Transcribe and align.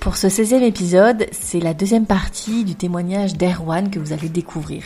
Pour 0.00 0.16
ce 0.16 0.28
16e 0.28 0.62
épisode, 0.62 1.26
c'est 1.30 1.60
la 1.60 1.74
deuxième 1.74 2.06
partie 2.06 2.64
du 2.64 2.74
témoignage 2.74 3.34
d'Erwan 3.34 3.90
que 3.90 3.98
vous 3.98 4.14
allez 4.14 4.30
découvrir. 4.30 4.82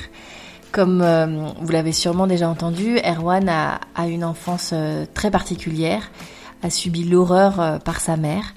Comme 0.72 1.02
euh, 1.02 1.50
vous 1.60 1.70
l'avez 1.70 1.92
sûrement 1.92 2.26
déjà 2.26 2.48
entendu, 2.48 2.98
Erwan 2.98 3.48
a, 3.48 3.78
une 4.08 4.24
enfance 4.24 4.70
euh, 4.72 5.06
très 5.14 5.30
particulière, 5.30 6.10
a 6.64 6.68
subi 6.70 7.04
l'horreur 7.04 7.60
euh, 7.60 7.78
par 7.78 8.00
sa 8.00 8.16
mère. 8.16 8.54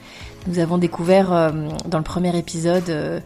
Nous 0.47 0.57
avons 0.57 0.79
découvert 0.79 1.51
dans 1.85 1.97
le 1.97 2.03
premier 2.05 2.35
épisode 2.37 3.21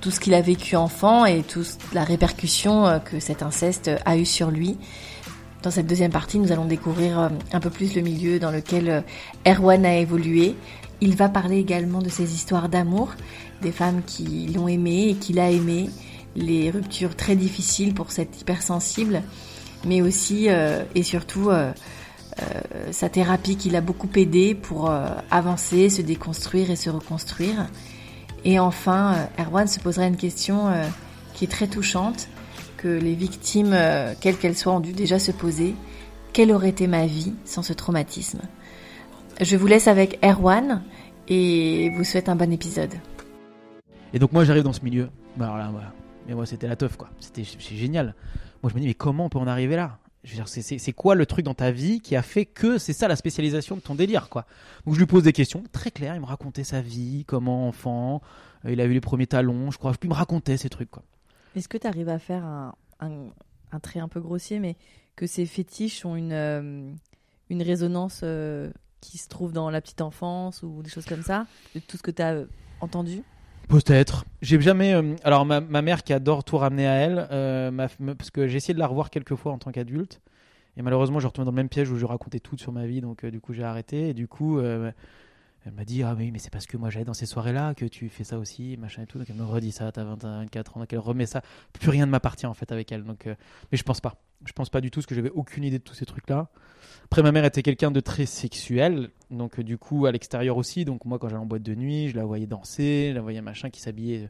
tout 0.00 0.10
ce 0.10 0.18
qu'il 0.18 0.34
a 0.34 0.40
vécu 0.40 0.74
enfant 0.74 1.24
et 1.24 1.42
toute 1.44 1.78
la 1.92 2.02
répercussion 2.02 3.00
que 3.04 3.20
cet 3.20 3.44
inceste 3.44 3.92
a 4.04 4.16
eu 4.16 4.24
sur 4.26 4.50
lui. 4.50 4.76
Dans 5.62 5.70
cette 5.70 5.86
deuxième 5.86 6.10
partie, 6.10 6.40
nous 6.40 6.50
allons 6.50 6.64
découvrir 6.64 7.30
un 7.52 7.60
peu 7.60 7.70
plus 7.70 7.94
le 7.94 8.00
milieu 8.00 8.40
dans 8.40 8.50
lequel 8.50 9.04
Erwan 9.46 9.86
a 9.86 9.98
évolué. 9.98 10.56
Il 11.00 11.16
va 11.16 11.28
parler 11.28 11.58
également 11.58 12.02
de 12.02 12.10
ses 12.10 12.34
histoires 12.34 12.68
d'amour, 12.68 13.14
des 13.62 13.72
femmes 13.72 14.02
qui 14.06 14.46
l'ont 14.54 14.68
aimé 14.68 15.08
et 15.08 15.14
qu'il 15.14 15.38
a 15.38 15.50
aimé, 15.50 15.88
les 16.36 16.70
ruptures 16.70 17.16
très 17.16 17.36
difficiles 17.36 17.94
pour 17.94 18.12
cet 18.12 18.40
hypersensible, 18.40 19.22
mais 19.84 20.02
aussi 20.02 20.48
euh, 20.48 20.84
et 20.94 21.02
surtout 21.02 21.50
euh, 21.50 21.72
euh, 22.42 22.92
sa 22.92 23.08
thérapie 23.08 23.56
qui 23.56 23.70
l'a 23.70 23.80
beaucoup 23.80 24.08
aidé 24.14 24.54
pour 24.54 24.92
avancer, 25.30 25.88
se 25.88 26.02
déconstruire 26.02 26.70
et 26.70 26.76
se 26.76 26.90
reconstruire. 26.90 27.68
Et 28.44 28.58
enfin, 28.58 29.28
Erwan 29.38 29.68
se 29.68 29.80
posera 29.80 30.06
une 30.06 30.16
question 30.16 30.70
qui 31.34 31.44
est 31.44 31.48
très 31.48 31.66
touchante, 31.66 32.28
que 32.78 32.88
les 32.88 33.14
victimes, 33.14 33.76
quelles 34.20 34.38
qu'elles 34.38 34.56
soient, 34.56 34.72
ont 34.72 34.80
dû 34.80 34.92
déjà 34.92 35.18
se 35.18 35.30
poser. 35.30 35.74
Quelle 36.32 36.52
aurait 36.52 36.70
été 36.70 36.86
ma 36.86 37.06
vie 37.06 37.34
sans 37.44 37.62
ce 37.62 37.74
traumatisme? 37.74 38.40
Je 39.40 39.56
vous 39.56 39.66
laisse 39.66 39.88
avec 39.88 40.18
Erwan 40.24 40.82
et 41.28 41.90
vous 41.96 42.04
souhaite 42.04 42.28
un 42.28 42.36
bon 42.36 42.52
épisode. 42.52 42.92
Et 44.12 44.18
donc 44.18 44.32
moi 44.32 44.44
j'arrive 44.44 44.64
dans 44.64 44.72
ce 44.72 44.82
milieu. 44.82 45.08
Bah 45.36 45.46
alors 45.46 45.58
là, 45.58 45.68
voilà. 45.70 45.92
Mais 46.26 46.34
moi 46.34 46.46
c'était 46.46 46.68
la 46.68 46.76
teuf 46.76 46.96
quoi. 46.96 47.08
C'était 47.20 47.44
c'est 47.44 47.76
génial. 47.76 48.14
Moi 48.62 48.70
je 48.70 48.74
me 48.76 48.80
dis 48.80 48.86
mais 48.86 48.94
comment 48.94 49.26
on 49.26 49.28
peut 49.28 49.38
en 49.38 49.46
arriver 49.46 49.76
là? 49.76 49.98
C'est- 50.44 50.92
quoi 50.92 51.14
le 51.14 51.24
truc 51.24 51.46
dans 51.46 51.54
ta 51.54 51.70
vie 51.70 52.00
qui 52.00 52.14
a 52.14 52.20
fait 52.20 52.44
que 52.44 52.76
c'est 52.76 52.92
ça 52.92 53.08
la 53.08 53.16
spécialisation 53.16 53.76
de 53.76 53.80
ton 53.80 53.94
délire 53.94 54.28
quoi? 54.28 54.44
Donc 54.84 54.94
je 54.94 54.98
lui 54.98 55.06
pose 55.06 55.22
des 55.22 55.32
questions 55.32 55.62
très 55.72 55.90
claires. 55.90 56.14
Il 56.14 56.20
me 56.20 56.26
racontait 56.26 56.64
sa 56.64 56.82
vie, 56.82 57.24
comment 57.26 57.66
enfant, 57.68 58.20
euh, 58.66 58.72
il 58.72 58.80
a 58.82 58.84
eu 58.84 58.92
les 58.92 59.00
premiers 59.00 59.26
talons, 59.26 59.70
je 59.70 59.78
crois. 59.78 59.92
Puis 59.92 60.00
il 60.08 60.10
me 60.10 60.14
racontait 60.14 60.58
ces 60.58 60.68
trucs 60.68 60.90
quoi. 60.90 61.02
Est-ce 61.56 61.68
que 61.68 61.78
tu 61.78 61.86
arrives 61.86 62.10
à 62.10 62.18
faire 62.18 62.44
un, 62.44 62.74
un- 63.00 63.28
un 63.72 63.80
trait 63.80 64.00
un 64.00 64.08
peu 64.08 64.20
grossier, 64.20 64.58
mais 64.58 64.76
que 65.16 65.26
ces 65.26 65.46
fétiches 65.46 66.04
ont 66.04 66.16
une, 66.16 66.32
euh, 66.32 66.92
une 67.48 67.62
résonance 67.62 68.20
euh, 68.22 68.70
qui 69.00 69.18
se 69.18 69.28
trouve 69.28 69.52
dans 69.52 69.70
la 69.70 69.80
petite 69.80 70.00
enfance 70.00 70.62
ou 70.62 70.82
des 70.82 70.90
choses 70.90 71.06
comme 71.06 71.22
ça, 71.22 71.46
de 71.74 71.80
tout 71.80 71.96
ce 71.96 72.02
que 72.02 72.10
tu 72.10 72.22
as 72.22 72.44
entendu? 72.80 73.22
Peut-être. 73.68 74.24
J'ai 74.42 74.60
jamais. 74.60 74.94
euh, 74.94 75.14
alors 75.22 75.46
ma, 75.46 75.60
mère 75.60 76.02
qui 76.02 76.12
adore 76.12 76.44
tout 76.44 76.56
ramener 76.56 76.86
à 76.86 76.94
elle, 76.94 77.28
euh, 77.30 77.70
parce 78.16 78.30
que 78.30 78.46
j'ai 78.46 78.56
essayé 78.56 78.74
de 78.74 78.80
la 78.80 78.86
revoir 78.86 79.10
quelques 79.10 79.36
fois 79.36 79.52
en 79.52 79.58
tant 79.58 79.70
qu'adulte, 79.70 80.20
et 80.76 80.82
malheureusement 80.82 81.20
je 81.20 81.26
retournais 81.26 81.46
dans 81.46 81.52
le 81.52 81.56
même 81.56 81.68
piège 81.68 81.90
où 81.90 81.98
je 81.98 82.06
racontais 82.06 82.40
tout 82.40 82.56
sur 82.56 82.72
ma 82.72 82.86
vie, 82.86 83.00
donc 83.00 83.24
euh, 83.24 83.30
du 83.30 83.40
coup 83.40 83.52
j'ai 83.52 83.64
arrêté. 83.64 84.08
Et 84.10 84.14
du 84.14 84.28
coup, 84.28 84.58
euh, 84.58 84.90
elle 85.66 85.72
m'a 85.72 85.84
dit 85.84 86.02
ah 86.02 86.14
oui 86.16 86.30
mais 86.30 86.38
c'est 86.38 86.50
parce 86.50 86.66
que 86.66 86.76
moi 86.76 86.90
j'allais 86.90 87.04
dans 87.04 87.14
ces 87.14 87.26
soirées-là 87.26 87.74
que 87.74 87.84
tu 87.84 88.08
fais 88.08 88.24
ça 88.24 88.38
aussi, 88.38 88.76
machin 88.76 89.02
et 89.02 89.06
tout. 89.06 89.18
Donc 89.18 89.28
elle 89.28 89.36
me 89.36 89.44
redit 89.44 89.72
ça, 89.72 89.90
t'as 89.92 90.04
21, 90.04 90.40
24 90.44 90.76
ans, 90.76 90.80
donc 90.80 90.92
elle 90.92 90.98
remet 90.98 91.26
ça. 91.26 91.42
Plus 91.72 91.90
rien 91.90 92.06
ne 92.06 92.10
m'appartient 92.10 92.46
en 92.46 92.54
fait 92.54 92.70
avec 92.72 92.92
elle. 92.92 93.04
Donc, 93.04 93.26
euh, 93.26 93.34
mais 93.70 93.78
je 93.78 93.82
pense 93.82 94.00
pas. 94.00 94.16
Je 94.46 94.52
pense 94.52 94.70
pas 94.70 94.80
du 94.80 94.90
tout, 94.90 95.00
parce 95.00 95.06
que 95.06 95.14
j'avais 95.14 95.30
aucune 95.30 95.64
idée 95.64 95.78
de 95.78 95.84
tous 95.84 95.94
ces 95.94 96.06
trucs-là. 96.06 96.48
Après, 97.04 97.22
ma 97.22 97.32
mère 97.32 97.44
était 97.44 97.62
quelqu'un 97.62 97.90
de 97.90 98.00
très 98.00 98.24
sexuel, 98.26 99.10
donc 99.30 99.58
euh, 99.58 99.62
du 99.64 99.76
coup 99.78 100.06
à 100.06 100.12
l'extérieur 100.12 100.56
aussi. 100.56 100.84
Donc 100.84 101.04
moi, 101.04 101.18
quand 101.18 101.28
j'allais 101.28 101.42
en 101.42 101.46
boîte 101.46 101.62
de 101.62 101.74
nuit, 101.74 102.08
je 102.08 102.16
la 102.16 102.24
voyais 102.24 102.46
danser, 102.46 103.08
je 103.10 103.14
la 103.14 103.20
voyais 103.20 103.42
machin 103.42 103.68
qui 103.70 103.80
s'habillait. 103.80 104.24
euh, 104.24 104.28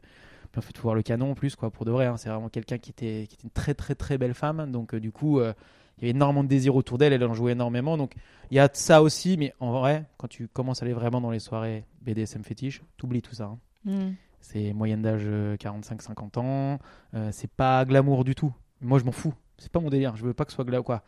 Puis 0.51 0.59
en 0.59 0.61
fait, 0.61 0.75
faut 0.77 0.83
voir 0.83 0.95
le 0.95 1.01
canon 1.03 1.31
en 1.31 1.35
plus, 1.35 1.55
quoi, 1.55 1.69
pour 1.71 1.85
de 1.85 1.91
vrai. 1.91 2.07
hein. 2.07 2.17
C'est 2.17 2.29
vraiment 2.29 2.49
quelqu'un 2.49 2.77
qui 2.77 2.89
était, 2.89 3.25
qui 3.29 3.35
était 3.35 3.43
une 3.43 3.51
très 3.51 3.73
très 3.73 3.95
très 3.95 4.17
belle 4.17 4.33
femme. 4.33 4.69
Donc 4.71 4.93
euh, 4.93 4.99
du 4.99 5.11
coup, 5.11 5.39
euh, 5.39 5.53
il 5.97 6.01
y 6.01 6.05
avait 6.05 6.11
énormément 6.17 6.43
de 6.43 6.49
désir 6.49 6.75
autour 6.75 6.97
d'elle. 6.97 7.13
Elle 7.13 7.23
en 7.23 7.33
jouait 7.33 7.53
énormément. 7.53 7.97
Donc 7.97 8.13
il 8.49 8.55
y 8.55 8.59
a 8.59 8.69
ça 8.73 9.01
aussi, 9.01 9.37
mais 9.37 9.53
en 9.59 9.71
vrai, 9.71 10.05
quand 10.17 10.27
tu 10.27 10.47
commences 10.49 10.81
à 10.81 10.85
aller 10.85 10.93
vraiment 10.93 11.21
dans 11.21 11.31
les 11.31 11.39
soirées 11.39 11.85
BDSM 12.01 12.43
fétiche, 12.43 12.81
t'oublies 12.97 13.21
tout 13.21 13.35
ça. 13.35 13.45
hein. 13.45 13.59
Hmm. 13.85 14.13
C'est 14.41 14.73
moyenne 14.73 15.03
d'âge 15.03 15.21
euh, 15.25 15.55
45-50 15.55 16.39
ans. 16.39 16.79
Euh, 17.13 17.29
c'est 17.31 17.51
pas 17.51 17.85
glamour 17.85 18.23
du 18.25 18.33
tout. 18.35 18.51
Moi, 18.81 18.97
je 18.97 19.03
m'en 19.05 19.11
fous. 19.11 19.35
C'est 19.61 19.71
pas 19.71 19.79
mon 19.79 19.89
délire. 19.89 20.15
Je 20.15 20.23
veux 20.23 20.33
pas 20.33 20.45
que 20.45 20.51
ce 20.51 20.55
soit 20.55 20.65
glamour. 20.65 20.85
Quoi. 20.85 21.03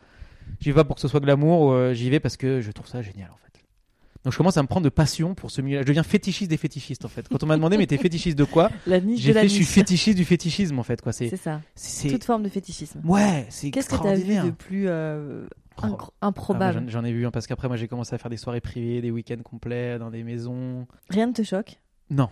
J'y 0.60 0.70
vais 0.70 0.74
pas 0.76 0.84
pour 0.84 0.94
que 0.96 1.00
ce 1.02 1.08
soit 1.08 1.20
glamour. 1.20 1.72
euh, 1.72 1.92
J'y 1.94 2.08
vais 2.10 2.20
parce 2.20 2.36
que 2.36 2.60
je 2.60 2.70
trouve 2.70 2.86
ça 2.86 3.02
génial, 3.02 3.30
en 3.30 3.36
fait. 3.36 3.40
Donc, 4.24 4.32
je 4.32 4.38
commence 4.38 4.56
à 4.56 4.62
me 4.62 4.68
prendre 4.68 4.84
de 4.84 4.88
passion 4.90 5.34
pour 5.34 5.50
ce 5.50 5.60
milieu. 5.60 5.80
Je 5.82 5.86
deviens 5.86 6.02
fétichiste 6.02 6.48
des 6.50 6.56
fétichistes, 6.56 7.04
en 7.04 7.08
fait. 7.08 7.28
Quand 7.28 7.42
on 7.42 7.46
m'a 7.46 7.56
demandé, 7.56 7.76
mais 7.76 7.86
t'es 7.86 7.98
fétichiste 7.98 8.38
de 8.38 8.44
quoi 8.44 8.70
La 8.86 9.00
niche 9.00 9.20
J'ai 9.20 9.30
de 9.30 9.34
la 9.34 9.40
fait, 9.42 9.48
je 9.48 9.52
suis 9.54 9.60
niche. 9.64 9.70
fétichiste 9.70 10.16
du 10.16 10.24
fétichisme, 10.24 10.78
en 10.78 10.82
fait. 10.82 11.02
Quoi. 11.02 11.12
C'est, 11.12 11.28
C'est 11.28 11.36
ça. 11.36 11.60
c'est, 11.74 12.08
Toute 12.08 12.24
forme 12.24 12.42
de 12.42 12.48
fétichisme. 12.48 13.00
ouais, 13.04 13.46
c'est 13.50 13.70
Qu'est-ce 13.70 13.90
que 13.90 14.00
tu 14.00 14.06
as 14.06 14.14
vu 14.14 14.34
de 14.36 14.50
plus 14.50 14.84
euh, 14.88 15.46
Oh. 15.76 15.82
Ah 15.82 15.88
bah, 15.88 16.08
improbable 16.20 16.84
j'en, 16.88 17.00
j'en 17.00 17.04
ai 17.04 17.12
vu 17.12 17.26
un 17.26 17.32
parce 17.32 17.48
qu'après, 17.48 17.66
moi, 17.66 17.76
j'ai 17.76 17.88
commencé 17.88 18.14
à 18.14 18.18
faire 18.18 18.30
des 18.30 18.36
soirées 18.36 18.60
privées, 18.60 19.00
des 19.00 19.10
week-ends 19.10 19.42
complets 19.42 19.98
dans 19.98 20.08
des 20.10 20.22
maisons. 20.22 20.86
Rien 21.10 21.26
ne 21.26 21.32
te 21.32 21.42
choque? 21.42 21.80
Non. 22.10 22.28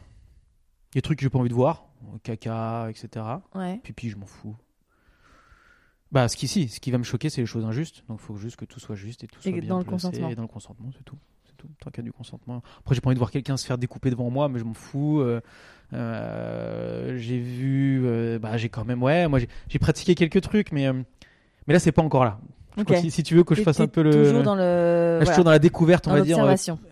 Il 0.92 0.96
y 0.96 0.98
a 0.98 1.00
des 1.00 1.02
trucs 1.02 1.18
que 1.18 1.24
j'ai 1.24 1.28
pas 1.30 1.40
envie 1.40 1.48
de 1.48 1.54
voir, 1.54 1.86
caca, 2.22 2.86
etc. 2.88 3.24
Ouais. 3.56 3.80
Pipi, 3.82 4.10
je 4.10 4.16
m'en 4.16 4.26
fous. 4.26 4.54
Bah, 6.12 6.28
ce 6.28 6.36
qui, 6.36 6.46
si, 6.46 6.68
ce 6.68 6.78
qui 6.78 6.90
va 6.90 6.98
me 6.98 7.04
choquer, 7.04 7.30
c'est 7.30 7.40
les 7.40 7.46
choses 7.46 7.64
injustes. 7.64 8.04
Donc, 8.08 8.18
il 8.22 8.24
faut 8.26 8.36
juste 8.36 8.56
que 8.56 8.64
tout 8.66 8.78
soit 8.78 8.94
juste 8.96 9.24
et 9.24 9.26
tout 9.26 9.40
soit 9.40 9.50
Et 9.50 9.60
bien 9.60 9.70
dans 9.70 9.78
le 9.78 9.84
placé. 9.84 10.06
consentement. 10.08 10.28
Et 10.28 10.34
dans 10.34 10.42
le 10.42 10.48
consentement, 10.48 10.90
c'est 10.96 11.04
tout. 11.04 11.16
C'est 11.46 11.56
tout. 11.56 11.68
Tant 11.80 11.90
qu'il 11.90 12.02
y 12.04 12.04
a 12.04 12.08
du 12.10 12.12
consentement. 12.12 12.62
Après, 12.80 12.94
j'ai 12.94 13.00
pas 13.00 13.08
envie 13.08 13.14
de 13.14 13.18
voir 13.18 13.30
quelqu'un 13.30 13.56
se 13.56 13.66
faire 13.66 13.78
découper 13.78 14.10
devant 14.10 14.28
moi, 14.30 14.48
mais 14.50 14.58
je 14.58 14.64
m'en 14.64 14.74
fous. 14.74 15.20
Euh, 15.20 15.40
euh, 15.94 17.16
j'ai 17.18 17.38
vu. 17.38 18.02
euh, 18.04 18.38
bah, 18.38 18.56
j'ai 18.56 18.68
quand 18.68 18.84
même. 18.84 19.02
Ouais, 19.02 19.28
moi, 19.28 19.38
j'ai 19.68 19.78
pratiqué 19.78 20.14
quelques 20.14 20.40
trucs, 20.40 20.72
mais, 20.72 20.90
mais 20.92 21.74
là, 21.74 21.78
c'est 21.78 21.92
pas 21.92 22.02
encore 22.02 22.24
là. 22.24 22.38
Je 22.76 22.80
Ok. 22.80 22.86
crois 22.86 22.96
que 22.96 23.02
si, 23.02 23.10
si 23.10 23.22
tu 23.22 23.34
veux 23.34 23.44
que 23.44 23.54
je 23.54 23.62
fasse 23.62 23.80
un 23.80 23.86
peu 23.86 24.02
le. 24.02 24.10
Toujours 24.12 24.42
dans 24.42 24.54
le. 24.54 24.60
Là, 24.62 25.18
je 25.20 25.24
suis 25.24 25.24
voilà, 25.24 25.32
toujours 25.32 25.44
dans 25.44 25.50
la 25.50 25.58
découverte, 25.58 26.06
on 26.06 26.10
dans 26.10 26.16
va 26.16 26.22
dire. 26.22 26.38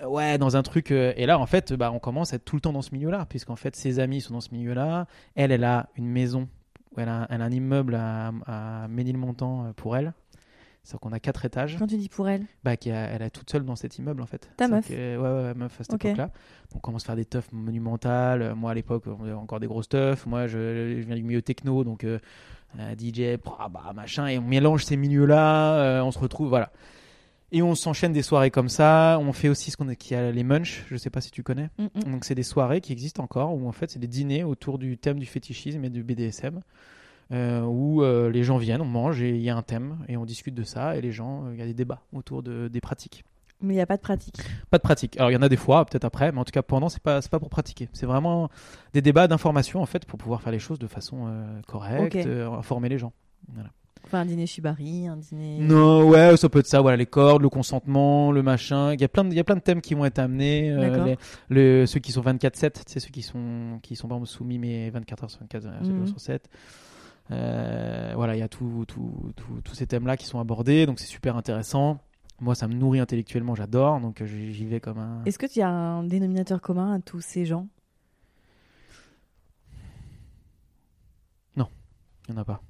euh. 0.02 0.06
Ouais, 0.06 0.36
dans 0.36 0.56
un 0.56 0.62
truc. 0.62 0.90
euh, 0.90 1.12
et 1.16 1.24
là, 1.24 1.38
en 1.38 1.46
fait, 1.46 1.72
bah, 1.72 1.90
on 1.92 1.98
commence 1.98 2.32
à 2.32 2.36
être 2.36 2.44
tout 2.44 2.56
le 2.56 2.60
temps 2.60 2.72
dans 2.72 2.82
ce 2.82 2.92
milieu-là, 2.94 3.24
puisqu'en 3.28 3.56
fait, 3.56 3.74
ses 3.76 3.98
amis 3.98 4.20
sont 4.20 4.34
dans 4.34 4.40
ce 4.42 4.52
milieu-là. 4.52 5.06
Elle, 5.36 5.52
elle 5.52 5.64
a 5.64 5.88
une 5.96 6.08
maison, 6.08 6.48
elle 6.96 7.08
a, 7.08 7.26
elle 7.30 7.42
a 7.42 7.44
un 7.44 7.50
immeuble 7.52 7.94
à, 7.94 8.32
à 8.46 8.88
Ménilmontant 8.88 9.66
euh, 9.66 9.72
pour 9.74 9.96
elle. 9.96 10.12
C'est-à-dire 10.82 11.00
qu'on 11.00 11.12
a 11.12 11.20
quatre 11.20 11.44
étages. 11.44 11.76
Quand 11.78 11.86
tu 11.86 11.98
dis 11.98 12.08
pour 12.08 12.28
elle, 12.28 12.46
Bah, 12.64 12.76
qui 12.76 12.90
a- 12.90 13.04
elle 13.10 13.20
est 13.22 13.28
toute 13.30 13.50
seule 13.50 13.64
dans 13.66 13.76
cet 13.76 13.98
immeuble, 13.98 14.22
en 14.22 14.26
fait. 14.26 14.50
Ta 14.56 14.66
meuf 14.66 14.88
que- 14.88 14.94
Ouais, 14.94 15.16
ouais, 15.22 15.42
ouais, 15.48 15.54
meuf 15.54 15.78
à 15.78 15.84
cette 15.84 15.90
époque-là. 16.08 16.30
On 16.74 16.78
commence 16.78 17.02
à 17.04 17.06
faire 17.06 17.16
des 17.16 17.26
teufs 17.26 17.52
monumentales. 17.52 18.40
Euh, 18.42 18.54
Moi, 18.54 18.70
à 18.70 18.74
l'époque, 18.74 19.04
on 19.06 19.22
avait 19.24 19.32
encore 19.34 19.60
des 19.60 19.66
grosses 19.66 19.90
teufs. 19.90 20.24
Moi, 20.26 20.46
je, 20.46 20.96
je 21.00 21.06
viens 21.06 21.16
du 21.16 21.22
milieu 21.22 21.42
techno, 21.42 21.84
donc 21.84 22.04
euh, 22.04 22.18
DJ, 22.98 23.36
bah, 23.44 23.68
bah, 23.70 23.92
machin. 23.94 24.26
Et 24.28 24.38
on 24.38 24.42
mélange 24.42 24.84
ces 24.84 24.96
milieux-là. 24.96 25.74
euh, 25.74 26.00
on 26.02 26.10
se 26.12 26.18
retrouve, 26.18 26.48
voilà. 26.48 26.72
Et 27.52 27.62
on 27.62 27.74
s'enchaîne 27.74 28.12
des 28.12 28.22
soirées 28.22 28.50
comme 28.50 28.68
ça. 28.68 29.18
On 29.20 29.32
fait 29.32 29.48
aussi 29.48 29.70
ce 29.70 29.76
qu'on 29.76 29.88
a, 29.88 29.94
qui 29.94 30.14
a 30.14 30.30
les 30.30 30.44
munch. 30.44 30.84
Je 30.88 30.96
sais 30.96 31.10
pas 31.10 31.20
si 31.20 31.30
tu 31.30 31.42
connais. 31.42 31.68
Mm, 31.78 31.84
mm. 31.94 32.12
Donc 32.12 32.24
c'est 32.24 32.34
des 32.34 32.44
soirées 32.44 32.80
qui 32.80 32.92
existent 32.92 33.22
encore 33.22 33.54
où 33.54 33.68
en 33.68 33.72
fait 33.72 33.90
c'est 33.90 33.98
des 33.98 34.06
dîners 34.06 34.44
autour 34.44 34.78
du 34.78 34.98
thème 34.98 35.18
du 35.18 35.26
fétichisme 35.26 35.84
et 35.84 35.90
du 35.90 36.02
BDSM 36.04 36.60
euh, 37.32 37.62
où 37.62 38.02
euh, 38.02 38.28
les 38.28 38.42
gens 38.42 38.58
viennent, 38.58 38.80
on 38.80 38.86
mange 38.86 39.22
et 39.22 39.30
il 39.30 39.40
y 39.42 39.50
a 39.50 39.56
un 39.56 39.62
thème 39.62 39.98
et 40.08 40.16
on 40.16 40.24
discute 40.24 40.54
de 40.54 40.64
ça 40.64 40.96
et 40.96 41.00
les 41.00 41.12
gens, 41.12 41.44
euh, 41.44 41.54
il 41.54 41.60
y 41.60 41.62
a 41.62 41.66
des 41.66 41.74
débats 41.74 42.02
autour 42.12 42.42
de, 42.42 42.66
des 42.66 42.80
pratiques. 42.80 43.24
mais 43.60 43.74
il 43.74 43.76
n'y 43.76 43.82
a 43.82 43.86
pas 43.86 43.96
de 43.96 44.02
pratique. 44.02 44.38
Pas 44.68 44.78
de 44.78 44.82
pratique. 44.82 45.16
Alors 45.16 45.30
il 45.30 45.34
y 45.34 45.36
en 45.36 45.42
a 45.42 45.48
des 45.48 45.56
fois, 45.56 45.84
peut-être 45.84 46.04
après, 46.04 46.32
mais 46.32 46.40
en 46.40 46.44
tout 46.44 46.50
cas 46.50 46.62
pendant 46.62 46.88
c'est 46.88 47.02
pas 47.02 47.22
c'est 47.22 47.30
pas 47.30 47.38
pour 47.38 47.50
pratiquer. 47.50 47.88
C'est 47.92 48.06
vraiment 48.06 48.50
des 48.94 49.00
débats 49.00 49.28
d'information 49.28 49.80
en 49.80 49.86
fait 49.86 50.06
pour 50.06 50.18
pouvoir 50.18 50.42
faire 50.42 50.52
les 50.52 50.58
choses 50.58 50.80
de 50.80 50.88
façon 50.88 51.32
correcte, 51.68 52.16
informer 52.16 52.88
les 52.88 52.98
gens. 52.98 53.12
Voilà. 53.52 53.70
Enfin, 54.10 54.22
un 54.22 54.26
dîner 54.26 54.46
shibari, 54.46 55.06
un 55.06 55.16
dîner. 55.16 55.58
Non, 55.60 56.08
ouais, 56.08 56.36
ça 56.36 56.48
peut 56.48 56.58
être 56.58 56.66
ça, 56.66 56.80
voilà, 56.80 56.96
les 56.96 57.06
cordes, 57.06 57.42
le 57.42 57.48
consentement, 57.48 58.32
le 58.32 58.42
machin. 58.42 58.92
Il 58.92 59.00
y 59.00 59.04
a 59.04 59.08
plein 59.08 59.22
de, 59.22 59.30
il 59.30 59.36
y 59.36 59.38
a 59.38 59.44
plein 59.44 59.54
de 59.54 59.60
thèmes 59.60 59.80
qui 59.80 59.94
vont 59.94 60.04
être 60.04 60.18
amenés. 60.18 60.68
euh, 60.72 61.04
les- 61.04 61.16
le- 61.48 61.86
ceux 61.86 62.00
qui 62.00 62.10
sont 62.10 62.20
24-7, 62.20 62.84
tu 62.84 62.92
sais, 62.92 62.98
ceux 62.98 63.10
qui 63.10 63.22
sont, 63.22 63.78
qui 63.82 63.94
sont 63.94 64.08
exemple 64.08 64.26
soumis, 64.26 64.58
mais 64.58 64.90
24 64.90 65.22
heures 65.24 65.30
sur 65.30 65.38
24, 65.40 65.64
euh, 65.66 65.78
7 65.82 65.86
jours 65.90 65.98
Mhm. 66.00 66.06
sur 66.08 66.20
7. 66.20 66.50
Euh, 67.30 68.12
voilà, 68.16 68.34
il 68.34 68.40
y 68.40 68.42
a 68.42 68.48
tout, 68.48 68.84
tout, 68.88 69.32
tout- 69.36 69.60
tous 69.62 69.74
ces 69.76 69.86
thèmes-là 69.86 70.16
qui 70.16 70.26
sont 70.26 70.40
abordés, 70.40 70.86
donc 70.86 70.98
c'est 70.98 71.06
super 71.06 71.36
intéressant. 71.36 71.98
Moi, 72.40 72.56
ça 72.56 72.66
me 72.66 72.74
nourrit 72.74 72.98
intellectuellement, 72.98 73.54
j'adore, 73.54 74.00
donc 74.00 74.22
euh, 74.22 74.26
j'y 74.26 74.64
vais 74.66 74.80
comme 74.80 74.98
un. 74.98 75.22
Est-ce 75.26 75.38
que 75.38 75.46
tu 75.46 75.60
as 75.60 75.68
un 75.68 76.02
dénominateur 76.02 76.60
commun 76.60 76.94
à 76.94 76.98
tous 77.00 77.20
ces 77.20 77.44
gens? 77.46 77.68
Il 82.28 82.34
n'y 82.34 82.38
en 82.38 82.42
a 82.42 82.44
pas. 82.44 82.62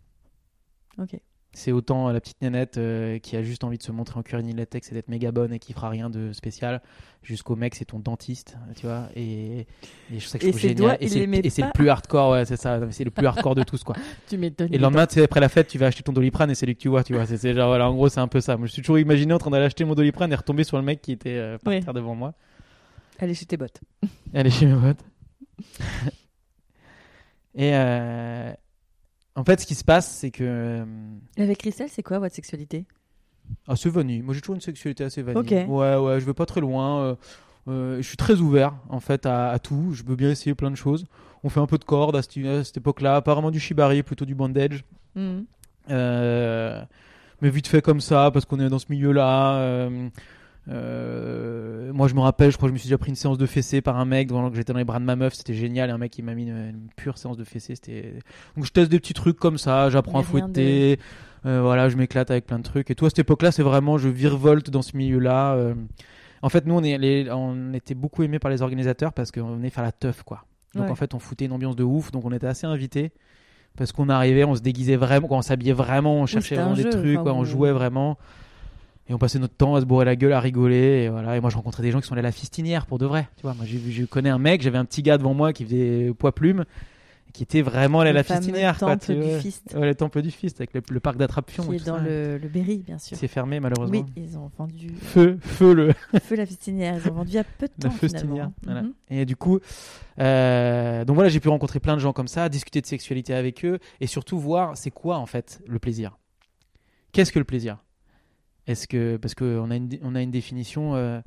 Ok. 0.96 1.20
C'est 1.52 1.72
autant 1.72 2.10
la 2.10 2.20
petite 2.20 2.40
nénette 2.42 2.78
euh, 2.78 3.18
qui 3.18 3.36
a 3.36 3.42
juste 3.42 3.64
envie 3.64 3.76
de 3.76 3.82
se 3.82 3.90
montrer 3.90 4.18
en 4.18 4.22
cuir 4.22 4.40
latex 4.40 4.92
et 4.92 4.94
d'être 4.94 5.08
méga 5.08 5.32
bonne 5.32 5.52
et 5.52 5.58
qui 5.58 5.72
fera 5.72 5.88
rien 5.88 6.08
de 6.08 6.32
spécial, 6.32 6.80
jusqu'au 7.24 7.56
mec, 7.56 7.74
c'est 7.74 7.86
ton 7.86 7.98
dentiste, 7.98 8.56
tu 8.76 8.86
vois. 8.86 9.08
Et, 9.16 9.66
et 10.12 10.20
je 10.20 10.26
sais 10.26 10.38
que 10.38 10.44
je 10.46 10.50
trouve 10.50 10.60
génial. 10.60 10.96
et 11.00 11.08
c'est 11.50 11.62
le 11.62 11.72
plus 11.72 11.88
hardcore, 11.88 12.30
ouais, 12.30 12.44
c'est 12.44 12.56
ça. 12.56 12.80
C'est 12.90 13.02
le 13.02 13.10
plus 13.10 13.26
hardcore 13.26 13.56
de 13.56 13.64
tous, 13.64 13.82
quoi. 13.82 13.96
Tu 14.28 14.38
m'étonnes. 14.38 14.72
Et 14.72 14.76
le 14.76 14.82
lendemain, 14.82 15.08
tu 15.08 15.14
sais, 15.14 15.24
après 15.24 15.40
la 15.40 15.48
fête, 15.48 15.66
tu 15.66 15.76
vas 15.76 15.86
acheter 15.86 16.04
ton 16.04 16.12
doliprane 16.12 16.50
et 16.52 16.54
c'est 16.54 16.66
lui 16.66 16.76
que 16.76 16.80
tu 16.80 16.88
vois, 16.88 17.02
tu 17.02 17.14
vois. 17.14 17.26
C'est- 17.26 17.52
genre, 17.52 17.68
voilà, 17.68 17.90
en 17.90 17.94
gros, 17.94 18.08
c'est 18.08 18.20
un 18.20 18.28
peu 18.28 18.40
ça. 18.40 18.56
Moi, 18.56 18.68
je 18.68 18.72
suis 18.72 18.82
toujours 18.82 19.00
imaginé 19.00 19.32
en 19.32 19.38
train 19.38 19.50
d'aller 19.50 19.64
acheter 19.66 19.84
mon 19.84 19.94
doliprane 19.96 20.30
et 20.32 20.36
retomber 20.36 20.62
sur 20.62 20.76
le 20.76 20.84
mec 20.84 21.02
qui 21.02 21.10
était 21.12 21.36
euh, 21.36 21.58
par 21.58 21.74
terre 21.80 21.94
devant 21.94 22.14
moi. 22.14 22.34
Allez 23.18 23.34
chez 23.34 23.46
tes 23.46 23.56
bottes. 23.56 23.80
Et 24.32 24.38
aller 24.38 24.50
chez 24.50 24.66
mes 24.66 24.80
potes. 24.80 25.04
et 27.54 27.74
euh, 27.74 28.52
en 29.36 29.44
fait, 29.44 29.60
ce 29.60 29.66
qui 29.66 29.74
se 29.74 29.84
passe, 29.84 30.10
c'est 30.10 30.30
que. 30.30 30.44
euh, 30.44 30.84
avec 31.38 31.58
Christelle, 31.58 31.88
c'est 31.90 32.02
quoi 32.02 32.18
votre 32.18 32.34
sexualité? 32.34 32.84
Ah, 33.66 33.76
c'est 33.76 33.88
vanille. 33.90 34.22
Moi, 34.22 34.34
j'ai 34.34 34.40
toujours 34.40 34.54
une 34.54 34.60
sexualité 34.60 35.04
assez 35.04 35.22
vanille. 35.22 35.40
Ok. 35.40 35.50
Ouais, 35.68 35.96
ouais, 35.96 36.20
je 36.20 36.24
vais 36.26 36.34
pas 36.34 36.46
très 36.46 36.60
loin. 36.60 37.00
euh, 37.02 37.14
euh, 37.68 37.96
je 37.98 38.02
suis 38.06 38.16
très 38.16 38.36
ouvert, 38.40 38.74
en 38.88 39.00
fait, 39.00 39.26
à, 39.26 39.50
à 39.50 39.58
tout. 39.58 39.92
Je 39.92 40.02
veux 40.04 40.16
bien 40.16 40.30
essayer 40.30 40.54
plein 40.54 40.70
de 40.70 40.76
choses. 40.76 41.04
On 41.42 41.48
fait 41.48 41.60
un 41.60 41.66
peu 41.66 41.78
de 41.78 41.84
corde 41.84 42.16
à 42.16 42.22
cette, 42.22 42.36
à 42.44 42.64
cette 42.64 42.76
époque-là. 42.76 43.16
Apparemment 43.16 43.50
du 43.50 43.60
shibari, 43.60 44.02
plutôt 44.02 44.24
du 44.24 44.34
bandage. 44.34 44.84
Mhm. 45.14 45.44
Euh, 45.90 46.82
mais 47.40 47.50
vite 47.50 47.66
fait 47.66 47.82
comme 47.82 48.00
ça, 48.00 48.30
parce 48.30 48.44
qu'on 48.44 48.60
est 48.60 48.68
dans 48.68 48.78
ce 48.78 48.86
milieu-là. 48.90 49.88
Euh, 50.70 51.92
moi, 51.92 52.08
je 52.08 52.14
me 52.14 52.20
rappelle, 52.20 52.50
je 52.50 52.56
crois 52.56 52.68
que 52.68 52.70
je 52.70 52.74
me 52.74 52.78
suis 52.78 52.86
déjà 52.88 52.98
pris 52.98 53.10
une 53.10 53.16
séance 53.16 53.38
de 53.38 53.46
fessée 53.46 53.80
par 53.80 53.98
un 53.98 54.04
mec 54.04 54.28
pendant 54.28 54.50
que 54.50 54.56
j'étais 54.56 54.72
dans 54.72 54.78
les 54.78 54.84
bras 54.84 54.98
de 55.00 55.04
ma 55.04 55.16
meuf. 55.16 55.34
C'était 55.34 55.54
génial. 55.54 55.90
Et 55.90 55.92
un 55.92 55.98
mec 55.98 56.10
qui 56.12 56.22
m'a 56.22 56.34
mis 56.34 56.44
une, 56.44 56.56
une 56.56 56.88
pure 56.96 57.18
séance 57.18 57.36
de 57.36 57.44
fessée. 57.44 57.74
C'était... 57.74 58.14
Donc, 58.56 58.64
je 58.64 58.70
teste 58.70 58.90
des 58.90 59.00
petits 59.00 59.14
trucs 59.14 59.38
comme 59.38 59.58
ça. 59.58 59.90
J'apprends 59.90 60.18
à 60.20 60.22
de- 60.22 60.26
fouetter. 60.26 60.98
Euh, 61.46 61.60
voilà, 61.62 61.88
je 61.88 61.96
m'éclate 61.96 62.30
avec 62.30 62.46
plein 62.46 62.58
de 62.58 62.62
trucs. 62.64 62.90
Et 62.90 62.94
toi, 62.94 63.06
à 63.06 63.10
cette 63.10 63.20
époque-là, 63.20 63.50
c'est 63.50 63.62
vraiment, 63.62 63.98
je 63.98 64.08
virevolte 64.08 64.70
dans 64.70 64.82
ce 64.82 64.96
milieu-là. 64.96 65.54
euh. 65.54 65.74
En 66.42 66.48
fait, 66.48 66.66
nous, 66.66 66.74
on, 66.74 66.82
est 66.82 66.96
les- 66.98 67.30
on 67.30 67.72
était 67.74 67.94
beaucoup 67.94 68.22
aimés 68.22 68.38
par 68.38 68.50
les 68.50 68.62
organisateurs 68.62 69.12
parce 69.12 69.30
qu'on 69.32 69.56
venait 69.56 69.70
faire 69.70 69.84
la 69.84 69.92
teuf, 69.92 70.22
quoi. 70.22 70.44
Donc, 70.74 70.84
Ouais. 70.84 70.90
en 70.90 70.94
fait, 70.94 71.14
on 71.14 71.18
foutait 71.18 71.46
une 71.46 71.52
ambiance 71.52 71.76
de 71.76 71.82
ouf. 71.84 72.12
Donc, 72.12 72.24
on 72.24 72.32
était 72.32 72.46
assez 72.46 72.66
invités. 72.66 73.10
Parce 73.76 73.92
qu'on 73.92 74.08
arrivait, 74.08 74.44
on 74.44 74.54
se 74.54 74.60
déguisait 74.60 74.96
vraiment, 74.96 75.28
on 75.30 75.42
s'habillait 75.42 75.72
vraiment, 75.72 76.14
on 76.20 76.26
cherchait 76.26 76.56
un 76.58 76.64
vraiment 76.70 76.76
des 76.76 76.90
trucs, 76.90 77.20
quoi, 77.22 77.32
on 77.34 77.44
jouait 77.44 77.70
vraiment. 77.72 78.18
Et 79.10 79.12
on 79.12 79.18
passait 79.18 79.40
notre 79.40 79.54
temps 79.56 79.74
à 79.74 79.80
se 79.80 79.86
bourrer 79.86 80.04
la 80.04 80.14
gueule, 80.14 80.32
à 80.32 80.38
rigoler. 80.40 81.02
Et, 81.04 81.08
voilà. 81.08 81.36
et 81.36 81.40
moi, 81.40 81.50
je 81.50 81.56
rencontrais 81.56 81.82
des 81.82 81.90
gens 81.90 82.00
qui 82.00 82.06
sont 82.06 82.12
allés 82.12 82.20
à 82.20 82.22
la 82.22 82.30
fistinière 82.32 82.86
pour 82.86 82.98
de 82.98 83.06
vrai. 83.06 83.28
Tu 83.36 83.42
vois, 83.42 83.54
moi, 83.54 83.66
je 83.66 84.04
connais 84.04 84.30
un 84.30 84.38
mec, 84.38 84.62
j'avais 84.62 84.78
un 84.78 84.84
petit 84.84 85.02
gars 85.02 85.18
devant 85.18 85.34
moi 85.34 85.52
qui 85.52 85.64
faisait 85.64 86.12
poids 86.16 86.32
plume, 86.32 86.64
qui 87.32 87.42
était 87.42 87.60
vraiment 87.62 87.98
allé 88.00 88.10
à 88.10 88.12
Le 88.12 88.18
la 88.18 88.22
fistinière. 88.22 88.78
quoi, 88.78 88.96
temple 88.96 89.14
du 89.20 89.40
fist. 89.40 89.74
Ouais, 89.76 89.86
le 89.86 89.94
temple 89.96 90.22
du 90.22 90.30
fist, 90.30 90.60
avec 90.60 90.72
le, 90.74 90.82
le 90.88 91.00
parc 91.00 91.16
d'attrape-pion. 91.16 91.64
Qui 91.64 91.74
est 91.74 91.86
dans 91.86 91.96
ça. 91.98 92.02
le, 92.04 92.38
le 92.38 92.48
Berry, 92.48 92.78
bien 92.86 92.98
sûr. 92.98 93.16
C'est 93.16 93.26
fermé, 93.26 93.58
malheureusement. 93.58 93.98
Oui, 93.98 94.04
ils 94.16 94.38
ont 94.38 94.48
vendu 94.56 94.92
Feu, 95.02 95.38
feu 95.40 95.74
le, 95.74 95.92
Feu 96.22 96.36
la 96.36 96.46
fistinière. 96.46 97.00
Ils 97.04 97.10
ont 97.10 97.14
vendu 97.14 97.36
à 97.36 97.42
peu 97.42 97.66
de 97.66 97.72
la 97.82 97.88
temps 97.90 97.96
fistinière. 97.96 98.22
finalement. 98.22 98.52
Voilà. 98.62 98.82
Mhm. 98.82 98.92
Et 99.10 99.24
du 99.26 99.34
coup, 99.34 99.58
euh, 100.20 101.04
donc 101.04 101.14
voilà, 101.16 101.30
j'ai 101.30 101.40
pu 101.40 101.48
rencontrer 101.48 101.80
plein 101.80 101.94
de 101.96 102.00
gens 102.00 102.12
comme 102.12 102.28
ça, 102.28 102.48
discuter 102.48 102.80
de 102.80 102.86
sexualité 102.86 103.34
avec 103.34 103.64
eux 103.64 103.80
et 104.00 104.06
surtout 104.06 104.38
voir 104.38 104.76
c'est 104.76 104.90
quoi 104.92 105.18
en 105.18 105.26
fait 105.26 105.60
le 105.66 105.80
plaisir. 105.80 106.16
Qu'est-ce 107.12 107.32
que 107.32 107.40
le 107.40 107.44
plaisir? 107.44 107.78
Est-ce 108.70 108.86
que 108.88 109.16
parce 109.16 109.34
qu'on 109.34 109.70
a 109.70 109.76
une 109.76 109.88
on 110.02 110.14
a 110.14 110.22
une 110.22 110.30
définition 110.30 110.94
euh, 110.94 111.20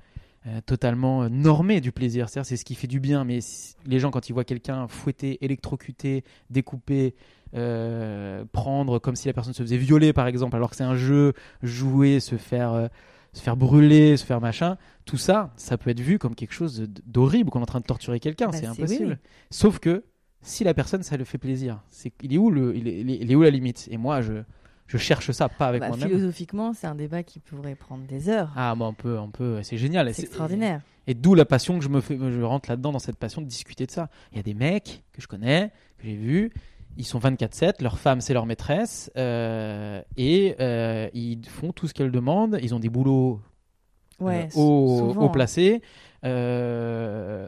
euh, 0.47 0.59
totalement 0.65 1.23
euh, 1.23 1.29
normée 1.29 1.79
du 1.81 1.91
plaisir, 1.91 2.27
c'est-à-dire 2.29 2.47
c'est 2.47 2.57
ce 2.57 2.65
qui 2.65 2.75
fait 2.75 2.87
du 2.87 2.99
bien. 2.99 3.23
Mais 3.25 3.41
si- 3.41 3.75
les 3.85 3.99
gens 3.99 4.11
quand 4.11 4.29
ils 4.29 4.33
voient 4.33 4.43
quelqu'un 4.43 4.87
fouetter, 4.87 5.43
électrocuter, 5.43 6.23
découper, 6.49 7.15
euh, 7.55 8.43
prendre 8.51 8.99
comme 8.99 9.15
si 9.15 9.27
la 9.27 9.33
personne 9.33 9.53
se 9.53 9.61
faisait 9.63 9.77
violer 9.77 10.13
par 10.13 10.27
exemple, 10.27 10.55
alors 10.55 10.69
que 10.69 10.75
c'est 10.75 10.83
un 10.83 10.95
jeu, 10.95 11.33
jouer, 11.61 12.19
se 12.19 12.35
faire 12.37 12.89
se 13.33 13.41
faire 13.41 13.57
brûler, 13.57 14.15
se 14.17 14.25
faire 14.25 14.39
machin, 14.41 14.77
tout 15.05 15.17
ça, 15.17 15.51
ça 15.57 15.75
peut 15.77 15.89
être 15.89 15.99
vu 15.99 16.19
comme 16.19 16.35
quelque 16.35 16.53
chose 16.53 16.87
d'horrible 17.07 17.49
qu'on 17.49 17.59
est 17.59 17.63
en 17.63 17.65
train 17.65 17.79
de 17.79 17.85
torturer 17.85 18.19
quelqu'un, 18.19 18.49
Bah, 18.49 18.57
c'est 18.59 18.67
impossible. 18.67 19.05
oui, 19.05 19.15
oui. 19.23 19.29
Sauf 19.49 19.79
que 19.79 20.03
si 20.43 20.63
la 20.63 20.73
personne 20.75 21.01
ça 21.03 21.17
le 21.17 21.23
fait 21.23 21.39
plaisir, 21.39 21.81
c'est 21.89 22.13
il 22.21 22.31
est 22.33 22.37
où 22.37 22.51
le 22.51 22.75
est- 22.75 22.79
il 23.01 23.31
est 23.31 23.35
où 23.35 23.41
la 23.41 23.49
limite? 23.49 23.87
Et 23.89 23.97
moi 23.97 24.21
je 24.21 24.33
je 24.93 24.97
cherche 24.99 25.31
ça 25.31 25.49
pas 25.49 25.67
avec 25.67 25.81
Bah, 25.81 25.87
moi-même. 25.87 26.07
philosophiquement, 26.07 26.73
c'est 26.73 26.85
un 26.85 26.93
débat 26.93 27.23
qui 27.23 27.39
pourrait 27.39 27.73
prendre 27.73 28.05
des 28.05 28.29
heures. 28.29 28.51
Ah 28.55 28.75
bon, 28.75 28.87
on 28.89 28.93
peut 28.93 29.17
on 29.17 29.29
peut 29.31 29.59
c'est 29.63 29.77
génial, 29.77 30.13
c'est 30.13 30.23
extraordinaire. 30.23 30.81
Et 31.07 31.15
d'où 31.15 31.33
la 31.33 31.45
passion 31.45 31.77
que 31.79 31.83
je 31.83 31.89
me 31.89 31.99
fais, 31.99 32.17
je 32.17 32.41
rentre 32.43 32.69
là-dedans 32.69 32.91
dans 32.91 32.99
cette 32.99 33.17
passion 33.17 33.41
de 33.41 33.47
discuter 33.47 33.85
de 33.87 33.91
ça. 33.91 34.09
Il 34.31 34.37
y 34.37 34.39
a 34.39 34.43
des 34.43 34.53
mecs 34.53 35.03
que 35.13 35.21
je 35.21 35.27
connais, 35.27 35.71
que 35.97 36.05
j'ai 36.05 36.15
vus, 36.15 36.53
ils 36.95 37.05
sont 37.05 37.17
24/7, 37.19 37.81
leur 37.81 37.97
femme 37.97 38.21
c'est 38.21 38.33
leur 38.33 38.45
maîtresse 38.45 39.11
euh, 39.17 40.01
et 40.15 40.55
euh, 40.59 41.09
ils 41.15 41.43
font 41.47 41.71
tout 41.71 41.87
ce 41.87 41.93
qu'elles 41.95 42.11
demandent. 42.11 42.59
Ils 42.61 42.75
ont 42.75 42.79
des 42.79 42.89
boulots 42.89 43.41
Ouais, 44.23 44.45
euh, 44.45 44.49
sou- 44.49 44.59
haut, 44.59 45.23
haut 45.23 45.29
placés. 45.29 45.81
Euh, 46.25 47.47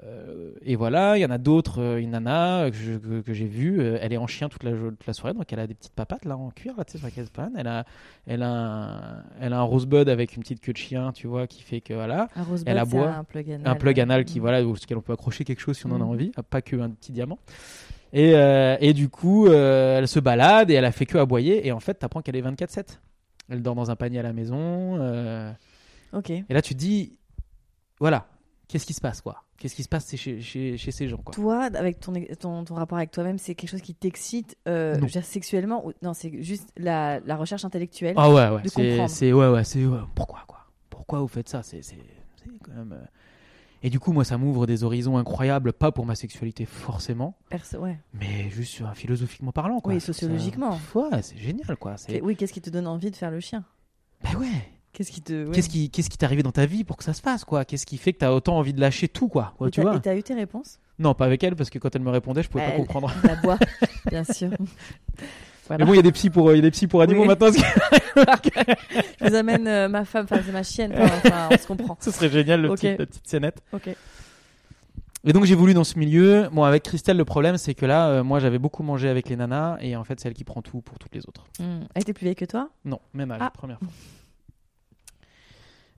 et 0.64 0.76
voilà, 0.76 1.18
il 1.18 1.22
y 1.22 1.26
en 1.26 1.30
a 1.32 1.38
d'autres, 1.38 1.82
euh, 1.82 1.98
une 2.02 2.12
nana 2.12 2.70
que, 2.70 2.76
je- 2.76 2.98
que- 2.98 3.22
que 3.22 3.34
j'ai 3.34 3.46
vue, 3.46 3.82
elle 4.02 4.12
est 4.14 4.18
en 4.18 4.28
chien 4.28 4.50
toute 4.50 4.64
la, 4.64 4.72
toute 4.72 5.08
la 5.08 5.14
soirée, 5.14 5.34
donc 5.34 5.52
elle 5.52 5.60
a 5.60 5.68
des 5.68 5.74
petites 5.76 5.94
papates 5.94 6.26
là 6.26 6.36
en 6.38 6.50
cuir, 6.52 6.74
là, 6.78 6.84
tu 6.84 6.94
sais, 6.94 6.98
sur 6.98 7.08
la. 7.08 7.54
Elle 7.58 7.68
a, 7.68 7.86
elle, 8.28 8.44
a 8.44 8.50
un, 8.50 9.24
elle 9.40 9.54
a 9.54 9.60
un 9.60 9.64
rosebud 9.64 10.10
avec 10.10 10.36
une 10.36 10.42
petite 10.44 10.60
queue 10.62 10.74
de 10.74 10.78
chien, 10.78 11.12
tu 11.14 11.28
vois, 11.28 11.48
qui 11.48 11.64
fait 11.64 11.80
que 11.82 11.94
voilà. 11.94 12.28
Un 12.36 12.44
rosebud, 12.44 12.68
Elle 12.70 12.78
aboie. 12.78 13.10
un 13.10 13.24
plug 13.24 13.50
anal. 13.52 13.68
Un 13.68 13.76
plug 13.76 14.00
anal 14.00 14.26
qui, 14.26 14.40
Mhm. 14.40 14.42
voilà, 14.42 14.66
auquel 14.66 14.98
on 14.98 15.02
peut 15.02 15.14
accrocher 15.14 15.44
quelque 15.46 15.62
chose 15.62 15.78
si 15.78 15.86
on 15.86 15.92
en 15.92 15.96
a 15.96 16.00
Mhm. 16.00 16.10
envie, 16.10 16.32
pas 16.50 16.62
que 16.62 16.76
un 16.76 16.90
petit 16.90 17.12
diamant. 17.12 17.40
Et, 18.14 18.34
euh, 18.36 18.78
et 18.82 18.94
du 18.94 19.10
coup, 19.10 19.48
euh, 19.48 20.00
elle 20.00 20.08
se 20.08 20.20
balade 20.20 20.70
et 20.72 20.74
elle 20.76 20.86
a 20.86 20.92
fait 20.92 21.06
que 21.06 21.18
aboyer. 21.18 21.66
Et 21.68 21.72
en 21.72 21.80
fait, 21.80 21.96
t'apprends 21.96 22.22
qu'elle 22.22 22.36
est 22.36 22.42
24-7. 22.42 23.02
Elle 23.50 23.62
dort 23.62 23.76
dans 23.76 23.92
un 23.92 23.96
panier 23.96 24.20
à 24.20 24.24
la 24.24 24.34
maison. 24.34 24.98
Ok. 26.16 26.30
et 26.32 26.46
là, 26.50 26.62
tu 26.62 26.74
te 26.74 26.80
dis, 26.80 27.20
voilà, 28.00 28.28
qu'est-ce 28.68 28.86
qui 28.86 28.94
se 28.94 29.02
passe, 29.02 29.22
quoi? 29.22 29.44
Qu'est-ce 29.58 29.76
qui 29.76 29.84
se 29.84 29.90
passe 29.90 30.14
chez, 30.16 30.42
chez, 30.42 30.78
chez 30.78 30.92
ces 30.92 31.08
gens, 31.08 31.18
quoi? 31.18 31.34
Toi, 31.34 31.64
avec 31.76 32.00
ton, 32.02 32.12
ton, 32.40 32.66
ton 32.66 32.76
rapport 32.76 32.98
avec 32.98 33.12
toi-même, 33.12 33.38
c'est 33.38 33.56
quelque 33.56 33.70
chose 33.70 33.82
qui 33.82 33.96
t'excite 33.96 34.58
euh, 34.68 34.98
Non. 34.98 35.08
sexuellement 35.22 35.86
ou... 35.88 35.94
Non, 36.02 36.14
c'est 36.14 36.42
juste 36.44 36.70
la, 36.76 37.20
la 37.22 37.36
recherche 37.38 37.64
intellectuelle. 37.64 38.16
Ah 38.18 38.30
ouais, 38.30 38.50
ouais, 38.50 38.62
c'est, 39.08 39.32
ouais, 39.32 39.48
ouais, 39.50 39.64
c'est, 39.64 39.86
ouais, 39.86 40.00
pourquoi, 40.14 40.44
quoi? 40.48 40.60
Pourquoi 40.90 41.20
vous 41.20 41.28
faites 41.30 41.48
ça? 41.48 41.64
C'est, 41.64 41.80
quand 42.64 42.74
même. 42.74 42.92
euh, 42.92 43.06
Et 43.82 43.90
du 43.90 44.00
coup, 44.00 44.12
moi, 44.12 44.26
ça 44.26 44.38
m'ouvre 44.38 44.66
des 44.68 44.84
horizons 44.84 45.16
incroyables, 45.18 45.72
pas 45.72 45.92
pour 45.94 46.06
ma 46.06 46.16
sexualité 46.16 46.66
forcément, 46.66 47.38
Perso- 47.50 47.78
ouais. 47.80 47.98
mais 48.14 48.50
juste 48.50 48.84
philosophiquement 48.94 49.54
parlant, 49.54 49.80
quoi. 49.80 49.94
Oui, 49.94 50.00
trouve 50.02 50.14
ça- 50.14 50.20
sociologiquement. 50.20 50.78
Ouais, 50.96 51.22
c'est 51.22 51.38
génial, 51.38 51.78
quoi. 51.78 51.96
C'est... 51.96 52.22
Oui, 52.22 52.36
qu'est-ce 52.36 52.52
qui 52.54 52.62
te 52.62 52.70
donne 52.70 52.88
envie 52.88 53.10
de 53.12 53.16
faire 53.16 53.32
le 53.32 53.40
chien? 53.40 53.64
Bah 54.22 54.32
ouais. 54.38 54.48
Qu'est-ce 54.96 55.12
qui 55.12 55.22
te. 55.22 55.46
ouais. 55.46 55.52
Qu'est-ce 55.54 55.68
qui, 55.70 55.90
qu'est-ce 55.90 56.10
qui 56.10 56.18
t'est 56.18 56.26
arrivé 56.26 56.42
dans 56.42 56.52
ta 56.54 56.66
vie 56.66 56.84
pour 56.86 56.96
que 56.96 57.04
ça 57.04 57.14
se 57.14 57.22
fasse, 57.22 57.44
quoi? 57.44 57.66
Qu'est-ce 57.66 57.86
qui 57.86 57.98
fait 57.98 58.14
que 58.14 58.20
t'as 58.20 58.32
autant 58.32 58.58
envie 58.58 58.74
de 58.74 58.80
lâcher 58.80 59.08
tout, 59.10 59.28
quoi, 59.28 59.54
Et 59.66 59.70
Tu 59.70 59.82
vois? 59.82 59.96
Et 59.98 60.00
t'as 60.00 60.16
eu 60.16 60.24
tes 60.24 60.34
réponses? 60.34 60.80
Non, 61.00 61.14
pas 61.14 61.26
avec 61.26 61.44
elle, 61.44 61.56
parce 61.58 61.70
que 61.70 61.78
quand 61.80 61.94
elle 61.96 62.02
me 62.02 62.10
répondait, 62.12 62.42
je 62.44 62.50
pouvais 62.50 62.64
pas 62.64 62.72
Elle- 62.72 62.78
comprendre. 62.78 63.12
La 63.26 63.36
bois, 63.36 63.58
bien 64.10 64.24
sûr. 64.24 64.50
Voilà. 65.68 65.84
Mais 65.84 65.88
bon, 65.88 65.94
il 65.94 65.96
y 65.96 66.00
a 66.00 66.04
des 66.04 66.12
psys 66.12 66.30
pour, 66.30 66.48
euh, 66.50 66.54
il 66.54 66.58
y 66.58 66.60
a 66.60 66.62
des 66.62 66.70
psys 66.70 66.86
pour 66.86 67.02
animaux 67.02 67.22
Oui. 67.24 67.28
maintenant. 67.28 67.48
Je 68.16 69.28
vous 69.28 69.36
amène 69.36 69.68
euh, 69.68 69.88
ma 69.88 70.06
femme, 70.06 70.26
enfin 70.30 70.40
c'est 70.46 70.52
ma 70.52 70.62
chienne, 70.62 70.94
enfin, 70.96 71.50
on 71.52 71.58
se 71.58 71.66
comprend. 71.68 71.98
Ce 72.00 72.12
serait 72.12 72.30
génial, 72.30 72.62
le 72.62 72.70
petit- 72.70 72.96
la 72.96 73.06
petite 73.08 73.28
scénette. 73.28 73.64
Ok. 73.74 73.90
Et 75.28 75.34
donc 75.34 75.46
j'ai 75.46 75.56
voulu 75.56 75.74
dans 75.74 75.84
ce 75.84 75.98
milieu. 75.98 76.50
Bon, 76.52 76.64
avec 76.64 76.84
Christelle, 76.84 77.18
le 77.18 77.26
problème, 77.26 77.58
c'est 77.58 77.74
que 77.74 77.88
là, 77.88 78.10
euh, 78.10 78.24
moi, 78.24 78.40
j'avais 78.40 78.60
beaucoup 78.60 78.84
mangé 78.84 79.10
avec 79.10 79.28
les 79.28 79.36
nanas, 79.36 79.78
et 79.82 79.96
en 79.96 80.04
fait, 80.04 80.20
c'est 80.20 80.28
elle 80.28 80.36
qui 80.36 80.44
prend 80.44 80.62
tout 80.62 80.82
pour 80.82 81.00
toutes 81.00 81.16
les 81.16 81.22
autres. 81.28 81.46
Hmm. 81.60 81.86
Elle 81.96 82.04
était 82.04 82.14
plus 82.14 82.26
vieille 82.26 82.36
que 82.36 82.46
toi? 82.46 82.70
Non, 82.86 83.00
même 83.16 83.32
âge, 83.32 83.40
Ah. 83.42 83.50
première 83.52 83.80
fois. 83.80 83.88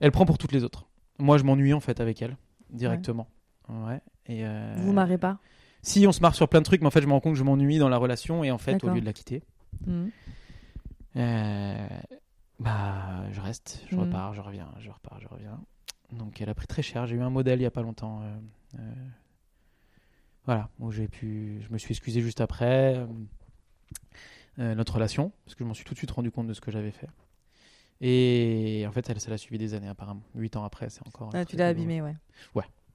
Elle 0.00 0.12
prend 0.12 0.24
pour 0.26 0.38
toutes 0.38 0.52
les 0.52 0.64
autres. 0.64 0.86
Moi, 1.18 1.38
je 1.38 1.44
m'ennuie 1.44 1.72
en 1.72 1.80
fait 1.80 2.00
avec 2.00 2.22
elle 2.22 2.36
directement. 2.70 3.28
Ouais. 3.68 4.00
Et 4.26 4.44
euh, 4.46 4.74
Vous 4.78 4.92
marrez 4.92 5.18
pas? 5.18 5.38
Si, 5.82 6.06
on 6.06 6.12
se 6.12 6.20
marre 6.20 6.34
sur 6.34 6.48
plein 6.48 6.60
de 6.60 6.64
trucs, 6.64 6.80
mais 6.80 6.86
en 6.86 6.90
fait, 6.90 7.02
je 7.02 7.06
me 7.06 7.12
rends 7.12 7.20
compte 7.20 7.32
que 7.34 7.38
je 7.38 7.44
m'ennuie 7.44 7.78
dans 7.78 7.88
la 7.88 7.96
relation, 7.98 8.44
et 8.44 8.50
en 8.50 8.58
fait, 8.58 8.82
au 8.84 8.88
lieu 8.88 9.00
de 9.00 9.06
la 9.06 9.12
quitter, 9.12 9.42
Hmm. 9.86 10.08
euh, 11.16 11.88
bah, 12.58 13.30
je 13.32 13.40
reste, 13.40 13.84
je 13.88 13.94
Mhm. 13.96 14.02
repars, 14.02 14.34
je 14.34 14.40
reviens, 14.40 14.68
je 14.78 14.90
repars, 14.90 15.20
je 15.20 15.28
reviens. 15.28 15.58
Donc, 16.12 16.40
elle 16.40 16.48
a 16.48 16.54
pris 16.54 16.66
très 16.66 16.82
cher. 16.82 17.06
J'ai 17.06 17.16
eu 17.16 17.20
un 17.22 17.30
modèle 17.30 17.60
il 17.60 17.62
y 17.62 17.66
a 17.66 17.70
pas 17.70 17.82
longtemps. 17.82 18.22
euh, 18.22 18.80
voilà, 20.44 20.68
où 20.78 20.90
j'ai 20.90 21.08
pu, 21.08 21.60
je 21.66 21.72
me 21.72 21.78
suis 21.78 21.92
excusé 21.92 22.20
juste 22.22 22.40
après 22.40 23.06
notre 24.56 24.94
relation, 24.94 25.30
parce 25.44 25.54
que 25.54 25.62
je 25.62 25.68
m'en 25.68 25.74
suis 25.74 25.84
tout 25.84 25.94
de 25.94 25.98
suite 25.98 26.10
rendu 26.10 26.30
compte 26.32 26.46
de 26.48 26.54
ce 26.54 26.60
que 26.60 26.70
j'avais 26.70 26.90
fait. 26.90 27.08
Et 28.00 28.84
en 28.88 28.92
fait, 28.92 29.08
elle, 29.10 29.20
ça 29.20 29.30
l'a 29.30 29.38
suivi 29.38 29.58
des 29.58 29.74
années 29.74 29.88
apparemment. 29.88 30.22
Huit 30.34 30.56
ans 30.56 30.64
après, 30.64 30.88
c'est 30.90 31.06
encore. 31.06 31.30
Ah, 31.34 31.44
tu 31.44 31.56
l'as 31.56 31.68
abîmé, 31.68 32.00
ouais. 32.00 32.14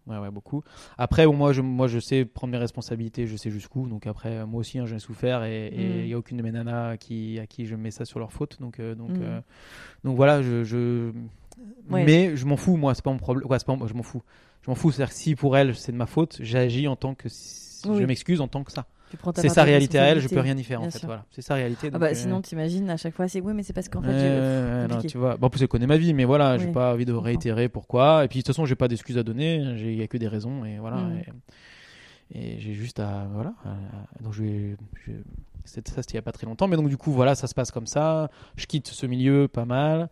Ouais, 0.05 0.17
ouais, 0.17 0.31
beaucoup. 0.31 0.63
Après, 0.97 1.25
bon, 1.25 1.33
moi, 1.33 1.53
je, 1.53 1.61
moi, 1.61 1.87
je 1.87 1.97
sais 1.99 2.25
prendre 2.25 2.51
mes 2.51 2.57
responsabilités, 2.57 3.25
je 3.25 3.37
sais 3.37 3.49
jusqu'où. 3.49 3.87
Donc 3.87 4.05
après, 4.05 4.45
moi 4.45 4.59
aussi, 4.59 4.77
hein, 4.79 4.85
j'ai 4.85 4.99
souffert 4.99 5.43
et 5.45 5.71
il 5.73 6.01
Mm. 6.01 6.05
n'y 6.07 6.13
a 6.13 6.17
aucune 6.17 6.35
de 6.37 6.43
mes 6.43 6.51
nanas 6.51 6.97
qui, 6.97 7.39
à 7.39 7.47
qui 7.47 7.65
je 7.65 7.75
mets 7.75 7.91
ça 7.91 8.03
sur 8.03 8.19
leur 8.19 8.33
faute. 8.33 8.57
Donc, 8.59 8.79
euh, 8.81 8.95
donc, 8.95 9.11
Mm. 9.11 9.21
euh, 9.21 9.41
donc 10.03 10.15
voilà, 10.17 10.41
je, 10.41 10.63
je, 10.63 11.11
Ouais. 11.89 12.03
Mais 12.03 12.35
je 12.35 12.45
m'en 12.45 12.57
fous, 12.57 12.75
moi, 12.77 12.95
c'est 12.95 13.03
pas 13.03 13.11
mon 13.11 13.17
problème. 13.19 13.47
C'est 13.49 13.65
pas 13.65 13.75
moi, 13.75 13.87
je 13.87 13.93
m'en 13.93 14.03
fous. 14.03 14.23
Je 14.63 14.71
m'en 14.71 14.75
fous, 14.75 14.91
c'est-à-dire 14.91 15.13
que 15.13 15.19
si 15.19 15.35
pour 15.35 15.55
elle 15.55 15.75
c'est 15.75 15.91
de 15.91 15.97
ma 15.97 16.05
faute, 16.07 16.37
j'agis 16.41 16.87
en 16.87 16.95
tant 16.95 17.13
que. 17.13 17.29
si- 17.29 17.87
Oui. 17.87 17.99
Je 18.01 18.05
m'excuse 18.05 18.41
en 18.41 18.47
tant 18.47 18.63
que 18.63 18.71
ça. 18.71 18.85
C'est 19.35 19.49
sa 19.49 19.63
réalité 19.63 19.99
à 19.99 20.03
elle, 20.05 20.19
je 20.19 20.27
peux 20.27 20.39
rien 20.39 20.57
y 20.57 20.63
faire 20.63 20.81
en 20.81 20.85
fait. 20.89 20.99
sûr. 20.99 21.07
Voilà, 21.07 21.25
c'est 21.31 21.41
sa 21.41 21.55
réalité. 21.55 21.87
Ah 21.87 21.91
donc, 21.91 22.01
bah 22.01 22.07
euh, 22.07 22.13
sinon 22.15 22.41
t'imagines 22.41 22.89
à 22.89 22.97
chaque 22.97 23.13
fois 23.13 23.27
c'est 23.27 23.41
oui 23.41 23.53
mais 23.53 23.63
c'est 23.63 23.73
parce 23.73 23.89
qu'en 23.89 24.01
fait 24.01 24.07
ouais, 24.09 24.87
non, 24.87 24.99
tu 25.01 25.17
vois. 25.17 25.37
Bon, 25.37 25.47
en 25.47 25.49
plus, 25.49 25.61
elle 25.61 25.67
connaît 25.67 25.87
ma 25.87 25.97
vie, 25.97 26.13
mais 26.13 26.25
voilà, 26.25 26.57
j'ai 26.57 26.65
Oui, 26.67 26.71
pas 26.71 26.93
envie 26.93 27.05
de 27.05 27.13
réitérer 27.13 27.69
pourquoi. 27.69 28.25
Et 28.25 28.27
puis, 28.27 28.39
de 28.39 28.43
toute 28.43 28.47
façon, 28.55 28.65
j'ai 28.65 28.75
pas 28.75 28.87
d'excuses 28.87 29.17
à 29.17 29.23
donner. 29.23 29.55
Il 29.57 29.95
y 29.95 30.01
a 30.01 30.07
que 30.07 30.17
des 30.17 30.27
raisons, 30.27 30.65
et 30.65 30.77
voilà. 30.79 30.97
Mm. 30.97 31.21
Et, 32.31 32.55
et 32.55 32.59
j'ai 32.59 32.73
juste 32.73 32.99
à. 32.99 33.27
Voilà. 33.33 33.53
à- 33.65 34.23
donc, 34.23 34.33
je 34.33 34.43
vais. 34.43 34.75
je- 35.05 35.11
c'était- 35.65 35.91
ça, 35.91 36.01
c'était 36.01 36.13
il 36.13 36.15
y 36.15 36.19
a 36.19 36.23
pas 36.23 36.31
très 36.31 36.45
longtemps. 36.45 36.67
Mais 36.67 36.75
donc, 36.75 36.89
du 36.89 36.97
coup, 36.97 37.11
voilà, 37.11 37.35
ça 37.35 37.47
se 37.47 37.53
passe 37.53 37.71
comme 37.71 37.87
ça. 37.87 38.29
Je 38.55 38.65
quitte 38.65 38.87
ce 38.87 39.05
milieu 39.05 39.47
pas 39.47 39.65
mal. 39.65 40.09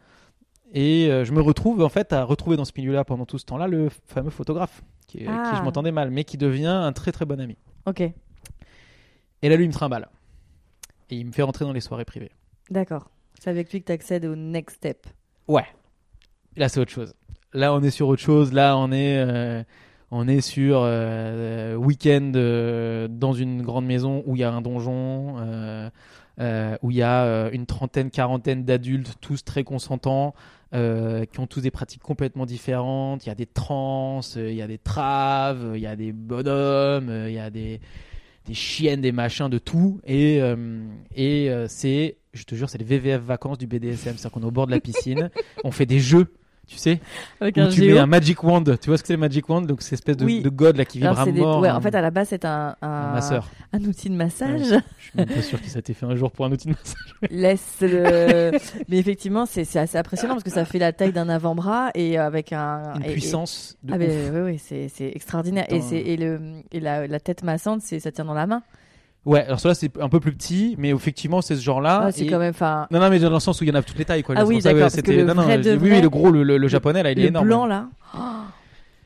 Et 0.73 1.07
euh, 1.11 1.25
je 1.25 1.33
me 1.33 1.41
retrouve, 1.41 1.81
en 1.83 1.89
fait, 1.89 2.13
à 2.13 2.23
retrouver 2.23 2.55
dans 2.55 2.63
ce 2.65 2.71
milieu-là 2.77 3.03
pendant 3.03 3.25
tout 3.25 3.37
ce 3.37 3.45
temps-là 3.45 3.67
le 3.67 3.89
fameux 4.05 4.29
photographe, 4.29 4.81
qui, 5.07 5.17
qui 5.19 5.25
Ah. 5.27 5.53
je 5.57 5.61
m'entendais 5.63 5.91
mal, 5.91 6.11
mais 6.11 6.23
qui 6.23 6.37
devient 6.37 6.67
un 6.67 6.93
très 6.93 7.11
très 7.11 7.25
bon 7.25 7.39
ami. 7.41 7.57
Ok 7.85 8.03
Et 9.41 9.49
là, 9.49 9.55
lui, 9.55 9.65
il 9.65 9.67
me 9.69 9.73
trimballe. 9.73 10.07
Et 11.09 11.15
il 11.15 11.25
me 11.25 11.31
fait 11.31 11.41
rentrer 11.41 11.65
dans 11.65 11.73
les 11.73 11.81
soirées 11.81 12.05
privées. 12.05 12.31
d'accord. 12.69 13.09
C'est 13.39 13.49
avec 13.49 13.71
lui 13.71 13.81
que 13.81 13.87
tu 13.87 13.91
accèdes 13.91 14.25
au 14.25 14.35
next 14.35 14.75
step. 14.77 15.07
Ouais. 15.47 15.65
Là, 16.57 16.69
c'est 16.69 16.79
autre 16.79 16.91
chose. 16.91 17.15
Là, 17.53 17.73
on 17.73 17.81
est 17.81 17.89
sur 17.89 18.07
autre 18.07 18.21
chose. 18.21 18.53
Là, 18.53 18.77
on 18.77 18.91
est, 18.91 19.17
euh, 19.17 19.63
on 20.11 20.27
est 20.27 20.41
sur 20.41 20.81
euh, 20.83 21.73
week-end 21.75 22.33
euh, 22.35 23.07
dans 23.09 23.33
une 23.33 23.63
grande 23.63 23.87
maison 23.87 24.21
où 24.27 24.35
il 24.35 24.39
y 24.39 24.43
a 24.43 24.51
un 24.51 24.61
donjon, 24.61 25.37
euh, 25.39 25.89
euh, 26.39 26.77
où 26.83 26.91
il 26.91 26.97
y 26.97 27.01
a 27.01 27.23
euh, 27.23 27.49
une 27.51 27.65
trentaine, 27.65 28.11
quarantaine 28.11 28.63
d'adultes, 28.63 29.15
tous 29.21 29.43
très 29.43 29.63
consentants, 29.63 30.35
euh, 30.75 31.25
qui 31.25 31.39
ont 31.39 31.47
tous 31.47 31.61
des 31.61 31.71
pratiques 31.71 32.03
complètement 32.03 32.45
différentes. 32.45 33.25
Il 33.25 33.29
y 33.29 33.31
a 33.31 33.35
des 33.35 33.47
trans, 33.47 34.21
euh, 34.37 34.51
il 34.51 34.55
y 34.55 34.61
a 34.61 34.67
des 34.67 34.77
traves, 34.77 35.71
il 35.73 35.81
y 35.81 35.87
a 35.87 35.95
des 35.95 36.11
bonhommes, 36.11 37.09
euh, 37.09 37.27
il 37.29 37.33
y 37.35 37.39
a 37.39 37.49
des 37.49 37.81
des 38.51 38.55
chiennes, 38.55 38.99
des 38.99 39.13
machins, 39.13 39.47
de 39.47 39.59
tout. 39.59 40.01
Et, 40.05 40.41
euh, 40.41 40.83
et 41.15 41.49
euh, 41.49 41.67
c'est, 41.69 42.17
je 42.33 42.43
te 42.43 42.53
jure, 42.53 42.69
c'est 42.69 42.77
les 42.77 42.83
VVF 42.83 43.21
vacances 43.21 43.57
du 43.57 43.65
BDSM. 43.65 44.17
C'est-à-dire 44.17 44.31
qu'on 44.31 44.41
est 44.41 44.45
au 44.45 44.51
bord 44.51 44.65
de 44.65 44.71
la 44.71 44.81
piscine, 44.81 45.29
on 45.63 45.71
fait 45.71 45.85
des 45.85 46.01
jeux, 46.01 46.33
tu 46.67 46.77
sais, 46.77 47.01
Avec 47.41 47.57
où 47.57 47.59
un 47.59 47.67
tu 47.69 47.81
géo. 47.81 47.95
mets 47.95 47.99
un 47.99 48.05
Magic 48.05 48.41
Wand. 48.43 48.63
Tu 48.79 48.87
vois 48.89 48.97
ce 48.97 49.03
que 49.03 49.07
c'est 49.07 49.13
le 49.13 49.19
Magic 49.19 49.47
Wand? 49.49 49.63
Donc, 49.67 49.81
c'est 49.81 49.93
espèce 49.95 50.15
de, 50.15 50.23
Oui. 50.23 50.41
de 50.41 50.47
god 50.49 50.77
là 50.77 50.85
qui 50.85 50.99
vibre 50.99 51.09
Alors, 51.09 51.21
à 51.21 51.25
c'est 51.25 51.31
des- 51.33 51.41
mort. 51.41 51.59
ouais, 51.59 51.69
en 51.69 51.81
fait 51.81 51.93
à 51.95 52.01
la 52.01 52.11
base 52.11 52.29
c'est 52.29 52.45
un, 52.45 52.75
un, 52.81 53.19
outil 53.85 54.09
de 54.09 54.15
massage. 54.15 54.61
Je 54.61 55.03
suis 55.03 55.11
même 55.15 55.25
pas 55.27 55.41
sûr 55.41 55.61
que 55.61 55.67
ça 55.67 55.77
ait 55.77 55.79
été 55.81 55.93
fait 55.93 56.05
un 56.05 56.15
jour 56.15 56.31
pour 56.31 56.45
un 56.45 56.51
outil 56.51 56.67
de 56.69 56.73
massage. 56.73 57.15
Laisse 57.29 57.77
le. 57.81 58.51
Mais 58.89 58.97
effectivement 58.97 59.45
c'est 59.45 59.65
c'est 59.65 59.79
assez 59.79 59.97
impressionnant 59.97 60.35
parce 60.35 60.43
que 60.45 60.49
ça 60.51 60.63
fait 60.65 60.79
la 60.79 60.93
taille 60.93 61.11
d'un 61.11 61.27
avant-bras 61.29 61.89
et 61.93 62.17
euh, 62.17 62.25
avec 62.25 62.53
un 62.53 62.93
Une 62.95 63.03
et- 63.03 63.09
et- 63.09 63.11
puissance 63.13 63.75
de 63.83 63.93
Ah 63.93 63.97
ouf. 63.97 64.33
oui, 64.33 64.39
oui, 64.53 64.59
c'est 64.63 64.87
c'est 64.87 65.11
extraordinaire. 65.13 65.65
Et, 65.69 65.75
Attends. 65.77 65.85
c'est, 65.89 65.99
et, 65.99 66.15
le, 66.15 66.39
et 66.71 66.79
la, 66.79 67.05
la 67.07 67.19
tête 67.19 67.43
massante, 67.43 67.81
c'est, 67.81 67.99
ça 67.99 68.11
tient 68.11 68.25
dans 68.25 68.33
la 68.33 68.47
main. 68.47 68.63
Ouais, 69.25 69.45
alors 69.45 69.59
cela 69.59 69.75
c'est 69.75 69.91
un 70.01 70.09
peu 70.09 70.19
plus 70.19 70.31
petit, 70.33 70.75
mais 70.79 70.89
effectivement 70.89 71.41
c'est 71.41 71.55
ce 71.55 71.61
genre-là. 71.61 72.05
Ah, 72.05 72.11
c'est 72.11 72.23
et- 72.25 72.27
quand 72.27 72.39
même. 72.39 72.49
Enfin, 72.51 72.87
Non, 72.89 72.99
non, 72.99 73.09
mais 73.09 73.19
dans 73.19 73.29
le 73.29 73.39
sens 73.39 73.61
où 73.61 73.63
il 73.63 73.67
y 73.69 73.71
en 73.71 73.75
a 73.75 73.83
toutes 73.83 73.99
les 73.99 74.05
tailles. 74.05 74.23
Quoi. 74.23 74.35
Ah 74.37 74.45
oui, 74.45 74.59
d'accord, 74.61 74.89
c'était- 74.89 75.15
le 75.17 75.25
non, 75.25 75.35
non, 75.35 75.43
vrai 75.43 75.59
de 75.59 75.71
oui, 75.73 75.77
oui, 75.83 75.89
vrai, 75.89 76.01
le 76.01 76.09
gros, 76.09 76.31
le, 76.31 76.41
le- 76.43 76.57
le 76.57 76.67
japonais 76.67 77.03
là, 77.03 77.11
il 77.11 77.19
est 77.19 77.23
le 77.23 77.27
énorme. 77.27 77.45
blanc 77.47 77.65
là. 77.67 77.87
Oh. 78.15 78.19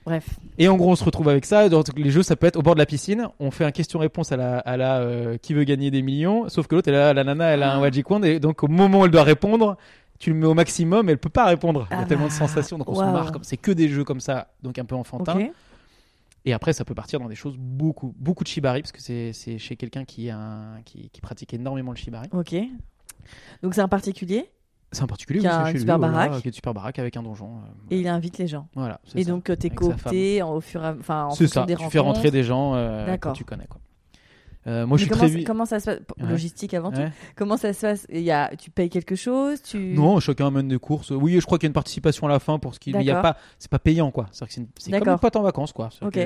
Bref. 0.06 0.26
Et 0.60 0.68
en 0.68 0.78
gros, 0.78 0.92
on 0.92 0.96
se 0.96 1.04
retrouve 1.04 1.30
avec 1.30 1.46
ça. 1.46 1.68
Donc, 1.68 1.86
les 1.98 2.12
jeux, 2.12 2.22
ça 2.22 2.36
peut 2.36 2.46
être 2.46 2.58
au 2.58 2.62
bord 2.62 2.76
de 2.76 2.80
la 2.80 2.86
piscine. 2.86 3.28
On 3.40 3.50
fait 3.50 3.66
un 3.66 3.72
question-réponse 3.72 4.32
à 4.32 4.38
la, 4.38 4.60
à 4.60 4.78
la 4.78 4.98
euh, 5.00 5.38
qui 5.42 5.56
veut 5.56 5.64
gagner 5.64 5.90
des 5.90 6.04
millions. 6.04 6.48
Sauf 6.48 6.68
que 6.68 6.76
l'autre, 6.76 6.90
elle 6.90 6.96
a- 6.96 7.12
la 7.14 7.24
nana, 7.24 7.46
elle 7.48 7.64
a 7.64 7.72
Ah. 7.72 7.76
un 7.78 7.80
Magic 7.82 8.08
Wand. 8.10 8.24
Et 8.24 8.40
donc, 8.40 8.64
au 8.64 8.68
moment 8.68 9.00
où 9.02 9.06
elle 9.06 9.12
doit 9.12 9.24
répondre, 9.24 9.78
tu 10.20 10.30
le 10.30 10.36
mets 10.36 10.46
au 10.46 10.54
maximum, 10.54 11.10
elle 11.10 11.18
peut 11.18 11.30
pas 11.30 11.46
répondre. 11.46 11.88
Il 11.90 11.96
y 11.96 11.98
a 11.98 12.04
Ah 12.04 12.06
tellement 12.06 12.26
de 12.26 12.30
bah, 12.30 12.36
sensations. 12.36 12.78
Donc, 12.78 12.88
on 12.88 12.94
se 12.96 13.02
marre. 13.02 13.32
Comme 13.32 13.44
c'est 13.44 13.58
que 13.58 13.72
des 13.72 13.88
jeux 13.90 14.04
comme 14.04 14.20
ça, 14.20 14.48
donc 14.62 14.78
un 14.78 14.86
peu 14.86 14.94
enfantin. 14.96 15.36
Ok. 15.40 15.52
Et 16.46 16.54
après, 16.54 16.74
ça 16.74 16.86
peut 16.86 16.94
partir 16.96 17.20
dans 17.20 17.28
des 17.28 17.36
choses 17.36 17.58
beaucoup, 17.58 18.14
beaucoup 18.18 18.44
de 18.44 18.48
shibari, 18.50 18.82
parce 18.82 18.92
que 18.92 19.02
c'est 19.02 19.58
chez 19.58 19.76
quelqu'un 19.76 20.06
qui, 20.06 20.30
un- 20.30 20.80
qui, 20.86 21.10
qui 21.10 21.22
pratique 21.22 21.54
énormément 21.54 21.92
le 21.92 21.98
shibari. 21.98 22.30
Ok. 22.32 22.56
Donc 23.64 23.74
c'est 23.74 23.82
un 23.82 23.88
particulier 23.88 24.52
C'est 24.92 25.02
un 25.02 25.08
particulier. 25.08 25.40
Qui 25.40 25.48
a 25.48 25.62
un 25.62 25.66
chez 25.68 25.74
lui, 25.74 25.80
super 25.80 25.98
voilà, 25.98 26.14
baraque. 26.28 26.42
qui 26.44 26.48
est 26.50 26.52
super 26.52 26.74
baraque 26.76 27.00
avec 27.00 27.18
un 27.18 27.24
donjon. 27.24 27.56
euh, 27.58 27.68
et 27.90 28.00
il 28.00 28.08
invite 28.08 28.38
les 28.38 28.48
gens. 28.48 28.68
Voilà. 28.76 29.02
Et 29.16 29.24
ça. 29.24 29.32
donc 29.32 29.50
euh, 29.50 29.56
t'es 29.56 29.72
coopté 29.72 30.42
en- 30.44 30.54
au 30.54 30.62
fur 30.62 30.84
et 30.84 30.88
à 30.88 30.96
enfin, 31.00 31.26
en 31.26 31.32
C'est 31.32 31.48
ça. 31.48 31.66
des 31.66 31.74
Tu 31.74 31.78
rencontres. 31.78 31.92
fais 31.94 32.00
rentrer 32.00 32.32
des 32.32 32.44
gens 32.44 32.76
euh, 32.76 33.18
que 33.18 33.30
tu 33.34 33.44
connais. 33.44 33.66
Quoi. 33.68 33.82
Euh, 34.68 34.88
moi, 34.88 34.98
je 34.98 35.04
suis 35.04 35.12
comment, 35.12 35.28
très 35.30 35.44
comment 35.44 35.66
ça 35.66 35.80
se 35.80 35.86
passe 35.86 36.00
Ouais. 36.20 36.28
Logistique 36.30 36.74
avant 36.74 36.92
tout. 36.92 36.98
Ouais. 37.00 37.12
Comment 37.36 37.56
ça 37.58 37.72
se 37.74 37.82
passe? 37.82 38.08
Il 38.10 38.22
y 38.22 38.32
a, 38.32 38.52
Tu 38.56 38.72
payes 38.72 38.90
quelque 38.90 39.16
chose 39.16 39.62
tu... 39.62 39.78
Non, 39.78 40.20
chacun 40.20 40.48
amène 40.48 40.68
des 40.68 40.80
courses. 40.80 41.12
Oui, 41.12 41.40
je 41.40 41.46
crois 41.46 41.58
qu'il 41.60 41.66
y 41.66 41.70
a 41.70 41.72
une 41.72 41.74
participation 41.74 42.26
à 42.28 42.30
la 42.32 42.40
fin 42.40 42.58
pour 42.58 42.74
ce 42.74 42.80
qui. 42.80 42.92
Mais 42.92 43.02
il 43.02 43.06
y 43.06 43.12
a 43.12 43.22
pas. 43.22 43.38
C'est 43.60 43.70
pas 43.70 43.80
payant, 43.80 44.10
quoi. 44.12 44.26
C'est 44.32 44.58
une- 44.58 44.68
comme 45.00 45.10
une 45.10 45.20
pote 45.20 45.36
en 45.36 45.44
vacances, 45.44 45.72
quoi. 45.72 45.90
Ok. 46.02 46.18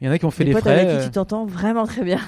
Il 0.00 0.06
y 0.06 0.08
en 0.10 0.12
a 0.12 0.18
qui 0.18 0.26
ont 0.26 0.30
fait 0.30 0.44
Des 0.44 0.50
les 0.50 0.54
potes 0.54 0.64
frais. 0.64 0.72
avec 0.80 0.88
qui 0.88 0.94
euh, 0.96 1.04
tu 1.04 1.10
t'entends 1.12 1.46
vraiment 1.46 1.86
très 1.86 2.04
bien. 2.04 2.20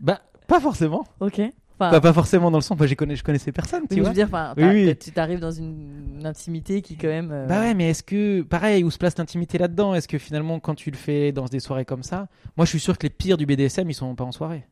Bah, 0.00 0.20
pas 0.46 0.60
forcément. 0.60 1.06
Ok. 1.20 1.40
Enfin, 1.80 1.90
Pas, 1.90 2.00
pas 2.00 2.12
forcément 2.12 2.50
dans 2.50 2.58
le 2.58 2.62
sens. 2.62 2.76
Moi, 2.76 2.86
je 2.86 2.94
connais, 2.94 3.16
je 3.16 3.24
connaissais 3.24 3.52
personne, 3.52 3.82
oui, 3.82 3.88
tu 3.88 3.96
je 3.96 4.00
vois. 4.00 4.10
veux 4.10 4.14
dire, 4.14 4.26
enfin, 4.26 4.52
Oui, 4.56 4.94
tu 4.98 5.12
t'arrives 5.12 5.40
dans 5.40 5.50
une, 5.50 6.16
une 6.18 6.26
intimité 6.26 6.82
qui 6.82 6.96
quand 6.96 7.08
même. 7.08 7.30
euh, 7.32 7.46
Bah 7.46 7.60
ouais, 7.60 7.74
mais 7.74 7.90
est-ce 7.90 8.02
que, 8.02 8.42
pareil, 8.42 8.84
où 8.84 8.90
se 8.90 8.98
place 8.98 9.16
l'intimité 9.16 9.56
là-dedans? 9.58 9.94
Est-ce 9.94 10.06
que 10.08 10.18
finalement, 10.18 10.60
quand 10.60 10.74
tu 10.74 10.90
le 10.90 10.96
fais 10.96 11.32
dans 11.32 11.46
des 11.46 11.60
soirées 11.60 11.84
comme 11.86 12.02
ça, 12.02 12.28
moi, 12.56 12.66
je 12.66 12.70
suis 12.70 12.80
sûr 12.80 12.98
que 12.98 13.06
les 13.06 13.10
pires 13.10 13.36
du 13.38 13.46
BDSM, 13.46 13.88
ils 13.88 13.94
sont 13.94 14.14
pas 14.14 14.24
en 14.24 14.32
soirée. 14.32 14.66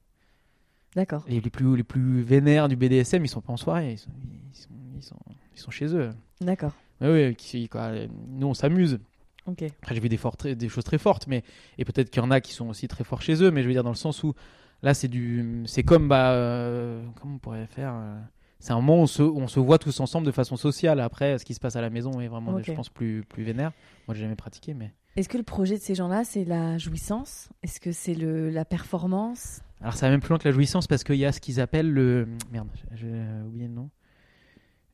D'accord. 0.97 1.25
Et 1.29 1.41
les 1.41 1.51
plus, 1.51 1.77
les 1.77 1.83
plus 1.83 2.23
vénères 2.23 2.69
du 2.69 2.77
BDSM, 2.77 3.25
ils 3.25 3.29
sont 3.29 3.41
pas 3.41 3.53
en 3.53 3.57
soirée. 3.57 3.93
Ils 3.93 3.99
sont, 3.99 4.11
ils 4.53 4.57
sont, 4.57 4.69
ils 4.97 5.03
sont, 5.03 5.17
ils 5.57 5.61
sont 5.61 5.71
chez 5.71 5.95
eux. 5.95 6.11
D'accord. 6.41 6.73
Oui, 7.01 7.37
oui, 7.55 7.69
quoi. 7.69 7.91
Nous, 8.31 8.47
on 8.47 8.55
s'amuse. 8.55 8.99
Ok. 9.47 9.63
Après, 9.83 9.95
j'ai 9.95 10.01
vu 10.01 10.09
des, 10.09 10.19
des 10.57 10.69
choses 10.69 10.85
très 10.85 10.99
fortes, 10.99 11.27
mais 11.27 11.43
et 11.79 11.85
peut-être 11.85 12.11
qu'il 12.11 12.23
y 12.23 12.27
en 12.27 12.31
a 12.31 12.41
qui 12.41 12.53
sont 12.53 12.69
aussi 12.69 12.87
très 12.89 13.05
forts 13.05 13.23
chez 13.23 13.43
eux, 13.43 13.51
mais 13.51 13.63
je 13.63 13.67
veux 13.69 13.73
dire 13.73 13.85
dans 13.85 13.89
le 13.91 13.97
sens 13.97 14.23
où 14.23 14.35
là, 14.83 14.95
c'est 14.95 15.09
du, 15.09 15.63
c'est 15.67 15.83
comme 15.83 16.09
bah, 16.09 16.33
euh, 16.33 17.05
comment 17.21 17.35
on 17.35 17.39
pourrait 17.39 17.67
faire 17.67 17.93
euh, 17.95 18.19
C'est 18.61 18.73
un 18.73 18.77
moment 18.77 18.97
où 18.99 19.03
on 19.03 19.07
se, 19.07 19.23
on 19.23 19.49
se 19.49 19.61
voit 19.61 19.79
tous 19.79 20.01
ensemble 20.01 20.27
de 20.27 20.33
façon 20.33 20.57
sociale. 20.57 21.01
Après, 21.01 21.39
ce 21.39 21.45
qui 21.45 21.55
se 21.55 21.61
passe 21.61 21.77
à 21.77 21.81
la 21.81 21.91
maison 21.91 22.21
est 22.21 22.29
vraiment, 22.29 22.55
Ok. 22.55 22.65
je 22.67 22.73
pense, 22.73 22.89
plus 22.89 23.23
plus 23.29 23.43
vénère. 23.45 23.73
Moi, 24.07 24.15
j'ai 24.15 24.23
jamais 24.23 24.37
pratiqué, 24.37 24.75
mais 24.75 24.93
Est-ce 25.17 25.29
que 25.29 25.39
le 25.39 25.45
projet 25.45 25.77
de 25.77 25.83
ces 25.83 25.95
gens-là, 25.95 26.25
c'est 26.25 26.45
la 26.45 26.79
jouissance? 26.79 27.49
Est-ce 27.63 27.81
que 27.81 27.93
c'est 27.93 28.15
le 28.15 28.51
la 28.51 28.65
performance? 28.65 29.61
Alors 29.81 29.95
ça 29.95 30.07
va 30.07 30.11
même 30.11 30.21
plus 30.21 30.31
loin 30.31 30.39
que 30.39 30.49
la 30.49 30.53
jouissance 30.53 30.89
parce 30.89 31.05
qu'il 31.05 31.15
y 31.17 31.25
a 31.25 31.31
ce 31.31 31.41
qu'ils 31.41 31.61
appellent 31.61 31.93
le 31.93 32.27
merde, 32.51 32.67
j'ai 32.97 33.07
j'ai 33.07 33.15
oublié 33.47 33.69
le 33.69 33.75
nom. 33.75 33.91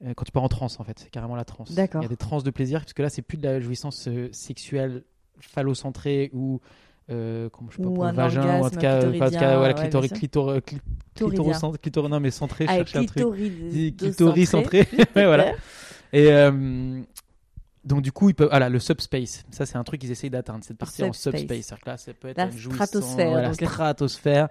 Euh, 0.04 0.12
Quand 0.14 0.24
tu 0.24 0.32
pars 0.32 0.42
en 0.42 0.48
transe, 0.48 0.78
en 0.78 0.84
fait, 0.84 0.98
c'est 0.98 1.08
carrément 1.10 1.36
la 1.36 1.46
transe. 1.46 1.72
D'accord. 1.72 2.02
Il 2.02 2.04
y 2.04 2.06
a 2.06 2.10
des 2.10 2.16
transes 2.18 2.44
de 2.44 2.50
plaisir, 2.50 2.80
puisque 2.80 2.98
là, 2.98 3.08
c'est 3.08 3.22
plus 3.22 3.38
de 3.38 3.44
la 3.48 3.60
jouissance 3.60 4.08
euh, 4.08 4.28
sexuelle 4.32 5.04
phallocentrée 5.40 6.30
ou 6.34 6.60
euh, 7.10 7.48
comment 7.50 7.70
je 7.70 7.76
sais 7.76 7.82
pas 7.82 7.88
Ou 7.88 7.94
pour 7.94 8.04
le 8.04 8.10
un 8.10 8.12
vagin 8.12 8.40
ou 8.42 8.44
en 8.44 8.54
orgasme 8.56 8.74
tout 8.74 8.80
cas, 8.80 8.92
euh, 8.94 8.98
en 8.98 9.00
tout 9.00 9.04
cas, 9.04 9.10
clitoridien, 9.28 9.56
voilà, 9.58 9.74
ouais, 9.74 9.80
clitori, 9.80 10.00
bien 10.02 10.08
sûr. 10.08 10.18
clitor, 10.18 10.52
cli- 10.56 10.60
Clitoridien. 11.14 11.52
clitorocent- 11.52 11.78
clitor- 11.78 12.08
non 12.08 12.20
mais 12.20 12.30
centré, 12.30 12.64
Avec 12.66 12.88
cherchais 12.88 12.98
un 12.98 13.04
truc. 13.04 13.22
clitoris 13.34 13.94
Clitoris 13.96 14.48
centré, 14.50 14.78
ouais, 15.16 15.24
voilà. 15.26 15.52
Et 16.12 16.32
euh, 16.32 17.00
donc 17.84 18.00
du 18.02 18.12
coup, 18.12 18.30
ils 18.30 18.34
peuvent, 18.34 18.48
voilà, 18.48 18.68
le 18.68 18.78
subspace, 18.78 19.44
ça 19.50 19.66
c'est 19.66 19.76
un 19.76 19.84
truc 19.84 20.00
qu'ils 20.00 20.10
essayent 20.10 20.30
d'atteindre, 20.30 20.64
c'est 20.64 20.72
de 20.74 20.78
partir 20.78 21.06
en 21.06 21.12
subspace. 21.12 21.68
que 21.82 21.90
là, 21.90 21.96
ça 21.98 22.12
peut 22.14 22.28
être 22.28 22.38
La 22.38 22.50
stratosphère, 22.50 23.30
voilà, 23.30 23.48
donc. 23.48 23.56
stratosphère. 23.56 24.48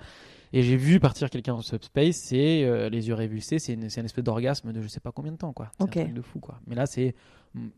Et 0.56 0.62
j'ai 0.62 0.76
vu 0.78 1.00
partir 1.00 1.32
quelqu'un 1.32 1.54
en 1.56 1.62
subspace, 1.64 2.16
c'est 2.16 2.64
euh, 2.64 2.88
les 2.88 3.08
yeux 3.08 3.16
révulsés, 3.16 3.58
c'est 3.58 3.74
une, 3.74 3.90
c'est 3.90 4.02
une 4.02 4.06
espèce 4.06 4.24
d'orgasme 4.24 4.72
de 4.72 4.84
je 4.84 4.88
sais 4.88 5.00
pas 5.00 5.12
combien 5.12 5.32
de 5.32 5.38
temps, 5.38 5.52
quoi. 5.52 5.72
C'est 5.80 5.84
un 5.84 5.88
truc 6.04 6.14
de 6.14 6.22
fou, 6.22 6.40
quoi. 6.40 6.60
Mais 6.68 6.76
là, 6.76 6.86
c'est 6.86 7.16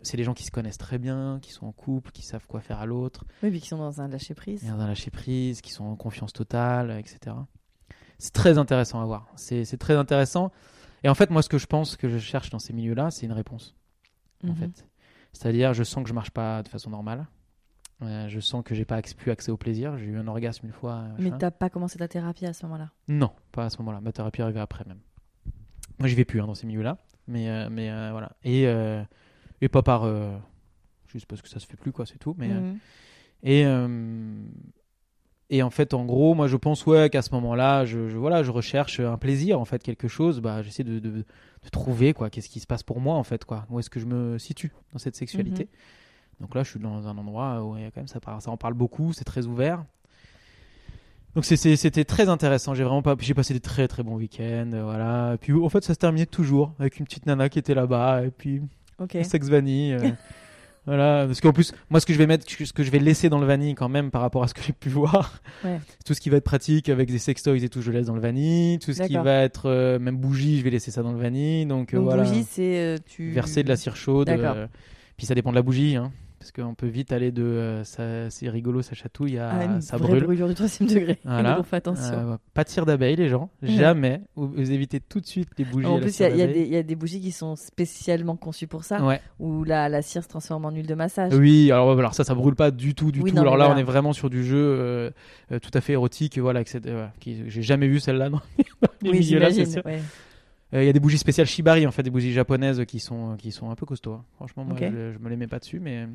c'est 0.01 0.15
les 0.17 0.23
gens 0.23 0.33
qui 0.33 0.43
se 0.45 0.51
connaissent 0.51 0.77
très 0.77 0.97
bien, 0.97 1.39
qui 1.41 1.51
sont 1.51 1.65
en 1.65 1.71
couple, 1.71 2.11
qui 2.11 2.21
savent 2.21 2.45
quoi 2.47 2.61
faire 2.61 2.79
à 2.79 2.85
l'autre, 2.85 3.25
Oui, 3.43 3.49
puis 3.51 3.59
qui 3.61 3.67
sont 3.67 3.77
dans 3.77 3.99
un 4.01 4.07
lâcher 4.07 4.33
prise. 4.33 4.61
qui 4.61 4.71
ont 4.71 4.79
un 4.79 4.87
lâcher 4.87 5.11
prise, 5.11 5.61
qui 5.61 5.71
sont 5.71 5.83
en 5.85 5.95
confiance 5.95 6.31
totale, 6.33 6.91
etc. 6.97 7.35
C'est 8.17 8.31
très 8.33 8.57
intéressant 8.57 9.01
à 9.01 9.05
voir. 9.05 9.27
C'est 9.35 9.65
très 9.77 9.95
intéressant. 9.95 10.51
Et 11.03 11.09
en 11.09 11.13
fait, 11.15 11.29
moi, 11.29 11.41
ce 11.41 11.49
que 11.49 11.57
je 11.57 11.65
pense 11.67 11.97
que 11.97 12.07
je 12.09 12.17
cherche 12.17 12.49
dans 12.49 12.59
ces 12.59 12.71
milieux-là, 12.73 13.11
c'est 13.11 13.25
une 13.25 13.33
réponse 13.33 13.75
en 14.43 14.47
Mhm. 14.49 14.55
fait. 14.55 14.85
C'est-à-dire, 15.33 15.73
je 15.73 15.83
sens 15.83 16.03
que 16.03 16.09
je 16.09 16.13
marche 16.13 16.31
pas 16.31 16.63
de 16.63 16.69
façon 16.69 16.89
normale. 16.89 17.27
Euh, 18.01 18.27
je 18.29 18.39
sens 18.39 18.63
que 18.63 18.73
j'ai 18.75 18.85
pas 18.85 19.01
pu 19.01 19.31
accès 19.31 19.51
au 19.51 19.57
plaisir. 19.57 19.97
J'ai 19.97 20.05
eu 20.05 20.17
un 20.17 20.27
orgasme 20.27 20.65
une 20.65 20.71
fois. 20.73 20.93
euh, 20.95 21.15
Mais 21.19 21.31
t'as 21.37 21.51
pas 21.51 21.69
commencé 21.69 21.97
ta 21.97 22.07
thérapie 22.07 22.45
à 22.45 22.53
ce 22.53 22.65
moment-là? 22.65 22.91
Non, 23.07 23.31
pas 23.51 23.65
à 23.65 23.69
ce 23.69 23.77
moment-là. 23.79 23.99
Ma 24.01 24.11
thérapie 24.13 24.41
arrivée 24.41 24.59
après 24.61 24.83
même. 24.85 24.99
Moi, 25.99 26.07
j'y 26.07 26.15
vais 26.15 26.25
plus 26.25 26.41
hein, 26.41 26.47
dans 26.47 26.55
ces 26.55 26.67
milieux-là. 26.67 26.97
Mais, 27.27 27.49
euh, 27.49 27.69
mais 27.69 27.89
euh, 27.91 28.11
voilà. 28.11 28.31
Et, 28.43 28.65
et 29.61 29.69
pas 29.69 29.81
par. 29.83 30.03
euh, 30.03 30.35
juste 31.07 31.25
parce 31.27 31.41
que 31.41 31.49
ça 31.49 31.59
se 31.59 31.65
fait 31.67 31.77
plus, 31.77 31.91
quoi, 31.91 32.05
c'est 32.05 32.17
tout. 32.17 32.35
Mais, 32.37 32.51
euh, 32.51 32.59
Mhm. 32.59 32.77
et, 33.43 33.65
euh, 33.65 33.87
et 35.49 35.61
en 35.63 35.69
fait, 35.69 35.93
en 35.93 36.03
gros, 36.05 36.33
moi, 36.33 36.47
je 36.47 36.57
pense 36.57 36.85
ouais, 36.85 37.09
qu'à 37.09 37.21
ce 37.21 37.29
moment-là, 37.35 37.85
je, 37.85 38.09
je- 38.09 38.17
voilà, 38.17 38.43
je 38.43 38.51
recherche 38.51 38.99
un 38.99 39.17
plaisir, 39.17 39.59
en 39.59 39.65
fait, 39.65 39.81
quelque 39.83 40.07
chose. 40.07 40.41
Bah, 40.41 40.61
j'essaie 40.63 40.83
de, 40.83 40.99
de, 40.99 41.09
de 41.11 41.69
trouver 41.71 42.13
quoi, 42.13 42.29
qu'est-ce 42.29 42.49
qui 42.49 42.59
se 42.59 42.67
passe 42.67 42.83
pour 42.83 42.99
moi, 42.99 43.15
en 43.15 43.23
fait, 43.23 43.45
quoi. 43.45 43.65
Où 43.69 43.79
est-ce 43.79 43.89
que 43.89 43.99
je 43.99 44.05
me 44.07 44.37
situe 44.39 44.71
dans 44.91 44.99
cette 44.99 45.15
sexualité? 45.15 45.67
Donc 46.41 46.53
là, 46.55 46.63
je 46.63 46.71
suis 46.71 46.79
dans 46.79 47.07
un 47.07 47.17
endroit 47.17 47.63
où 47.63 47.77
il 47.77 47.83
y 47.83 47.85
a 47.85 47.91
quand 47.91 48.01
même 48.01 48.07
ça, 48.07 48.19
en 48.47 48.57
parle 48.57 48.73
beaucoup, 48.73 49.13
c'est 49.13 49.23
très 49.23 49.45
ouvert. 49.45 49.85
Donc 51.33 51.43
c'était 51.45 52.05
très 52.05 52.29
intéressant. 52.29 52.73
J'ai 52.73 52.83
vraiment 52.83 53.01
pas, 53.01 53.15
j'ai 53.19 53.33
passé 53.33 53.53
des 53.53 53.59
très 53.59 53.87
très 53.89 54.03
bons 54.03 54.15
week-ends, 54.15 54.71
euh, 54.73 54.83
voilà. 54.83 55.33
Et 55.33 55.37
puis 55.37 55.53
en 55.53 55.67
fait, 55.69 55.83
ça 55.83 55.93
se 55.93 55.99
terminait 55.99 56.25
toujours 56.25 56.73
avec 56.79 56.97
une 56.99 57.05
petite 57.05 57.25
nana 57.25 57.49
qui 57.49 57.59
était 57.59 57.73
là-bas. 57.73 58.23
Et 58.25 58.31
puis 58.31 58.61
Ok. 58.99 59.17
sexe 59.23 59.47
vanille. 59.49 59.93
euh, 59.93 60.09
voilà, 60.85 61.25
parce 61.25 61.41
qu'en 61.41 61.51
plus, 61.51 61.73
moi, 61.89 61.99
ce 61.99 62.05
que 62.05 62.13
je 62.13 62.17
vais 62.17 62.27
mettre, 62.27 62.45
ce 62.49 62.71
que 62.73 62.83
je 62.83 62.91
vais 62.91 62.99
laisser 62.99 63.27
dans 63.29 63.39
le 63.39 63.45
vanille 63.47 63.73
quand 63.75 63.89
même 63.89 64.11
par 64.11 64.21
rapport 64.21 64.43
à 64.43 64.47
ce 64.47 64.53
que 64.53 64.61
j'ai 64.61 64.73
pu 64.73 64.89
voir, 64.89 65.41
Ouais. 65.63 65.79
tout 66.05 66.13
ce 66.13 66.21
qui 66.21 66.29
va 66.29 66.37
être 66.37 66.43
pratique 66.43 66.89
avec 66.89 67.09
des 67.11 67.17
sextoys 67.17 67.63
et 67.63 67.69
tout, 67.69 67.81
je 67.81 67.91
laisse 67.91 68.05
dans 68.07 68.15
le 68.15 68.21
vanille. 68.21 68.79
Tout 68.79 68.93
ce 68.93 69.01
qui 69.03 69.09
D'accord. 69.13 69.23
va 69.25 69.41
être 69.41 69.69
euh, 69.69 69.99
même 69.99 70.17
bougie, 70.17 70.59
je 70.59 70.63
vais 70.63 70.69
laisser 70.69 70.91
ça 70.91 71.01
dans 71.03 71.11
le 71.11 71.19
vanille. 71.19 71.65
Donc, 71.65 71.93
euh, 71.93 71.97
Donc 71.97 72.05
voilà, 72.05 72.23
bougie, 72.23 72.45
c'est 72.49 72.77
euh, 72.79 72.97
tu. 73.05 73.31
verser 73.31 73.63
de 73.63 73.69
la 73.69 73.75
cire 73.77 73.95
chaude. 73.95 74.27
D'accord. 74.27 74.55
euh, 74.55 74.67
puis 75.17 75.25
ça 75.25 75.33
dépend 75.35 75.49
de 75.51 75.55
la 75.55 75.61
bougie, 75.61 75.95
hein, 75.95 76.11
parce 76.39 76.51
qu'on 76.51 76.73
peut 76.75 76.87
vite 76.87 77.11
aller 77.11 77.31
de, 77.31 77.43
euh, 77.43 77.83
ça, 77.83 78.29
c'est 78.29 78.49
rigolo, 78.49 78.81
ça 78.81 78.93
chatouille, 78.95 79.37
à 79.37 79.49
Ah, 79.49 79.63
une 79.65 79.81
ça 79.81 79.97
vraie 79.97 80.09
brûle. 80.09 80.23
brûlure 80.23 80.47
du 80.47 80.53
troisième 80.55 80.89
degré. 80.89 81.17
Voilà. 81.25 81.59
On 81.59 81.63
fait 81.63 81.77
attention. 81.77 82.13
Euh, 82.33 82.37
pas 82.53 82.63
de 82.63 82.69
cire 82.69 82.85
d'abeille, 82.85 83.15
les 83.15 83.29
gens. 83.29 83.49
Ouais. 83.61 83.69
Jamais. 83.69 84.21
Vous, 84.35 84.47
vous 84.49 84.71
évitez 84.71 84.99
tout 84.99 85.19
de 85.19 85.25
suite 85.25 85.49
les 85.57 85.65
bougies. 85.65 85.85
en 85.87 85.99
plus, 85.99 86.19
il 86.19 86.23
y, 86.23 86.25
a- 86.41 86.45
y 86.45 86.53
des- 86.53 86.61
il 86.61 86.73
y 86.73 86.77
a 86.77 86.83
des 86.83 86.95
bougies 86.95 87.19
qui 87.21 87.31
sont 87.31 87.55
spécialement 87.55 88.35
conçues 88.35 88.67
pour 88.67 88.83
ça, 88.83 89.03
Ouais. 89.03 89.21
où 89.39 89.63
la, 89.63 89.89
la 89.89 90.01
cire 90.01 90.23
se 90.23 90.27
transforme 90.29 90.65
en 90.65 90.71
huile 90.71 90.87
de 90.87 90.95
massage. 90.95 91.33
Oui, 91.33 91.71
alors, 91.71 92.13
ça, 92.13 92.23
ça 92.23 92.35
brûle 92.35 92.55
pas 92.55 92.71
du 92.71 92.93
tout, 92.95 93.11
du 93.11 93.21
Oui, 93.21 93.29
tout. 93.31 93.35
non, 93.35 93.41
alors 93.41 93.57
là, 93.57 93.65
voilà. 93.65 93.79
on 93.79 93.81
est 93.81 93.85
vraiment 93.85 94.13
sur 94.13 94.29
du 94.29 94.43
jeu 94.43 94.57
euh, 94.57 95.09
euh, 95.51 95.59
tout 95.59 95.71
à 95.73 95.81
fait 95.81 95.93
érotique, 95.93 96.37
voilà, 96.37 96.61
etc. 96.61 96.81
J'ai 97.25 97.61
jamais 97.61 97.87
vu 97.87 97.99
celle-là 97.99 98.29
dans 98.29 98.41
les 99.01 99.09
oui, 99.11 99.23
j'imagine. 99.23 99.65
sûr. 99.65 99.81
ouais. 99.85 99.99
Euh, 100.75 100.83
Il 100.83 100.85
y 100.85 100.89
a 100.89 100.93
des 100.93 100.99
bougies 100.99 101.17
spéciales 101.17 101.47
Shibari, 101.47 101.87
en 101.87 101.91
fait, 101.91 102.03
des 102.03 102.09
bougies 102.11 102.33
japonaises 102.33 102.83
qui 102.85 102.99
sont, 102.99 103.35
qui 103.37 103.51
sont 103.51 103.69
un 103.71 103.75
peu 103.75 103.85
costauds. 103.85 104.13
hein. 104.13 104.25
Franchement, 104.35 104.65
moi, 104.65 104.75
je, 104.91 105.13
je 105.13 105.17
me 105.19 105.29
les 105.29 105.37
mets 105.37 105.47
pas 105.47 105.59
dessus, 105.59 105.79
mais 105.79 106.07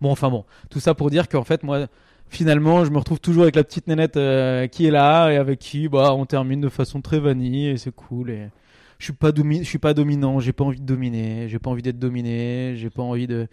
bon, 0.00 0.10
enfin 0.10 0.30
bon, 0.30 0.44
tout 0.70 0.80
ça 0.80 0.94
pour 0.94 1.10
dire 1.10 1.28
qu'en 1.28 1.44
fait, 1.44 1.62
moi, 1.62 1.86
finalement, 2.28 2.84
je 2.84 2.90
me 2.90 2.98
retrouve 2.98 3.20
toujours 3.20 3.44
avec 3.44 3.56
la 3.56 3.64
petite 3.64 3.86
nénette 3.86 4.16
euh, 4.16 4.66
qui 4.66 4.86
est 4.86 4.90
là 4.90 5.30
et 5.30 5.36
avec 5.36 5.58
qui, 5.58 5.88
bah, 5.88 6.14
on 6.14 6.26
termine 6.26 6.60
de 6.60 6.68
façon 6.68 7.00
très 7.00 7.20
vanille 7.20 7.68
et 7.68 7.76
c'est 7.78 7.94
cool. 7.94 8.30
Et 8.30 8.50
je 8.98 9.04
suis 9.04 9.12
pas 9.12 9.32
domi- 9.32 9.60
je 9.62 9.68
suis 9.68 9.78
pas 9.78 9.94
dominant, 9.94 10.40
j'ai 10.40 10.52
pas 10.52 10.64
envie 10.64 10.80
de 10.80 10.86
dominer, 10.86 11.48
j'ai 11.48 11.58
pas 11.58 11.70
envie 11.70 11.82
d'être 11.82 11.98
dominé, 11.98 12.74
j'ai 12.76 12.90
pas 12.90 13.02
envie 13.02 13.26
de. 13.26 13.48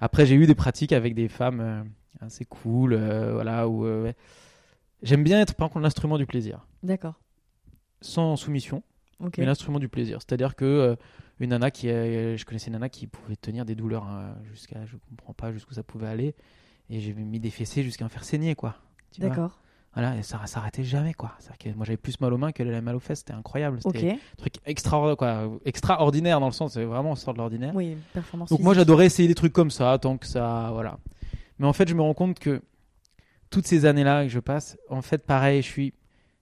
Après, 0.00 0.26
j'ai 0.26 0.34
eu 0.36 0.46
des 0.46 0.54
pratiques 0.54 0.92
avec 0.92 1.14
des 1.14 1.28
femmes 1.28 1.60
euh, 1.60 1.82
assez 2.20 2.44
cool, 2.44 2.92
euh, 2.94 3.32
voilà, 3.34 3.68
où 3.68 3.86
j'aime 5.02 5.24
bien 5.24 5.40
être 5.40 5.54
par 5.54 5.68
contre 5.70 5.82
l'instrument 5.82 6.18
du 6.18 6.26
plaisir, 6.26 6.66
D'accord. 6.82 7.14
sans 8.02 8.36
soumission 8.36 8.82
Ok. 9.20 9.38
mais 9.38 9.44
l'instrument 9.46 9.78
du 9.78 9.88
plaisir. 9.88 10.18
C'est-à-dire 10.20 10.56
que 10.56 10.64
euh, 10.64 10.96
une 11.40 11.50
nana 11.50 11.70
qui, 11.70 11.88
euh, 11.88 12.36
je 12.36 12.44
connaissais 12.44 12.68
une 12.68 12.74
nana 12.74 12.88
qui 12.88 13.06
pouvait 13.06 13.36
tenir 13.36 13.64
des 13.64 13.74
douleurs 13.74 14.04
hein, 14.04 14.34
jusqu'à, 14.50 14.84
je 14.86 14.96
comprends 15.08 15.34
pas 15.34 15.52
jusqu'où 15.52 15.74
ça 15.74 15.82
pouvait 15.82 16.08
aller, 16.08 16.34
et 16.88 17.00
j'ai 17.00 17.12
mis 17.14 17.40
des 17.40 17.50
fessées 17.50 17.82
jusqu'à 17.82 18.04
me 18.04 18.10
faire 18.10 18.24
saigner 18.24 18.54
quoi. 18.54 18.76
Tu 19.12 19.20
vois? 19.20 19.30
D'accord. 19.30 19.58
Voilà, 19.94 20.16
et 20.16 20.22
ça 20.22 20.40
s'arrêtait 20.46 20.84
jamais 20.84 21.14
quoi. 21.14 21.32
Que 21.58 21.68
moi 21.70 21.84
j'avais 21.84 21.96
plus 21.96 22.20
mal 22.20 22.32
aux 22.32 22.38
mains 22.38 22.52
qu'elle 22.52 22.68
avait 22.68 22.80
mal 22.80 22.94
aux 22.94 23.00
fesses, 23.00 23.20
c'était 23.20 23.32
incroyable. 23.32 23.80
C'était 23.82 24.12
un 24.12 24.18
truc 24.36 24.54
extra, 24.64 25.16
quoi, 25.16 25.50
extraordinaire 25.64 26.38
dans 26.38 26.46
le 26.46 26.52
sens, 26.52 26.74
c'est 26.74 26.84
vraiment 26.84 27.10
on 27.10 27.16
sort 27.16 27.34
de 27.34 27.38
l'ordinaire. 27.38 27.74
Oui, 27.74 27.96
performance. 28.12 28.50
Donc 28.50 28.60
moi 28.60 28.74
j'adorais 28.74 29.06
essayer 29.06 29.26
des 29.26 29.34
trucs 29.34 29.52
comme 29.52 29.70
ça, 29.70 29.98
tant 30.00 30.16
que 30.16 30.26
ça, 30.26 30.70
voilà. 30.72 30.98
Mais 31.58 31.66
en 31.66 31.72
fait 31.72 31.88
je 31.88 31.94
me 31.94 32.02
rends 32.02 32.14
compte 32.14 32.38
que 32.38 32.62
toutes 33.50 33.66
ces 33.66 33.84
années-là 33.84 34.22
que 34.22 34.28
je 34.28 34.38
passe, 34.38 34.78
en 34.88 35.02
fait 35.02 35.26
pareil, 35.26 35.60
je 35.60 35.66
suis, 35.66 35.92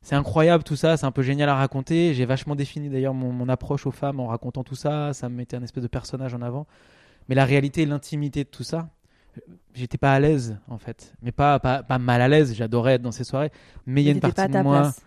c'est 0.08 0.14
incroyable 0.14 0.64
tout 0.64 0.74
ça, 0.76 0.96
c'est 0.96 1.04
un 1.04 1.10
peu 1.10 1.22
génial 1.22 1.48
à 1.50 1.54
raconter. 1.54 2.14
J'ai 2.14 2.24
vachement 2.24 2.54
défini 2.56 2.88
d'ailleurs 2.88 3.12
mon, 3.12 3.30
mon 3.30 3.48
approche 3.48 3.86
aux 3.86 3.90
femmes 3.90 4.20
en 4.20 4.26
racontant 4.28 4.64
tout 4.64 4.74
ça, 4.74 5.12
ça 5.12 5.28
me 5.28 5.34
mettait 5.36 5.56
un 5.56 5.62
espèce 5.62 5.82
de 5.82 5.88
personnage 5.88 6.32
en 6.34 6.40
avant. 6.40 6.66
Mais 7.28 7.34
la 7.34 7.44
réalité, 7.44 7.82
et 7.82 7.86
l'intimité 7.86 8.44
de 8.44 8.48
tout 8.48 8.62
ça, 8.64 8.88
j'étais 9.74 9.98
pas 9.98 10.12
à 10.14 10.18
l'aise 10.18 10.56
en 10.68 10.78
fait, 10.78 11.12
mais 11.20 11.30
pas, 11.30 11.58
pas, 11.58 11.82
pas 11.82 11.98
mal 11.98 12.22
à 12.22 12.28
l'aise. 12.28 12.54
J'adorais 12.54 12.94
être 12.94 13.02
dans 13.02 13.12
ces 13.12 13.24
soirées, 13.24 13.52
mais 13.84 14.02
il 14.02 14.06
y 14.06 14.08
a 14.08 14.12
une 14.12 14.20
partie 14.20 14.48
de 14.48 14.62
moi. 14.62 14.80
place. 14.80 15.02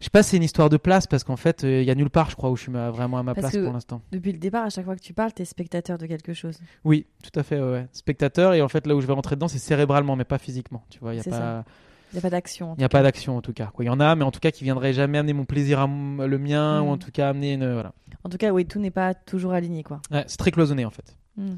Je 0.00 0.04
sais 0.06 0.10
pas, 0.10 0.22
si 0.24 0.30
c'est 0.30 0.36
une 0.38 0.42
histoire 0.42 0.68
de 0.70 0.78
place 0.78 1.06
parce 1.06 1.22
qu'en 1.22 1.36
fait, 1.36 1.62
euh, 1.62 1.82
il 1.82 1.86
y 1.86 1.90
a 1.90 1.94
nulle 1.94 2.10
part, 2.10 2.28
je 2.30 2.34
crois, 2.34 2.50
où 2.50 2.56
je 2.56 2.62
suis 2.62 2.72
vraiment 2.72 3.18
à 3.18 3.22
ma 3.22 3.34
Parce 3.34 3.42
place 3.50 3.52
que- 3.52 3.64
pour 3.64 3.72
l'instant. 3.72 4.00
Depuis 4.10 4.32
le 4.32 4.38
départ, 4.38 4.64
à 4.64 4.70
chaque 4.70 4.84
fois 4.86 4.96
que 4.96 5.00
tu 5.02 5.12
parles, 5.12 5.32
t'es 5.32 5.44
spectateur 5.44 5.96
de 5.98 6.06
quelque 6.06 6.32
chose. 6.32 6.58
Oui, 6.84 7.06
tout 7.22 7.38
à 7.38 7.42
fait, 7.44 7.60
ouais, 7.60 7.70
ouais. 7.70 7.86
Spectateur, 7.92 8.54
et 8.54 8.62
en 8.62 8.68
fait, 8.68 8.84
là 8.86 8.96
où 8.96 9.00
je 9.00 9.06
vais 9.06 9.12
rentrer 9.12 9.36
dedans, 9.36 9.48
c'est 9.48 9.58
cérébralement, 9.58 10.16
mais 10.16 10.24
pas 10.24 10.38
physiquement. 10.38 10.82
Tu 10.90 10.98
vois, 10.98 11.12
il 11.12 11.16
n'y 11.16 11.20
a 11.20 11.24
pas, 11.24 11.30
ça. 11.38 11.64
Il 12.12 12.16
n'y 12.16 12.18
a 12.18 12.22
pas 12.22 12.30
d'action. 12.30 12.74
il 12.76 12.80
y 12.80 12.84
a 12.84 12.88
cas. 12.88 12.98
pas 12.98 13.02
d'action 13.02 13.36
en 13.36 13.40
tout 13.42 13.52
cas. 13.52 13.66
Quoi. 13.74 13.84
Il 13.84 13.88
y 13.88 13.90
en 13.90 13.98
a, 14.00 14.14
mais 14.14 14.24
en 14.24 14.30
tout 14.30 14.40
cas, 14.40 14.50
qui 14.50 14.64
viendrait 14.64 14.92
jamais 14.92 15.18
amener 15.18 15.32
mon 15.32 15.44
plaisir 15.44 15.80
à 15.80 15.86
le 15.86 16.38
mien, 16.38 16.82
Mm. 16.82 16.86
ou 16.86 16.90
en 16.90 16.98
tout 16.98 17.10
cas 17.10 17.28
amener 17.30 17.54
une. 17.54 17.72
Voilà. 17.72 17.92
En 18.24 18.28
tout 18.28 18.36
cas, 18.38 18.52
oui, 18.52 18.66
tout 18.66 18.78
n'est 18.78 18.90
pas 18.90 19.14
toujours 19.14 19.52
aligné, 19.52 19.82
quoi. 19.82 20.00
Ouais, 20.10 20.24
c'est 20.26 20.36
très 20.36 20.50
cloisonné 20.50 20.84
en 20.84 20.90
fait. 20.90 21.16
Hmm. 21.36 21.54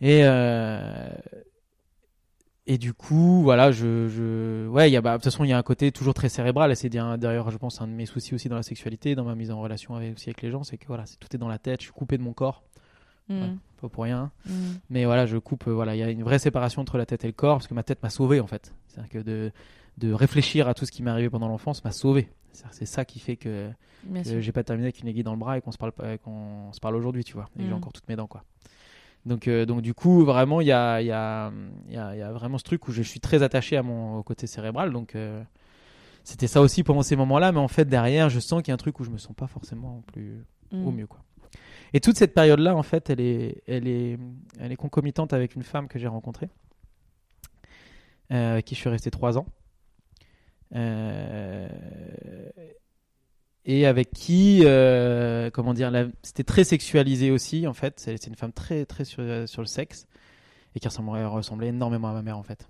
Et. 0.00 0.20
euh, 0.24 1.08
Et 2.70 2.76
du 2.76 2.92
coup, 2.92 3.40
voilà, 3.42 3.72
je, 3.72 4.08
je... 4.08 4.68
ouais, 4.68 4.90
il 4.90 4.92
y 4.92 4.96
a, 4.98 5.00
bah, 5.00 5.12
de 5.12 5.16
toute 5.16 5.24
façon, 5.24 5.42
il 5.42 5.48
y 5.48 5.54
a 5.54 5.58
un 5.58 5.62
côté 5.62 5.90
toujours 5.90 6.12
très 6.12 6.28
cérébral, 6.28 6.70
et 6.70 6.74
c'est 6.74 6.90
d'ailleurs, 6.90 7.50
je 7.50 7.56
pense, 7.56 7.80
un 7.80 7.86
de 7.86 7.92
mes 7.92 8.04
soucis 8.04 8.34
aussi 8.34 8.50
dans 8.50 8.56
la 8.56 8.62
sexualité, 8.62 9.14
dans 9.14 9.24
ma 9.24 9.34
mise 9.34 9.50
en 9.50 9.58
relation 9.58 9.94
avec, 9.94 10.14
aussi 10.16 10.28
avec 10.28 10.42
les 10.42 10.50
gens, 10.50 10.64
c'est 10.64 10.76
que 10.76 10.86
voilà, 10.86 11.06
c'est- 11.06 11.16
tout 11.18 11.34
est 11.34 11.38
dans 11.38 11.48
la 11.48 11.56
tête, 11.58 11.80
je 11.80 11.84
suis 11.86 11.92
coupé 11.94 12.18
de 12.18 12.22
mon 12.22 12.34
corps. 12.34 12.62
Ouais. 13.30 13.50
pas 13.80 13.88
pour 13.90 14.04
rien. 14.04 14.30
Mais 14.90 15.04
voilà, 15.04 15.24
je 15.26 15.36
coupe. 15.38 15.66
euh, 15.68 15.72
Voilà, 15.72 15.94
il 15.94 15.98
y 15.98 16.02
a 16.02 16.10
une 16.10 16.22
vraie 16.22 16.38
séparation 16.38 16.80
entre 16.82 16.96
la 16.98 17.04
tête 17.06 17.24
et 17.24 17.26
le 17.26 17.32
corps 17.34 17.56
parce 17.58 17.66
que 17.68 17.74
ma 17.74 17.82
tête 17.82 18.02
m'a 18.02 18.08
sauvé 18.10 18.40
en 18.40 18.46
fait. 18.46 18.72
C'est-à-dire 19.06 19.10
que 19.24 19.28
de, 19.28 19.52
de 19.98 20.12
réfléchir 20.12 20.68
à 20.68 20.74
tout 20.74 20.84
ce 20.86 20.92
qui 20.92 21.02
m'est 21.02 21.10
arrivé 21.10 21.30
pendant 21.30 21.48
l'enfance 21.48 21.84
m'a 21.84 21.92
sauvé. 21.92 22.28
C'est 22.72 22.86
ça 22.86 23.04
qui 23.04 23.20
fait 23.20 23.36
que, 23.36 23.70
que 24.24 24.40
j'ai 24.40 24.52
pas 24.52 24.64
terminé 24.64 24.86
avec 24.86 25.00
une 25.00 25.06
aiguille 25.08 25.22
dans 25.22 25.32
le 25.32 25.38
bras 25.38 25.58
et 25.58 25.60
qu'on 25.60 25.70
se 25.70 25.78
parle 25.78 25.92
pas, 25.92 26.18
qu'on 26.18 26.72
se 26.72 26.80
parle 26.80 26.96
aujourd'hui, 26.96 27.22
tu 27.22 27.34
vois. 27.34 27.48
Et 27.58 27.62
j'ai 27.62 27.70
Mm. 27.70 27.74
encore 27.74 27.92
toutes 27.92 28.08
mes 28.08 28.16
dents, 28.16 28.26
quoi. 28.26 28.42
Donc, 29.26 29.46
euh, 29.46 29.64
donc 29.66 29.82
du 29.82 29.94
coup, 29.94 30.24
vraiment, 30.24 30.60
il 30.60 30.66
y 30.66 30.72
a, 30.72 31.00
y, 31.02 31.10
a, 31.12 31.52
y, 31.88 31.96
a, 31.96 32.14
il 32.14 32.18
y 32.18 32.22
a 32.22 32.32
vraiment 32.32 32.58
ce 32.58 32.64
truc 32.64 32.88
où 32.88 32.92
je 32.92 33.02
suis 33.02 33.20
très 33.20 33.42
attaché 33.42 33.76
à 33.76 33.82
mon 33.82 34.22
côté 34.22 34.46
cérébral. 34.46 34.92
Donc, 34.92 35.14
euh, 35.14 35.42
c'était 36.24 36.46
ça 36.46 36.60
aussi 36.60 36.82
pendant 36.82 37.02
ces 37.02 37.14
moments-là. 37.16 37.52
Mais 37.52 37.58
en 37.60 37.68
fait, 37.68 37.84
derrière, 37.84 38.28
je 38.28 38.40
sens 38.40 38.62
qu'il 38.62 38.68
y 38.68 38.72
a 38.72 38.74
un 38.74 38.78
truc 38.78 38.98
où 39.00 39.04
je 39.04 39.10
me 39.10 39.18
sens 39.18 39.34
pas 39.36 39.46
forcément 39.46 40.02
plus 40.12 40.44
Hmm. 40.70 40.86
au 40.86 40.90
mieux 40.90 41.06
quoi. 41.06 41.20
Et 41.94 42.00
toute 42.00 42.18
cette 42.18 42.34
période 42.34 42.58
là 42.58 42.76
en 42.76 42.82
fait 42.82 43.08
elle 43.08 43.20
est 43.20 43.62
elle 43.66 43.88
est 43.88 44.18
elle 44.60 44.70
est 44.70 44.76
concomitante 44.76 45.32
avec 45.32 45.54
une 45.54 45.62
femme 45.62 45.88
que 45.88 45.98
j'ai 45.98 46.06
rencontrée 46.08 46.50
euh, 48.32 48.52
avec 48.52 48.64
qui 48.66 48.74
je 48.74 48.80
suis 48.80 48.88
resté 48.90 49.10
trois 49.10 49.38
ans 49.38 49.46
Euh, 50.74 51.68
et 53.64 53.86
avec 53.86 54.10
qui 54.12 54.60
euh, 54.64 55.50
comment 55.50 55.72
dire 55.74 55.90
c'était 56.22 56.44
très 56.44 56.64
sexualisé 56.64 57.30
aussi 57.30 57.66
en 57.66 57.72
fait 57.74 57.94
c'est 57.98 58.26
une 58.26 58.34
femme 58.34 58.52
très 58.52 58.84
très 58.84 59.04
sur, 59.04 59.22
sur 59.46 59.62
le 59.62 59.66
sexe 59.66 60.06
et 60.74 60.80
qui 60.80 60.86
ressemblait, 60.88 61.24
ressemblait 61.24 61.68
énormément 61.68 62.08
à 62.08 62.12
ma 62.12 62.22
mère 62.22 62.38
en 62.38 62.42
fait 62.42 62.68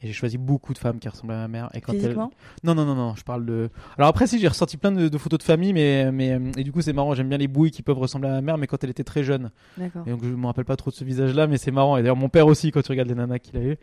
et 0.00 0.06
j'ai 0.06 0.12
choisi 0.12 0.38
beaucoup 0.38 0.74
de 0.74 0.78
femmes 0.78 0.98
qui 0.98 1.08
ressemblaient 1.08 1.36
à 1.36 1.40
ma 1.40 1.48
mère 1.48 1.70
et 1.74 1.80
quand 1.80 1.92
elle, 1.92 2.00
Physiquement? 2.00 2.30
Non, 2.62 2.74
non, 2.74 2.84
non, 2.84 2.94
non, 2.94 3.14
je 3.14 3.24
parle 3.24 3.46
de. 3.46 3.70
Alors 3.96 4.08
après, 4.08 4.26
si, 4.26 4.38
j'ai 4.38 4.48
ressorti 4.48 4.76
plein 4.76 4.90
de, 4.92 5.08
de 5.08 5.18
photos 5.18 5.38
de 5.38 5.44
famille, 5.44 5.72
mais, 5.72 6.10
mais. 6.12 6.32
euh, 6.32 6.50
Et 6.58 6.64
du 6.64 6.72
coup, 6.72 6.82
c'est 6.82 6.92
marrant, 6.92 7.14
j'aime 7.14 7.28
bien 7.28 7.38
les 7.38 7.46
bouilles 7.48 7.70
qui 7.70 7.82
peuvent 7.82 7.96
ressembler 7.96 8.28
à 8.28 8.32
ma 8.32 8.40
mère, 8.42 8.58
mais 8.58 8.66
quand 8.66 8.82
elle 8.84 8.90
était 8.90 9.04
très 9.04 9.22
jeune. 9.22 9.50
D'accord. 9.78 10.02
Et 10.06 10.10
donc, 10.10 10.22
je 10.24 10.28
me 10.28 10.46
rappelle 10.46 10.64
pas 10.66 10.76
trop 10.76 10.90
de 10.90 10.96
ce 10.96 11.04
visage-là, 11.04 11.46
mais 11.46 11.56
c'est 11.58 11.70
marrant. 11.70 11.96
Et 11.96 12.02
d'ailleurs, 12.02 12.16
mon 12.16 12.28
père 12.28 12.48
aussi, 12.48 12.70
quand 12.72 12.82
tu 12.82 12.90
regardes 12.90 13.08
les 13.08 13.14
nanas 13.14 13.38
qu'il 13.38 13.56
a 13.56 13.62
eu. 13.62 13.76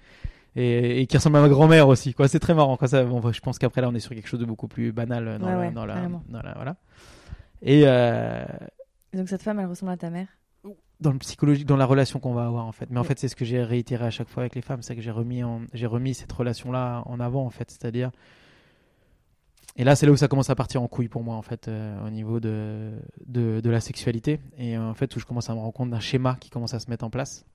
Et, 0.56 1.02
et 1.02 1.08
qui 1.08 1.16
ressemble 1.16 1.38
à 1.38 1.42
ma 1.42 1.50
grand-mère 1.50 1.88
aussi, 1.88 2.14
quoi. 2.14 2.28
C'est 2.28 2.40
très 2.40 2.54
marrant, 2.54 2.76
quoi. 2.76 2.88
Ça, 2.90 3.04
bon, 3.06 3.32
je 3.32 3.40
pense 3.40 3.58
qu'après, 3.58 3.80
là, 3.82 3.88
on 3.90 3.96
est 3.96 4.00
sur 4.02 4.12
quelque 4.14 4.28
chose 4.28 4.40
de 4.40 4.46
beaucoup 4.46 4.68
plus 4.68 4.92
banal 4.92 5.28
euh, 5.28 5.38
dans, 5.40 5.46
Ouais, 5.46 5.52
la, 5.54 5.60
ouais, 5.60 5.72
dans, 5.72 5.86
la, 5.86 5.94
carrément. 5.94 6.24
dans 6.28 6.42
la- 6.42 6.54
Voilà. 6.56 6.76
Et. 7.62 7.84
euh, 7.86 8.44
donc 9.14 9.30
cette 9.30 9.44
femme, 9.44 9.60
elle 9.60 9.68
ressemble 9.68 9.92
à 9.94 9.98
ta 9.98 10.10
mère? 10.10 10.28
Dans 11.00 11.12
le 11.12 11.18
psychologique, 11.20 11.66
dans 11.66 11.78
la 11.78 11.86
relation 11.86 12.20
qu'on 12.20 12.34
va 12.34 12.46
avoir 12.46 12.66
en 12.66 12.72
fait. 12.72 12.88
Mais 12.92 12.98
en 13.00 13.02
Oui. 13.02 13.08
fait, 13.08 13.18
c'est 13.18 13.28
ce 13.28 13.36
que 13.36 13.44
j'ai 13.46 13.64
réitéré 13.64 14.06
à 14.06 14.12
chaque 14.12 14.28
fois 14.30 14.44
avec 14.44 14.54
les 14.56 14.62
femmes, 14.62 14.82
c'est 14.84 14.96
que 14.96 15.02
j'ai 15.02 15.10
remis, 15.10 15.44
en- 15.44 15.62
j'ai 15.74 15.88
remis 15.88 16.14
cette 16.14 16.32
relation-là 16.32 17.02
en 17.08 17.20
avant 17.20 17.44
en 17.46 17.50
fait, 17.50 17.72
c'est-à-dire. 17.72 18.12
Et 19.78 19.84
là, 19.84 19.96
c'est 19.96 20.06
là 20.06 20.12
où 20.12 20.18
ça 20.18 20.28
commence 20.28 20.50
à 20.50 20.56
partir 20.56 20.82
en 20.84 20.88
couille 20.88 21.08
pour 21.08 21.24
moi 21.24 21.36
en 21.36 21.42
fait, 21.42 21.68
euh, 21.70 22.06
au 22.06 22.10
niveau 22.10 22.40
de, 22.40 22.92
de, 23.26 23.62
de 23.62 23.70
la 23.70 23.80
sexualité 23.80 24.40
et 24.58 24.78
en 24.78 24.94
fait 24.94 25.16
où 25.16 25.20
je 25.20 25.26
commence 25.26 25.50
à 25.50 25.54
me 25.56 25.60
rendre 25.60 25.74
compte 25.74 25.90
d'un 25.90 26.00
schéma 26.02 26.36
qui 26.40 26.50
commence 26.50 26.74
à 26.74 26.80
se 26.80 26.90
mettre 26.90 27.06
en 27.06 27.10
place 27.10 27.46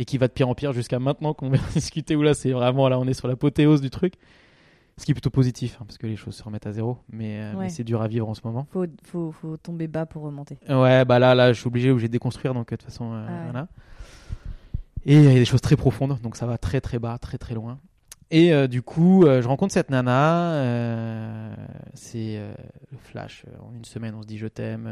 et 0.00 0.06
qui 0.06 0.16
va 0.16 0.28
de 0.28 0.32
pire 0.32 0.48
en 0.48 0.54
pire 0.54 0.72
jusqu'à 0.72 0.98
maintenant 0.98 1.34
qu'on 1.34 1.50
vient 1.50 1.60
discuter 1.74 2.16
où 2.16 2.22
là 2.22 2.32
c'est 2.32 2.52
vraiment 2.52 2.88
là 2.88 2.98
on 2.98 3.06
est 3.06 3.12
sur 3.12 3.28
l'apothéose 3.28 3.82
du 3.82 3.90
truc. 3.90 4.14
Ce 4.96 5.04
qui 5.06 5.12
est 5.12 5.14
plutôt 5.14 5.30
positif, 5.30 5.78
hein, 5.80 5.84
parce 5.86 5.96
que 5.96 6.06
les 6.06 6.16
choses 6.16 6.34
se 6.34 6.42
remettent 6.42 6.66
à 6.66 6.72
zéro, 6.72 6.98
mais, 7.10 7.40
euh, 7.40 7.54
mais 7.58 7.70
c'est 7.70 7.84
dur 7.84 8.02
à 8.02 8.08
vivre 8.08 8.28
en 8.28 8.34
ce 8.34 8.42
moment. 8.44 8.66
faut, 8.70 8.84
faut, 9.04 9.32
faut 9.32 9.56
tomber 9.56 9.86
bas 9.88 10.04
pour 10.04 10.22
remonter. 10.22 10.58
Ouais, 10.68 11.06
bah 11.06 11.18
là, 11.18 11.34
là, 11.34 11.54
je 11.54 11.58
suis 11.60 11.68
obligé, 11.68 11.90
obligé 11.90 12.08
de 12.08 12.12
déconstruire, 12.12 12.52
donc 12.52 12.70
euh, 12.70 12.76
de 12.76 12.82
toute 12.82 12.90
façon, 12.90 13.14
euh, 13.14 13.24
Ah 13.26 13.32
ouais. 13.32 13.42
voilà. 13.50 13.68
Et 15.06 15.14
il 15.16 15.24
y 15.24 15.28
a 15.28 15.32
des 15.34 15.46
choses 15.46 15.62
très 15.62 15.76
profondes, 15.76 16.20
donc 16.20 16.36
ça 16.36 16.44
va 16.44 16.58
très 16.58 16.82
très 16.82 16.98
bas, 16.98 17.16
très 17.16 17.38
très 17.38 17.54
loin. 17.54 17.78
Et 18.30 18.52
euh, 18.52 18.66
du 18.66 18.82
coup, 18.82 19.24
je 19.24 19.46
rencontre 19.48 19.72
cette 19.72 19.88
nana, 19.88 21.54
c'est 21.94 22.38
le 22.92 22.98
flash, 22.98 23.44
en 23.66 23.74
une 23.74 23.86
semaine 23.86 24.14
on 24.14 24.20
se 24.22 24.26
dit 24.26 24.36
je 24.36 24.48
t'aime, 24.48 24.86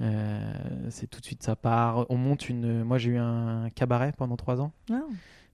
euh, 0.00 0.52
c'est 0.90 1.08
tout 1.08 1.20
de 1.20 1.24
suite 1.26 1.42
ça 1.42 1.56
part. 1.56 2.06
On 2.10 2.16
monte 2.16 2.48
une, 2.48 2.84
moi 2.84 2.98
j'ai 2.98 3.10
eu 3.10 3.18
un 3.18 3.68
cabaret 3.74 4.12
pendant 4.16 4.36
trois 4.36 4.60
ans 4.60 4.72
Ah. 4.92 5.00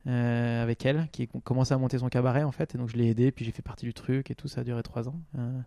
euh, 0.08 0.62
avec 0.62 0.84
elle, 0.84 1.08
qui 1.12 1.28
commençait 1.44 1.74
à 1.74 1.78
monter 1.78 1.98
son 1.98 2.08
cabaret 2.08 2.42
en 2.42 2.52
fait, 2.52 2.74
et 2.74 2.78
donc 2.78 2.88
je 2.88 2.96
l'ai 2.96 3.08
aidé, 3.08 3.30
puis 3.32 3.44
j'ai 3.44 3.52
fait 3.52 3.62
partie 3.62 3.86
du 3.86 3.94
truc 3.94 4.30
et 4.30 4.34
tout, 4.34 4.48
ça 4.48 4.60
a 4.60 4.64
duré 4.64 4.82
trois 4.82 5.08
ans. 5.08 5.18
Euh, 5.38 5.60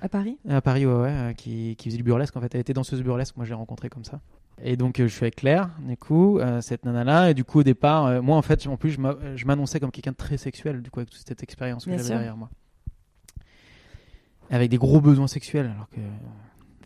À 0.00 0.08
Paris? 0.08 0.38
À 0.48 0.60
Paris, 0.62 0.86
ouais, 0.86 0.92
ouais, 0.94 1.10
euh, 1.10 1.32
qui, 1.34 1.76
qui 1.76 1.88
faisait 1.88 1.98
du 1.98 2.02
burlesque. 2.02 2.34
En 2.36 2.40
fait, 2.40 2.54
elle 2.54 2.62
était 2.62 2.72
danseuse 2.72 3.02
burlesque. 3.02 3.36
Moi, 3.36 3.44
je 3.44 3.50
l'ai 3.50 3.54
rencontrée 3.56 3.90
comme 3.90 4.04
ça. 4.04 4.20
Et 4.62 4.76
donc, 4.78 4.96
je 4.98 5.06
suis 5.06 5.24
avec 5.24 5.36
Claire, 5.36 5.68
du 5.86 5.96
coup, 5.98 6.38
cette 6.62 6.84
nana-là. 6.86 7.30
Et 7.30 7.34
du 7.34 7.44
coup, 7.44 7.60
au 7.60 7.62
départ, 7.62 8.22
moi, 8.22 8.36
en 8.38 8.42
fait, 8.42 8.66
en 8.66 8.76
plus, 8.78 8.90
je 8.92 9.00
m'a- 9.00 9.16
je 9.36 9.44
m'annonçais 9.44 9.78
comme 9.78 9.90
quelqu'un 9.90 10.12
de 10.12 10.16
très 10.16 10.38
sexuel, 10.38 10.80
du 10.82 10.90
coup, 10.90 11.00
avec 11.00 11.10
toute 11.10 11.20
cette 11.26 11.42
expérience 11.42 11.84
que 11.84 11.90
j'avais 11.90 12.02
derrière 12.08 12.36
moi. 12.38 12.48
Avec 14.50 14.70
des 14.70 14.78
gros 14.78 15.00
besoins 15.00 15.28
sexuels, 15.28 15.66
alors 15.72 15.88
que. 15.90 16.00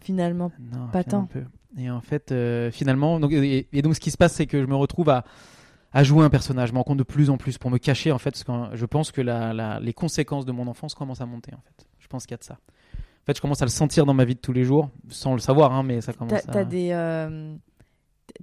Finalement. 0.04 0.52
Non, 0.60 0.88
Pas 0.92 1.02
finalement, 1.02 1.26
tant. 1.34 1.40
Et 1.76 1.90
en 1.90 2.00
fait, 2.00 2.30
euh, 2.30 2.70
finalement, 2.70 3.18
donc, 3.18 3.32
et, 3.32 3.66
et 3.72 3.82
donc 3.82 3.96
ce 3.96 4.00
qui 4.00 4.10
se 4.12 4.16
passe, 4.16 4.34
c'est 4.34 4.46
que 4.46 4.60
je 4.60 4.66
me 4.66 4.76
retrouve 4.76 5.08
à, 5.10 5.24
à 5.92 6.04
jouer 6.04 6.24
un 6.24 6.30
personnage. 6.30 6.68
Je 6.68 6.72
me 6.74 6.78
rends 6.78 6.84
compte 6.84 6.98
de 6.98 7.02
plus 7.02 7.30
en 7.30 7.36
plus 7.36 7.58
pour 7.58 7.70
me 7.70 7.78
cacher, 7.78 8.12
en 8.12 8.18
fait, 8.18 8.30
parce 8.30 8.44
que 8.44 8.76
je 8.76 8.86
pense 8.86 9.10
que 9.10 9.20
la, 9.20 9.52
la- 9.52 9.80
les 9.80 9.92
conséquences 9.92 10.44
de 10.46 10.52
mon 10.52 10.68
enfance 10.68 10.94
commencent 10.94 11.20
à 11.20 11.26
monter, 11.26 11.52
en 11.54 11.60
fait. 11.62 11.86
Je 11.98 12.06
pense 12.06 12.26
qu'il 12.26 12.32
y 12.32 12.34
a 12.34 12.38
de 12.38 12.44
ça. 12.44 12.54
En 12.94 13.26
fait, 13.26 13.36
je 13.36 13.40
commence 13.40 13.62
à 13.62 13.64
le 13.64 13.70
sentir 13.70 14.04
dans 14.06 14.14
ma 14.14 14.24
vie 14.24 14.34
de 14.34 14.40
tous 14.40 14.52
les 14.52 14.64
jours, 14.64 14.90
sans 15.08 15.32
le 15.32 15.40
savoir, 15.40 15.72
hein, 15.72 15.82
mais 15.82 16.00
ça 16.00 16.12
commence 16.12 16.42
T'as 16.44 16.50
à... 16.50 16.52
t'as 16.52 16.64
des, 16.64 16.90
euh, 16.92 17.56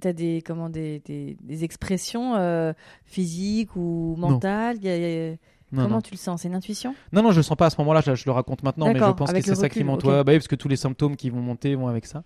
t'as 0.00 0.12
des, 0.12 0.42
comment, 0.44 0.68
des, 0.68 0.98
des, 1.00 1.36
des 1.40 1.64
expressions 1.64 2.34
euh, 2.34 2.72
physiques 3.04 3.76
ou 3.76 4.16
mentales? 4.18 4.76
A- 4.84 5.36
Non, 5.72 5.84
Comment 5.84 5.96
non. 5.96 6.00
tu 6.02 6.12
le 6.12 6.18
sens? 6.18 6.42
C'est 6.42 6.48
une 6.48 6.54
intuition? 6.54 6.94
Non, 7.12 7.22
non, 7.22 7.30
je 7.30 7.38
le 7.38 7.42
sens 7.42 7.56
pas 7.56 7.66
à 7.66 7.70
ce 7.70 7.76
moment-là, 7.78 8.02
je, 8.04 8.14
je 8.14 8.24
le 8.26 8.32
raconte 8.32 8.62
maintenant, 8.62 8.92
mais 8.92 8.98
je 8.98 9.10
pense 9.12 9.32
que 9.32 9.40
c'est 9.40 9.54
ça 9.54 9.68
qui. 9.68 9.82
Ouais, 9.82 9.96
bah 10.02 10.22
oui, 10.26 10.34
parce 10.34 10.48
que 10.48 10.56
tous 10.56 10.68
les 10.68 10.76
symptômes 10.76 11.16
qui 11.16 11.30
vont 11.30 11.40
monter 11.40 11.74
vont 11.74 11.88
avec 11.88 12.06
ça. 12.06 12.24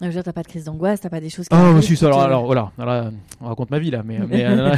Je 0.00 0.06
veux 0.06 0.12
dire, 0.12 0.24
t'as 0.24 0.32
pas 0.32 0.42
de 0.42 0.48
crise 0.48 0.64
d'angoisse, 0.64 1.00
t'as 1.00 1.10
pas 1.10 1.20
des 1.20 1.30
choses 1.30 1.48
qui. 1.48 1.54
Ah, 1.54 1.70
oui, 1.72 1.82
si, 1.82 1.96
ça, 1.96 2.06
alors, 2.06 2.18
te- 2.20 2.24
alors, 2.24 2.44
voilà, 2.44 2.72
alors, 2.76 3.12
on 3.40 3.46
raconte 3.46 3.70
ma 3.70 3.78
vie 3.78 3.92
là, 3.92 4.02
mais, 4.02 4.18
mais 4.18 4.44
euh, 4.44 4.74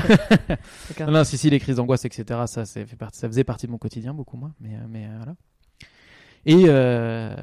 non, 1.00 1.12
non, 1.12 1.24
si, 1.24 1.38
si, 1.38 1.48
les 1.48 1.58
crises 1.58 1.76
d'angoisse, 1.76 2.04
etc., 2.04 2.40
ça, 2.46 2.66
c'est 2.66 2.84
fait 2.84 2.96
partie, 2.96 3.18
ça 3.20 3.26
faisait 3.26 3.42
partie 3.44 3.66
de 3.66 3.72
mon 3.72 3.78
quotidien, 3.78 4.12
beaucoup 4.12 4.37
moins, 4.37 4.52
mais, 4.60 4.74
euh, 4.74 4.87
mais 4.87 5.06
euh, 5.06 5.16
voilà. 5.16 5.34
Et, 6.44 6.64
euh, 6.68 7.34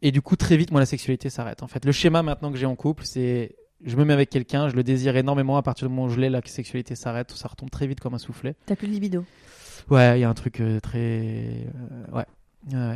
et 0.00 0.10
du 0.10 0.22
coup, 0.22 0.36
très 0.36 0.56
vite, 0.56 0.70
moi, 0.70 0.80
la 0.80 0.86
sexualité 0.86 1.28
s'arrête. 1.28 1.62
En 1.62 1.66
fait, 1.68 1.84
le 1.84 1.92
schéma 1.92 2.22
maintenant 2.22 2.50
que 2.50 2.56
j'ai 2.56 2.66
en 2.66 2.76
couple, 2.76 3.04
c'est 3.04 3.56
je 3.84 3.96
me 3.96 4.04
mets 4.04 4.12
avec 4.12 4.30
quelqu'un, 4.30 4.68
je 4.68 4.76
le 4.76 4.82
désire 4.82 5.16
énormément, 5.16 5.56
à 5.56 5.62
partir 5.62 5.88
du 5.88 5.94
moment 5.94 6.06
où 6.06 6.10
je 6.10 6.20
l'ai, 6.20 6.30
la 6.30 6.40
sexualité 6.44 6.94
s'arrête, 6.94 7.30
ça 7.32 7.48
retombe 7.48 7.70
très 7.70 7.86
vite 7.86 8.00
comme 8.00 8.14
un 8.14 8.18
soufflet. 8.18 8.54
T'as 8.66 8.76
plus 8.76 8.88
de 8.88 8.92
libido. 8.92 9.24
Ouais, 9.90 10.18
il 10.18 10.22
y 10.22 10.24
a 10.24 10.28
un 10.30 10.34
truc 10.34 10.60
euh, 10.60 10.80
très. 10.80 11.68
euh, 12.12 12.16
ouais. 12.16 12.24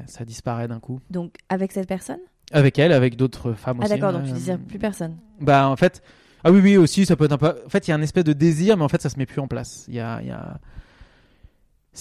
Ça 0.06 0.24
disparaît 0.24 0.66
d'un 0.68 0.80
coup. 0.80 1.00
Donc, 1.10 1.34
avec 1.50 1.72
cette 1.72 1.86
personne? 1.86 2.20
Avec 2.52 2.78
elle, 2.78 2.92
avec 2.92 3.16
d'autres 3.16 3.52
femmes 3.52 3.78
Ah, 3.80 3.84
aussi. 3.84 3.92
d'accord, 3.92 4.08
hein, 4.10 4.18
donc 4.20 4.24
tu 4.24 4.30
euh, 4.30 4.34
désires 4.34 4.58
plus 4.58 4.78
personne. 4.78 5.16
Bah 5.40 5.68
en 5.68 5.76
fait, 5.76 6.02
ah 6.44 6.50
oui 6.50 6.60
oui 6.60 6.76
aussi 6.78 7.04
ça 7.04 7.14
peut 7.16 7.26
être 7.26 7.32
un 7.32 7.36
peu. 7.38 7.54
En 7.66 7.68
fait 7.68 7.86
il 7.86 7.90
y 7.90 7.92
a 7.92 7.96
un 7.96 8.00
espèce 8.00 8.24
de 8.24 8.32
désir 8.32 8.78
mais 8.78 8.84
en 8.84 8.88
fait 8.88 9.02
ça 9.02 9.10
se 9.10 9.18
met 9.18 9.26
plus 9.26 9.40
en 9.42 9.46
place. 9.48 9.84
Il 9.88 9.94
y 9.94 10.00
a, 10.00 10.20
il 10.22 10.28
y 10.28 10.30
a... 10.30 10.58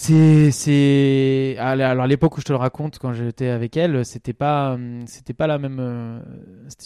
c'est 0.00 0.50
c'est 0.52 1.56
alors 1.58 1.90
alors, 1.90 2.04
à 2.04 2.06
l'époque 2.06 2.36
où 2.36 2.40
je 2.40 2.46
te 2.46 2.52
le 2.52 2.56
raconte 2.56 2.98
quand 3.00 3.12
j'étais 3.12 3.48
avec 3.48 3.76
elle 3.76 4.04
c'était 4.04 4.32
pas 4.32 4.74
hum, 4.74 5.06
c'était 5.06 5.34
pas 5.34 5.48
la 5.48 5.58
même 5.58 5.78
euh, 5.80 6.20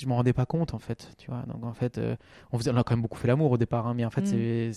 je 0.01 0.07
m'en 0.07 0.17
rendais 0.17 0.33
pas 0.33 0.47
compte 0.47 0.73
en 0.73 0.79
fait 0.79 1.11
tu 1.19 1.31
vois. 1.31 1.45
Donc 1.53 1.63
en 1.65 1.75
fait 1.75 1.99
euh, 1.99 2.17
on 2.53 2.59
faisait 2.59 2.71
on 2.71 2.77
a 2.77 2.83
quand 2.85 2.95
même 2.95 3.03
beaucoup 3.03 3.19
fait 3.19 3.29
l'amour 3.29 3.51
au 3.51 3.59
départ 3.59 3.87
hein, 3.87 3.95
mais 3.95 4.07
en 4.07 4.11
fait 4.11 4.23
Mm. 4.23 4.27
c'est 4.27 4.71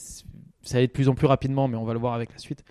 ça 0.63 0.77
allait 0.77 0.87
de 0.87 0.91
plus 0.91 1.07
en 1.07 1.15
plus 1.15 1.27
rapidement 1.27 1.67
mais 1.69 1.77
on 1.77 1.85
va 1.85 1.93
le 1.93 1.99
voir 1.99 2.13
avec 2.13 2.31
la 2.33 2.37
suite 2.37 2.63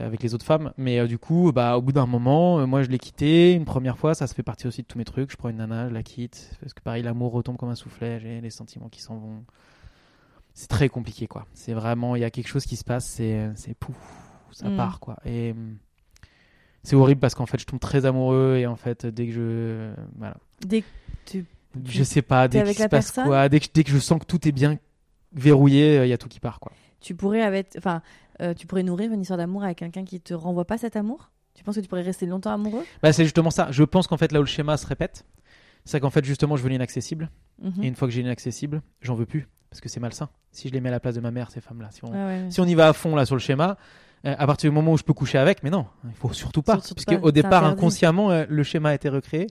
euh, 0.00 0.06
avec 0.06 0.22
les 0.22 0.34
autres 0.34 0.46
femmes. 0.46 0.72
Mais 0.76 1.00
euh, 1.00 1.06
du 1.06 1.18
coup 1.18 1.50
bah 1.52 1.76
au 1.76 1.82
bout 1.82 1.92
d'un 1.92 2.06
moment 2.06 2.60
euh, 2.60 2.66
moi 2.66 2.82
je 2.82 2.88
l'ai 2.88 2.98
quitté 2.98 3.52
une 3.52 3.64
première 3.64 3.98
fois 3.98 4.14
ça 4.14 4.26
se 4.28 4.34
fait 4.34 4.42
partie 4.44 4.66
aussi 4.68 4.82
de 4.82 4.86
tous 4.86 4.98
mes 4.98 5.04
trucs. 5.04 5.32
Je 5.32 5.36
prends 5.36 5.48
une 5.48 5.56
nana 5.56 5.88
je 5.88 5.94
la 5.94 6.02
quitte. 6.02 6.56
Parce 6.60 6.74
que 6.74 6.80
pareil 6.80 7.02
l'amour 7.02 7.32
retombe 7.32 7.56
comme 7.56 7.70
un 7.70 7.74
soufflet. 7.74 8.20
J'ai 8.20 8.40
les 8.40 8.50
sentiments 8.50 8.88
qui 8.88 9.02
s'en 9.02 9.16
vont. 9.16 9.44
C'est 10.54 10.68
très 10.68 10.88
compliqué 10.88 11.26
quoi. 11.26 11.46
C'est 11.54 11.72
vraiment 11.74 12.14
il 12.14 12.20
y 12.20 12.24
a 12.24 12.30
quelque 12.30 12.48
chose 12.48 12.66
qui 12.66 12.76
se 12.76 12.84
passe 12.84 13.06
c'est 13.06 13.50
c'est 13.56 13.74
pouf 13.74 13.96
ça 14.52 14.68
Mm. 14.68 14.76
part 14.76 15.00
quoi 15.00 15.16
et 15.24 15.52
hum, 15.52 15.76
c'est 16.82 16.96
horrible 16.96 17.20
parce 17.20 17.34
qu'en 17.34 17.46
fait 17.46 17.58
je 17.60 17.66
tombe 17.66 17.80
très 17.80 18.06
amoureux 18.06 18.56
et 18.58 18.66
en 18.66 18.76
fait 18.76 19.06
dès 19.06 19.26
que 19.26 19.32
je 19.32 19.92
voilà 20.16 20.36
Dès 20.66 20.82
que 20.82 20.86
tu. 21.24 21.44
je 21.84 22.02
sais 22.02 22.22
pas 22.22 22.48
dès 22.48 22.62
qu'il 22.64 22.74
se 22.74 22.82
passe 22.88 23.12
personne? 23.12 23.24
quoi 23.24 23.48
dès 23.48 23.60
que, 23.60 23.66
dès 23.72 23.84
que 23.84 23.90
je 23.90 23.98
sens 23.98 24.18
que 24.20 24.24
tout 24.26 24.46
est 24.48 24.52
bien 24.52 24.78
verrouillé 25.32 25.98
euh, 25.98 26.06
il 26.06 26.08
y 26.08 26.12
a 26.12 26.18
tout 26.18 26.28
qui 26.28 26.40
part 26.40 26.60
quoi 26.60 26.72
Tu 27.00 27.14
pourrais, 27.14 27.42
avec, 27.42 27.68
enfin, 27.78 28.02
euh, 28.40 28.54
tu 28.54 28.66
pourrais 28.66 28.82
nourrir 28.82 29.12
une 29.12 29.20
histoire 29.22 29.38
d'amour 29.38 29.64
avec 29.64 29.78
quelqu'un 29.78 30.04
qui 30.04 30.20
te 30.20 30.34
renvoie 30.34 30.64
pas 30.66 30.78
cet 30.78 30.96
amour? 30.96 31.30
Tu 31.54 31.64
penses 31.64 31.76
que 31.76 31.80
tu 31.80 31.88
pourrais 31.88 32.02
rester 32.02 32.26
longtemps 32.26 32.52
amoureux? 32.52 32.84
Bah 33.02 33.12
c'est 33.12 33.24
justement 33.24 33.50
ça 33.50 33.68
je 33.70 33.84
pense 33.84 34.06
qu'en 34.06 34.16
fait 34.16 34.32
là 34.32 34.40
où 34.40 34.42
le 34.42 34.48
schéma 34.48 34.76
se 34.76 34.86
répète 34.86 35.24
c'est 35.84 36.00
qu'en 36.00 36.10
fait 36.10 36.24
justement 36.24 36.56
je 36.56 36.62
veux 36.62 36.68
l'inaccessible 36.70 37.30
Mhm. 37.62 37.84
et 37.84 37.86
une 37.88 37.94
fois 37.94 38.08
que 38.08 38.14
j'ai 38.14 38.22
l'inaccessible 38.22 38.82
j'en 39.02 39.14
veux 39.14 39.26
plus 39.26 39.46
parce 39.70 39.80
que 39.80 39.88
c'est 39.88 40.00
malsain 40.00 40.28
si 40.50 40.68
je 40.68 40.72
les 40.74 40.80
mets 40.80 40.88
à 40.88 40.92
la 40.92 41.00
place 41.00 41.14
de 41.14 41.20
ma 41.20 41.30
mère 41.30 41.50
ces 41.50 41.60
femmes 41.60 41.80
là 41.80 41.88
si 41.92 42.04
on, 42.04 42.08
Ah 42.12 42.26
ouais, 42.26 42.42
ouais. 42.44 42.50
si 42.50 42.60
on 42.60 42.64
y 42.64 42.74
va 42.74 42.88
à 42.88 42.92
fond 42.92 43.14
là 43.14 43.24
sur 43.26 43.36
le 43.36 43.40
schéma, 43.40 43.76
euh, 44.24 44.34
à 44.38 44.46
partir 44.46 44.70
du 44.70 44.74
moment 44.74 44.92
où 44.92 44.98
je 44.98 45.02
peux 45.02 45.12
coucher 45.14 45.38
avec, 45.38 45.62
mais 45.62 45.70
non, 45.70 45.86
il 46.04 46.12
faut 46.14 46.32
surtout 46.32 46.62
pas. 46.62 46.74
Surtout 46.74 46.94
parce 46.94 47.04
pas, 47.04 47.16
qu'au 47.16 47.26
c'est 47.28 47.32
départ, 47.32 47.64
inconsciemment, 47.64 48.30
euh, 48.30 48.44
le 48.48 48.62
schéma 48.62 48.90
a 48.90 48.94
été 48.94 49.08
recréé. 49.08 49.46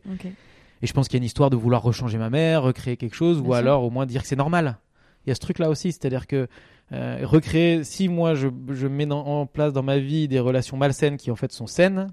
Et 0.83 0.87
je 0.87 0.93
pense 0.93 1.07
qu'il 1.07 1.17
y 1.17 1.19
a 1.19 1.21
une 1.21 1.25
histoire 1.25 1.49
de 1.49 1.55
vouloir 1.55 1.83
rechanger 1.83 2.17
ma 2.17 2.29
mère, 2.29 2.63
recréer 2.63 2.97
quelque 2.97 3.15
chose, 3.15 3.37
Bien 3.39 3.45
ou 3.49 3.51
sûr. 3.51 3.57
alors 3.57 3.83
au 3.83 3.89
moins 3.89 4.05
dire 4.05 4.21
que 4.23 4.27
c'est 4.27 4.35
normal. 4.35 4.77
Il 5.25 5.29
y 5.29 5.31
a 5.31 5.35
ce 5.35 5.39
truc 5.39 5.59
là 5.59 5.69
aussi, 5.69 5.91
c'est-à-dire 5.91 6.25
que 6.25 6.47
euh, 6.91 7.19
recréer, 7.23 7.83
si 7.83 8.09
moi 8.09 8.33
je, 8.33 8.47
je 8.71 8.87
mets 8.87 9.05
dans- 9.05 9.23
en 9.25 9.45
place 9.45 9.71
dans 9.73 9.83
ma 9.83 9.99
vie 9.99 10.27
des 10.27 10.39
relations 10.39 10.77
malsaines 10.77 11.17
qui 11.17 11.29
en 11.31 11.35
fait 11.35 11.51
sont 11.51 11.67
saines, 11.67 12.07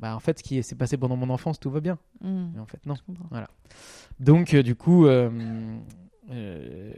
bah 0.00 0.16
en 0.16 0.18
fait 0.20 0.38
ce 0.38 0.42
qui 0.42 0.60
s'est 0.62 0.74
passé 0.74 0.96
pendant 0.96 1.14
mon 1.16 1.30
enfance, 1.30 1.60
tout 1.60 1.70
va 1.70 1.80
bien. 1.80 1.98
Hmm, 2.20 2.48
Mais 2.54 2.60
en 2.60 2.66
fait, 2.66 2.84
non. 2.86 2.94
comprends. 3.06 3.28
Donc, 4.18 4.52
euh, 4.54 4.62
du 4.62 4.74
coup, 4.74 5.06
euh, 5.06 5.30
euh, 6.30 6.92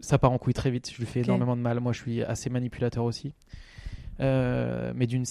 ça 0.00 0.18
part 0.18 0.30
en 0.32 0.38
couille 0.38 0.54
très 0.54 0.70
vite. 0.70 0.90
Je 0.92 0.98
lui 0.98 1.06
fais 1.06 1.20
Ok. 1.20 1.26
énormément 1.26 1.56
de 1.56 1.60
mal. 1.62 1.80
Moi, 1.80 1.92
je 1.92 2.00
suis 2.00 2.22
assez 2.22 2.48
manipulateur 2.50 3.04
aussi. 3.04 3.34
Euh, 4.20 4.92
mais 4.94 5.06
d'une. 5.06 5.24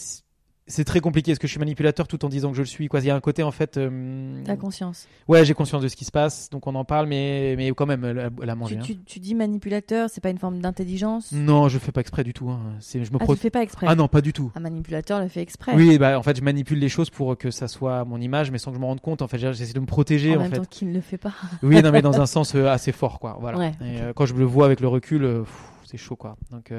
C'est 0.70 0.84
très 0.84 1.00
compliqué. 1.00 1.32
Est-ce 1.32 1.40
que 1.40 1.48
je 1.48 1.52
suis 1.52 1.60
manipulateur 1.62 2.10
tout 2.10 2.26
en 2.26 2.28
disant 2.28 2.50
que 2.50 2.58
je 2.58 2.62
le 2.62 2.66
suis 2.68 2.90
quoi 2.90 3.00
Il 3.00 3.06
y 3.06 3.10
a 3.10 3.16
un 3.16 3.22
côté, 3.22 3.42
en 3.42 3.52
fait. 3.52 3.78
euh, 3.78 4.42
T'as 4.44 4.58
conscience. 4.58 5.08
Ouais, 5.30 5.46
j'ai 5.46 5.54
conscience 5.54 5.82
de 5.82 5.88
ce 5.88 5.96
qui 5.96 6.04
se 6.04 6.12
passe. 6.12 6.50
Donc, 6.50 6.68
on 6.68 6.76
en 6.76 6.84
parle, 6.84 7.08
mais, 7.08 7.54
mais 7.56 7.70
quand 7.70 7.86
même, 7.86 8.04
elle, 8.04 8.20
a- 8.20 8.30
elle 8.44 8.50
a 8.50 8.56
mangé. 8.56 8.76
Tu, 8.76 8.82
hein. 8.82 8.84
tu, 8.86 8.98
tu 8.98 9.20
dis 9.22 9.34
manipulateur, 9.34 10.10
c'est 10.10 10.20
pas 10.20 10.30
une 10.30 10.38
forme 10.40 10.60
d'intelligence? 10.60 11.32
Non, 11.32 11.70
je 11.70 11.80
fais 11.80 11.94
pas 11.94 12.02
exprès 12.02 12.26
du 12.26 12.34
tout. 12.34 12.50
hein. 12.50 12.60
C'est, 12.82 13.02
je 13.06 13.12
me 13.14 13.16
Ah, 13.18 13.24
pro- 13.24 13.36
tu 13.36 13.40
fais 13.40 13.50
pas 13.50 13.62
exprès? 13.64 13.86
Ah 13.90 13.96
non, 13.96 14.10
pas 14.10 14.20
du 14.20 14.34
tout. 14.34 14.52
Un 14.56 14.60
manipulateur 14.60 15.22
le 15.22 15.30
fait 15.30 15.42
exprès. 15.42 15.74
Oui, 15.74 15.98
bah 15.98 16.20
en 16.20 16.24
fait, 16.24 16.36
je 16.36 16.42
manipule 16.44 16.80
les 16.80 16.90
choses 16.90 17.10
pour 17.10 17.38
que 17.38 17.50
ça 17.50 17.70
soit 17.70 18.04
mon 18.04 18.20
image, 18.20 18.52
mais 18.52 18.58
sans 18.58 18.72
que 18.72 18.76
je 18.76 18.82
me 18.82 18.86
rende 18.88 19.00
compte. 19.00 19.22
En 19.22 19.30
fait, 19.30 19.38
j'essaie 19.38 19.72
de 19.72 19.80
me 19.80 19.86
protéger. 19.86 20.34
en 20.34 20.40
En, 20.40 20.42
même 20.42 20.50
fait. 20.50 20.58
temps 20.58 20.66
qu'il 20.70 20.90
ne 20.90 20.94
le 20.96 21.00
fait 21.02 21.18
pas. 21.18 21.32
Oui, 21.64 21.82
non, 21.82 21.92
mais 21.94 22.02
dans 22.02 22.20
un 22.20 22.26
sens 22.26 22.56
euh, 22.56 22.68
assez 22.68 22.92
fort, 22.92 23.20
quoi. 23.22 23.38
Voilà. 23.40 23.58
Ouais, 23.58 23.72
Et 23.82 23.96
ok. 23.96 24.02
euh, 24.02 24.14
quand 24.14 24.26
je 24.26 24.34
le 24.34 24.44
vois 24.44 24.66
avec 24.66 24.82
le 24.82 24.90
recul, 24.90 25.24
euh, 25.24 25.44
c'est 25.86 25.96
chaud, 25.98 26.18
quoi. 26.18 26.36
Donc, 26.52 26.74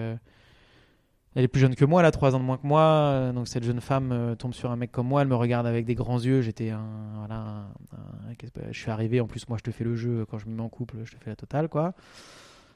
elle 1.39 1.45
est 1.45 1.49
plus 1.49 1.61
jeune 1.61 1.77
que 1.77 1.85
moi, 1.85 2.01
elle 2.01 2.07
a 2.07 2.11
3 2.11 2.35
ans 2.35 2.41
de 2.41 2.45
moins 2.45 2.57
que 2.57 2.67
moi. 2.67 2.81
euh, 2.83 3.33
donc, 3.33 3.47
cette 3.47 3.63
jeune 3.63 3.81
femme 3.81 4.11
euh, 4.11 4.35
tombe 4.35 4.53
sur 4.55 4.73
un 4.73 4.77
mec 4.77 4.91
comme 4.91 5.07
moi, 5.07 5.23
elle 5.23 5.29
me 5.29 5.37
regarde 5.37 5.67
avec 5.69 5.85
des 5.85 5.95
grands 5.95 6.19
yeux. 6.19 6.41
J'étais 6.43 6.71
un. 6.71 6.85
Voilà. 7.17 7.35
un- 7.37 7.67
un- 7.97 8.73
je 8.73 8.79
suis 8.79 8.91
arrivé, 8.91 9.21
en 9.21 9.27
plus, 9.29 9.49
moi, 9.49 9.57
je 9.57 9.63
te 9.63 9.71
fais 9.71 9.85
le 9.85 9.95
jeu. 9.95 10.27
Quand 10.29 10.39
je 10.39 10.47
me 10.49 10.55
mets 10.57 10.63
en 10.63 10.69
couple, 10.69 10.97
je 11.05 11.13
te 11.13 11.17
fais 11.23 11.31
la 11.31 11.37
totale, 11.37 11.69
quoi. 11.69 11.95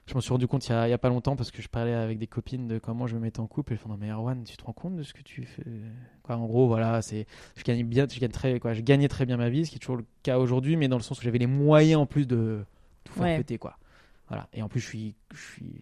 Je 0.07 0.15
m'en 0.15 0.21
suis 0.21 0.33
rendu 0.33 0.47
compte 0.49 0.67
il 0.67 0.71
y, 0.71 0.75
a, 0.75 0.87
il 0.89 0.91
y 0.91 0.95
a 0.95 0.99
pas 0.99 1.09
longtemps 1.09 1.37
parce 1.37 1.51
que 1.53 1.61
je 1.63 1.69
parlais 1.69 1.93
avec 1.95 2.19
des 2.19 2.27
copines 2.27 2.67
de 2.69 2.79
comment 2.79 3.07
je 3.07 3.15
me 3.17 3.21
mettais 3.21 3.41
en 3.41 3.47
couple. 3.47 3.73
Elles 3.73 3.79
font 3.79 3.89
Non, 3.89 3.97
mais 4.01 4.11
Erwan, 4.11 4.43
tu 4.45 4.57
te 4.57 4.65
rends 4.65 4.73
compte 4.73 4.97
de 4.97 5.03
ce 5.03 5.13
que 5.13 5.23
tu 5.23 5.45
fais 5.45 5.63
quoi, 6.23 6.37
En 6.37 6.47
gros, 6.47 6.67
voilà, 6.69 7.03
c'est. 7.03 7.27
Je 7.57 7.63
gagne 7.65 7.85
bien, 7.85 8.07
je 8.09 8.19
gagne 8.21 8.31
très, 8.31 8.59
quoi, 8.61 8.75
je 8.75 8.81
gagnais 8.81 9.09
très 9.09 9.27
bien 9.27 9.37
ma 9.37 9.49
vie, 9.49 9.65
ce 9.67 9.71
qui 9.71 9.77
est 9.77 9.81
toujours 9.81 9.97
le 9.97 10.05
cas 10.23 10.39
aujourd'hui, 10.39 10.77
mais 10.77 10.87
dans 10.89 10.97
le 10.99 11.03
sens 11.03 11.19
où 11.21 11.23
j'avais 11.23 11.39
les 11.39 11.47
moyens 11.47 12.01
en 12.01 12.07
plus 12.07 12.27
de 12.29 12.65
tout 13.05 13.13
faire 13.15 13.23
Ouais. 13.25 13.37
péter, 13.39 13.59
quoi. 13.59 13.77
Voilà. 14.29 14.49
Et 14.55 14.63
en 14.63 14.69
plus, 14.69 14.81
je 14.81 14.87
suis, 14.87 15.15
je 15.35 15.41
suis, 15.41 15.75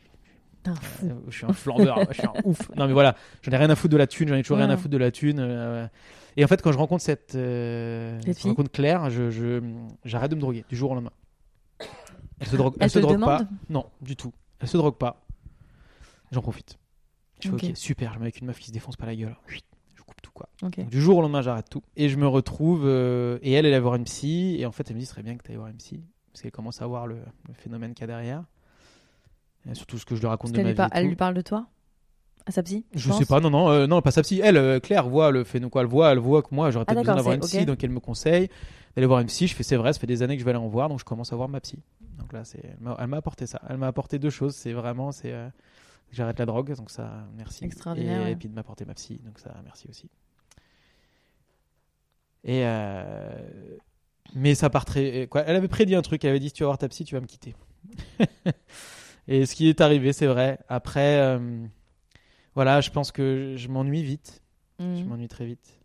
T'es 0.62 0.70
un 0.70 0.74
fou. 0.74 1.06
euh, 1.06 1.14
je 1.28 1.36
suis 1.36 1.46
un 1.46 1.52
flambeur, 1.52 1.98
je 2.10 2.14
suis 2.18 2.26
un 2.26 2.32
ouf. 2.44 2.70
Non, 2.76 2.86
mais 2.86 2.92
voilà, 2.92 3.16
j'en 3.42 3.52
ai 3.52 3.56
rien 3.56 3.70
à 3.70 3.76
foutre 3.76 3.92
de 3.92 3.96
la 3.96 4.06
thune, 4.06 4.28
j'en 4.28 4.34
ai 4.36 4.42
toujours 4.42 4.58
rien 4.58 4.68
à 4.70 4.76
foutre 4.76 4.90
de 4.90 4.98
la 4.98 5.10
thune. 5.10 5.38
euh, 5.40 5.86
et 6.36 6.44
en 6.44 6.48
fait, 6.48 6.62
quand 6.62 6.70
je 6.72 6.78
rencontre 6.78 7.02
cette, 7.02 7.34
euh, 7.34 8.18
Cette 8.24 8.40
je 8.40 8.48
rencontre 8.48 8.70
Claire, 8.70 9.10
je, 9.10 9.30
je- 9.30 9.62
j'arrête 10.04 10.30
de 10.30 10.36
me 10.36 10.40
droguer 10.40 10.64
du 10.68 10.76
jour 10.76 10.90
au 10.90 10.94
lendemain. 10.94 11.12
Elle 12.38 12.46
se 12.46 12.56
drogue, 12.56 12.74
Elle 12.80 12.88
se 12.90 12.98
te 12.98 13.02
drogue 13.02 13.14
demande 13.16 13.38
pas. 13.38 13.48
Non, 13.68 13.86
du 14.00 14.16
tout. 14.16 14.32
Elle 14.60 14.68
se 14.68 14.76
drogue 14.76 14.96
pas. 14.96 15.24
J'en 16.32 16.40
profite. 16.42 16.78
Je 17.42 17.48
fais 17.48 17.54
Ok. 17.54 17.64
ok, 17.64 17.76
super, 17.76 18.10
je 18.12 18.14
me 18.16 18.20
mets 18.20 18.26
avec 18.26 18.40
une 18.40 18.46
meuf 18.46 18.58
qui 18.58 18.68
se 18.68 18.72
défonce 18.72 18.96
pas 18.96 19.06
la 19.06 19.16
gueule. 19.16 19.36
Je 19.48 20.02
coupe 20.02 20.20
tout 20.22 20.30
quoi. 20.32 20.48
Ok. 20.62 20.78
Donc, 20.78 20.88
du 20.90 21.00
jour 21.00 21.18
au 21.18 21.22
lendemain, 21.22 21.42
j'arrête 21.42 21.68
tout. 21.70 21.82
Et 21.96 22.08
je 22.08 22.16
me 22.16 22.26
retrouve. 22.26 22.82
euh, 22.84 23.38
et 23.42 23.52
elle, 23.52 23.66
elle 23.66 23.72
va 23.72 23.80
voir 23.80 23.94
une 23.96 24.04
psy. 24.04 24.56
Et 24.58 24.66
en 24.66 24.72
fait, 24.72 24.88
elle 24.90 24.96
me 24.96 25.00
dit, 25.00 25.06
ce 25.06 25.12
serait 25.12 25.22
bien 25.22 25.36
que 25.36 25.42
tu 25.42 25.50
ailles 25.50 25.56
voir 25.56 25.68
une 25.68 25.76
psy. 25.76 26.02
Parce 26.32 26.42
qu'elle 26.42 26.52
commence 26.52 26.80
à 26.80 26.86
voir 26.86 27.06
le, 27.06 27.16
le 27.48 27.54
phénomène 27.54 27.92
qu'il 27.94 28.02
y 28.02 28.04
a 28.04 28.06
derrière. 28.06 28.44
Surtout 29.74 29.98
ce 29.98 30.04
que 30.06 30.14
je 30.16 30.20
lui 30.20 30.26
raconte 30.28 30.52
Parce 30.52 30.58
de 30.58 30.62
ma 30.62 30.70
vie. 30.70 30.76
par- 30.76 30.88
elle 30.92 31.06
lui 31.06 31.16
parle 31.16 31.34
de 31.34 31.42
toi 31.42 31.66
À 32.46 32.50
sa 32.50 32.62
psy 32.62 32.84
Je 32.94 33.08
penses 33.08 33.18
sais 33.18 33.26
pas, 33.26 33.40
non, 33.40 33.50
non, 33.50 33.70
euh, 33.70 33.86
non, 33.86 34.00
pas 34.02 34.10
sa 34.10 34.22
psy. 34.22 34.40
Elle, 34.42 34.56
euh, 34.56 34.80
Claire, 34.80 35.08
voit 35.08 35.30
le 35.30 35.44
phénomène, 35.44 35.70
quoi. 35.70 35.82
Elle 35.82 35.86
voit, 35.88 36.10
elle 36.12 36.18
voit 36.18 36.42
que 36.42 36.54
moi, 36.54 36.70
j'aurais 36.70 36.84
Ah, 36.88 36.92
peut-être 36.94 37.00
besoin 37.04 37.16
d'avoir 37.16 37.34
une 37.34 37.40
psy. 37.42 37.66
Donc, 37.66 37.82
elle 37.84 37.90
me 37.90 38.00
conseille 38.00 38.48
d'aller 38.96 39.06
voir 39.06 39.20
une 39.20 39.26
psy. 39.28 39.46
Je 39.46 39.54
fais, 39.54 39.62
c'est 39.62 39.76
vrai, 39.76 39.92
ça 39.92 40.00
fait 40.00 40.06
des 40.06 40.22
années 40.22 40.34
que 40.36 40.40
je 40.40 40.44
vais 40.44 40.50
aller 40.50 40.58
en 40.58 40.66
voir. 40.68 40.88
Donc, 40.88 40.98
je 40.98 41.04
commence 41.04 41.32
à 41.32 41.36
voir 41.36 41.48
ma 41.48 41.60
psy. 41.60 41.78
Donc 42.18 42.32
là, 42.32 42.44
c'est, 42.44 42.62
elle 42.64 43.06
m'a- 43.06 43.16
apporté 43.18 43.46
ça. 43.46 43.60
Elle 43.68 43.76
m'a 43.76 43.86
apporté 43.86 44.18
deux 44.18 44.30
choses. 44.30 44.54
C'est 44.56 44.72
vraiment, 44.72 45.12
c'est, 45.12 45.32
euh, 45.32 45.48
j'arrête 46.10 46.38
la 46.38 46.46
drogue. 46.46 46.74
Donc, 46.76 46.90
ça, 46.90 47.26
merci. 47.36 47.64
Extraordinaire, 47.64 48.22
Et, 48.22 48.24
ouais. 48.24 48.32
et 48.32 48.36
puis 48.36 48.48
de 48.48 48.54
m'apporter 48.54 48.84
ma 48.84 48.94
psy. 48.94 49.20
Donc, 49.24 49.38
ça, 49.38 49.54
merci 49.64 49.86
aussi. 49.88 50.08
Et, 52.44 52.64
mais 54.34 54.54
ça 54.54 54.70
part 54.70 54.84
très, 54.86 55.26
quoi. 55.28 55.42
Elle 55.42 55.56
avait 55.56 55.68
prédit 55.68 55.94
un 55.94 56.02
truc. 56.02 56.24
Elle 56.24 56.30
avait 56.30 56.40
dit, 56.40 56.48
si 56.48 56.54
tu 56.54 56.62
vas 56.62 56.68
voir 56.68 56.78
ta 56.78 56.88
psy, 56.88 57.04
tu 57.04 57.14
vas 57.14 57.20
me 57.20 57.26
quitter. 57.26 57.54
et 59.30 59.46
ce 59.46 59.54
qui 59.54 59.68
est 59.70 59.80
arrivé, 59.80 60.12
c'est 60.12 60.26
vrai. 60.26 60.58
Après, 60.68 61.20
euh, 61.20 61.64
voilà, 62.54 62.80
je 62.82 62.90
pense 62.90 63.12
que 63.12 63.54
je 63.56 63.68
m'ennuie 63.68 64.02
vite. 64.02 64.42
Je 64.78 64.84
Mhm. 64.84 65.04
m'ennuie 65.08 65.28
très 65.28 65.46
vite. 65.46 65.76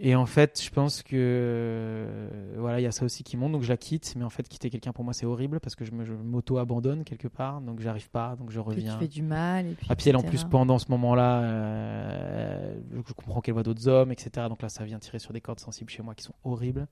Et 0.00 0.14
en 0.14 0.26
fait, 0.26 0.62
je 0.62 0.70
pense 0.70 1.02
que 1.02 1.16
euh, 1.16 2.54
voilà, 2.56 2.78
il 2.78 2.84
y 2.84 2.86
a 2.86 2.92
ça 2.92 3.04
aussi 3.04 3.24
qui 3.24 3.36
monte, 3.36 3.50
donc 3.50 3.62
je 3.62 3.68
la 3.68 3.76
quitte. 3.76 4.14
Mais 4.16 4.22
en 4.24 4.30
fait, 4.30 4.48
quitter 4.48 4.70
quelqu'un 4.70 4.92
pour 4.92 5.02
moi, 5.02 5.12
c'est 5.12 5.26
horrible 5.26 5.58
parce 5.58 5.74
que 5.74 5.84
je 5.84 5.90
m'auto-abandonne 5.92 7.02
quelque 7.02 7.26
part, 7.26 7.60
donc 7.60 7.80
j'arrive 7.80 8.08
pas, 8.08 8.36
donc 8.36 8.50
je 8.52 8.60
Puis 8.60 8.70
tu 8.74 8.78
reviens. 8.78 8.98
fais 9.00 9.08
du 9.08 9.22
mal. 9.22 9.66
Et 9.66 9.74
puis, 9.74 9.86
Ah, 9.90 9.96
puis 9.96 10.08
elle, 10.08 10.16
en 10.16 10.22
plus, 10.22 10.44
pendant 10.44 10.78
ce 10.78 10.88
moment-là, 10.92 11.42
euh, 11.42 12.80
je 13.06 13.12
comprends 13.12 13.40
qu'elle 13.40 13.54
voit 13.54 13.64
d'autres 13.64 13.88
hommes, 13.88 14.12
etc. 14.12 14.46
Donc 14.48 14.62
là, 14.62 14.68
ça 14.68 14.84
vient 14.84 15.00
tirer 15.00 15.18
sur 15.18 15.32
des 15.32 15.40
cordes 15.40 15.58
sensibles 15.60 15.90
chez 15.90 16.02
moi 16.04 16.14
qui 16.14 16.22
sont 16.22 16.34
horribles. 16.44 16.86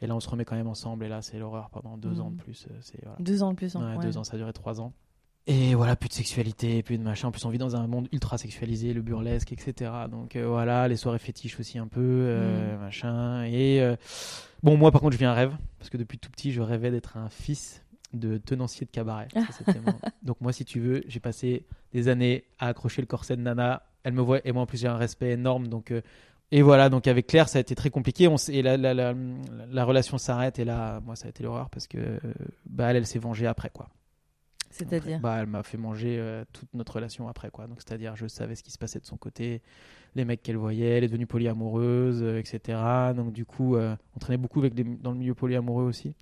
Et 0.00 0.06
là, 0.06 0.14
on 0.14 0.20
se 0.20 0.28
remet 0.28 0.44
quand 0.44 0.56
même 0.56 0.68
ensemble. 0.68 1.04
Et 1.04 1.08
là, 1.08 1.22
c'est 1.22 1.38
l'horreur 1.38 1.70
pendant 1.70 1.96
deux 1.96 2.10
Mhm. 2.14 2.20
ans 2.20 2.30
de 2.30 2.36
plus. 2.36 2.66
euh, 2.70 2.74
C'est 2.80 3.00
voilà. 3.02 3.16
Deux 3.20 3.42
ans 3.42 3.50
de 3.52 3.56
plus. 3.56 3.74
hein, 3.76 3.80
Ouais, 3.92 3.96
ouais. 3.98 4.04
Deux 4.04 4.16
ans, 4.18 4.24
ça 4.24 4.34
a 4.34 4.36
duré 4.38 4.52
trois 4.52 4.80
ans. 4.80 4.92
Et 5.50 5.74
voilà, 5.74 5.96
plus 5.96 6.08
de 6.10 6.12
sexualité, 6.14 6.82
plus 6.82 6.98
de 6.98 7.02
machin. 7.02 7.28
En 7.28 7.30
plus, 7.30 7.44
on 7.46 7.48
vit 7.48 7.56
dans 7.58 7.74
un 7.74 7.86
monde 7.86 8.06
ultra 8.12 8.36
sexualisé, 8.36 8.92
le 8.92 9.00
burlesque, 9.00 9.50
etc. 9.50 9.90
Donc 10.10 10.36
euh, 10.36 10.46
voilà, 10.46 10.88
les 10.88 10.96
soirées 10.96 11.18
fétiches 11.18 11.58
aussi 11.58 11.78
un 11.78 11.86
peu, 11.88 12.00
euh, 12.02 12.76
Mm. 12.76 12.80
machin. 12.80 13.44
Et 13.44 13.80
euh, 13.80 13.96
bon, 14.62 14.76
moi 14.76 14.92
par 14.92 15.00
contre, 15.00 15.14
je 15.14 15.18
vis 15.18 15.24
un 15.24 15.32
rêve. 15.32 15.56
Parce 15.78 15.88
que 15.88 15.96
depuis 15.96 16.18
tout 16.18 16.30
petit, 16.30 16.52
je 16.52 16.60
rêvais 16.60 16.90
d'être 16.90 17.16
un 17.16 17.30
fils 17.30 17.82
de 18.12 18.36
tenancier 18.36 18.84
de 18.86 18.90
cabaret. 18.90 19.28
Ça, 19.32 19.40
c'était 19.52 19.80
mon- 19.80 19.98
Donc 20.22 20.38
moi, 20.42 20.52
si 20.52 20.64
tu 20.66 20.80
veux, 20.80 21.02
j'ai 21.06 21.20
passé 21.20 21.64
des 21.92 22.08
années 22.08 22.44
à 22.58 22.66
accrocher 22.68 23.00
le 23.00 23.06
corset 23.06 23.34
de 23.36 23.40
Nana. 23.42 23.84
Elle 24.04 24.12
me 24.12 24.20
voit, 24.22 24.46
et 24.46 24.52
moi 24.52 24.62
en 24.62 24.66
plus, 24.66 24.78
j'ai 24.78 24.88
un 24.88 24.96
respect 24.98 25.30
énorme. 25.30 25.68
Donc. 25.68 25.90
euh, 25.92 26.02
et 26.50 26.62
voilà, 26.62 26.88
donc 26.88 27.06
avec 27.06 27.26
Claire, 27.26 27.48
ça 27.48 27.58
a 27.58 27.60
été 27.60 27.74
très 27.74 27.90
compliqué. 27.90 28.26
On 28.28 28.36
et 28.36 28.62
la, 28.62 28.76
la, 28.76 28.94
la, 28.94 29.14
la 29.70 29.84
relation 29.84 30.16
s'arrête. 30.18 30.58
Et 30.58 30.64
là, 30.64 31.00
moi, 31.00 31.14
ça 31.16 31.26
a 31.26 31.28
été 31.30 31.42
l'horreur 31.42 31.68
parce 31.70 31.86
que 31.86 32.18
bah, 32.66 32.90
elle, 32.90 32.96
elle 32.96 33.06
s'est 33.06 33.18
vengée 33.18 33.46
après, 33.46 33.70
quoi. 33.70 33.88
C'est-à-dire. 34.70 35.20
bah, 35.20 35.38
Elle 35.40 35.46
m'a 35.46 35.62
fait 35.62 35.78
manger 35.78 36.16
euh, 36.18 36.44
toute 36.52 36.72
notre 36.74 36.94
relation 36.96 37.26
après, 37.28 37.50
quoi. 37.50 37.66
Donc, 37.66 37.80
c'est-à-dire, 37.80 38.16
je 38.16 38.26
savais 38.26 38.54
ce 38.54 38.62
qui 38.62 38.70
se 38.70 38.78
passait 38.78 39.00
de 39.00 39.06
son 39.06 39.16
côté, 39.16 39.62
les 40.14 40.24
mecs 40.24 40.42
qu'elle 40.42 40.56
voyait, 40.58 40.98
elle 40.98 41.04
est 41.04 41.08
devenue 41.08 41.26
polyamoureuse, 41.26 42.22
euh, 42.22 42.38
etc. 42.38 42.78
Donc, 43.16 43.32
du 43.32 43.44
coup, 43.44 43.76
euh, 43.76 43.96
on 44.14 44.18
traînait 44.18 44.36
beaucoup 44.38 44.60
avec 44.60 44.74
des- 44.74 44.84
dans 44.84 45.12
le 45.12 45.18
milieu 45.18 45.34
polyamoureux 45.34 45.84
aussi. 45.84 46.14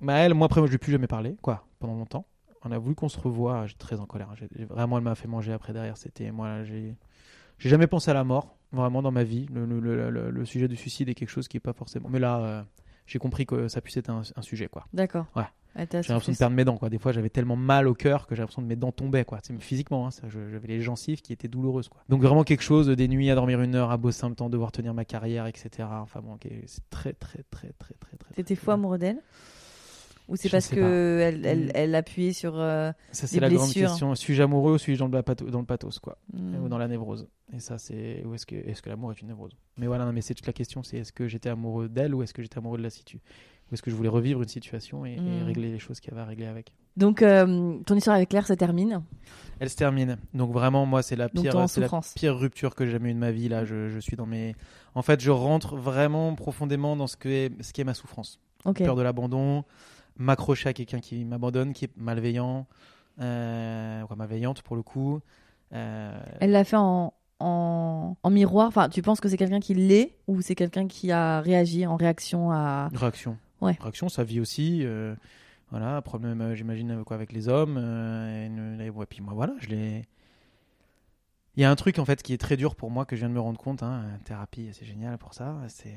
Bah, 0.00 0.14
elle, 0.18 0.34
moi, 0.34 0.46
après, 0.46 0.60
moi, 0.60 0.66
je 0.66 0.72
lui 0.72 0.76
ai 0.76 0.78
plus 0.78 0.92
jamais 0.92 1.06
parlé, 1.06 1.36
quoi, 1.42 1.66
pendant 1.78 1.94
longtemps. 1.94 2.26
On 2.64 2.72
a 2.72 2.78
voulu 2.78 2.94
qu'on 2.94 3.08
se 3.08 3.18
revoie. 3.18 3.66
J'étais 3.66 3.78
très 3.78 4.00
en 4.00 4.06
colère. 4.06 4.28
Vraiment, 4.68 4.98
elle 4.98 5.04
m'a 5.04 5.14
fait 5.14 5.28
manger 5.28 5.52
après 5.52 5.72
derrière. 5.72 5.96
C'était 5.96 6.30
moi. 6.32 6.64
J'ai 6.64 6.94
jamais 7.58 7.86
pensé 7.86 8.10
à 8.10 8.14
la 8.14 8.24
mort, 8.24 8.56
vraiment 8.72 9.02
dans 9.02 9.10
ma 9.12 9.24
vie. 9.24 9.46
Le, 9.52 9.64
le- 9.66 10.30
le- 10.30 10.44
sujet 10.44 10.68
du 10.68 10.76
suicide 10.76 11.08
est 11.08 11.14
quelque 11.14 11.30
chose 11.30 11.48
qui 11.48 11.56
est 11.56 11.60
pas 11.60 11.72
forcément. 11.72 12.08
Mais 12.08 12.18
là, 12.18 12.38
euh, 12.40 12.62
j'ai 13.06 13.18
compris 13.18 13.46
que 13.46 13.68
ça 13.68 13.80
puisse 13.80 13.96
être 13.96 14.10
un, 14.10 14.22
un 14.36 14.42
sujet, 14.42 14.68
quoi. 14.68 14.86
D'accord. 14.92 15.26
Ouais. 15.36 15.44
Ah, 15.76 15.84
J'ai 15.90 16.12
l'impression 16.12 16.32
de 16.32 16.38
perdre 16.38 16.56
mes 16.56 16.64
dents, 16.64 16.76
quoi. 16.76 16.88
Des 16.90 16.98
fois, 16.98 17.12
j'avais 17.12 17.28
tellement 17.30 17.54
mal 17.54 17.86
au 17.86 17.94
cœur 17.94 18.26
que 18.26 18.34
j'ai 18.34 18.40
l'impression 18.42 18.62
que 18.62 18.66
mes 18.66 18.74
dents 18.74 18.90
tombaient, 18.90 19.24
quoi. 19.24 19.38
C'est 19.42 19.56
physiquement, 19.62 20.08
hein, 20.08 20.10
j'avais 20.28 20.66
les 20.66 20.80
gencives 20.80 21.20
qui 21.20 21.32
étaient 21.32 21.46
douloureuses, 21.46 21.88
quoi. 21.88 22.02
Donc 22.08 22.22
vraiment 22.22 22.42
quelque 22.42 22.62
chose, 22.62 22.88
des 22.88 23.06
nuits 23.06 23.30
à 23.30 23.34
dormir 23.36 23.60
une 23.60 23.74
heure, 23.76 23.90
à 23.92 23.96
bosser 23.96 24.24
un 24.24 24.32
temps, 24.32 24.50
devoir 24.50 24.72
tenir 24.72 24.92
ma 24.94 25.04
carrière, 25.04 25.46
etc. 25.46 25.86
Enfin 26.02 26.20
bon, 26.20 26.36
c'est 26.66 26.88
très, 26.90 27.12
très, 27.12 27.44
très, 27.50 27.68
très, 27.78 27.94
très, 27.94 28.16
très. 28.16 28.34
T'étais 28.34 28.56
fou 28.56 28.70
amoureux 28.72 28.98
d'elle? 28.98 29.18
Ou 30.28 30.36
c'est 30.36 30.50
parce 30.50 30.66
sais 30.66 30.76
que 30.76 31.20
elle, 31.22 31.46
elle, 31.46 31.66
Mm. 31.66 31.70
elle 31.74 31.94
appuyait 31.94 32.32
sur. 32.34 32.52
euh, 32.58 32.92
Ça, 33.12 33.26
c'est 33.26 33.40
la 33.40 33.48
grande 33.48 33.72
question. 33.72 34.14
Suis-je 34.14 34.42
amoureux 34.42 34.74
ou 34.74 34.78
suis-je 34.78 34.98
dans 34.98 35.08
le, 35.08 35.22
pathos, 35.22 35.50
dans 35.50 35.60
le 35.60 35.64
pathos, 35.66 35.98
quoi? 35.98 36.18
Mm. 36.34 36.64
Ou 36.64 36.68
dans 36.68 36.78
la 36.78 36.86
névrose. 36.88 37.28
Et 37.54 37.60
ça, 37.60 37.78
c'est. 37.78 38.22
Ou 38.26 38.34
est-ce 38.34 38.44
que, 38.44 38.54
est-ce 38.54 38.82
que 38.82 38.90
l'amour 38.90 39.10
est 39.12 39.20
une 39.22 39.28
névrose? 39.28 39.56
Mais 39.78 39.86
voilà, 39.86 40.04
non, 40.04 40.12
mais 40.12 40.20
c'est 40.20 40.34
toute 40.34 40.46
la 40.46 40.52
question 40.52 40.82
c'est 40.82 40.98
est-ce 40.98 41.12
que 41.12 41.28
j'étais 41.28 41.48
amoureux 41.48 41.88
d'elle 41.88 42.14
ou 42.14 42.22
est-ce 42.22 42.34
que 42.34 42.42
j'étais 42.42 42.58
amoureux 42.58 42.78
de 42.78 42.82
la 42.82 42.90
situ? 42.90 43.20
Ou 43.70 43.74
est-ce 43.74 43.82
que 43.82 43.90
je 43.90 43.96
voulais 43.96 44.08
revivre 44.08 44.42
une 44.42 44.48
situation 44.48 45.04
et, 45.06 45.14
et 45.14 45.20
Mm. 45.20 45.44
régler 45.44 45.70
les 45.72 45.78
choses 45.78 45.98
qu'il 46.00 46.10
y 46.10 46.14
avait 46.14 46.22
à 46.22 46.26
régler 46.26 46.46
avec? 46.46 46.72
Donc, 46.96 47.22
euh, 47.22 47.78
ton 47.86 47.94
histoire 47.94 48.16
avec 48.16 48.28
Claire 48.30 48.46
se 48.46 48.52
termine. 48.54 49.02
Elle 49.60 49.70
se 49.70 49.76
termine. 49.76 50.18
Donc 50.34 50.52
vraiment, 50.52 50.84
moi, 50.84 51.00
c'est 51.02 51.16
la 51.16 51.28
pire, 51.28 51.54
la 51.56 51.66
pire 52.16 52.36
rupture 52.36 52.74
que 52.74 52.84
j'ai 52.84 52.92
jamais 52.92 53.10
eue 53.10 53.14
de 53.14 53.18
ma 53.18 53.30
vie. 53.30 53.48
Là, 53.48 53.64
je, 53.64 53.88
je 53.88 53.98
suis 54.00 54.16
dans 54.16 54.26
mes. 54.26 54.54
En 54.94 55.02
fait, 55.02 55.20
je 55.20 55.30
rentre 55.30 55.76
vraiment 55.76 56.34
profondément 56.34 56.96
dans 56.96 57.06
ce 57.06 57.16
que 57.16 57.28
est, 57.28 57.62
ce 57.62 57.72
qui 57.72 57.80
est 57.80 57.84
ma 57.84 57.94
souffrance. 57.94 58.40
Ok. 58.64 58.82
Peur 58.82 58.96
de 58.96 59.02
l'abandon, 59.02 59.62
m'accrocher 60.18 60.68
à 60.68 60.72
quelqu'un 60.72 61.00
qui 61.00 61.24
m'abandonne, 61.24 61.72
qui 61.72 61.86
est 61.86 61.96
malveillant, 61.96 62.66
euh, 63.20 64.02
malveillante 64.16 64.62
pour 64.62 64.76
le 64.76 64.82
coup. 64.82 65.20
Euh, 65.72 66.18
Elle 66.40 66.50
l'a 66.52 66.64
fait 66.64 66.76
en, 66.76 67.12
en, 67.40 68.16
en 68.22 68.30
miroir. 68.30 68.68
Enfin, 68.68 68.88
tu 68.88 69.02
penses 69.02 69.20
que 69.20 69.28
c'est 69.28 69.36
quelqu'un 69.36 69.60
qui 69.60 69.74
l'est 69.74 70.16
ou 70.26 70.40
c'est 70.42 70.54
quelqu'un 70.54 70.86
qui 70.88 71.10
a 71.12 71.40
réagi 71.40 71.86
en 71.86 71.96
réaction 71.96 72.50
à. 72.52 72.90
Réaction. 72.94 73.36
Ouais. 73.60 73.76
Réaction, 73.80 74.08
sa 74.08 74.24
vie 74.24 74.40
aussi. 74.40 74.80
euh, 74.84 75.14
voilà, 75.70 76.00
problème, 76.00 76.54
j'imagine, 76.54 76.90
avec 76.90 77.04
quoi, 77.04 77.16
avec 77.16 77.32
les 77.32 77.48
hommes. 77.48 77.76
et, 77.76 78.46
une- 78.46 78.80
et 78.80 78.88
ouais, 78.90 79.04
puis 79.06 79.20
moi, 79.20 79.34
voilà, 79.34 79.52
je 79.60 79.68
l'ai. 79.68 80.04
Il 81.56 81.60
y 81.62 81.64
a 81.64 81.70
un 81.70 81.76
truc 81.76 81.98
en 81.98 82.04
fait 82.04 82.22
qui 82.22 82.32
est 82.32 82.38
très 82.38 82.56
dur 82.56 82.76
pour 82.76 82.90
moi 82.90 83.04
que 83.04 83.16
je 83.16 83.20
viens 83.20 83.28
de 83.28 83.34
me 83.34 83.40
rendre 83.40 83.58
compte. 83.58 83.82
Hein, 83.82 84.04
thérapie, 84.24 84.68
c'est 84.72 84.84
génial 84.86 85.18
pour 85.18 85.34
ça. 85.34 85.56
C'est 85.66 85.92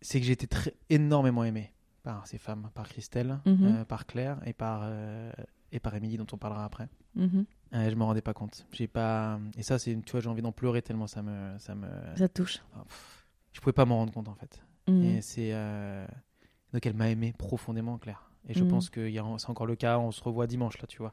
c'est 0.00 0.20
que 0.20 0.26
j'ai 0.26 0.32
été 0.32 0.46
très 0.46 0.74
énormément 0.90 1.44
aimé 1.44 1.72
par 2.02 2.26
ces 2.26 2.38
femmes, 2.38 2.70
par 2.74 2.88
Christelle, 2.88 3.38
Mhm. 3.46 3.58
euh, 3.66 3.84
par 3.84 4.06
Claire 4.06 4.38
et 4.46 4.52
par 4.52 4.80
euh, 4.84 5.30
et 5.72 5.80
par 5.80 5.94
Émilie 5.94 6.16
dont 6.16 6.26
on 6.32 6.38
parlera 6.38 6.64
après. 6.64 6.88
Mhm. 7.14 7.44
Euh, 7.74 7.90
je 7.90 7.94
me 7.94 8.04
rendais 8.04 8.22
pas 8.22 8.32
compte. 8.32 8.66
J'ai 8.72 8.86
pas 8.88 9.38
et 9.56 9.62
ça 9.62 9.78
c'est 9.78 9.94
tu 10.04 10.12
vois 10.12 10.20
j'ai 10.20 10.28
envie 10.28 10.40
d'en 10.42 10.52
pleurer 10.52 10.80
tellement 10.82 11.06
ça 11.06 11.22
me 11.22 11.58
ça 11.58 11.74
me 11.74 11.88
Ça 12.16 12.28
te 12.28 12.34
touche. 12.42 12.58
Pff, 12.88 13.26
je 13.52 13.60
pouvais 13.60 13.72
pas 13.74 13.84
m'en 13.84 13.96
rendre 13.96 14.12
compte 14.12 14.28
en 14.28 14.34
fait. 14.34 14.62
Mhm. 14.88 15.02
Et 15.02 15.20
c'est 15.20 15.50
euh, 15.52 16.06
donc 16.72 16.86
elle 16.86 16.94
m'a 16.94 17.10
aimé 17.10 17.34
profondément, 17.36 17.98
Claire. 17.98 18.30
Et 18.48 18.54
je 18.54 18.64
Mhm. 18.64 18.70
pense 18.70 18.88
que 18.88 19.00
a- 19.18 19.38
c'est 19.38 19.50
encore 19.50 19.66
le 19.66 19.76
cas. 19.76 19.98
On 19.98 20.10
se 20.12 20.22
revoit 20.22 20.46
dimanche 20.46 20.78
là, 20.80 20.86
tu 20.86 20.98
vois. 20.98 21.12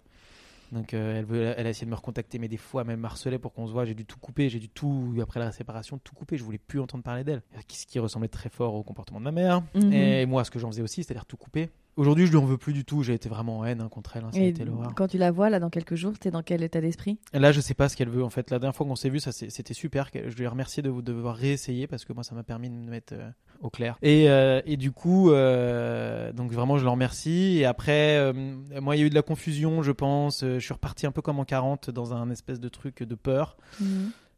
Donc 0.72 0.94
euh, 0.94 1.20
elle, 1.20 1.26
veut, 1.26 1.54
elle 1.58 1.68
a 1.68 1.70
essayé 1.70 1.86
de 1.86 1.92
me 1.92 1.96
recontacter, 1.96 2.40
mais 2.40 2.48
des 2.48 2.58
fois 2.58 2.84
elle 2.88 2.98
me 2.98 3.06
harcelait 3.06 3.38
pour 3.40 3.54
qu'on 3.54 3.68
se 3.68 3.72
voit. 3.72 3.86
J'ai 3.86 3.94
dû 3.94 4.06
tout 4.06 4.20
couper, 4.20 4.50
j'ai 4.50 4.60
dû 4.60 4.70
tout 4.70 5.16
après 5.22 5.40
la 5.40 5.52
séparation 5.52 5.98
tout 6.00 6.16
couper. 6.16 6.38
Je 6.38 6.44
voulais 6.44 6.58
plus 6.58 6.80
entendre 6.80 7.04
parler 7.04 7.24
d'elle. 7.24 7.42
Ce 7.70 7.86
qui 7.86 8.00
ressemblait 8.00 8.28
très 8.28 8.50
fort 8.50 8.74
au 8.74 8.84
comportement 8.84 9.20
de 9.20 9.26
ma 9.26 9.32
mère 9.32 9.62
Mhm. 9.76 9.94
et 9.94 10.26
moi 10.26 10.44
ce 10.44 10.52
que 10.52 10.60
j'en 10.60 10.70
faisais 10.72 10.82
aussi, 10.82 11.04
c'est-à-dire 11.04 11.26
tout 11.26 11.38
couper. 11.38 11.70
Aujourd'hui 11.98 12.26
je 12.26 12.32
lui 12.32 12.38
en 12.38 12.46
veux 12.46 12.58
plus 12.58 12.74
du 12.74 12.84
tout. 12.84 13.04
J'ai 13.04 13.14
été 13.14 13.30
vraiment 13.30 13.60
en 13.60 13.66
haine 13.66 13.82
hein, 13.82 13.90
contre 13.90 14.18
elle. 14.18 14.24
hein, 14.26 14.30
ça 14.34 14.40
a 14.40 14.42
Et 14.42 14.48
été 14.50 14.66
l'horreur. 14.66 14.94
quand 14.96 15.08
tu 15.08 15.18
la 15.18 15.32
vois 15.32 15.50
là 15.50 15.60
dans 15.60 15.70
quelques 15.70 15.96
jours, 15.96 16.14
t'es 16.20 16.30
dans 16.32 16.44
quel 16.44 16.62
état 16.64 16.82
d'esprit? 16.82 17.18
Là, 17.34 17.52
je 17.52 17.62
sais 17.62 17.74
pas 17.74 17.88
ce 17.90 17.96
qu'elle 17.96 18.10
veut 18.10 18.24
en 18.24 18.30
fait. 18.30 18.52
La 18.52 18.60
dernière 18.60 18.76
fois 18.76 18.86
qu'on 18.86 18.96
s'est 18.96 19.10
vu, 19.10 19.20
ça 19.20 19.32
c'était 19.32 19.74
super. 19.74 20.10
Je 20.14 20.36
lui 20.36 20.44
ai 20.44 20.48
remercié 20.48 20.84
de, 20.84 20.90
de 20.92 21.02
devoir 21.02 21.36
réessayer 21.36 21.88
parce 21.88 22.04
que 22.06 22.14
moi, 22.14 22.24
ça 22.24 22.36
m'a 22.36 22.44
permis 22.44 22.70
de 22.70 22.76
me 22.76 22.90
mettre 22.90 23.14
euh, 23.14 23.30
au 23.62 23.70
clair. 23.70 23.98
Et, 24.02 24.30
euh, 24.30 24.62
et 24.66 24.76
du 24.78 24.92
coup, 24.92 25.32
euh, 25.32 26.34
donc 26.34 26.52
vraiment, 26.52 26.78
je 26.78 26.84
le 26.84 26.90
remercie. 26.90 27.58
Et 27.60 27.66
après, 27.66 28.34
moi, 28.82 28.96
il 28.96 29.00
y 29.00 29.04
a 29.04 29.06
eu 29.06 29.10
de 29.10 29.16
la 29.16 29.22
confusion, 29.22 29.82
je 29.82 29.92
pense. 29.92 30.42
Je 30.44 30.60
suis 30.60 30.74
reparti 30.74 31.06
un 31.08 31.12
peu 31.12 31.22
comme 31.22 31.40
en 31.40 31.46
40 31.46 31.90
dans 31.92 32.14
un 32.14 32.30
espèce 32.30 32.60
de 32.60 32.70
truc 32.70 33.04
de 33.04 33.16
peur. 33.16 33.58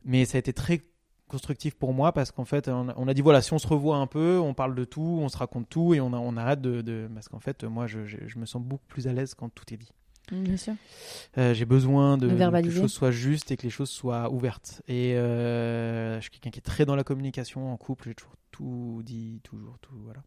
Mais 0.06 0.26
ça 0.26 0.38
a 0.38 0.40
été 0.40 0.54
très 0.54 0.82
constructif 1.28 1.76
pour 1.76 1.94
moi 1.94 2.12
parce 2.14 2.32
qu'en 2.32 2.46
fait, 2.46 2.68
on 2.70 2.90
a, 2.90 2.94
on 2.98 3.08
a 3.08 3.14
dit 3.14 3.22
voilà, 3.22 3.42
si 3.42 3.54
on 3.54 3.60
se 3.60 3.68
revoit 3.68 3.98
un 3.98 4.08
peu, 4.08 4.40
on 4.40 4.54
parle 4.54 4.76
de 4.76 4.86
tout, 4.86 5.20
on 5.22 5.30
se 5.30 5.38
raconte 5.38 5.70
tout 5.70 5.94
et 5.94 6.00
on, 6.02 6.14
a- 6.14 6.18
on 6.18 6.38
arrête 6.38 6.62
de, 6.62 6.82
de- 6.82 7.10
Parce 7.14 7.28
qu'en 7.30 7.40
fait, 7.40 7.64
moi, 7.64 7.88
je- 7.88 8.06
je 8.06 8.40
me 8.40 8.46
sens 8.46 8.62
beaucoup 8.62 8.86
plus 8.88 9.08
à 9.08 9.14
l'aise 9.14 9.34
quand 9.34 9.50
tout 9.50 9.66
est 9.74 9.78
dit. 9.78 9.92
Mhm, 10.32 10.44
Bien 10.44 10.58
sûr. 10.58 10.74
Euh, 11.38 11.54
j'ai 11.54 11.66
besoin 11.66 12.18
de, 12.18 12.28
que 12.28 12.58
les 12.68 12.72
choses 12.72 12.92
soient 12.92 13.12
justes 13.12 13.52
et 13.52 13.58
que 13.58 13.64
les 13.64 13.70
choses 13.70 13.90
soient 13.90 14.30
ouvertes. 14.32 14.82
Et 14.88 15.16
euh, 15.16 16.18
je 16.18 16.22
suis 16.22 16.32
quelqu'un 16.32 16.50
qui 16.50 16.60
est 16.60 16.62
très 16.62 16.86
dans 16.86 16.96
la 16.96 17.04
communication 17.04 17.72
en 17.72 17.78
couple. 17.78 18.10
J'ai 18.10 18.16
toujours 18.16 18.36
tout 18.52 19.02
dit, 19.06 19.40
toujours 19.44 19.78
tout, 19.82 19.96
voilà. 20.04 20.22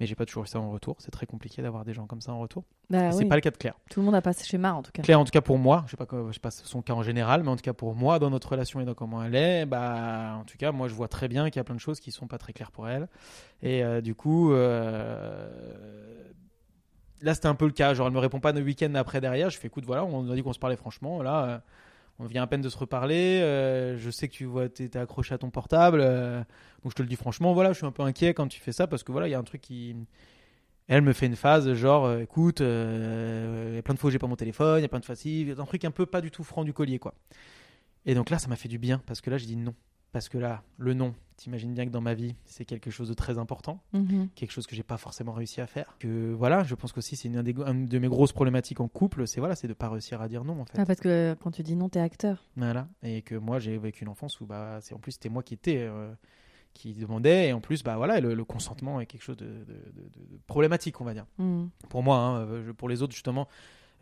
Mais 0.00 0.06
j'ai 0.06 0.14
pas 0.14 0.26
toujours 0.26 0.44
eu 0.44 0.46
ça 0.46 0.60
en 0.60 0.70
retour. 0.70 0.96
C'est 0.98 1.10
très 1.10 1.26
compliqué 1.26 1.62
d'avoir 1.62 1.84
des 1.84 1.94
gens 1.94 2.06
comme 2.06 2.20
ça 2.20 2.32
en 2.32 2.38
retour. 2.38 2.64
Bah 2.90 3.12
c'est 3.12 3.18
oui. 3.18 3.24
pas 3.26 3.34
le 3.34 3.40
cas 3.40 3.50
de 3.50 3.56
Claire. 3.56 3.74
Tout 3.90 4.00
le 4.00 4.06
monde 4.06 4.14
a 4.14 4.22
pas 4.22 4.32
ce 4.32 4.44
schéma 4.44 4.72
en 4.74 4.82
tout 4.82 4.92
cas. 4.92 5.02
Claire, 5.02 5.20
en 5.20 5.24
tout 5.24 5.30
cas 5.30 5.40
pour 5.40 5.58
moi, 5.58 5.84
je 5.86 5.92
sais 5.92 5.96
pas, 5.96 6.06
je 6.28 6.32
sais 6.32 6.40
pas 6.40 6.50
son 6.50 6.82
cas 6.82 6.92
en 6.92 7.02
général, 7.02 7.42
mais 7.42 7.48
en 7.50 7.56
tout 7.56 7.62
cas 7.62 7.72
pour 7.72 7.94
moi, 7.94 8.18
dans 8.18 8.30
notre 8.30 8.50
relation 8.50 8.80
et 8.80 8.84
dans 8.84 8.94
comment 8.94 9.22
elle 9.22 9.34
est, 9.34 9.66
bah, 9.66 10.36
en 10.38 10.44
tout 10.44 10.58
cas, 10.58 10.72
moi, 10.72 10.88
je 10.88 10.94
vois 10.94 11.08
très 11.08 11.28
bien 11.28 11.46
qu'il 11.50 11.56
y 11.56 11.60
a 11.60 11.64
plein 11.64 11.74
de 11.74 11.80
choses 11.80 12.00
qui 12.00 12.10
sont 12.12 12.26
pas 12.26 12.38
très 12.38 12.52
claires 12.52 12.70
pour 12.70 12.88
elle. 12.88 13.08
Et 13.62 13.82
euh, 13.82 14.00
du 14.00 14.14
coup, 14.14 14.52
là, 17.22 17.34
c'était 17.34 17.46
un 17.48 17.54
peu 17.54 17.66
le 17.66 17.72
cas. 17.72 17.94
Genre, 17.94 18.06
elle 18.06 18.12
me 18.12 18.18
répond 18.18 18.40
pas 18.40 18.52
le 18.52 18.62
week-end 18.62 18.94
après 18.94 19.20
derrière. 19.20 19.50
Je 19.50 19.58
fais, 19.58 19.68
écoute, 19.68 19.84
voilà, 19.84 20.04
on 20.04 20.30
a 20.30 20.34
dit 20.34 20.42
qu'on 20.42 20.52
se 20.52 20.58
parlait 20.58 20.76
franchement. 20.76 21.22
Là, 21.22 21.44
euh, 21.44 21.58
on 22.18 22.26
vient 22.26 22.42
à 22.42 22.46
peine 22.46 22.62
de 22.62 22.68
se 22.68 22.78
reparler. 22.78 23.40
euh, 23.42 23.96
je 23.98 24.10
sais 24.10 24.28
que 24.28 24.34
tu 24.34 24.44
vois, 24.44 24.68
t'es 24.68 24.88
t'es 24.88 24.98
accroché 24.98 25.34
à 25.34 25.38
ton 25.38 25.50
portable. 25.50 26.00
euh, 26.00 26.38
donc, 26.82 26.92
je 26.92 26.96
te 26.96 27.02
le 27.02 27.08
dis 27.08 27.16
franchement, 27.16 27.52
voilà, 27.54 27.72
je 27.72 27.78
suis 27.78 27.86
un 27.86 27.92
peu 27.92 28.02
inquiet 28.02 28.34
quand 28.34 28.48
tu 28.48 28.60
fais 28.60 28.72
ça 28.72 28.86
parce 28.86 29.02
que 29.02 29.12
voilà, 29.12 29.28
il 29.28 29.30
y 29.32 29.34
a 29.34 29.38
un 29.38 29.44
truc 29.44 29.60
qui. 29.60 29.96
Elle 30.88 31.02
me 31.02 31.12
fait 31.12 31.26
une 31.26 31.36
phase 31.36 31.72
genre, 31.74 32.12
écoute, 32.20 32.60
il 32.60 32.66
y 33.74 33.78
a 33.78 33.82
plein 33.82 33.94
de 33.94 33.98
fois 33.98 34.08
où 34.08 34.10
j'ai 34.12 34.20
pas 34.20 34.28
mon 34.28 34.36
téléphone, 34.36 34.78
il 34.78 34.82
y 34.82 34.84
a 34.84 34.88
plein 34.88 35.00
de 35.00 35.04
fois 35.04 35.16
ci, 35.16 35.52
un 35.58 35.64
truc 35.64 35.84
un 35.84 35.90
peu 35.90 36.06
pas 36.06 36.20
du 36.20 36.30
tout 36.30 36.44
franc 36.44 36.62
du 36.64 36.72
collier, 36.72 36.98
quoi. 37.00 37.14
Et 38.06 38.14
donc 38.14 38.30
là, 38.30 38.38
ça 38.38 38.48
m'a 38.48 38.56
fait 38.56 38.68
du 38.68 38.78
bien 38.78 39.02
parce 39.06 39.20
que 39.20 39.30
là, 39.30 39.36
j'ai 39.38 39.46
dit 39.46 39.56
non. 39.56 39.74
Parce 40.16 40.30
que 40.30 40.38
là, 40.38 40.62
le 40.78 40.94
non, 40.94 41.14
t'imagines 41.36 41.74
bien 41.74 41.84
que 41.84 41.90
dans 41.90 42.00
ma 42.00 42.14
vie, 42.14 42.34
c'est 42.46 42.64
quelque 42.64 42.90
chose 42.90 43.10
de 43.10 43.12
très 43.12 43.36
important, 43.36 43.82
Mhm. 43.92 44.30
quelque 44.34 44.50
chose 44.50 44.66
que 44.66 44.74
j'ai 44.74 44.82
pas 44.82 44.96
forcément 44.96 45.32
réussi 45.32 45.60
à 45.60 45.66
faire. 45.66 45.94
Que 45.98 46.32
voilà, 46.32 46.64
je 46.64 46.74
pense 46.74 46.90
qu'aussi 46.94 47.16
c'est 47.16 47.28
une, 47.28 47.42
de 47.42 47.98
mes 47.98 48.08
grosses 48.08 48.32
problématiques 48.32 48.80
en 48.80 48.88
couple, 48.88 49.26
c'est 49.26 49.40
voilà, 49.40 49.54
c'est 49.56 49.68
de 49.68 49.74
pas 49.74 49.90
réussir 49.90 50.22
à 50.22 50.28
dire 50.28 50.42
non 50.42 50.58
en 50.62 50.64
fait. 50.64 50.78
Ah, 50.78 50.86
parce 50.86 51.00
que 51.00 51.08
euh, 51.10 51.34
quand 51.34 51.50
tu 51.50 51.62
dis 51.62 51.76
non, 51.76 51.90
t'es 51.90 52.00
acteur. 52.00 52.46
Voilà. 52.56 52.88
Et 53.02 53.20
que 53.20 53.34
moi, 53.34 53.58
j'ai 53.58 53.76
vécu 53.76 54.04
une 54.04 54.08
enfance 54.08 54.40
où, 54.40 54.46
bah, 54.46 54.78
c'est 54.80 54.94
en 54.94 54.98
plus, 54.98 55.12
c'était 55.12 55.28
moi 55.28 55.42
qui 55.42 55.52
étais, 55.52 55.80
euh, 55.80 56.10
qui 56.72 56.94
demandait. 56.94 57.48
Et 57.48 57.52
en 57.52 57.60
plus, 57.60 57.82
bah, 57.82 57.98
voilà, 57.98 58.18
le, 58.20 58.32
le 58.32 58.44
consentement 58.46 58.98
est 59.02 59.04
quelque 59.06 59.20
chose 59.22 59.36
de, 59.36 59.44
de- 59.44 59.52
de- 59.52 60.08
de- 60.08 60.26
de 60.32 60.38
problématique, 60.46 60.98
on 61.02 61.04
va 61.04 61.12
dire. 61.12 61.26
Mhm. 61.36 61.68
Pour 61.90 62.02
moi, 62.02 62.16
hein, 62.16 62.38
euh, 62.46 62.64
je- 62.68 62.72
pour 62.72 62.88
les 62.88 63.02
autres, 63.02 63.12
justement, 63.12 63.48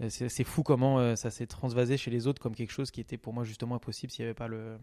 c'est 0.08 0.28
c'est 0.28 0.44
fou 0.44 0.62
comment 0.62 1.00
euh, 1.00 1.16
ça 1.16 1.30
s'est 1.32 1.48
transvasé 1.48 1.96
chez 1.96 2.12
les 2.12 2.28
autres 2.28 2.40
comme 2.40 2.54
quelque 2.54 2.70
chose 2.72 2.92
qui 2.92 3.00
était 3.00 3.16
pour 3.16 3.32
moi 3.32 3.42
justement 3.42 3.74
impossible 3.74 4.12
s'il 4.12 4.24
n'y 4.24 4.28
avait 4.28 4.34
pas 4.34 4.46
le. 4.46 4.76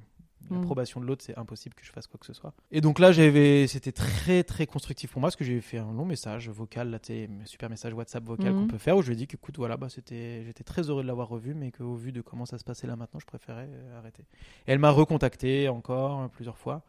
L'approbation 0.50 1.00
de 1.00 1.06
l'autre, 1.06 1.24
c'est 1.24 1.38
impossible 1.38 1.76
que 1.76 1.86
je 1.86 1.92
fasse 1.92 2.08
quoi 2.08 2.20
que 2.20 2.26
ce 2.26 2.34
soit. 2.34 2.54
Et 2.72 2.82
donc 2.82 3.00
là, 3.00 3.12
j'avais, 3.12 3.68
c'était 3.68 3.92
très 3.92 4.44
très 4.44 4.66
constructif 4.66 5.12
pour 5.12 5.22
moi 5.22 5.28
parce 5.28 5.36
que 5.36 5.44
j'ai 5.44 5.62
fait 5.62 5.78
un 5.78 5.94
long 5.94 6.06
message 6.06 6.50
vocal, 6.50 6.90
là, 6.90 7.00
super 7.46 7.70
message 7.70 7.94
WhatsApp 7.94 8.24
vocal 8.24 8.54
qu'on 8.54 8.68
peut 8.68 8.78
faire 8.78 8.98
où 8.98 9.02
je 9.02 9.08
lui 9.08 9.14
ai 9.14 9.18
dit 9.18 9.28
que, 9.28 9.36
écoute, 9.36 9.58
voilà, 9.58 9.78
bah, 9.78 9.88
c'était, 9.90 10.44
j'étais 10.46 10.64
très 10.64 10.90
heureux 10.90 11.04
de 11.04 11.08
l'avoir 11.08 11.30
revu, 11.30 11.54
mais 11.54 11.72
qu'au 11.72 11.96
vu 11.96 12.12
de 12.12 12.22
comment 12.22 12.46
ça 12.46 12.58
se 12.58 12.64
passait 12.64 12.88
là 12.88 12.96
maintenant, 12.96 13.20
je 13.20 13.26
préférais 13.26 13.70
euh, 13.72 13.98
arrêter. 13.98 14.24
Et 14.68 14.72
elle 14.72 14.80
m'a 14.80 14.92
recontacté 14.92 15.70
encore 15.70 16.30
plusieurs 16.30 16.58
fois. 16.58 16.84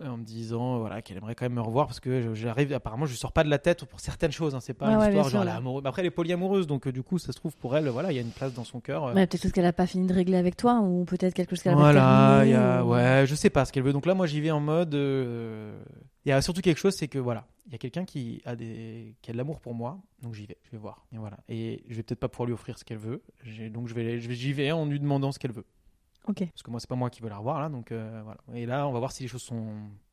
Euh, 0.00 0.08
en 0.08 0.16
me 0.16 0.24
disant 0.24 0.78
voilà 0.78 1.02
qu'elle 1.02 1.16
aimerait 1.16 1.34
quand 1.34 1.44
même 1.44 1.54
me 1.54 1.60
revoir 1.60 1.86
parce 1.86 2.00
que 2.00 2.34
j'arrive 2.34 2.72
apparemment 2.72 3.06
je 3.06 3.14
sors 3.14 3.32
pas 3.32 3.44
de 3.44 3.50
la 3.50 3.58
tête 3.58 3.84
pour 3.84 4.00
certaines 4.00 4.32
choses 4.32 4.54
hein, 4.54 4.60
c'est 4.60 4.74
pas 4.74 4.90
une 4.90 4.98
ouais, 4.98 5.06
histoire 5.08 5.28
genre 5.28 5.42
elle 5.42 5.48
est 5.48 5.52
amoureuse. 5.52 5.82
Après 5.86 6.02
elle 6.02 6.06
est 6.06 6.10
polyamoureuse 6.10 6.66
donc 6.66 6.86
euh, 6.86 6.92
du 6.92 7.02
coup 7.02 7.18
ça 7.18 7.32
se 7.32 7.36
trouve 7.38 7.56
pour 7.56 7.76
elle 7.76 7.88
voilà 7.88 8.12
il 8.12 8.16
y 8.16 8.18
a 8.18 8.22
une 8.22 8.30
place 8.30 8.52
dans 8.54 8.64
son 8.64 8.80
cœur 8.80 9.04
euh. 9.06 9.14
Ouais, 9.14 9.26
peut-être 9.26 9.42
parce 9.42 9.52
qu'elle 9.52 9.66
a 9.66 9.72
pas 9.72 9.86
fini 9.86 10.06
de 10.06 10.12
régler 10.14 10.36
avec 10.36 10.56
toi 10.56 10.80
ou 10.80 11.04
peut-être 11.04 11.34
quelque 11.34 11.50
chose 11.50 11.62
qu'elle 11.62 11.74
voilà 11.74 12.44
y 12.46 12.54
a 12.54 12.84
ou- 12.84 12.90
ouais 12.90 13.24
je 13.26 13.34
sais 13.34 13.50
pas 13.50 13.64
ce 13.64 13.72
qu'elle 13.72 13.82
veut. 13.84 13.92
Donc 13.92 14.06
là 14.06 14.14
moi 14.14 14.26
j'y 14.26 14.40
vais 14.40 14.50
en 14.50 14.60
mode 14.60 14.94
euh, 14.94 15.78
il 16.24 16.28
y 16.30 16.32
a 16.32 16.40
surtout 16.42 16.60
quelque 16.60 16.78
chose 16.78 16.94
c'est 16.94 17.08
que 17.08 17.18
voilà 17.18 17.46
il 17.66 17.72
y 17.72 17.74
a 17.74 17.78
quelqu'un 17.78 18.04
qui 18.04 18.42
a 18.44 18.56
des 18.56 19.14
qui 19.22 19.30
a 19.30 19.32
de 19.32 19.38
l'amour 19.38 19.60
pour 19.60 19.74
moi 19.74 19.98
donc 20.22 20.34
j'y 20.34 20.46
vais 20.46 20.58
je 20.64 20.70
vais 20.70 20.78
voir 20.78 21.06
et 21.12 21.18
voilà. 21.18 21.38
Et 21.48 21.82
je 21.88 21.94
vais 21.94 22.02
peut-être 22.02 22.20
pas 22.20 22.28
pouvoir 22.28 22.46
lui 22.46 22.52
offrir 22.54 22.78
ce 22.78 22.84
qu'elle 22.84 22.98
veut. 22.98 23.22
Donc 23.70 23.88
je 23.88 23.94
vais- 23.94 24.20
j'y 24.20 24.52
vais 24.52 24.70
en 24.72 24.86
lui 24.86 25.00
demandant 25.00 25.32
ce 25.32 25.38
qu'elle 25.38 25.52
veut 25.52 25.64
Parce 26.46 26.62
que 26.62 26.70
moi 26.70 26.80
c'est 26.80 26.88
pas 26.88 26.94
moi 26.94 27.10
qui 27.10 27.20
veux 27.22 27.28
la 27.28 27.36
revoir 27.38 27.60
là 27.60 27.68
donc 27.68 27.92
euh, 27.92 28.20
voilà. 28.24 28.38
Et 28.54 28.66
là 28.66 28.86
on 28.88 28.92
va 28.92 28.98
voir 28.98 29.12
si 29.12 29.22
les 29.22 29.28
choses 29.28 29.42
sont 29.42 29.66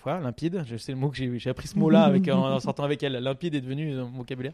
voilà, 0.04 0.20
limpides. 0.20 0.64
Je 0.66 0.76
sais 0.78 0.92
le 0.92 0.98
mot 0.98 1.10
que 1.10 1.16
j'ai 1.18 1.40
j'ai 1.40 1.50
appris 1.50 1.68
ce 1.68 1.78
mot 1.80 1.90
là 1.90 2.04
avec 2.06 2.28
en, 2.28 2.54
en 2.54 2.60
sortant 2.60 2.84
avec 2.84 3.02
elle. 3.04 3.14
Limpide 3.14 3.56
est 3.56 3.62
devenu 3.62 3.96
dans 3.96 4.08
mon 4.10 4.18
vocabulaire. 4.20 4.54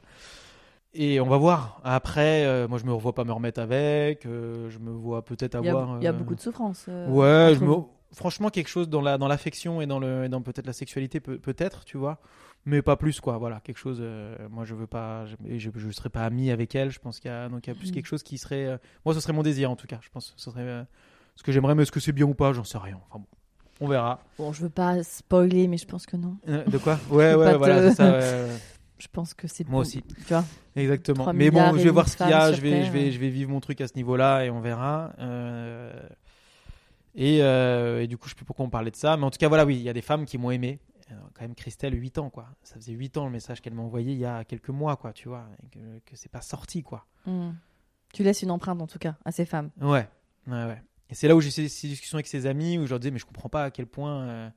Et 0.93 1.20
on 1.20 1.28
va 1.28 1.38
voir. 1.38 1.82
Après 1.84 2.46
euh, 2.46 2.67
moi 2.67 2.78
je 2.80 2.86
me 2.86 2.93
revois 2.93 3.13
pas 3.13 3.24
me 3.24 3.32
remettre 3.32 3.60
avec 3.60 4.26
euh, 4.26 4.70
je 4.70 4.80
me 4.80 4.91
vois 4.91 5.24
peut-être 5.26 5.56
avoir 5.56 5.98
il 6.00 6.04
y 6.04 6.08
a 6.08 6.12
euh, 6.12 6.13
beaucoup 6.13 6.36
de 6.36 6.39
souffrance. 6.39 6.86
euh, 6.89 7.10
ouais 7.10 7.56
je 7.56 7.63
me- 7.63 7.76
franchement 8.13 8.50
quelque 8.50 8.70
chose 8.70 8.88
dans 8.89 9.02
la 9.02 9.17
dans 9.17 9.28
l'affection 9.28 9.82
et 9.82 9.86
dans 9.86 10.00
le 10.00 10.26
et 10.26 10.30
dans 10.30 10.41
peut-être 10.41 10.65
la 10.65 10.74
sexualité 10.74 11.20
peut- 11.20 11.39
peut-être 11.39 11.84
tu 11.86 11.98
vois. 11.98 12.20
Mais 12.65 12.82
pas 12.82 12.96
plus 12.98 13.20
quoi 13.22 13.38
voilà. 13.38 13.60
Quelque 13.62 13.78
chose 13.78 14.00
euh, 14.02 14.36
moi 14.50 14.63
je 14.65 14.74
veux 14.76 14.88
pas 14.88 15.26
je, 15.26 15.36
je, 15.58 15.70
je 15.76 15.89
serais 15.91 16.10
pas 16.10 16.26
ami 16.26 16.52
avec 16.52 16.74
elle 16.76 16.89
je 16.89 17.00
pense 17.00 17.20
qu'il 17.20 17.30
y 17.32 17.34
a 17.34 17.50
donc 17.50 17.67
il 17.67 17.70
y 17.70 17.74
a 17.74 17.76
plus 17.76 17.89
Mhm. 17.89 17.93
quelque 17.96 18.06
chose 18.08 18.24
qui 18.24 18.38
serait 18.38 18.65
euh, 18.65 18.78
moi 19.06 19.13
ce 19.13 19.20
serait 19.20 19.34
mon 19.34 19.43
désir 19.43 19.70
en 19.72 19.76
tout 19.76 19.88
cas 19.88 20.00
je 20.02 20.10
pense. 20.10 20.32
Que 20.32 20.39
ce 20.41 20.50
serait 20.52 20.62
euh, 20.62 20.84
ce 21.38 21.43
que 21.43 21.54
j'aimerais 21.54 21.73
mais 21.76 21.84
est-ce 21.84 21.91
que 21.93 22.02
c'est 22.02 22.12
bien 22.12 22.26
ou 22.26 22.34
pas 22.34 22.52
j'en 22.52 22.65
sais 22.65 22.78
rien 22.78 23.00
enfin 23.10 23.19
bon 23.19 23.28
on 23.80 23.88
verra 23.88 24.19
Bon, 24.39 24.52
je 24.54 24.63
veux 24.63 24.69
pas 24.71 25.04
spoiler, 25.04 25.67
mais 25.67 25.78
je 25.78 25.86
pense 25.86 26.08
que 26.08 26.17
non. 26.17 26.36
Euh, 26.50 26.65
de 26.65 26.80
quoi? 26.80 27.00
Ouais 27.12 27.36
ouais 27.36 27.56
voilà 27.58 27.89
te- 27.91 27.95
ça 27.95 28.12
ouais. 28.12 28.47
Je 28.97 29.08
pense 29.08 29.36
que 29.36 29.47
c'est 29.47 29.63
Moi 29.67 29.73
bon, 29.73 29.80
aussi. 29.82 30.02
Tu 30.02 30.23
vois. 30.34 30.43
Exactement. 30.76 31.26
3 31.26 31.34
Mais 31.34 31.52
bon, 31.52 31.78
je 31.78 31.84
vais 31.84 31.91
voir 31.91 32.10
ce 32.10 32.17
qu'il 32.17 32.28
y 32.28 32.34
a. 32.34 32.52
Je 32.52 32.60
vais, 32.60 32.71
Terre, 32.71 32.86
je 32.86 32.91
vais, 32.91 33.12
je 33.12 33.19
vais 33.19 33.30
vivre 33.30 33.52
mon 33.52 33.60
truc 33.60 33.80
à 33.82 33.88
ce 33.88 33.93
niveau-là 33.93 34.45
et 34.45 34.50
on 34.50 34.60
verra. 34.62 35.13
Euh, 35.19 35.93
Et, 37.13 37.43
euh, 37.43 38.02
et 38.02 38.08
du 38.08 38.17
coup, 38.17 38.26
je 38.26 38.32
sais 38.32 38.36
plus 38.36 38.45
pourquoi 38.45 38.65
on 38.65 38.71
parlait 38.71 38.89
de 38.89 38.95
ça. 38.95 39.15
Mais 39.17 39.23
en 39.23 39.30
tout 39.30 39.38
cas, 39.38 39.47
voilà, 39.47 39.65
oui, 39.65 39.76
il 39.76 39.84
y 39.84 39.89
a 39.89 39.93
des 39.93 40.02
femmes 40.02 40.26
qui 40.26 40.39
m'ont 40.39 40.50
aimé. 40.50 40.80
Quand 41.36 41.41
même, 41.41 41.54
Christelle, 41.54 41.93
8 41.93 42.17
ans, 42.17 42.32
quoi. 42.32 42.47
Ça 42.63 42.76
faisait 42.78 42.93
8 42.93 43.15
ans 43.17 43.26
le 43.26 43.32
message 43.32 43.62
qu'elle 43.62 43.76
m'a 43.76 43.84
envoyé 43.84 44.12
il 44.13 44.17
y 44.19 44.26
a 44.26 44.43
quelques 44.43 44.69
mois, 44.69 44.95
quoi, 44.97 45.13
tu 45.13 45.30
vois. 45.30 45.45
Et 45.63 45.67
que, 45.69 45.80
que 46.06 46.15
c'est 46.15 46.32
pas 46.32 46.41
sorti, 46.41 46.82
quoi. 46.82 47.06
Hmm. 47.28 47.52
Tu 48.12 48.23
laisses 48.23 48.41
une 48.41 48.50
empreinte 48.52 48.82
en 48.82 48.88
tout 48.88 48.97
cas 49.00 49.15
à 49.26 49.32
ces 49.32 49.45
femmes. 49.45 49.69
Ouais, 49.80 50.08
ouais, 50.47 50.65
ouais. 50.65 50.82
Et 51.10 51.15
c'est 51.15 51.28
là 51.28 51.36
où 51.36 51.41
j'ai 51.41 51.52
ces, 51.52 51.67
ces 51.70 51.88
discussions 51.88 52.17
avec 52.17 52.28
ses 52.28 52.46
amis 52.46 52.78
où 52.78 52.86
je 52.86 52.89
leur 52.91 53.00
disais, 53.00 53.12
mais 53.12 53.20
je 53.20 53.26
comprends 53.26 53.50
pas 53.50 53.65
à 53.65 53.72
quel 53.72 53.86
point 53.86 54.22
euh, 54.24 54.50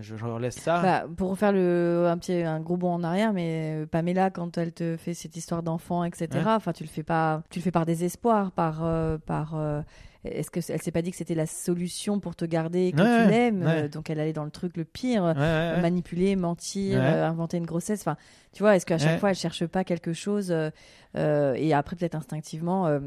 je, 0.00 0.16
je 0.16 0.24
leur 0.24 0.38
laisse 0.38 0.56
ça. 0.56 0.80
Bah, 0.80 1.04
pour 1.16 1.28
refaire 1.30 1.52
le, 1.52 2.06
un, 2.08 2.16
petit, 2.16 2.32
un 2.34 2.60
gros 2.60 2.76
bond 2.78 2.92
en 2.94 3.02
arrière, 3.04 3.32
mais 3.34 3.82
euh, 3.82 3.86
Pamela, 3.86 4.30
quand 4.30 4.56
elle 4.56 4.72
te 4.72 4.96
fait 4.96 5.12
cette 5.14 5.36
histoire 5.36 5.62
d'enfant, 5.62 6.02
etc., 6.04 6.28
Ouais. 6.32 6.72
tu 6.72 6.82
le 6.84 6.88
fais 6.88 7.02
pas, 7.02 7.42
tu 7.50 7.58
le 7.58 7.62
fais 7.62 7.70
par 7.70 7.84
désespoir, 7.84 8.52
par, 8.52 8.84
euh, 8.84 9.18
par. 9.18 9.54
euh, 9.54 9.82
Est-ce 10.24 10.50
que 10.50 10.60
elle 10.72 10.80
s'est 10.80 10.92
pas 10.92 11.02
dit 11.02 11.10
que 11.10 11.16
c'était 11.18 11.34
la 11.34 11.44
solution 11.46 12.20
pour 12.20 12.36
te 12.36 12.46
garder, 12.46 12.92
que 12.92 13.02
Ouais, 13.02 13.24
tu 13.24 13.30
l'aimes, 13.30 13.62
ouais. 13.64 13.88
donc 13.90 14.08
elle 14.08 14.18
allait 14.20 14.32
dans 14.32 14.44
le 14.44 14.50
truc 14.52 14.76
le 14.78 14.84
pire, 14.84 15.24
Ouais, 15.36 15.80
manipuler, 15.82 16.36
mentir, 16.36 16.98
euh, 17.02 17.26
inventer 17.26 17.58
une 17.58 17.66
grossesse. 17.66 18.00
Enfin, 18.00 18.16
tu 18.54 18.62
vois, 18.62 18.76
est-ce 18.76 18.86
qu'à 18.86 18.96
chaque 18.98 19.20
fois 19.20 19.28
elle 19.30 19.36
cherche 19.36 19.66
pas 19.66 19.84
quelque 19.84 20.12
chose 20.14 20.54
euh, 21.16 21.54
et 21.54 21.74
après 21.74 21.96
peut-être 21.96 22.14
instinctivement. 22.14 22.86
euh, 22.86 23.00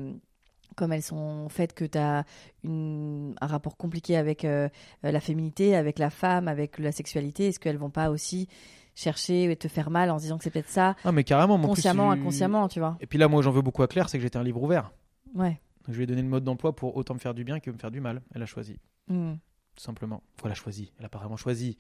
comme 0.76 0.92
elles 0.94 1.02
sont 1.04 1.50
faites 1.50 1.74
que 1.74 1.86
tu 1.86 1.98
as 1.98 2.24
un 2.68 3.34
rapport 3.42 3.78
compliqué 3.78 4.18
avec 4.18 4.46
euh, 4.46 4.70
euh, 5.04 5.12
la 5.12 5.20
féminité, 5.20 5.76
avec 5.76 6.00
la 6.00 6.10
femme, 6.10 6.48
avec 6.48 6.80
la 6.80 6.92
sexualité, 6.92 7.48
est-ce 7.48 7.60
qu'elles 7.60 7.78
vont 7.78 7.90
pas 7.90 8.10
aussi 8.10 8.48
chercher 8.94 9.52
et 9.52 9.56
te 9.56 9.68
faire 9.68 9.90
mal 9.90 10.10
en 10.10 10.18
se 10.18 10.24
disant 10.24 10.38
que 10.38 10.44
c'est 10.44 10.50
peut-être 10.52 10.70
ça, 10.70 10.96
Ah, 11.04 11.12
mais 11.12 11.24
carrément, 11.24 11.58
mon 11.58 11.68
consciemment, 11.68 12.12
plus, 12.12 12.22
inconsciemment, 12.22 12.68
tu 12.68 12.80
vois 12.80 12.98
Et 13.02 13.08
puis 13.08 13.18
là, 13.20 13.28
moi, 13.28 13.42
j'en 13.42 13.52
veux 13.52 13.62
beaucoup 13.62 13.84
à 13.84 13.88
Claire, 13.88 14.08
c'est 14.10 14.18
que 14.18 14.22
j'étais 14.24 14.38
un 14.38 14.44
livre 14.44 14.62
ouvert. 14.64 14.92
Ouais. 15.34 15.60
Donc, 15.86 15.90
je 15.94 15.98
lui 15.98 16.04
ai 16.04 16.08
donné 16.08 16.22
le 16.22 16.28
mode 16.30 16.44
d'emploi 16.44 16.74
pour 16.76 16.96
autant 16.96 17.14
me 17.14 17.20
faire 17.20 17.34
du 17.34 17.44
bien 17.44 17.60
que 17.60 17.70
me 17.70 17.78
faire 17.78 17.92
du 17.92 18.00
mal. 18.00 18.22
Elle 18.34 18.42
a 18.44 18.46
choisi, 18.46 18.80
Mm. 19.08 19.34
tout 19.76 19.84
simplement. 19.84 20.24
A 20.44 20.54
choisi. 20.54 20.92
Elle 21.00 21.06
a 21.06 21.10
pas 21.10 21.20
vraiment 21.20 21.36
choisi. 21.38 21.78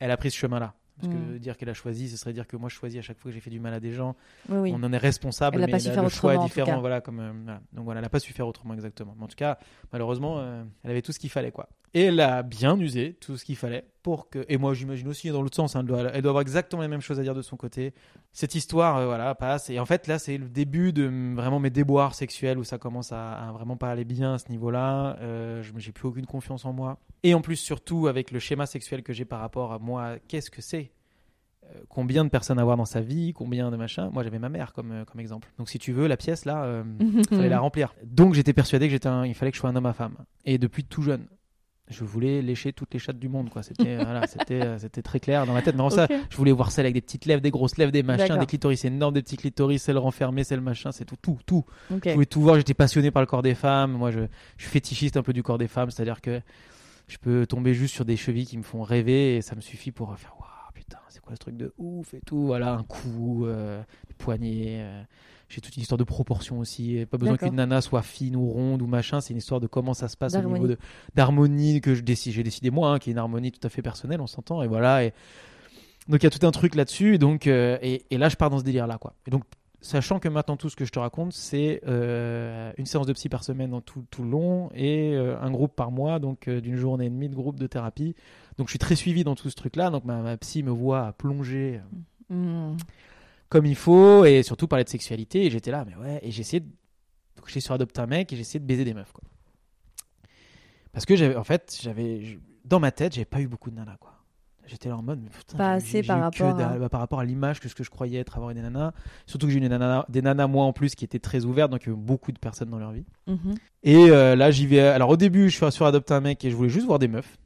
Elle 0.00 0.10
a 0.10 0.16
pris 0.16 0.30
ce 0.30 0.36
chemin-là. 0.38 0.74
Parce 1.00 1.12
que 1.12 1.18
Mm. 1.18 1.38
dire 1.40 1.56
qu'elle 1.56 1.68
a 1.70 1.74
choisi, 1.74 2.08
ce 2.08 2.16
serait 2.16 2.32
dire 2.32 2.46
que 2.46 2.56
moi 2.56 2.68
je 2.68 2.74
choisis 2.76 2.98
à 3.00 3.02
chaque 3.02 3.18
fois 3.18 3.30
que 3.30 3.34
j'ai 3.34 3.40
fait 3.40 3.50
du 3.50 3.58
mal 3.58 3.74
à 3.74 3.80
des 3.80 3.90
gens. 3.92 4.14
Oui, 4.48 4.58
oui. 4.58 4.72
On 4.76 4.82
en 4.84 4.92
est 4.92 4.96
responsable, 4.98 5.58
mais 5.58 5.66
pas 5.66 5.80
su 5.80 5.88
le- 5.88 5.94
faire 5.94 6.02
le 6.04 6.08
choix 6.08 6.34
est 6.36 6.38
différent. 6.44 6.78
Voilà, 6.80 7.00
comme, 7.00 7.18
euh, 7.20 7.32
voilà. 7.44 7.60
Donc 7.72 7.84
voilà, 7.84 7.98
elle 7.98 8.04
n'a 8.04 8.08
pas 8.10 8.20
su 8.20 8.32
faire 8.32 8.46
autrement 8.46 8.74
exactement. 8.74 9.14
Mais 9.18 9.24
en 9.24 9.28
tout 9.28 9.34
cas, 9.36 9.58
malheureusement, 9.92 10.38
euh, 10.38 10.62
elle 10.84 10.90
avait 10.92 11.02
tout 11.02 11.10
ce 11.12 11.18
qu'il 11.18 11.30
fallait. 11.30 11.50
quoi. 11.50 11.68
Et 11.96 12.02
elle 12.06 12.18
a 12.20 12.42
bien 12.42 12.76
usé 12.78 13.16
tout 13.20 13.36
ce 13.36 13.44
qu'il 13.44 13.54
fallait 13.56 13.84
pour 14.02 14.28
que. 14.28 14.44
Et 14.48 14.58
moi 14.58 14.74
j'imagine 14.74 15.06
aussi 15.06 15.30
dans 15.30 15.40
l'autre 15.42 15.54
sens, 15.54 15.76
hein, 15.76 15.80
elle, 15.80 15.86
doit, 15.86 16.00
elle 16.12 16.22
doit 16.22 16.30
avoir 16.30 16.42
exactement 16.42 16.82
les 16.82 16.88
mêmes 16.88 17.00
choses 17.00 17.20
à 17.20 17.22
dire 17.22 17.34
de 17.36 17.40
son 17.42 17.56
côté. 17.56 17.94
Cette 18.32 18.56
histoire 18.56 18.96
euh, 18.96 19.06
voilà, 19.06 19.32
passe. 19.36 19.70
Et 19.70 19.78
en 19.78 19.86
fait, 19.86 20.08
là, 20.08 20.18
c'est 20.18 20.36
le 20.36 20.48
début 20.48 20.92
de 20.92 21.08
vraiment 21.36 21.60
mes 21.60 21.70
déboires 21.70 22.14
sexuels 22.16 22.58
où 22.58 22.64
ça 22.64 22.78
commence 22.78 23.12
à, 23.12 23.32
à 23.34 23.52
vraiment 23.52 23.76
pas 23.76 23.90
aller 23.92 24.04
bien 24.04 24.34
à 24.34 24.38
ce 24.38 24.48
niveau-là. 24.50 25.16
Euh, 25.20 25.62
j'ai 25.76 25.92
plus 25.92 26.08
aucune 26.08 26.26
confiance 26.26 26.64
en 26.64 26.72
moi. 26.72 26.98
Et 27.22 27.32
en 27.32 27.40
plus, 27.40 27.56
surtout 27.56 28.08
avec 28.08 28.32
le 28.32 28.40
schéma 28.40 28.66
sexuel 28.66 29.04
que 29.04 29.12
j'ai 29.12 29.24
par 29.24 29.38
rapport 29.38 29.72
à 29.72 29.78
moi, 29.78 30.16
qu'est-ce 30.26 30.50
que 30.50 30.62
c'est 30.62 30.90
Euh, 31.66 31.78
Combien 31.88 32.24
de 32.24 32.28
personnes 32.28 32.58
avoir 32.58 32.76
dans 32.76 32.84
sa 32.84 33.00
vie 33.02 33.32
Combien 33.32 33.70
de 33.70 33.76
machins 33.76 34.10
Moi, 34.12 34.24
j'avais 34.24 34.40
ma 34.40 34.48
mère 34.48 34.72
comme, 34.72 34.90
euh, 34.90 35.04
comme 35.04 35.20
exemple. 35.20 35.48
Donc, 35.58 35.68
si 35.70 35.78
tu 35.78 35.92
veux, 35.92 36.08
la 36.08 36.16
pièce 36.16 36.44
là, 36.44 36.64
euh, 36.64 36.82
fallait 37.30 37.48
la 37.48 37.60
remplir. 37.60 37.94
Donc, 38.02 38.34
j'étais 38.34 38.52
persuadé 38.52 38.86
que 38.88 38.90
j'étais 38.90 39.06
un- 39.08 39.24
il 39.24 39.34
fallait 39.34 39.52
que 39.52 39.56
je 39.56 39.60
sois 39.60 39.70
un 39.70 39.76
homme 39.76 39.86
à 39.86 39.92
femme. 39.94 40.16
Et 40.44 40.58
depuis 40.58 40.82
tout 40.84 41.00
jeune. 41.02 41.26
Je 41.90 42.02
voulais 42.02 42.40
lécher 42.40 42.72
toutes 42.72 42.94
les 42.94 42.98
chattes 42.98 43.18
du 43.18 43.28
monde, 43.28 43.50
quoi. 43.50 43.62
C'était 43.62 43.96
voilà, 43.96 44.26
c'était 44.26 44.62
euh, 44.62 44.78
c'était 44.78 45.02
très 45.02 45.20
clair 45.20 45.44
dans 45.44 45.52
ma 45.52 45.60
tête. 45.60 45.74
Vraiment, 45.74 45.90
ça, 45.90 46.06
je 46.30 46.36
voulais 46.36 46.50
voir 46.52 46.70
celle 46.70 46.86
avec 46.86 46.94
des 46.94 47.02
petites 47.02 47.26
lèvres, 47.26 47.42
des 47.42 47.50
grosses 47.50 47.76
lèvres, 47.76 47.92
des 47.92 48.02
machins, 48.02 48.38
des 48.38 48.46
clitoris 48.46 48.84
énormes, 48.86 49.12
des 49.14 49.22
petits 49.22 49.36
clitoris, 49.36 49.82
celle 49.82 49.98
renfermée, 49.98 50.44
celle 50.44 50.62
machin, 50.62 50.92
c'est 50.92 51.04
tout, 51.04 51.16
tout, 51.20 51.38
tout. 51.44 51.64
Je 51.90 52.14
voulais 52.14 52.26
tout 52.26 52.40
voir. 52.40 52.56
J'étais 52.56 52.72
passionné 52.74 53.10
par 53.10 53.20
le 53.20 53.26
corps 53.26 53.42
des 53.42 53.54
femmes. 53.54 53.92
Moi, 53.92 54.10
je, 54.10 54.20
je 54.56 54.62
suis 54.64 54.70
fétichiste 54.72 55.16
un 55.18 55.22
peu 55.22 55.34
du 55.34 55.42
corps 55.42 55.58
des 55.58 55.68
femmes, 55.68 55.90
c'est-à-dire 55.90 56.22
que 56.22 56.40
je 57.06 57.18
peux 57.18 57.46
tomber 57.46 57.74
juste 57.74 57.94
sur 57.94 58.06
des 58.06 58.16
chevilles 58.16 58.46
qui 58.46 58.56
me 58.56 58.62
font 58.62 58.82
rêver 58.82 59.36
et 59.36 59.42
ça 59.42 59.54
me 59.54 59.60
suffit 59.60 59.90
pour 59.92 60.16
faire 60.16 60.32
waouh 60.40 60.48
putain, 60.72 60.96
c'est 61.10 61.20
quoi 61.20 61.34
ce 61.34 61.38
truc 61.38 61.56
de 61.58 61.74
ouf 61.76 62.14
et 62.14 62.20
tout. 62.24 62.46
Voilà, 62.46 62.72
un 62.72 62.82
cou, 62.82 63.44
euh, 63.46 63.82
des 64.08 64.14
poignets. 64.14 64.78
euh, 64.80 65.02
j'ai 65.54 65.60
toute 65.60 65.76
une 65.76 65.82
histoire 65.82 65.98
de 65.98 66.04
proportion 66.04 66.58
aussi. 66.58 66.96
Et 66.96 67.06
pas 67.06 67.18
besoin 67.18 67.36
qu'une 67.36 67.54
nana 67.54 67.80
soit 67.80 68.02
fine 68.02 68.36
ou 68.36 68.48
ronde 68.48 68.82
ou 68.82 68.86
machin. 68.86 69.20
C'est 69.20 69.32
une 69.32 69.38
histoire 69.38 69.60
de 69.60 69.66
comment 69.66 69.94
ça 69.94 70.08
se 70.08 70.16
passe 70.16 70.34
au 70.34 70.42
niveau 70.42 70.68
d'harmonie 71.14 71.80
que 71.80 71.94
je 71.94 72.02
décide. 72.02 72.32
J'ai 72.32 72.42
décidé 72.42 72.70
moi, 72.70 72.92
hein, 72.92 72.98
qui 72.98 73.10
est 73.10 73.12
une 73.12 73.18
harmonie 73.18 73.52
tout 73.52 73.64
à 73.66 73.70
fait 73.70 73.82
personnelle, 73.82 74.20
on 74.20 74.26
s'entend. 74.26 74.62
Et 74.62 74.66
voilà. 74.66 75.04
Et 75.04 75.12
donc 76.08 76.22
il 76.22 76.24
y 76.24 76.26
a 76.26 76.30
tout 76.30 76.46
un 76.46 76.50
truc 76.50 76.74
là-dessus. 76.74 77.14
Et 77.14 77.18
donc 77.18 77.46
euh, 77.46 77.78
et, 77.82 78.04
et 78.10 78.18
là, 78.18 78.28
je 78.28 78.36
pars 78.36 78.50
dans 78.50 78.58
ce 78.58 78.64
délire 78.64 78.86
là, 78.86 78.98
quoi. 78.98 79.14
Et 79.26 79.30
donc 79.30 79.44
sachant 79.80 80.18
que 80.18 80.28
maintenant 80.28 80.56
tout 80.56 80.70
ce 80.70 80.76
que 80.76 80.84
je 80.84 80.92
te 80.92 80.98
raconte, 80.98 81.32
c'est 81.32 81.82
euh, 81.86 82.72
une 82.78 82.86
séance 82.86 83.06
de 83.06 83.12
psy 83.12 83.28
par 83.28 83.44
semaine 83.44 83.70
dans 83.70 83.82
tout, 83.82 84.04
tout 84.10 84.22
le 84.22 84.30
long 84.30 84.70
et 84.74 85.14
euh, 85.14 85.38
un 85.40 85.50
groupe 85.50 85.76
par 85.76 85.90
mois, 85.90 86.18
donc 86.18 86.48
euh, 86.48 86.60
d'une 86.60 86.76
journée 86.76 87.06
et 87.06 87.10
demie 87.10 87.28
de 87.28 87.34
groupe 87.34 87.60
de 87.60 87.66
thérapie. 87.66 88.16
Donc 88.56 88.68
je 88.68 88.72
suis 88.72 88.78
très 88.78 88.96
suivi 88.96 89.24
dans 89.24 89.34
tout 89.34 89.50
ce 89.50 89.56
truc-là. 89.56 89.90
Donc 89.90 90.04
ma, 90.04 90.22
ma 90.22 90.36
psy 90.38 90.62
me 90.62 90.70
voit 90.70 91.12
plonger 91.18 91.80
Mm. 92.30 92.76
Comme 93.54 93.66
il 93.66 93.76
faut 93.76 94.24
et 94.24 94.42
surtout 94.42 94.66
parler 94.66 94.82
de 94.82 94.88
sexualité. 94.88 95.46
Et 95.46 95.50
j'étais 95.50 95.70
là, 95.70 95.84
mais 95.86 95.94
ouais. 95.94 96.18
Et 96.24 96.28
essayé 96.28 96.58
de... 96.58 96.66
J'étais 97.46 97.60
sur 97.60 97.72
Adopte 97.72 97.96
un 98.00 98.06
mec 98.06 98.32
et 98.32 98.36
essayé 98.36 98.58
de 98.58 98.64
baiser 98.66 98.84
des 98.84 98.94
meufs, 98.94 99.12
quoi. 99.12 99.22
Parce 100.92 101.06
que 101.06 101.14
j'avais, 101.14 101.36
en 101.36 101.44
fait, 101.44 101.78
j'avais, 101.80 102.38
dans 102.64 102.80
ma 102.80 102.90
tête, 102.90 103.14
j'avais 103.14 103.24
pas 103.24 103.40
eu 103.40 103.46
beaucoup 103.46 103.70
de 103.70 103.76
nanas, 103.76 103.96
quoi. 104.00 104.10
J'étais 104.66 104.88
là 104.88 104.96
en 104.96 105.02
mode, 105.02 105.20
mais 105.22 105.28
putain, 105.28 105.56
Pas 105.58 105.72
assez 105.72 106.02
par 106.02 106.18
rapport 106.20 106.58
à- 106.58 106.78
bah, 106.78 106.88
par 106.88 106.98
rapport 106.98 107.20
à 107.20 107.24
l'image 107.24 107.60
que 107.60 107.68
ce 107.68 107.74
que 107.76 107.84
je 107.84 107.90
croyais 107.90 108.18
être 108.18 108.36
avoir 108.38 108.52
des 108.54 108.60
nanas. 108.62 108.92
Surtout 109.26 109.46
que 109.46 109.52
j'ai 109.52 109.58
eu 109.58 109.60
des 109.60 109.68
nanas, 109.68 110.04
des 110.08 110.22
nanas 110.22 110.46
moi 110.48 110.64
en 110.64 110.72
plus 110.72 110.96
qui 110.96 111.04
étaient 111.04 111.18
très 111.20 111.44
ouvertes, 111.44 111.70
donc 111.70 111.82
il 111.84 111.90
y 111.90 111.92
a 111.92 111.94
eu 111.94 111.96
beaucoup 112.00 112.32
de 112.32 112.38
personnes 112.40 112.70
dans 112.70 112.78
leur 112.78 112.90
vie. 112.92 113.04
Mhm. 113.28 113.54
Et 113.84 114.10
euh, 114.10 114.34
là, 114.34 114.50
j'y 114.50 114.66
vais. 114.66 114.80
Alors 114.80 115.10
au 115.10 115.16
début, 115.16 115.48
je 115.50 115.56
suis 115.62 115.70
sur 115.72 115.86
Adopte 115.86 116.10
un 116.10 116.20
mec 116.20 116.44
et 116.44 116.50
je 116.50 116.56
voulais 116.56 116.70
juste 116.70 116.86
voir 116.86 116.98
des 116.98 117.08
meufs. 117.08 117.36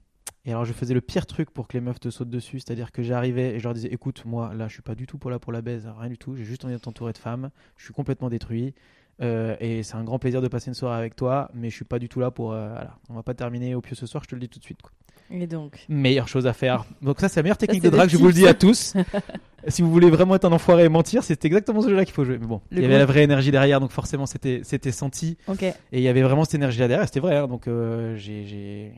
Et 0.49 0.53
alors 0.53 0.65
je 0.65 0.73
faisais 0.73 0.95
le 0.95 1.01
pire 1.03 1.27
truc 1.27 1.51
pour 1.51 1.69
que 1.69 1.77
les 1.77 1.81
meufs 1.83 2.01
te 2.01 2.09
sautent 2.09 2.31
dessus, 2.31 2.59
c'est-à-dire 2.59 2.91
que 2.91 3.03
j'arrivais 3.03 3.55
et 3.55 3.59
je 3.59 3.65
leur 3.65 3.75
disais 3.75 3.89
écoute, 3.93 4.23
moi 4.25 4.53
là 4.55 4.67
je 4.67 4.73
suis 4.73 4.83
pas 4.83 4.95
du 4.95 5.07
tout 5.07 5.19
pour 5.19 5.31
là 5.31 5.39
pour 5.39 5.53
la 5.53 5.61
baise, 5.61 5.87
rien 5.99 6.09
du 6.09 6.17
tout, 6.19 6.35
j'ai 6.37 6.45
juste 6.45 6.65
envie 6.65 6.73
d'être 6.75 6.89
entouré 6.89 7.13
de 7.13 7.19
femmes, 7.19 7.51
je 7.77 7.85
suis 7.85 7.93
complètement 7.93 8.31
détruit. 8.31 8.75
euh, 9.21 9.57
et 9.61 9.83
c'est 9.83 9.97
un 9.97 10.05
grand 10.05 10.19
plaisir 10.19 10.41
de 10.41 10.49
passer 10.49 10.69
une 10.69 10.75
soirée 10.75 10.97
avec 10.99 11.17
toi, 11.17 11.51
mais 11.55 11.69
je 11.71 11.75
suis 11.77 11.85
pas 11.85 11.99
du 11.99 12.09
tout 12.09 12.19
là 12.21 12.31
pour. 12.31 12.53
euh, 12.53 12.69
voilà, 12.71 12.97
on 13.11 13.15
va 13.15 13.23
pas 13.23 13.35
terminer 13.35 13.75
au 13.75 13.83
pieu 13.83 13.95
ce 13.95 14.07
soir, 14.07 14.23
je 14.25 14.29
te 14.31 14.35
le 14.35 14.41
dis 14.41 14.49
tout 14.49 14.59
de 14.59 14.65
suite. 14.65 14.81
Quoi. 14.81 14.91
Et 15.31 15.47
donc 15.47 15.85
Meilleure 15.91 16.29
chose 16.29 16.47
à 16.47 16.55
faire. 16.55 16.87
Donc 17.03 17.21
ça, 17.21 17.29
c'est 17.29 17.41
la 17.41 17.43
meilleure 17.43 17.59
technique 17.59 17.83
de 17.83 17.91
drague, 17.91 18.09
je 18.09 18.17
vous 18.17 18.29
le 18.29 18.33
dis 18.33 18.47
à 18.47 18.55
tous. 18.55 18.95
si 19.69 19.83
vous 19.83 19.91
voulez 19.91 20.09
vraiment 20.09 20.35
être 20.37 20.47
un 20.47 20.53
enfoiré 20.53 20.85
et 20.85 20.89
mentir, 20.89 21.23
c'est 21.25 21.45
exactement 21.45 21.83
ce 21.83 21.91
jeu-là 21.91 22.07
qu'il 22.07 22.15
faut 22.15 22.25
jouer. 22.25 22.39
Mais 22.39 22.47
bon, 22.47 22.63
il 22.71 22.81
y 22.81 22.85
avait 22.87 22.97
la 22.97 23.05
vraie 23.07 23.25
énergie 23.25 23.51
derrière, 23.51 23.81
donc 23.81 23.91
forcément 23.91 24.25
c'était 24.25 24.63
senti. 24.93 25.37
Ok. 25.47 25.63
Et 25.65 25.75
il 25.93 26.01
y 26.01 26.09
avait 26.09 26.23
vraiment 26.23 26.45
cette 26.45 26.55
énergie 26.55 26.79
là 26.79 26.89
derrière, 26.89 27.05
et 27.05 27.07
c'était 27.07 27.21
vrai. 27.21 27.37
hein, 27.37 27.49
donc 27.49 27.69
euh, 27.69 28.17
j'ai- 28.17 28.95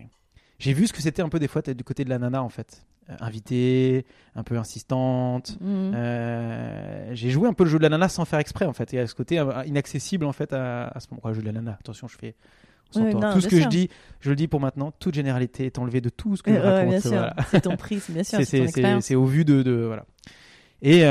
j'ai 0.60 0.72
vu 0.72 0.86
ce 0.86 0.92
que 0.92 1.02
c'était 1.02 1.22
un 1.22 1.28
peu 1.28 1.40
des 1.40 1.48
fois 1.48 1.62
d'être 1.62 1.76
du 1.76 1.82
côté 1.84 2.04
de 2.04 2.10
la 2.10 2.18
nana 2.20 2.42
en 2.44 2.48
fait. 2.48 2.86
Euh, 3.08 3.14
invitée, 3.20 4.06
un 4.36 4.44
peu 4.44 4.56
insistante. 4.56 5.56
Mm. 5.60 5.92
Euh, 5.94 7.08
j'ai 7.12 7.30
joué 7.30 7.48
un 7.48 7.52
peu 7.54 7.64
le 7.64 7.70
jeu 7.70 7.78
de 7.78 7.82
la 7.82 7.88
nana 7.88 8.08
sans 8.08 8.24
faire 8.24 8.38
exprès 8.38 8.66
en 8.66 8.72
fait. 8.72 8.94
Et 8.94 9.00
à 9.00 9.06
ce 9.08 9.14
côté 9.16 9.38
euh, 9.40 9.64
inaccessible 9.66 10.24
en 10.26 10.32
fait 10.32 10.52
à, 10.52 10.86
à 10.88 11.00
ce 11.00 11.08
moment. 11.10 11.22
Le 11.26 11.34
jeu 11.34 11.40
de 11.40 11.46
la 11.46 11.52
nana, 11.52 11.76
attention, 11.80 12.06
je 12.06 12.16
fais. 12.16 12.34
Ouais, 12.94 13.12
s'entend. 13.12 13.20
non, 13.28 13.32
tout 13.32 13.40
ce 13.40 13.48
que 13.48 13.60
je 13.60 13.68
dis, 13.68 13.88
je 14.20 14.30
le 14.30 14.36
dis 14.36 14.48
pour 14.48 14.60
maintenant, 14.60 14.92
toute 14.98 15.14
généralité 15.14 15.66
est 15.66 15.78
enlevée 15.78 16.00
de 16.00 16.08
tout 16.08 16.36
ce 16.36 16.42
que 16.42 16.50
je 16.52 16.56
Ouais, 16.56 16.62
ouais, 16.62 16.70
raconte. 16.70 16.90
bien 16.90 17.00
sûr. 17.00 17.10
voilà. 17.10 17.36
C'est 17.50 17.60
ton 17.62 17.76
prisme, 17.76 18.12
bien 18.12 18.24
sûr. 18.24 18.38
C'est- 19.00 19.14
au 19.14 19.24
vu 19.26 19.44
de, 19.44 19.62
de- 19.62 19.84
voilà. 19.86 20.04
Et 20.82 21.04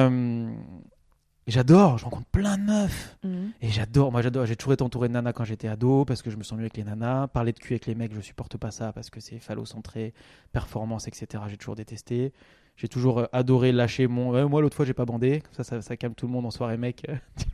j'adore, 1.52 1.98
je 1.98 2.04
rencontre 2.06 2.26
plein 2.28 2.58
de 2.58 2.64
meufs. 2.64 3.18
Mhm. 3.24 3.52
Et 3.62 3.70
j'adore, 3.70 4.12
moi 4.12 4.22
j'adore, 4.22 4.46
j'ai 4.46 4.56
toujours 4.56 4.74
été 4.74 4.84
entouré 4.84 5.08
de 5.08 5.14
nanas 5.14 5.34
quand 5.34 5.44
j'étais 5.46 5.68
ado 5.68 6.06
parce 6.06 6.22
que 6.22 6.30
je 6.30 6.38
me 6.38 6.44
sens 6.44 6.54
mieux 6.58 6.64
avec 6.66 6.78
les 6.78 6.84
nanas. 6.84 7.28
Parler 7.28 7.54
de 7.54 7.60
cul 7.60 7.74
avec 7.74 7.86
les 7.86 7.96
mecs, 7.96 8.14
je 8.14 8.22
supporte 8.22 8.58
pas 8.58 8.72
ça 8.72 8.92
parce 8.94 9.10
que 9.10 9.20
c'est 9.20 9.40
phallocentré, 9.40 10.14
performance, 10.52 11.08
etc. 11.08 11.44
J'ai 11.48 11.58
toujours 11.58 11.76
détesté. 11.76 12.34
J'ai 12.76 12.88
toujours 12.88 13.20
euh, 13.20 13.26
adoré 13.34 13.72
lâcher 13.74 14.08
mon. 14.08 14.32
Ouais, 14.32 14.46
moi 14.46 14.62
l'autre 14.62 14.76
fois 14.78 14.86
j'ai 14.86 14.94
pas 14.94 15.04
bandé, 15.06 15.42
comme 15.42 15.54
ça, 15.54 15.64
ça 15.66 15.82
ça 15.82 15.98
calme 15.98 16.14
tout 16.16 16.28
le 16.28 16.32
monde 16.32 16.46
en 16.46 16.52
soirée 16.52 16.78
mec. 16.78 17.06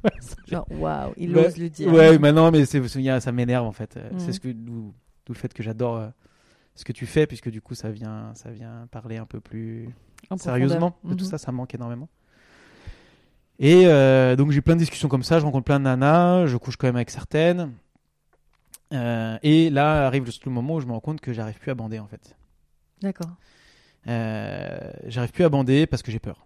Genre, 0.47 0.67
waouh, 0.69 1.13
il 1.17 1.35
ose 1.35 1.57
le 1.57 1.69
dire. 1.69 1.91
Ouais, 1.91 2.19
mais 2.19 2.31
non, 2.31 2.51
mais 2.51 2.61
a- 3.09 3.19
ça 3.19 3.31
m'énerve 3.31 3.65
en 3.65 3.71
fait. 3.71 3.97
Euh, 3.97 4.09
Mhm. 4.11 4.19
C'est 4.19 4.33
ce 4.33 4.39
que 4.39 4.49
d'où, 4.49 4.93
le 5.27 5.33
fait 5.33 5.51
que 5.51 5.63
j'adore 5.63 5.97
euh, 5.97 6.07
ce 6.75 6.85
que 6.85 6.91
tu 6.91 7.07
fais 7.07 7.25
puisque 7.25 7.49
du 7.49 7.59
coup 7.61 7.73
ça 7.73 7.89
vient, 7.89 8.31
ça 8.35 8.51
vient 8.51 8.87
parler 8.91 9.17
un 9.17 9.25
peu 9.25 9.39
plus 9.39 9.89
En 10.29 10.37
sérieusement 10.37 10.95
de 11.03 11.15
tout 11.15 11.23
Mhm. 11.23 11.29
ça, 11.31 11.37
ça 11.39 11.51
me 11.51 11.57
manque 11.57 11.73
énormément. 11.73 12.07
Et 13.59 13.85
euh, 13.85 14.35
donc 14.35 14.51
j'ai 14.51 14.61
plein 14.61 14.75
de 14.75 14.79
discussions 14.79 15.07
comme 15.07 15.23
ça, 15.23 15.39
je 15.39 15.45
rencontre 15.45 15.65
plein 15.65 15.79
de 15.79 15.85
nanas, 15.85 16.47
je 16.47 16.57
couche 16.57 16.75
quand 16.75 16.87
même 16.87 16.95
avec 16.95 17.09
certaines. 17.09 17.73
Euh, 18.93 19.37
et 19.43 19.69
là 19.69 20.05
arrive 20.05 20.25
le 20.25 20.51
moment 20.51 20.75
où 20.75 20.79
je 20.79 20.85
me 20.85 20.91
rends 20.91 20.99
compte 20.99 21.21
que 21.21 21.33
j'arrive 21.33 21.57
plus 21.57 21.71
à 21.71 21.75
bander 21.75 21.99
en 21.99 22.07
fait. 22.07 22.35
D'accord. 23.01 23.31
Euh, 24.07 24.91
j'arrive 25.07 25.31
plus 25.31 25.43
à 25.43 25.49
bander 25.49 25.87
parce 25.87 26.03
que 26.03 26.11
j'ai 26.11 26.19
peur. 26.19 26.45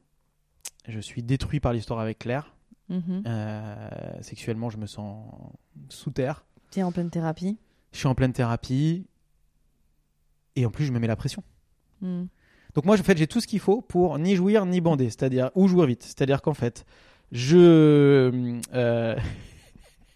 Je 0.88 1.00
suis 1.00 1.24
détruit 1.24 1.60
par 1.60 1.74
l'histoire 1.74 2.00
avec 2.00 2.20
Claire. 2.20 2.56
Mhm. 2.90 3.24
Sexuellement, 4.22 4.70
je 4.70 4.78
me 4.78 4.88
sens 4.88 5.26
sous 5.90 6.12
terre. 6.12 6.46
Tu 6.72 6.80
es 6.80 6.84
en 6.84 6.92
pleine 6.92 7.10
thérapie. 7.10 7.58
Je 7.92 8.00
suis 8.00 8.08
en 8.08 8.16
pleine 8.16 8.34
thérapie. 8.34 9.06
Et 10.56 10.66
en 10.66 10.72
plus, 10.72 10.86
je 10.86 10.92
me 10.92 11.00
mets 11.00 11.08
la 11.08 11.16
pression. 11.16 11.44
Mhm. 12.02 12.28
Donc 12.76 12.86
moi, 12.86 13.00
en 13.00 13.04
fait, 13.04 13.18
j'ai 13.18 13.28
tout 13.28 13.42
ce 13.42 13.48
qu'il 13.48 13.60
faut 13.60 13.82
pour 13.82 14.18
ni 14.20 14.36
jouir 14.36 14.66
ni 14.66 14.82
bander, 14.82 15.06
c'est-à-dire 15.06 15.52
ou 15.56 15.68
jouir 15.68 15.88
vite. 15.88 16.04
C'est-à-dire 16.04 16.42
qu'en 16.42 16.54
fait, 16.54 16.86
je 17.32 17.58
euh, 18.74 19.16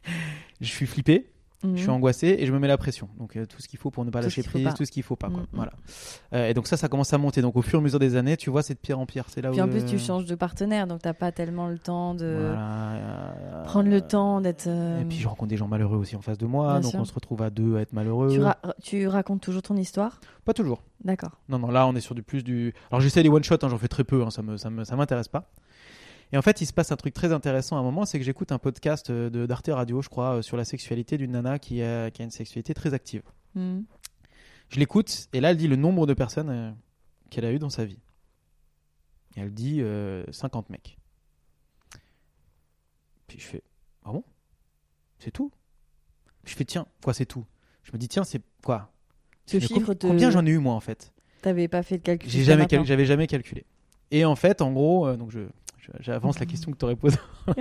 je 0.62 0.68
suis 0.68 0.86
flippé, 0.86 1.28
Mhm. 1.64 1.76
je 1.78 1.82
suis 1.82 1.90
angoissé 1.90 2.36
et 2.40 2.46
je 2.46 2.52
me 2.52 2.60
mets 2.60 2.68
la 2.68 2.78
pression. 2.78 3.08
Donc 3.18 3.36
euh, 3.36 3.46
tout 3.46 3.62
ce 3.62 3.68
qu'il 3.68 3.80
faut 3.80 3.90
pour 3.92 4.04
ne 4.06 4.10
pas 4.12 4.20
Tout 4.20 4.26
lâcher 4.26 4.44
prise, 4.44 4.74
tout 4.76 4.86
ce 4.86 4.92
qu'il 4.92 5.04
faut 5.04 5.16
pas. 5.16 5.30
quoi. 5.30 5.44
Voilà. 5.54 5.72
Euh, 6.34 6.50
et 6.50 6.54
donc 6.54 6.68
ça, 6.68 6.76
ça 6.78 6.88
commence 6.90 7.14
à 7.14 7.18
monter. 7.18 7.42
Donc 7.42 7.56
au 7.56 7.62
fur 7.62 7.80
et 7.80 7.82
à 7.82 7.84
mesure 7.84 8.00
des 8.00 8.16
années, 8.16 8.36
tu 8.38 8.50
vois, 8.50 8.64
c'est 8.64 8.74
de 8.74 8.80
pire 8.80 9.00
en 9.00 9.06
pire. 9.06 9.26
C'est 9.30 9.42
là 9.42 9.50
Puis 9.52 9.62
où 9.62 9.64
en 9.64 9.68
plus, 9.68 9.82
euh, 9.84 9.86
tu 9.88 9.98
changes 10.00 10.26
de 10.26 10.36
partenaire, 10.36 10.88
donc 10.88 11.02
t'as 11.02 11.14
pas 11.14 11.32
tellement 11.32 11.68
le 11.68 11.78
temps 11.80 12.16
de 12.16 12.26
voilà, 12.48 12.94
euh, 12.96 13.64
prendre 13.64 13.90
le 13.90 14.02
temps 14.02 14.42
d'être. 14.42 14.68
euh, 14.68 15.02
Et 15.02 15.06
puis 15.06 15.18
je 15.18 15.28
rencontre 15.28 15.50
des 15.50 15.58
gens 15.58 15.68
malheureux 15.68 15.98
aussi 15.98 16.16
en 16.16 16.22
face 16.22 16.38
de 16.38 16.46
moi, 16.46 16.72
Bien 16.74 16.82
donc 16.82 16.92
sûr. 16.92 17.00
on 17.00 17.06
se 17.06 17.14
retrouve 17.14 17.42
à 17.42 17.50
deux 17.50 17.78
à 17.78 17.82
être 17.82 17.94
malheureux. 17.94 18.30
tu, 18.32 18.42
ra- 18.42 18.58
tu 18.82 19.08
racontes 19.08 19.42
toujours 19.42 19.62
ton 19.62 19.76
histoire? 19.78 20.20
Pas 20.46 20.54
toujours. 20.54 20.84
D'accord. 21.04 21.32
Non, 21.50 21.60
non, 21.60 21.70
là 21.72 21.88
on 21.88 21.96
est 21.96 22.02
sur 22.02 22.16
du 22.16 22.24
plus 22.24 22.44
du. 22.44 22.74
Alors 22.92 23.02
j'essaie 23.02 23.24
les 23.24 23.30
one 23.30 23.44
shot, 23.44 23.58
j'en 23.62 23.78
fais 23.78 23.88
très 23.88 24.04
peu, 24.04 24.24
hein, 24.24 24.30
ça 24.30 24.42
me, 24.42 24.58
ça 24.58 24.70
me, 24.70 24.84
ça 24.84 24.96
m'intéresse 24.96 25.28
pas. 25.28 25.50
Et 26.34 26.38
en 26.38 26.42
fait, 26.42 26.62
il 26.62 26.66
se 26.66 26.74
passe 26.74 26.92
un 26.92 26.96
truc 26.96 27.14
très 27.14 27.32
intéressant 27.32 27.78
à 27.78 27.80
un 27.80 27.84
moment, 27.84 28.06
c'est 28.06 28.18
que 28.18 28.26
j'écoute 28.26 28.52
un 28.52 28.58
podcast 28.58 29.10
euh, 29.12 29.30
de 29.30 29.46
d'Arte 29.46 29.70
Radio, 29.72 30.02
je 30.02 30.10
crois, 30.10 30.38
euh, 30.38 30.42
sur 30.42 30.58
la 30.58 30.66
sexualité 30.66 31.16
d'une 31.18 31.32
nana 31.32 31.60
qui 31.60 31.82
a, 31.84 32.10
qui 32.10 32.22
a 32.24 32.26
une 32.26 32.32
sexualité 32.32 32.74
très 32.74 32.94
active. 32.96 33.22
Mhm. 33.56 33.86
Je 34.70 34.80
l'écoute 34.80 35.28
et 35.34 35.40
là 35.42 35.52
elle 35.52 35.58
dit 35.58 35.68
le 35.68 35.76
nombre 35.76 36.08
de 36.08 36.16
personnes 36.16 36.50
euh, 36.50 36.72
qu'elle 37.30 37.46
a 37.46 37.52
eu 37.54 37.60
dans 37.60 37.70
sa 37.70 37.86
vie. 37.86 38.00
Et 39.36 39.42
elle 39.42 39.54
dit 39.54 39.82
euh, 39.82 40.24
50 40.32 40.72
mecs. 40.72 40.98
Puis 43.28 43.40
je 43.40 43.46
fais 43.46 43.62
ah 44.04 44.12
bon? 44.12 44.24
C'est 45.20 45.30
tout? 45.32 45.52
Je 46.46 46.56
fais 46.56 46.66
tiens 46.66 46.88
quoi 47.04 47.14
c'est 47.14 47.28
tout? 47.28 47.46
Je 47.84 47.92
me 47.92 47.98
dis 48.00 48.08
tiens 48.08 48.24
c'est 48.24 48.42
quoi? 48.64 48.92
Ce 49.46 49.60
chiffre 49.60 49.86
com- 49.86 49.96
te- 49.96 50.08
Combien 50.08 50.32
j'en 50.32 50.44
ai 50.46 50.50
eu 50.50 50.58
moi 50.58 50.74
en 50.74 50.80
fait? 50.80 51.14
T'avais 51.44 51.68
pas 51.68 51.84
fait 51.84 51.98
de 52.00 52.04
calcul. 52.04 52.30
Jusqu'à 52.32 52.54
jamais 52.54 52.66
cal- 52.66 52.86
j'avais 52.86 53.06
jamais 53.06 53.28
calculé. 53.28 53.66
Et 54.10 54.26
en 54.26 54.36
fait 54.36 54.62
en 54.64 54.72
gros 54.72 55.06
euh, 55.08 55.18
donc 55.18 55.30
je- 55.30 55.48
J'avance 56.00 56.40
la 56.40 56.46
question 56.46 56.72
que 56.72 56.78
tu 56.78 56.86
aurais 56.86 56.96
posée. 56.96 57.18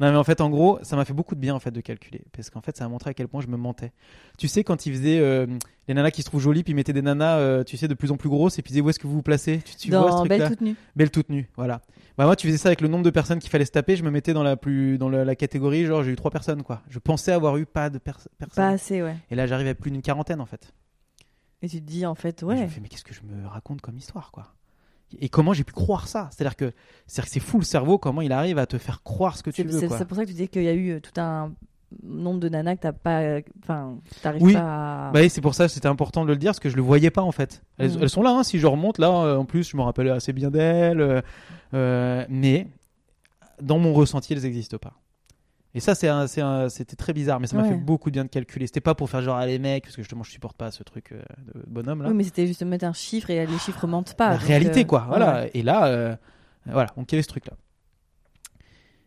non, 0.00 0.10
mais 0.10 0.16
en 0.16 0.24
fait, 0.24 0.40
en 0.40 0.50
gros, 0.50 0.78
ça 0.82 0.96
m'a 0.96 1.04
fait 1.04 1.12
beaucoup 1.12 1.34
de 1.34 1.40
bien 1.40 1.54
en 1.54 1.58
fait 1.60 1.70
de 1.70 1.80
calculer, 1.80 2.22
parce 2.32 2.50
qu'en 2.50 2.60
fait, 2.60 2.76
ça 2.76 2.84
a 2.84 2.88
montré 2.88 3.10
à 3.10 3.14
quel 3.14 3.28
point 3.28 3.40
je 3.40 3.46
me 3.48 3.56
mentais. 3.56 3.92
Tu 4.38 4.48
sais, 4.48 4.64
quand 4.64 4.86
ils 4.86 4.92
faisaient 4.94 5.18
euh, 5.18 5.46
les 5.88 5.94
nanas 5.94 6.10
qui 6.10 6.22
se 6.22 6.26
trouvent 6.26 6.40
jolies, 6.42 6.62
puis 6.62 6.72
ils 6.72 6.76
mettaient 6.76 6.92
des 6.92 7.02
nanas, 7.02 7.38
euh, 7.38 7.64
tu 7.64 7.76
sais, 7.76 7.88
de 7.88 7.94
plus 7.94 8.10
en 8.10 8.16
plus 8.16 8.28
grosses, 8.28 8.58
et 8.58 8.62
puis 8.62 8.70
ils 8.70 8.74
disaient 8.74 8.80
où 8.82 8.90
est-ce 8.90 8.98
que 8.98 9.06
vous 9.06 9.14
vous 9.14 9.22
placez? 9.22 9.60
Tu, 9.64 9.76
tu 9.76 9.90
vois 9.90 10.10
ce 10.10 10.16
Dans 10.16 10.18
truc-là? 10.20 10.36
Belle 10.38 10.48
toute 10.48 10.60
nue. 10.60 10.74
Belle 10.96 11.10
toute 11.10 11.28
nue, 11.30 11.48
voilà. 11.56 11.80
Bah 12.16 12.26
moi, 12.26 12.36
tu 12.36 12.46
faisais 12.46 12.58
ça 12.58 12.68
avec 12.68 12.80
le 12.80 12.86
nombre 12.88 13.02
de 13.04 13.10
personnes 13.10 13.40
qu'il 13.40 13.50
fallait 13.50 13.64
se 13.64 13.72
taper. 13.72 13.96
Je 13.96 14.04
me 14.04 14.10
mettais 14.10 14.34
dans 14.34 14.44
la 14.44 14.56
plus 14.56 14.98
dans 14.98 15.08
la, 15.08 15.24
la 15.24 15.34
catégorie 15.34 15.84
genre 15.86 16.04
j'ai 16.04 16.12
eu 16.12 16.16
trois 16.16 16.30
personnes 16.30 16.62
quoi. 16.62 16.80
Je 16.88 17.00
pensais 17.00 17.32
avoir 17.32 17.56
eu 17.56 17.66
pas 17.66 17.90
de 17.90 17.98
pers- 17.98 18.18
Pas 18.38 18.46
personnes. 18.46 18.64
assez, 18.64 19.02
ouais. 19.02 19.16
Et 19.32 19.34
là, 19.34 19.46
j'arrive 19.48 19.66
à 19.66 19.74
plus 19.74 19.90
d'une 19.90 20.00
quarantaine 20.02 20.40
en 20.40 20.46
fait. 20.46 20.72
Et 21.62 21.68
tu 21.68 21.80
te 21.80 21.86
dis, 21.86 22.04
en 22.06 22.14
fait, 22.14 22.36
Et 22.36 22.40
je 22.40 22.46
me 22.46 22.50
ouais. 22.60 22.68
fais 22.68 22.80
mais 22.80 22.88
qu'est-ce 22.88 23.02
que 23.04 23.14
je 23.14 23.22
me 23.22 23.46
raconte 23.48 23.80
comme 23.80 23.96
histoire 23.96 24.30
quoi? 24.30 24.54
Et 25.20 25.28
comment 25.28 25.52
j'ai 25.52 25.64
pu 25.64 25.72
croire 25.72 26.08
ça 26.08 26.28
C'est-à-dire 26.32 26.56
que 26.56 26.72
c'est 27.06 27.40
fou 27.40 27.58
le 27.58 27.64
cerveau 27.64 27.98
comment 27.98 28.20
il 28.22 28.32
arrive 28.32 28.58
à 28.58 28.66
te 28.66 28.78
faire 28.78 29.02
croire 29.02 29.36
ce 29.36 29.42
que 29.42 29.50
tu 29.50 29.62
veux 29.64 29.78
c'est- 29.80 29.86
pour 30.06 30.16
ça 30.16 30.24
que 30.24 30.28
tu 30.30 30.34
dis 30.34 30.48
qu'il 30.48 30.62
y 30.62 30.68
a 30.68 30.72
eu 30.74 30.90
euh, 30.92 31.00
tout 31.00 31.18
un 31.20 31.52
nombre 32.02 32.40
de 32.40 32.48
nanas 32.48 32.74
que 32.76 32.80
t'as 32.80 32.92
pas. 32.92 33.20
euh, 33.20 33.40
Enfin, 33.62 33.98
t'arrives 34.22 34.42
Oui. 34.42 34.52
pas 34.54 35.08
à. 35.08 35.10
Bah 35.12 35.20
oui, 35.20 35.30
c'est 35.30 35.40
pour 35.40 35.54
ça 35.54 35.66
que 35.66 35.72
c'était 35.72 35.86
important 35.86 36.24
de 36.24 36.30
le 36.30 36.36
dire 36.36 36.48
parce 36.50 36.58
que 36.60 36.68
je 36.70 36.76
le 36.76 36.82
voyais 36.82 37.10
pas 37.10 37.22
en 37.22 37.30
fait. 37.32 37.62
Elles, 37.78 37.92
elles 38.02 38.10
sont 38.10 38.22
là, 38.22 38.30
hein, 38.30 38.42
si 38.42 38.58
je 38.58 38.66
remonte 38.66 38.98
là, 38.98 39.10
euh, 39.10 39.36
en 39.36 39.44
plus 39.44 39.68
je 39.70 39.76
me 39.76 39.82
rappelais 39.82 40.10
assez 40.10 40.32
bien 40.32 40.50
d'elles, 40.50 41.22
euh, 41.74 42.24
mais 42.28 42.66
dans 43.62 43.78
mon 43.78 43.92
ressenti 43.92 44.32
elles 44.32 44.42
n'existent 44.42 44.78
pas. 44.78 44.94
Et 45.74 45.80
ça 45.80 45.94
c'est 45.94 46.08
un- 46.08 46.26
c'est 46.28 46.40
un- 46.40 46.68
c'était 46.68 46.94
très 46.96 47.12
bizarre, 47.12 47.40
mais 47.40 47.46
ça 47.48 47.56
m'a 47.56 47.62
Ouais. 47.64 47.70
fait 47.70 47.74
beaucoup 47.76 48.10
de 48.10 48.14
bien 48.14 48.24
de 48.24 48.28
calculer. 48.28 48.66
C'était 48.66 48.80
pas 48.80 48.94
pour 48.94 49.10
faire 49.10 49.22
genre 49.22 49.36
ah, 49.36 49.46
les 49.46 49.58
mecs, 49.58 49.84
parce 49.84 49.96
que 49.96 50.02
justement 50.02 50.22
je 50.22 50.30
supporte 50.30 50.56
pas 50.56 50.70
ce 50.70 50.82
truc 50.84 51.10
euh, 51.12 51.20
de 51.54 51.64
bonhomme 51.66 52.02
là. 52.02 52.08
Oui, 52.10 52.14
mais 52.14 52.22
c'était 52.24 52.46
juste 52.46 52.62
mettre 52.62 52.84
un 52.84 52.92
chiffre 52.92 53.28
et 53.30 53.44
les 53.46 53.58
chiffres 53.58 53.86
mentent 53.86 54.14
pas. 54.14 54.30
La 54.30 54.36
réalité 54.36 54.82
euh, 54.82 54.84
quoi, 54.84 55.04
voilà. 55.08 55.34
ouais. 55.42 55.50
Et 55.54 55.62
là, 55.62 55.86
euh, 55.86 56.14
voilà, 56.66 56.90
donc 56.96 57.10
il 57.10 57.14
y 57.14 57.16
avait 57.16 57.22
ce 57.22 57.28
truc 57.28 57.46
là. 57.46 57.54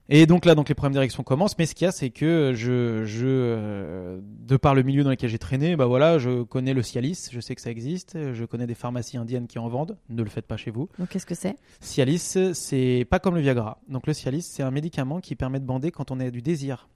Et 0.10 0.26
donc 0.26 0.46
là, 0.46 0.56
donc 0.56 0.70
les 0.70 0.76
problèmes 0.76 0.94
d'érection 0.94 1.24
commencent, 1.24 1.58
mais 1.58 1.66
ce 1.66 1.76
qu'il 1.76 1.86
y 1.86 1.88
a, 1.88 1.92
c'est 1.92 2.10
que 2.10 2.54
je, 2.56 3.04
je 3.04 3.28
euh, 3.28 4.20
de 4.24 4.56
par 4.56 4.74
le 4.74 4.84
milieu 4.84 5.04
dans 5.04 5.10
lequel 5.10 5.30
j'ai 5.30 5.38
traîné, 5.38 5.76
bah 5.76 5.86
voilà, 5.86 6.18
je 6.18 6.44
connais 6.44 6.74
le 6.74 6.82
Cialis, 6.82 7.28
je 7.32 7.40
sais 7.42 7.56
que 7.56 7.62
ça 7.62 7.72
existe, 7.72 8.18
je 8.34 8.46
connais 8.46 8.68
des 8.68 8.76
pharmacies 8.76 9.18
indiennes 9.18 9.48
qui 9.48 9.60
en 9.60 9.68
vendent, 9.68 9.98
ne 10.10 10.24
le 10.24 10.30
faites 10.30 10.48
pas 10.48 10.56
chez 10.56 10.72
vous. 10.72 10.88
Donc, 10.98 11.10
qu'est-ce 11.10 11.26
que 11.26 11.36
c'est? 11.36 11.56
Cialis, 11.82 12.38
c'est 12.54 13.06
pas 13.10 13.20
comme 13.20 13.36
le 13.36 13.42
Viagra. 13.42 13.82
Donc 13.90 14.08
le 14.08 14.14
Cialis, 14.14 14.44
c'est 14.44 14.64
un 14.64 14.72
médicament 14.72 15.20
qui 15.20 15.36
permet 15.36 15.60
de 15.60 15.66
bander 15.66 15.92
quand 15.92 16.12
on 16.12 16.20
a 16.20 16.30
du 16.30 16.42
désir. 16.42 16.88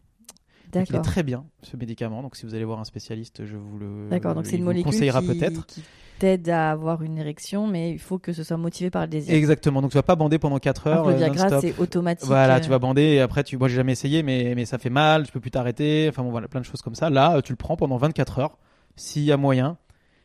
Donc, 0.71 0.89
il 0.89 0.95
est 0.95 1.01
très 1.01 1.23
bien, 1.23 1.45
ce 1.61 1.77
médicament. 1.77 2.21
Donc 2.21 2.35
si 2.35 2.45
vous 2.45 2.55
allez 2.55 2.63
voir 2.63 2.79
un 2.79 2.83
spécialiste, 2.83 3.45
je 3.45 3.57
vous 3.57 3.77
le, 3.77 4.09
D'accord, 4.09 4.35
donc 4.35 4.45
c'est 4.45 4.57
une 4.57 4.63
molécule 4.63 4.91
conseillera 4.91 5.21
qui, 5.21 5.27
peut-être. 5.27 5.65
qui 5.65 5.83
t'aide 6.19 6.49
à 6.49 6.71
avoir 6.71 7.01
une 7.01 7.17
érection, 7.17 7.67
mais 7.67 7.91
il 7.91 7.99
faut 7.99 8.19
que 8.19 8.31
ce 8.31 8.43
soit 8.43 8.57
motivé 8.57 8.89
par 8.89 9.01
le 9.01 9.07
désir. 9.07 9.33
Exactement. 9.33 9.81
Donc 9.81 9.91
tu 9.91 9.97
vas 9.97 10.03
pas 10.03 10.15
bander 10.15 10.37
pendant 10.37 10.59
4 10.59 10.87
heures. 10.87 10.93
Alors 10.93 11.07
le 11.07 11.13
euh, 11.15 11.17
Viagra, 11.17 11.61
c'est 11.61 11.77
automatique. 11.79 12.27
Voilà, 12.27 12.57
euh, 12.57 12.59
tu 12.59 12.69
vas 12.69 12.79
bander 12.79 13.01
et 13.01 13.21
après 13.21 13.43
tu 13.43 13.57
moi 13.57 13.67
j'ai 13.67 13.75
jamais 13.75 13.93
essayé 13.93 14.21
mais 14.23 14.53
mais 14.55 14.65
ça 14.65 14.77
fait 14.77 14.89
mal, 14.89 15.25
tu 15.25 15.31
peux 15.31 15.39
plus 15.39 15.51
t'arrêter, 15.51 16.07
enfin 16.09 16.23
bon 16.23 16.29
voilà, 16.29 16.47
plein 16.47 16.61
de 16.61 16.65
choses 16.65 16.81
comme 16.81 16.95
ça. 16.95 17.09
Là, 17.09 17.37
euh, 17.37 17.41
tu 17.41 17.51
le 17.53 17.57
prends 17.57 17.75
pendant 17.75 17.97
24 17.97 18.39
heures 18.39 18.57
s'il 18.95 19.23
y 19.23 19.31
a 19.31 19.37
moyen. 19.37 19.77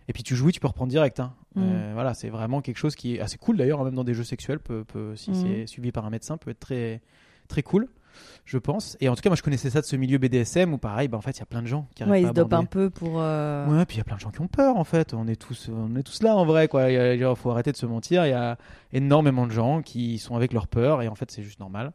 Et 0.08 0.12
puis 0.12 0.22
tu 0.22 0.36
jouis, 0.36 0.52
tu 0.52 0.60
peux 0.60 0.68
reprendre 0.68 0.90
direct 0.90 1.18
hein. 1.18 1.34
Mm. 1.54 1.62
Euh, 1.62 1.90
voilà, 1.94 2.12
c'est 2.12 2.28
vraiment 2.28 2.60
quelque 2.60 2.76
chose 2.76 2.94
qui 2.94 3.16
est 3.16 3.20
assez 3.20 3.38
cool 3.38 3.56
d'ailleurs, 3.56 3.80
hein, 3.80 3.84
même 3.84 3.94
dans 3.94 4.04
des 4.04 4.14
jeux 4.14 4.24
sexuels 4.24 4.60
peut, 4.60 4.84
peut 4.84 5.16
si 5.16 5.30
Mm. 5.30 5.34
c'est 5.34 5.66
suivi 5.66 5.92
par 5.92 6.04
un 6.04 6.10
médecin 6.10 6.36
peut 6.36 6.50
être 6.50 6.60
très 6.60 7.00
très 7.48 7.62
cool, 7.62 7.88
je 8.44 8.58
pense. 8.58 8.96
Et 9.00 9.08
en 9.08 9.14
tout 9.14 9.22
cas, 9.22 9.28
moi 9.30 9.36
je 9.36 9.42
connaissais 9.42 9.70
ça 9.70 9.80
de 9.80 9.86
ce 9.86 9.96
milieu 9.96 10.18
BDSM 10.18 10.72
où 10.72 10.78
pareil, 10.78 11.08
bah, 11.08 11.18
en 11.18 11.20
fait, 11.20 11.32
il 11.36 11.40
y 11.40 11.42
a 11.42 11.46
plein 11.46 11.62
de 11.62 11.66
gens 11.66 11.88
qui 11.94 12.04
Ouais, 12.04 12.20
ils 12.22 12.28
se 12.28 12.32
dopent 12.32 12.52
un 12.54 12.64
peu 12.64 12.90
pour. 12.90 13.14
euh, 13.20 13.66
Ouais, 13.66 13.84
puis 13.86 13.96
il 13.96 13.98
y 13.98 14.00
a 14.00 14.04
plein 14.04 14.16
de 14.16 14.20
gens 14.20 14.30
qui 14.30 14.40
ont 14.40 14.48
peur 14.48 14.76
en 14.76 14.84
fait. 14.84 15.14
On 15.14 15.26
est 15.26 15.36
tous, 15.36 15.68
on 15.72 15.94
est 15.96 16.02
tous 16.02 16.22
là 16.22 16.36
en 16.36 16.44
vrai 16.46 16.68
quoi. 16.68 16.90
Il 16.90 17.24
a- 17.24 17.34
faut 17.34 17.50
arrêter 17.50 17.72
de 17.72 17.76
se 17.76 17.86
mentir. 17.86 18.24
Il 18.26 18.30
y 18.30 18.32
a 18.32 18.56
énormément 18.92 19.46
de 19.46 19.52
gens 19.52 19.82
qui 19.82 20.18
sont 20.18 20.36
avec 20.36 20.52
leur 20.52 20.68
peur 20.68 21.02
et 21.02 21.08
en 21.08 21.14
fait 21.14 21.30
c'est 21.30 21.42
juste 21.42 21.60
normal. 21.60 21.92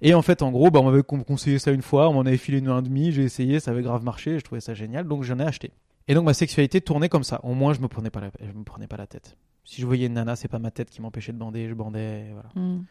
Et 0.00 0.14
en 0.14 0.22
fait 0.22 0.42
en 0.42 0.50
gros, 0.52 0.70
bah, 0.70 0.80
on 0.80 0.84
m'avait 0.90 1.02
con- 1.02 1.22
conseillé 1.24 1.58
ça 1.58 1.72
une 1.72 1.82
fois, 1.82 2.08
on 2.08 2.12
m'en 2.14 2.20
avait 2.20 2.36
filé 2.36 2.58
une 2.58 2.68
heure 2.68 2.78
et 2.78 2.82
demie, 2.82 3.10
j'ai 3.12 3.24
essayé, 3.24 3.58
ça 3.58 3.72
avait 3.72 3.82
grave 3.82 4.04
marché, 4.04 4.38
je 4.38 4.44
trouvais 4.44 4.60
ça 4.60 4.74
génial, 4.74 5.06
donc 5.08 5.24
j'en 5.24 5.38
ai 5.40 5.44
acheté. 5.44 5.72
Et 6.06 6.14
donc 6.14 6.24
ma 6.24 6.34
sexualité 6.34 6.80
tournait 6.80 7.08
comme 7.08 7.24
ça. 7.24 7.40
Au 7.42 7.52
moins 7.52 7.72
je 7.72 7.80
me 7.80 7.88
prenais 7.88 8.10
pas 8.10 8.20
la, 8.20 8.30
je 8.40 8.52
me 8.56 8.62
prenais 8.64 8.86
pas 8.86 8.96
la 8.96 9.06
tête. 9.08 9.36
Si 9.64 9.80
je 9.82 9.86
voyais 9.86 10.06
une 10.06 10.14
nana, 10.14 10.36
c'est 10.36 10.48
pas 10.48 10.58
ma 10.60 10.70
tête 10.70 10.88
qui 10.88 11.02
m'empêchait 11.02 11.32
de 11.32 11.38
bander, 11.38 11.68
je 11.68 11.74
bandais, 11.74 12.30
voilà. 12.32 12.48
hmm. 12.54 12.84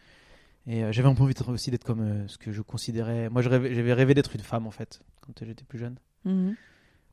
Et 0.68 0.84
euh, 0.84 0.92
j'avais 0.92 1.08
un 1.08 1.16
peu 1.16 1.24
envie 1.24 1.34
aussi 1.48 1.72
d'être 1.72 1.86
comme 1.86 2.02
euh, 2.02 2.28
ce 2.28 2.38
que 2.38 2.52
je 2.52 2.62
considérais. 2.62 3.30
Moi 3.30 3.42
j'avais 3.42 3.94
rêvé 3.94 4.14
d'être 4.14 4.36
une 4.36 4.42
femme 4.42 4.68
en 4.68 4.72
fait 4.72 5.02
quand 5.22 5.32
j'étais 5.44 5.64
plus 5.64 5.80
jeune 5.80 5.98
Mhm. 6.26 6.56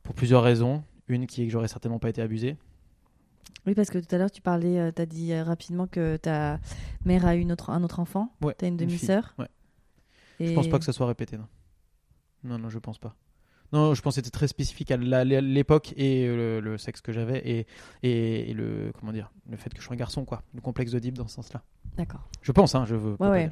pour 0.02 0.14
plusieurs 0.14 0.42
raisons. 0.42 0.82
Une 1.06 1.26
qui 1.26 1.42
est 1.42 1.46
que 1.46 1.52
j'aurais 1.52 1.68
certainement 1.68 1.98
pas 1.98 2.08
été 2.08 2.20
abusé. 2.22 2.56
Oui, 3.66 3.74
parce 3.74 3.90
que 3.90 3.98
tout 3.98 4.12
à 4.14 4.18
l'heure, 4.18 4.30
tu 4.30 4.40
parlais, 4.42 4.78
euh, 4.78 4.90
t'as 4.90 5.06
dit 5.06 5.32
euh, 5.32 5.44
rapidement 5.44 5.86
que 5.86 6.16
ta 6.16 6.58
mère 7.04 7.24
a 7.26 7.36
eu 7.36 7.40
une 7.40 7.52
autre, 7.52 7.70
un 7.70 7.82
autre 7.82 8.00
enfant. 8.00 8.30
Ouais, 8.42 8.54
T'as 8.58 8.66
une 8.68 8.78
fille. 8.78 8.86
demi-sœur. 8.88 9.34
Ouais. 9.38 9.48
Et... 10.40 10.48
Je 10.48 10.52
pense 10.54 10.68
pas 10.68 10.78
que 10.78 10.84
ça 10.84 10.92
soit 10.92 11.06
répété, 11.06 11.36
non. 11.38 11.46
Non, 12.42 12.58
non, 12.58 12.68
je 12.70 12.78
pense 12.78 12.98
pas. 12.98 13.14
Non, 13.74 13.92
je 13.92 14.00
pense 14.00 14.14
que 14.14 14.22
c'était 14.22 14.30
très 14.30 14.48
spécifique 14.48 14.90
à 14.90 14.96
l'époque 14.96 15.92
et 15.96 16.26
euh, 16.26 16.60
le, 16.60 16.70
le 16.70 16.78
sexe 16.78 17.00
que 17.02 17.12
j'avais 17.12 17.38
et, 17.40 17.66
et, 18.02 18.50
et 18.50 18.54
le 18.54 18.92
comment 18.98 19.12
dire, 19.12 19.30
le 19.50 19.56
fait 19.56 19.68
que 19.74 19.80
je 19.80 19.84
sois 19.84 19.94
un 19.94 19.98
garçon, 19.98 20.24
quoi. 20.24 20.42
Le 20.54 20.60
complexe 20.62 20.92
d'Oedipe 20.92 21.18
dans 21.18 21.26
ce 21.26 21.34
sens-là. 21.34 21.62
D'accord. 21.96 22.26
Je 22.40 22.52
pense, 22.52 22.74
hein, 22.74 22.84
je 22.86 22.94
veux. 22.94 23.16
Ouais, 23.18 23.28
ouais. 23.28 23.50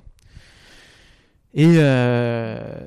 Et 1.54 1.74
euh, 1.76 2.86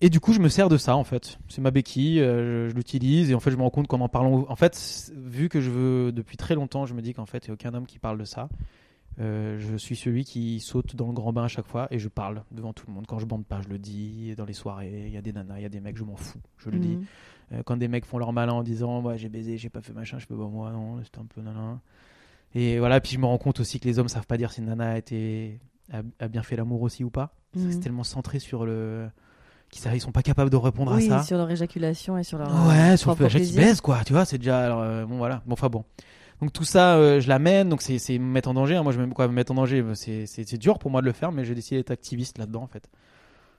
Et 0.00 0.08
du 0.08 0.18
coup, 0.20 0.32
je 0.32 0.40
me 0.40 0.48
sers 0.48 0.68
de 0.68 0.76
ça 0.76 0.96
en 0.96 1.04
fait. 1.04 1.38
C'est 1.48 1.60
ma 1.60 1.70
béquille, 1.70 2.20
euh, 2.20 2.66
je, 2.66 2.70
je 2.70 2.74
l'utilise 2.76 3.30
et 3.30 3.34
en 3.34 3.40
fait, 3.40 3.50
je 3.50 3.56
me 3.56 3.62
rends 3.62 3.70
compte 3.70 3.86
qu'en 3.88 4.00
en 4.00 4.08
parlant, 4.08 4.46
en 4.48 4.56
fait, 4.56 5.12
vu 5.16 5.48
que 5.48 5.60
je 5.60 5.70
veux 5.70 6.12
depuis 6.12 6.36
très 6.36 6.54
longtemps, 6.54 6.86
je 6.86 6.94
me 6.94 7.02
dis 7.02 7.12
qu'en 7.12 7.26
fait, 7.26 7.46
il 7.46 7.50
n'y 7.50 7.52
a 7.52 7.54
aucun 7.54 7.74
homme 7.74 7.86
qui 7.86 7.98
parle 7.98 8.18
de 8.18 8.24
ça. 8.24 8.48
Euh, 9.20 9.58
je 9.58 9.76
suis 9.76 9.94
celui 9.96 10.24
qui 10.24 10.58
saute 10.60 10.96
dans 10.96 11.06
le 11.08 11.12
grand 11.12 11.32
bain 11.32 11.44
à 11.44 11.48
chaque 11.48 11.66
fois 11.66 11.86
et 11.90 11.98
je 11.98 12.08
parle 12.08 12.44
devant 12.50 12.72
tout 12.72 12.86
le 12.88 12.94
monde. 12.94 13.04
Quand 13.06 13.18
je 13.18 13.26
bande 13.26 13.44
pas, 13.44 13.60
je 13.60 13.68
le 13.68 13.78
dis. 13.78 14.34
Dans 14.36 14.44
les 14.46 14.54
soirées, 14.54 15.04
il 15.06 15.12
y 15.12 15.16
a 15.18 15.22
des 15.22 15.32
nanas, 15.32 15.58
il 15.58 15.62
y 15.62 15.66
a 15.66 15.68
des 15.68 15.80
mecs, 15.80 15.96
je 15.98 16.04
m'en 16.04 16.16
fous, 16.16 16.40
je 16.56 16.70
le 16.70 16.78
dis. 16.78 16.96
Mhm. 16.96 17.04
Euh, 17.52 17.62
quand 17.64 17.76
des 17.76 17.88
mecs 17.88 18.06
font 18.06 18.16
leur 18.18 18.32
malin 18.32 18.52
en 18.54 18.62
disant 18.62 19.02
ouais, 19.02 19.18
j'ai 19.18 19.28
baisé, 19.28 19.58
j'ai 19.58 19.68
pas 19.68 19.82
fait 19.82 19.92
machin, 19.92 20.18
je 20.18 20.26
peux 20.26 20.36
pas 20.36 20.46
moi, 20.48 20.70
non, 20.70 21.02
c'était 21.04 21.18
un 21.18 21.26
peu 21.26 21.42
nanan. 21.42 21.78
Et 22.54 22.78
voilà, 22.78 23.00
puis 23.00 23.12
je 23.12 23.18
me 23.18 23.26
rends 23.26 23.38
compte 23.38 23.60
aussi 23.60 23.80
que 23.80 23.86
les 23.88 23.98
hommes 23.98 24.08
savent 24.08 24.26
pas 24.26 24.36
dire 24.38 24.50
si 24.52 24.60
une 24.60 24.66
nana 24.66 24.92
a, 24.92 24.96
été, 24.98 25.60
a, 25.92 26.00
a 26.20 26.28
bien 26.28 26.42
fait 26.42 26.56
l'amour 26.56 26.80
aussi 26.82 27.04
ou 27.04 27.10
pas. 27.10 27.34
Mhm. 27.54 27.70
C'est 27.70 27.80
tellement 27.80 28.04
centré 28.04 28.38
sur 28.38 28.64
le. 28.64 29.08
ils 29.92 30.00
sont 30.00 30.12
pas 30.12 30.22
capables 30.22 30.50
de 30.50 30.56
répondre 30.56 30.94
Oui, 30.96 31.06
à 31.10 31.18
ça. 31.18 31.22
sur 31.22 31.36
leur 31.36 31.50
éjaculation 31.50 32.16
et 32.16 32.24
sur 32.24 32.38
leur 32.38 32.48
Ouais, 32.66 32.96
sur 32.96 33.10
le 33.10 33.16
propre 33.16 33.30
fait 33.30 33.38
qu'ils 33.40 33.48
plaisir. 33.48 33.62
baisent, 33.62 33.80
quoi, 33.82 34.02
tu 34.04 34.14
vois, 34.14 34.24
c'est 34.24 34.38
déjà. 34.38 34.64
alors, 34.64 34.80
euh, 34.80 35.04
bon, 35.04 35.18
voilà. 35.18 35.42
Bon, 35.46 35.52
enfin 35.52 35.68
bon. 35.68 35.84
Donc 36.42 36.52
tout 36.52 36.64
ça, 36.64 36.96
euh, 36.96 37.20
je 37.20 37.28
l'amène, 37.28 37.68
donc 37.68 37.80
c'est 37.82 37.98
c'est 37.98 38.18
me 38.18 38.24
mettre 38.24 38.48
en 38.50 38.54
danger. 38.54 38.76
hein. 38.76 38.82
Moi, 38.82 38.92
je 38.92 39.00
me 39.00 39.06
quoi, 39.14 39.28
me 39.28 39.32
mettre 39.32 39.52
en 39.52 39.54
danger, 39.54 39.82
c'est 39.94 40.26
c'est- 40.26 40.42
c'est 40.44 40.58
dur 40.58 40.78
pour 40.80 40.90
moi 40.90 41.00
de 41.00 41.06
le 41.06 41.12
faire, 41.12 41.30
mais 41.32 41.44
j'ai 41.44 41.54
décidé 41.54 41.76
d'être 41.76 41.92
activiste 41.92 42.36
là-dedans, 42.38 42.62
en 42.64 42.66
fait. 42.66 42.90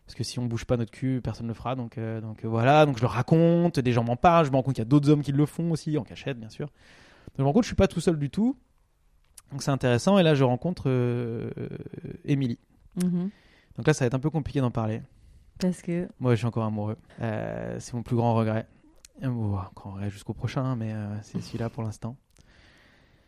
Parce 0.05 0.15
que 0.15 0.23
si 0.25 0.37
on 0.37 0.45
bouge 0.45 0.65
pas 0.65 0.75
notre 0.75 0.91
cul, 0.91 1.21
personne 1.23 1.45
ne 1.45 1.51
le 1.51 1.55
fera. 1.55 1.75
Donc, 1.75 1.97
euh, 1.97 2.19
donc 2.19 2.43
euh, 2.43 2.47
voilà, 2.49 2.85
donc 2.85 2.97
je 2.97 3.01
le 3.01 3.07
raconte, 3.07 3.79
des 3.79 3.93
gens 3.93 4.03
m'en 4.03 4.17
parlent, 4.17 4.45
je 4.45 4.51
me 4.51 4.57
rends 4.57 4.63
compte 4.63 4.75
qu'il 4.75 4.81
y 4.83 4.85
a 4.85 4.89
d'autres 4.89 5.09
hommes 5.09 5.21
qui 5.23 5.31
le 5.31 5.45
font 5.45 5.71
aussi, 5.71 5.97
en 5.97 6.03
cachette, 6.03 6.37
bien 6.37 6.49
sûr. 6.49 6.65
Donc 6.67 7.35
je 7.37 7.41
me 7.41 7.47
rends 7.47 7.53
compte 7.53 7.61
que 7.61 7.67
je 7.67 7.69
suis 7.69 7.75
pas 7.77 7.87
tout 7.87 8.01
seul 8.01 8.19
du 8.19 8.29
tout. 8.29 8.57
Donc 9.51 9.63
c'est 9.63 9.71
intéressant, 9.71 10.19
et 10.19 10.23
là 10.23 10.35
je 10.35 10.43
rencontre 10.43 10.89
Émilie. 12.25 12.59
Mhm. 13.01 13.29
Donc 13.77 13.87
là, 13.87 13.93
ça 13.93 14.03
va 14.03 14.07
être 14.07 14.13
un 14.13 14.19
peu 14.19 14.29
compliqué 14.29 14.59
d'en 14.59 14.71
parler. 14.71 15.01
Parce 15.59 15.81
que. 15.81 16.07
Moi, 16.19 16.33
je 16.33 16.37
suis 16.39 16.45
encore 16.47 16.65
amoureux. 16.65 16.97
C'est 17.19 17.93
mon 17.93 18.03
plus 18.03 18.15
grand 18.17 18.35
regret. 18.35 18.67
Bon, 19.21 19.57
grand 19.75 19.91
regret 19.93 20.09
jusqu'au 20.09 20.33
prochain, 20.33 20.63
hein, 20.63 20.75
mais 20.75 20.93
c'est 21.21 21.41
celui-là 21.41 21.69
pour 21.69 21.81
l'instant. 21.83 22.17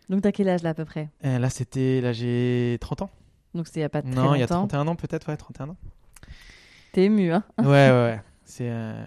Donc, 0.10 0.22
t'as 0.22 0.32
quel 0.32 0.47
âge 0.49 0.62
là 0.64 0.72
à 0.72 0.74
peu 0.74 0.86
près 0.86 1.10
Euh, 1.26 1.39
là, 1.39 1.49
c'était. 1.49 2.01
Là, 2.01 2.14
j'ai 2.14 2.78
30 2.82 3.03
ans. 3.03 3.10
Donc, 3.53 3.68
c'était 3.68 3.80
il 3.80 3.84
y 3.84 3.86
a 3.86 3.89
pas 3.89 4.01
très 4.01 4.12
non, 4.12 4.36
il 4.36 4.39
y 4.39 4.43
a 4.43 4.45
longtemps. 4.45 4.68
31 4.68 4.88
ans, 4.88 4.95
peut-être, 4.95 5.30
ouais, 5.30 5.38
31 5.38 5.70
ans. 5.70 5.78
T'es 6.91 7.06
ému, 7.06 7.32
hein 7.32 7.43
Ouais, 7.60 7.66
ouais, 7.66 7.89
ouais. 7.91 8.22
C'est. 8.43 8.70
euh, 8.70 9.03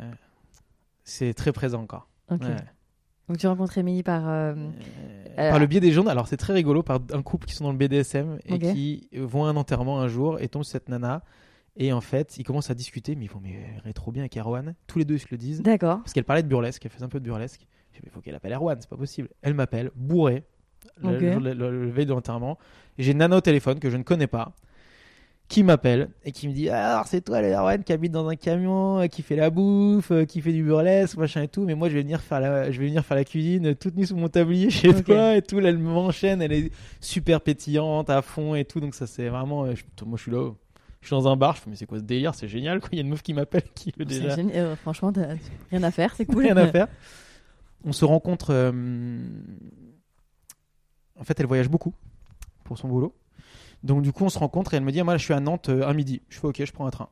C'est 1.05 1.34
très 1.34 1.53
présent 1.53 1.80
encore. 1.82 2.09
Ok. 2.30 2.42
Ouais. 2.42 2.57
Donc, 3.28 3.36
tu 3.38 3.46
rencontres 3.46 3.76
Émilie 3.78 4.03
par. 4.03 4.22
euh, 4.26 4.55
par 5.36 5.59
le 5.59 5.66
biais 5.66 5.80
des 5.80 5.92
journaux. 5.92 6.11
Alors, 6.11 6.28
c'est 6.28 6.36
très 6.38 6.53
rigolo, 6.55 6.82
par 6.82 6.99
un 7.12 7.22
couple 7.22 7.46
qui 7.46 7.55
sont 7.55 7.64
dans 7.64 7.72
le 7.72 7.78
BDSM 7.78 8.38
et 8.46 8.59
qui 8.59 9.09
vont 9.14 9.44
à 9.44 9.49
un 9.49 9.57
enterrement 9.57 10.01
un 10.01 10.09
jour 10.09 10.40
et 10.40 10.49
tombent 10.49 10.64
sur 10.64 10.72
cette 10.72 10.88
nana. 10.88 11.22
Et 11.76 11.92
en 11.92 12.01
fait, 12.01 12.38
ils 12.38 12.44
commencent 12.44 12.70
à 12.70 12.74
discuter, 12.74 13.14
mais 13.14 13.26
ils 13.26 13.28
font, 13.28 13.38
mais 13.40 13.53
elle 13.70 13.76
irait 13.78 13.92
trop 13.92 14.11
bien 14.11 14.22
avec 14.22 14.36
Erwan. 14.36 14.74
Tous 14.88 14.99
les 14.99 15.05
deux, 15.05 15.14
ils 15.14 15.20
se 15.20 15.28
le 15.30 15.36
disent. 15.36 15.62
D'accord. 15.62 15.99
Parce 15.99 16.12
qu'elle 16.12 16.24
parlait 16.24 16.42
de 16.42 16.49
burlesque, 16.49 16.84
elle 16.84 16.90
faisait 16.90 17.05
un 17.05 17.09
peu 17.09 17.20
de 17.20 17.24
burlesque. 17.24 17.61
Je 17.92 17.99
dis, 17.99 18.01
mais 18.03 18.09
il 18.11 18.11
faut 18.12 18.20
qu'elle 18.20 18.34
appelle 18.34 18.53
Erwan, 18.53 18.76
c'est 18.80 18.90
pas 18.90 18.96
possible. 18.96 19.28
Elle 19.42 19.55
m'appelle, 19.55 19.90
bourré, 19.94 20.44
le, 21.02 21.08
Ok. 21.08 21.20
le 21.20 21.32
jour 21.32 21.40
de- 21.42 21.50
le- 21.50 21.84
le 21.84 21.90
veille 21.90 22.06
de 22.06 22.12
l'enterrement. 22.12 22.58
Et 22.98 23.02
j'ai 23.02 23.12
une 23.12 23.18
nana 23.18 23.36
au 23.36 23.40
téléphone 23.40 23.78
que 23.78 23.90
je 23.90 23.96
ne 23.96 24.02
connais 24.02 24.26
pas, 24.26 24.52
qui 25.48 25.62
m'appelle 25.62 26.10
et 26.24 26.32
qui 26.32 26.46
me 26.48 26.52
dit 26.52 26.68
Alors, 26.68 27.06
c'est 27.06 27.22
toi 27.22 27.40
le 27.40 27.48
Erwan 27.52 27.82
qui 27.82 27.92
habite 27.92 28.12
dans 28.12 28.28
un 28.28 28.36
camion, 28.36 28.98
euh, 29.00 29.06
qui 29.06 29.22
fait 29.22 29.36
la 29.36 29.48
bouffe, 29.50 30.10
euh, 30.10 30.24
qui 30.26 30.40
fait 30.42 30.52
du 30.52 30.62
burlesque, 30.62 31.16
machin 31.16 31.42
et 31.42 31.48
tout. 31.48 31.64
Mais 31.64 31.74
moi, 31.74 31.88
je 31.88 31.94
vais 31.94 32.02
venir 32.02 32.20
faire 32.20 32.40
la, 32.40 32.70
je 32.70 32.78
vais 32.80 32.86
venir 32.88 33.04
faire 33.04 33.16
la 33.16 33.24
cuisine 33.24 33.68
euh, 33.68 33.74
toute 33.74 33.96
nue 33.96 34.04
sous 34.04 34.16
mon 34.16 34.28
tablier 34.28 34.68
chez 34.70 34.92
toi 35.02 35.36
et 35.36 35.42
tout. 35.42 35.58
Là, 35.60 35.70
elle 35.70 35.78
m'enchaîne, 35.78 36.42
elle 36.42 36.52
est 36.52 36.70
super 37.00 37.40
pétillante 37.40 38.10
à 38.10 38.20
fond 38.20 38.54
et 38.54 38.64
tout. 38.64 38.80
Donc, 38.80 38.94
ça, 38.94 39.06
c'est 39.06 39.28
vraiment. 39.28 39.74
je- 39.74 39.84
moi, 40.04 40.16
je 40.18 40.22
suis 40.22 40.32
là. 40.32 40.50
Je 41.00 41.06
suis 41.06 41.14
dans 41.14 41.28
un 41.28 41.36
bar, 41.36 41.54
je 41.54 41.60
fais, 41.60 41.70
mais 41.70 41.76
c'est 41.76 41.86
quoi 41.86 41.98
ce 41.98 42.02
délire? 42.02 42.34
C'est 42.34 42.48
génial, 42.48 42.80
quoi. 42.80 42.88
Il 42.92 42.96
y 42.96 42.98
a 42.98 43.02
une 43.04 43.08
meuf 43.10 43.22
qui 43.22 43.32
m'appelle 43.32 43.62
qui 43.76 43.94
veut 43.96 44.04
déjà. 44.04 44.34
Euh, 44.36 44.74
franchement, 44.76 45.12
t'as 45.12 45.28
rien 45.70 45.82
à 45.84 45.92
faire, 45.92 46.12
c'est 46.16 46.26
cool. 46.26 46.42
rien 46.42 46.56
à 46.56 46.66
faire. 46.66 46.88
On 47.84 47.92
se 47.92 48.04
rencontre. 48.04 48.48
euh, 48.52 48.72
En 51.18 51.24
fait, 51.24 51.38
elle 51.40 51.46
voyage 51.46 51.68
beaucoup 51.68 51.94
pour 52.64 52.78
son 52.78 52.88
boulot. 52.88 53.14
Donc, 53.82 54.02
du 54.02 54.12
coup, 54.12 54.24
on 54.24 54.28
se 54.28 54.38
rencontre 54.38 54.74
et 54.74 54.76
elle 54.76 54.84
me 54.84 54.92
dit 54.92 55.00
ah, 55.00 55.04
Moi, 55.04 55.16
je 55.16 55.24
suis 55.24 55.34
à 55.34 55.40
Nantes 55.40 55.68
euh, 55.68 55.86
à 55.86 55.92
midi. 55.94 56.22
Je 56.28 56.38
fais 56.38 56.46
Ok, 56.46 56.64
je 56.64 56.72
prends 56.72 56.86
un 56.86 56.90
train. 56.90 57.08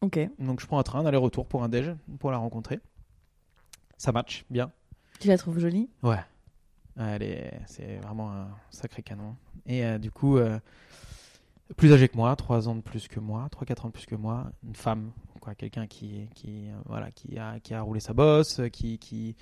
Ok. 0.00 0.18
Donc, 0.38 0.60
je 0.60 0.66
prends 0.66 0.78
un 0.78 0.82
train, 0.82 1.00
un 1.00 1.06
aller-retour 1.06 1.46
pour 1.46 1.62
un 1.62 1.68
déj, 1.68 1.94
pour 2.18 2.30
la 2.30 2.38
rencontrer. 2.38 2.80
Ça 3.98 4.12
match, 4.12 4.44
bien. 4.50 4.72
Tu 5.20 5.28
la 5.28 5.38
trouves 5.38 5.58
jolie? 5.58 5.88
Ouais. 6.02 6.18
Elle 6.96 7.22
est... 7.22 7.60
C'est 7.66 7.96
vraiment 7.98 8.32
un 8.32 8.48
sacré 8.70 9.02
canon. 9.02 9.36
Et 9.66 9.84
euh, 9.84 9.98
du 9.98 10.10
coup, 10.10 10.36
euh, 10.36 10.58
plus 11.76 11.92
âgée 11.92 12.08
que 12.08 12.16
moi, 12.16 12.34
3 12.36 12.68
ans 12.68 12.74
de 12.74 12.80
plus 12.80 13.08
que 13.08 13.20
moi, 13.20 13.48
3-4 13.52 13.82
ans 13.82 13.88
de 13.88 13.92
plus 13.92 14.06
que 14.06 14.14
moi, 14.14 14.50
une 14.64 14.74
femme, 14.74 15.12
quoi, 15.40 15.54
quelqu'un 15.54 15.86
qui, 15.86 16.28
qui, 16.34 16.68
euh, 16.68 16.74
voilà, 16.86 17.10
qui, 17.10 17.38
a, 17.38 17.60
qui 17.60 17.74
a 17.74 17.80
roulé 17.82 18.00
sa 18.00 18.12
bosse, 18.12 18.60
euh, 18.60 18.68
qui, 18.68 18.98
qui 18.98 19.36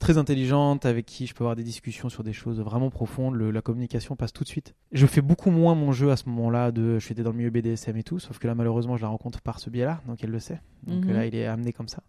très 0.00 0.18
intelligente, 0.18 0.84
avec 0.86 1.06
qui 1.06 1.26
je 1.28 1.34
peux 1.34 1.44
avoir 1.44 1.54
des 1.54 1.62
discussions 1.62 2.08
sur 2.08 2.24
des 2.24 2.32
choses 2.32 2.58
vraiment 2.60 2.90
profondes. 2.90 3.34
Le- 3.36 3.52
la 3.52 3.60
communication 3.62 4.16
passe 4.16 4.32
tout 4.32 4.42
de 4.42 4.48
suite. 4.48 4.74
Je 4.90 5.06
fais 5.06 5.20
beaucoup 5.20 5.50
moins 5.50 5.76
mon 5.76 5.92
jeu 5.92 6.10
à 6.10 6.16
ce 6.16 6.28
moment-là 6.28 6.72
de 6.72 6.98
je 6.98 7.04
suis 7.04 7.14
dans 7.14 7.30
le 7.30 7.36
milieu 7.36 7.50
BDSM 7.50 7.96
et 7.96 8.02
tout, 8.02 8.18
sauf 8.18 8.38
que 8.40 8.48
là, 8.48 8.54
malheureusement, 8.56 8.96
je 8.96 9.02
la 9.02 9.08
rencontre 9.08 9.40
par 9.42 9.60
ce 9.60 9.70
biais-là, 9.70 10.00
donc 10.08 10.24
elle 10.24 10.30
le 10.30 10.40
sait. 10.40 10.60
Donc 10.84 11.04
Mhm. 11.04 11.12
là, 11.12 11.26
il 11.26 11.34
est 11.36 11.46
amené 11.46 11.72
comme 11.72 11.86
ça. 11.88 12.02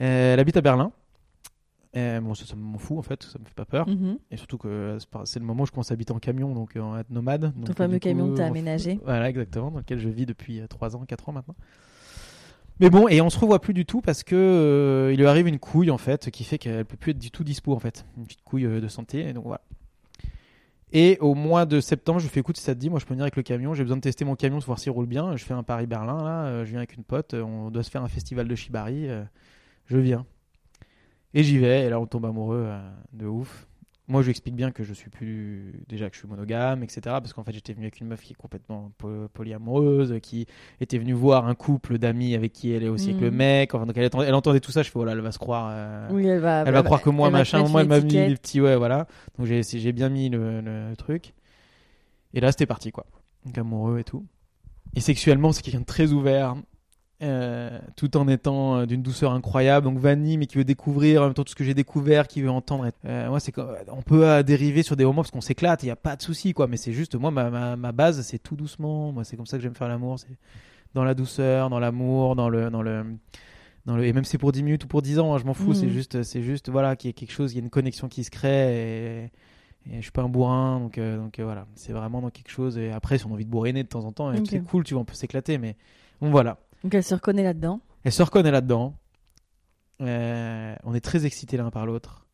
Euh, 0.00 0.34
elle 0.34 0.40
habite 0.40 0.56
à 0.56 0.60
Berlin. 0.60 0.92
Euh, 1.96 2.20
bon, 2.20 2.34
ça, 2.34 2.46
ça 2.46 2.54
m'en 2.54 2.78
fout 2.78 2.98
en 2.98 3.02
fait, 3.02 3.22
ça 3.24 3.38
me 3.40 3.44
fait 3.44 3.54
pas 3.54 3.64
peur. 3.64 3.88
Mhm. 3.88 4.18
Et 4.30 4.36
surtout 4.36 4.58
que 4.58 4.68
euh, 4.68 4.98
c'est 5.24 5.40
le 5.40 5.44
moment 5.44 5.64
où 5.64 5.66
je 5.66 5.72
commence 5.72 5.90
à 5.90 5.94
habiter 5.94 6.12
en 6.12 6.18
camion, 6.20 6.54
donc 6.54 6.76
euh, 6.76 6.98
être 6.98 7.10
nomade. 7.10 7.52
Donc, 7.56 7.66
Ton 7.66 7.72
fameux 7.74 7.94
coup, 7.94 8.00
camion 8.08 8.30
que 8.30 8.36
t'as 8.36 8.46
aménagé. 8.46 9.00
Voilà, 9.04 9.28
exactement, 9.28 9.70
dans 9.72 9.78
lequel 9.78 9.98
je 9.98 10.08
vis 10.08 10.24
depuis 10.26 10.62
3 10.68 10.94
ans, 10.96 11.04
4 11.04 11.28
ans 11.28 11.32
maintenant. 11.32 11.56
Mais 12.80 12.88
bon, 12.88 13.08
et 13.08 13.20
on 13.20 13.28
se 13.28 13.38
revoit 13.38 13.60
plus 13.60 13.74
du 13.74 13.84
tout 13.84 14.00
parce 14.00 14.24
que 14.24 14.34
euh, 14.34 15.12
il 15.12 15.18
lui 15.18 15.26
arrive 15.26 15.46
une 15.46 15.58
couille 15.58 15.90
en 15.90 15.98
fait 15.98 16.30
qui 16.30 16.44
fait 16.44 16.56
qu'elle 16.56 16.86
peut 16.86 16.96
plus 16.96 17.10
être 17.10 17.18
du 17.18 17.30
tout 17.30 17.44
dispo 17.44 17.74
en 17.74 17.78
fait, 17.78 18.06
une 18.16 18.24
petite 18.24 18.42
couille 18.42 18.64
euh, 18.64 18.80
de 18.80 18.88
santé. 18.88 19.28
Et 19.28 19.32
donc 19.34 19.44
voilà. 19.44 19.60
Et 20.92 21.18
au 21.20 21.34
mois 21.34 21.66
de 21.66 21.78
septembre, 21.80 22.20
je 22.20 22.26
fais 22.26 22.40
écoute, 22.40 22.56
si 22.56 22.62
ça 22.62 22.74
te 22.74 22.80
dit, 22.80 22.88
moi 22.88 22.98
je 22.98 23.04
peux 23.04 23.12
venir 23.12 23.24
avec 23.24 23.36
le 23.36 23.42
camion, 23.42 23.74
j'ai 23.74 23.82
besoin 23.82 23.98
de 23.98 24.00
tester 24.00 24.24
mon 24.24 24.34
camion, 24.34 24.58
voir 24.60 24.78
s'il 24.78 24.92
roule 24.92 25.06
bien. 25.06 25.36
Je 25.36 25.44
fais 25.44 25.52
un 25.52 25.62
Paris-Berlin 25.62 26.24
là, 26.24 26.46
euh, 26.46 26.64
je 26.64 26.70
viens 26.70 26.78
avec 26.78 26.94
une 26.94 27.04
pote, 27.04 27.34
on 27.34 27.70
doit 27.70 27.82
se 27.82 27.90
faire 27.90 28.02
un 28.02 28.08
festival 28.08 28.48
de 28.48 28.54
Shibari, 28.54 29.08
je 29.84 29.98
viens. 29.98 30.24
Et 31.34 31.42
j'y 31.42 31.58
vais, 31.58 31.84
et 31.84 31.90
là 31.90 32.00
on 32.00 32.06
tombe 32.06 32.24
amoureux 32.24 32.66
de 33.12 33.26
ouf. 33.26 33.66
Moi 34.10 34.22
je 34.22 34.26
lui 34.26 34.30
explique 34.32 34.56
bien 34.56 34.72
que 34.72 34.82
je 34.82 34.92
suis 34.92 35.08
plus. 35.08 35.72
Déjà 35.88 36.08
que 36.10 36.14
je 36.16 36.18
suis 36.20 36.28
monogame, 36.28 36.82
etc. 36.82 37.00
Parce 37.04 37.32
qu'en 37.32 37.44
fait 37.44 37.52
j'étais 37.52 37.72
venu 37.72 37.84
avec 37.84 38.00
une 38.00 38.08
meuf 38.08 38.20
qui 38.20 38.32
est 38.32 38.36
complètement 38.36 38.90
po- 38.98 39.28
polyamoureuse, 39.32 40.18
qui 40.20 40.46
était 40.80 40.98
venue 40.98 41.12
voir 41.12 41.46
un 41.46 41.54
couple 41.54 41.96
d'amis 41.98 42.34
avec 42.34 42.52
qui 42.52 42.72
elle 42.72 42.82
est 42.82 42.88
aussi 42.88 43.10
avec 43.10 43.20
le 43.22 43.30
Mhm. 43.30 43.36
mec. 43.36 43.74
Enfin, 43.74 43.86
donc 43.86 43.96
elle, 43.96 44.06
entendait- 44.06 44.26
elle 44.26 44.34
entendait 44.34 44.60
tout 44.60 44.72
ça, 44.72 44.82
je 44.82 44.90
fais 44.90 44.98
oh 44.98 45.04
là, 45.04 45.12
elle 45.12 45.20
va 45.20 45.30
se 45.32 45.38
croire. 45.38 45.68
euh, 45.72 46.08
Oui, 46.10 46.26
elle 46.26 46.40
va. 46.40 46.64
elle 46.66 46.72
va 46.74 46.82
croire 46.82 47.00
que 47.02 47.10
moi, 47.10 47.28
elle 47.28 47.32
machin, 47.34 47.62
moi, 47.68 47.82
elle 47.82 47.88
m'a 47.88 48.00
mis 48.00 48.34
petits, 48.34 48.60
ouais, 48.60 48.76
voilà. 48.76 49.06
Donc 49.38 49.46
j'ai 49.46 49.62
j'ai 49.62 49.92
bien 49.92 50.08
mis 50.08 50.28
le, 50.28 50.60
le 50.60 50.96
truc. 50.96 51.32
Et 52.34 52.40
là, 52.40 52.50
c'était 52.52 52.66
parti, 52.66 52.90
quoi. 52.92 53.06
Donc 53.46 53.56
amoureux 53.58 53.98
et 54.00 54.04
tout. 54.04 54.26
Et 54.96 55.00
sexuellement, 55.00 55.52
c'est 55.52 55.62
quelqu'un 55.62 55.80
de 55.80 55.84
très 55.84 56.10
ouvert, 56.12 56.56
euh, 57.22 57.78
tout 57.96 58.16
en 58.16 58.26
étant 58.28 58.78
euh, 58.78 58.86
d'une 58.86 59.02
douceur 59.02 59.32
incroyable. 59.32 59.84
Donc 59.84 59.98
vanille, 59.98 60.38
mais 60.38 60.46
qui 60.46 60.56
veut 60.56 60.64
découvrir 60.64 61.22
en 61.22 61.24
même 61.26 61.34
temps 61.34 61.44
tout 61.44 61.50
ce 61.50 61.54
que 61.56 61.64
j'ai 61.64 61.74
découvert, 61.74 62.26
qui 62.26 62.40
veut 62.42 62.50
entendre. 62.50 62.90
Euh, 63.04 63.28
moi, 63.28 63.40
c'est 63.40 63.52
on 63.88 64.02
peut 64.02 64.42
dériver 64.42 64.82
sur 64.82 64.96
des 64.96 65.04
moments 65.04 65.22
parce 65.22 65.30
qu'on 65.30 65.40
s'éclate, 65.40 65.82
il 65.82 65.86
n'y 65.86 65.92
a 65.92 65.96
pas 65.96 66.16
de 66.16 66.22
souci, 66.22 66.52
quoi. 66.54 66.66
Mais 66.66 66.76
c'est 66.76 66.92
juste, 66.92 67.14
moi, 67.16 67.30
ma, 67.30 67.50
ma, 67.50 67.76
ma 67.76 67.92
base, 67.92 68.22
c'est 68.22 68.38
tout 68.38 68.56
doucement. 68.56 69.12
Moi, 69.12 69.24
c'est 69.24 69.36
comme 69.36 69.46
ça 69.46 69.56
que 69.58 69.62
j'aime 69.62 69.74
faire 69.74 69.88
l'amour. 69.88 70.18
C'est 70.18 70.28
dans 70.94 71.04
la 71.04 71.14
douceur, 71.14 71.70
dans 71.70 71.78
l'amour, 71.78 72.36
dans 72.36 72.48
le, 72.48 72.70
dans 72.70 72.82
le, 72.82 73.04
dans 73.86 73.96
le, 73.96 74.04
et 74.04 74.12
même 74.12 74.24
si 74.24 74.32
c'est 74.32 74.38
pour 74.38 74.52
10 74.52 74.62
minutes 74.62 74.84
ou 74.84 74.88
pour 74.88 75.02
10 75.02 75.18
ans, 75.20 75.34
hein, 75.34 75.38
je 75.38 75.44
m'en 75.44 75.54
fous. 75.54 75.74
C'est 75.74 75.88
juste, 75.88 76.22
c'est 76.22 76.42
juste, 76.42 76.68
voilà, 76.70 76.96
qu'il 76.96 77.08
y 77.08 77.10
ait 77.10 77.14
quelque 77.14 77.32
chose, 77.32 77.52
il 77.52 77.56
y 77.56 77.60
a 77.60 77.62
une 77.62 77.70
connexion 77.70 78.08
qui 78.08 78.24
se 78.24 78.30
crée. 78.30 78.74
Et, 78.76 79.24
et 79.90 79.96
je 79.96 80.00
suis 80.02 80.10
pas 80.10 80.22
un 80.22 80.28
bourrin, 80.28 80.80
donc, 80.80 80.98
donc 80.98 81.38
voilà, 81.40 81.66
c'est 81.74 81.92
vraiment 81.92 82.20
dans 82.20 82.30
quelque 82.30 82.50
chose. 82.50 82.76
Et 82.76 82.90
après, 82.90 83.18
si 83.18 83.26
on 83.26 83.30
a 83.30 83.32
envie 83.34 83.44
de 83.44 83.50
bourriner 83.50 83.82
de 83.82 83.88
temps 83.88 84.04
en 84.04 84.12
temps, 84.12 84.32
et 84.32 84.38
Ok. 84.38 84.46
c'est 84.50 84.60
cool, 84.64 84.84
tu 84.84 84.94
vois, 84.94 85.02
on 85.02 85.06
peut 85.06 85.14
s'éclater, 85.14 85.58
mais 85.58 85.76
bon, 86.20 86.30
voilà. 86.30 86.58
Donc 86.82 86.94
elle 86.94 87.04
se 87.04 87.14
reconnaît 87.14 87.42
là-dedans. 87.42 87.80
Elle 88.04 88.12
se 88.12 88.22
reconnaît 88.22 88.50
là-dedans. 88.50 88.94
Euh, 90.00 90.74
on 90.84 90.94
est 90.94 91.00
très 91.00 91.26
excités 91.26 91.56
l'un 91.56 91.70
par 91.70 91.84
l'autre. 91.86 92.26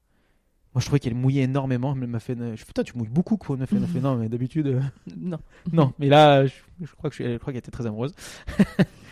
Moi, 0.75 0.81
je 0.81 0.87
trouvais 0.87 1.01
qu'elle 1.01 1.15
mouillait 1.15 1.45
énormément. 1.45 1.97
Elle 2.01 2.07
m'a 2.07 2.21
fait. 2.21 2.37
Je 2.39 2.57
fais, 2.57 2.67
putain, 2.67 2.83
tu 2.85 2.97
mouilles 2.99 3.09
beaucoup, 3.09 3.37
quoi. 3.39 3.57
Elle 3.57 3.61
m'a 3.61 3.67
fait, 3.67 3.77
elle 3.77 3.83
m'a 3.83 3.89
fait, 3.89 4.01
non, 4.03 4.17
mais 4.17 4.29
d'habitude. 4.29 4.67
euh, 4.67 4.81
Non. 5.17 5.39
non, 5.73 5.93
mais 5.99 6.09
là, 6.09 6.47
je, 6.47 6.53
je 6.83 6.93
crois 6.95 7.09
que 7.11 7.17
je, 7.17 7.23
je 7.33 7.37
crois 7.39 7.53
qu'elle 7.53 7.59
était 7.61 7.71
très 7.71 7.87
amoureuse. 7.87 8.15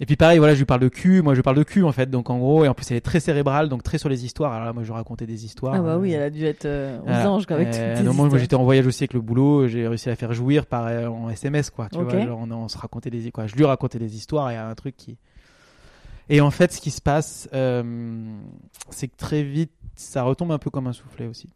et 0.00 0.06
puis 0.06 0.16
pareil, 0.16 0.38
voilà, 0.38 0.54
je 0.54 0.58
lui 0.58 0.64
parle 0.64 0.80
de 0.80 0.88
cul. 0.88 1.20
Moi, 1.22 1.34
je 1.34 1.38
lui 1.38 1.42
parle 1.42 1.56
de 1.56 1.62
cul 1.62 1.84
en 1.84 1.92
fait. 1.92 2.08
Donc 2.08 2.30
en 2.30 2.38
gros, 2.38 2.64
et 2.64 2.68
en 2.68 2.74
plus, 2.74 2.90
elle 2.90 2.96
est 2.96 3.02
très 3.02 3.20
cérébrale, 3.20 3.68
donc 3.68 3.82
très 3.82 3.98
sur 3.98 4.08
les 4.08 4.24
histoires. 4.24 4.52
Alors 4.52 4.64
là, 4.64 4.72
moi, 4.72 4.82
je 4.82 4.92
racontais 4.92 5.26
des 5.26 5.44
histoires. 5.44 5.74
Ah 5.74 5.80
bah 5.80 5.98
oui, 5.98 6.12
euh, 6.12 6.16
elle 6.16 6.22
a 6.22 6.30
dû 6.30 6.44
être 6.44 6.64
euh, 6.64 6.98
aux 7.02 7.28
anges 7.28 7.46
quoi, 7.46 7.56
avec 7.56 7.68
Euh, 7.74 8.12
moi 8.12 8.38
j'étais 8.38 8.56
en 8.56 8.64
voyage 8.64 8.86
aussi 8.86 9.04
avec 9.04 9.12
le 9.14 9.20
boulot, 9.20 9.68
j'ai 9.68 9.86
réussi 9.86 10.08
à 10.08 10.12
la 10.12 10.16
faire 10.16 10.32
jouir 10.32 10.66
par 10.66 10.86
euh, 10.86 11.06
en 11.06 11.28
SMS 11.30 11.70
quoi, 11.70 11.88
tu 11.92 12.00
vois, 12.00 12.18
genre 12.24 12.40
on, 12.40 12.50
on 12.50 12.68
se 12.68 12.78
racontait 12.78 13.10
des 13.10 13.30
quoi, 13.30 13.46
je 13.46 13.54
lui 13.56 13.64
racontais 13.64 13.98
des 13.98 14.16
histoires 14.16 14.50
et 14.50 14.54
il 14.54 14.56
y 14.56 14.58
a 14.58 14.66
un 14.66 14.74
truc 14.74 14.96
qui 14.96 15.18
Et 16.28 16.40
en 16.40 16.50
fait, 16.50 16.72
ce 16.72 16.80
qui 16.80 16.90
se 16.90 17.00
passe 17.00 17.48
euh, 17.54 17.82
c'est 18.90 19.08
que 19.08 19.16
très 19.16 19.42
vite 19.42 19.72
ça 19.96 20.22
retombe 20.22 20.52
un 20.52 20.58
peu 20.58 20.70
comme 20.70 20.86
un 20.86 20.92
soufflet 20.92 21.26
aussi. 21.26 21.50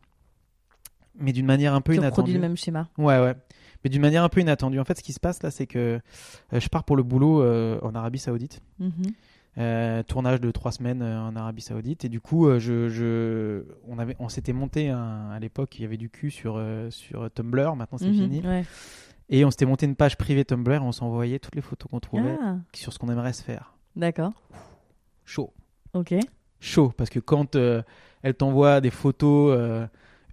Mais 1.19 1.33
d'une 1.33 1.47
manière 1.47 1.75
un 1.75 1.81
peu 1.81 1.93
Tu 1.93 1.99
inattendue. 1.99 2.17
reproduis 2.17 2.35
le 2.35 2.41
même 2.41 2.57
schéma. 2.57 2.89
Ouais 2.99 3.21
ouais. 3.21 3.35
Mais 3.85 3.91
d'une 3.91 4.03
manière 4.03 4.25
un 4.25 4.29
peu 4.29 4.41
inattendue. 4.41 4.81
En 4.81 4.85
fait, 4.85 4.97
ce 4.99 5.03
qui 5.03 5.13
se 5.13 5.21
passe 5.21 5.43
là, 5.43 5.51
c'est 5.51 5.67
que 5.67 6.01
euh, 6.53 6.61
je 6.61 6.69
pars 6.69 6.85
pour 6.85 6.97
le 6.97 7.03
boulot 7.03 7.43
euh, 7.43 7.79
en 7.83 7.95
Arabie 7.95 8.19
Saoudite. 8.19 8.61
Mhm. 8.79 8.93
Euh, 9.57 10.03
tournage 10.03 10.41
de 10.41 10.51
trois 10.51 10.73
semaines 10.73 11.03
en 11.03 11.37
Arabie 11.37 11.63
Saoudite. 11.63 12.05
Et 12.05 12.09
du 12.09 12.21
coup, 12.21 12.49
je, 12.59 12.89
je- 12.89 13.63
on, 13.87 13.99
avait, 14.01 14.17
on 14.19 14.29
s'était 14.29 14.53
monté 14.53 14.89
un- 14.89 15.31
à 15.31 15.39
l'époque, 15.39 15.79
il 15.79 15.83
y 15.83 15.85
avait 15.85 15.97
du 15.97 16.11
cul 16.11 16.31
sur, 16.33 16.61
sur 16.91 17.31
Tumblr, 17.33 17.77
maintenant 17.77 17.99
c'est 17.99 18.09
Mhm. 18.09 18.15
fini. 18.15 18.41
Ouais. 18.45 18.65
Et 19.31 19.45
on 19.45 19.51
s'était 19.51 19.65
monté 19.67 19.87
une 19.87 19.95
page 19.97 20.17
privée 20.19 20.45
Tumblr 20.45 20.75
et 20.75 20.79
on 20.81 20.91
s'envoyait 20.93 21.39
toutes 21.39 21.55
les 21.55 21.61
photos 21.63 21.89
qu'on 21.91 22.01
trouvait 22.01 22.37
Ah, 22.43 22.57
sur 22.73 22.93
ce 22.93 22.99
qu'on 22.99 23.09
aimerait 23.11 23.33
se 23.33 23.43
faire. 23.45 23.75
d'accord. 23.97 24.33
Chaud. 25.25 25.53
Ok. 25.93 26.15
chaud 26.61 26.93
parce 26.97 27.09
que 27.11 27.21
quand 27.21 27.55
euh, 27.57 27.83
elle 28.23 28.35
t'envoie 28.35 28.81
des 28.81 28.91
photos 28.91 29.57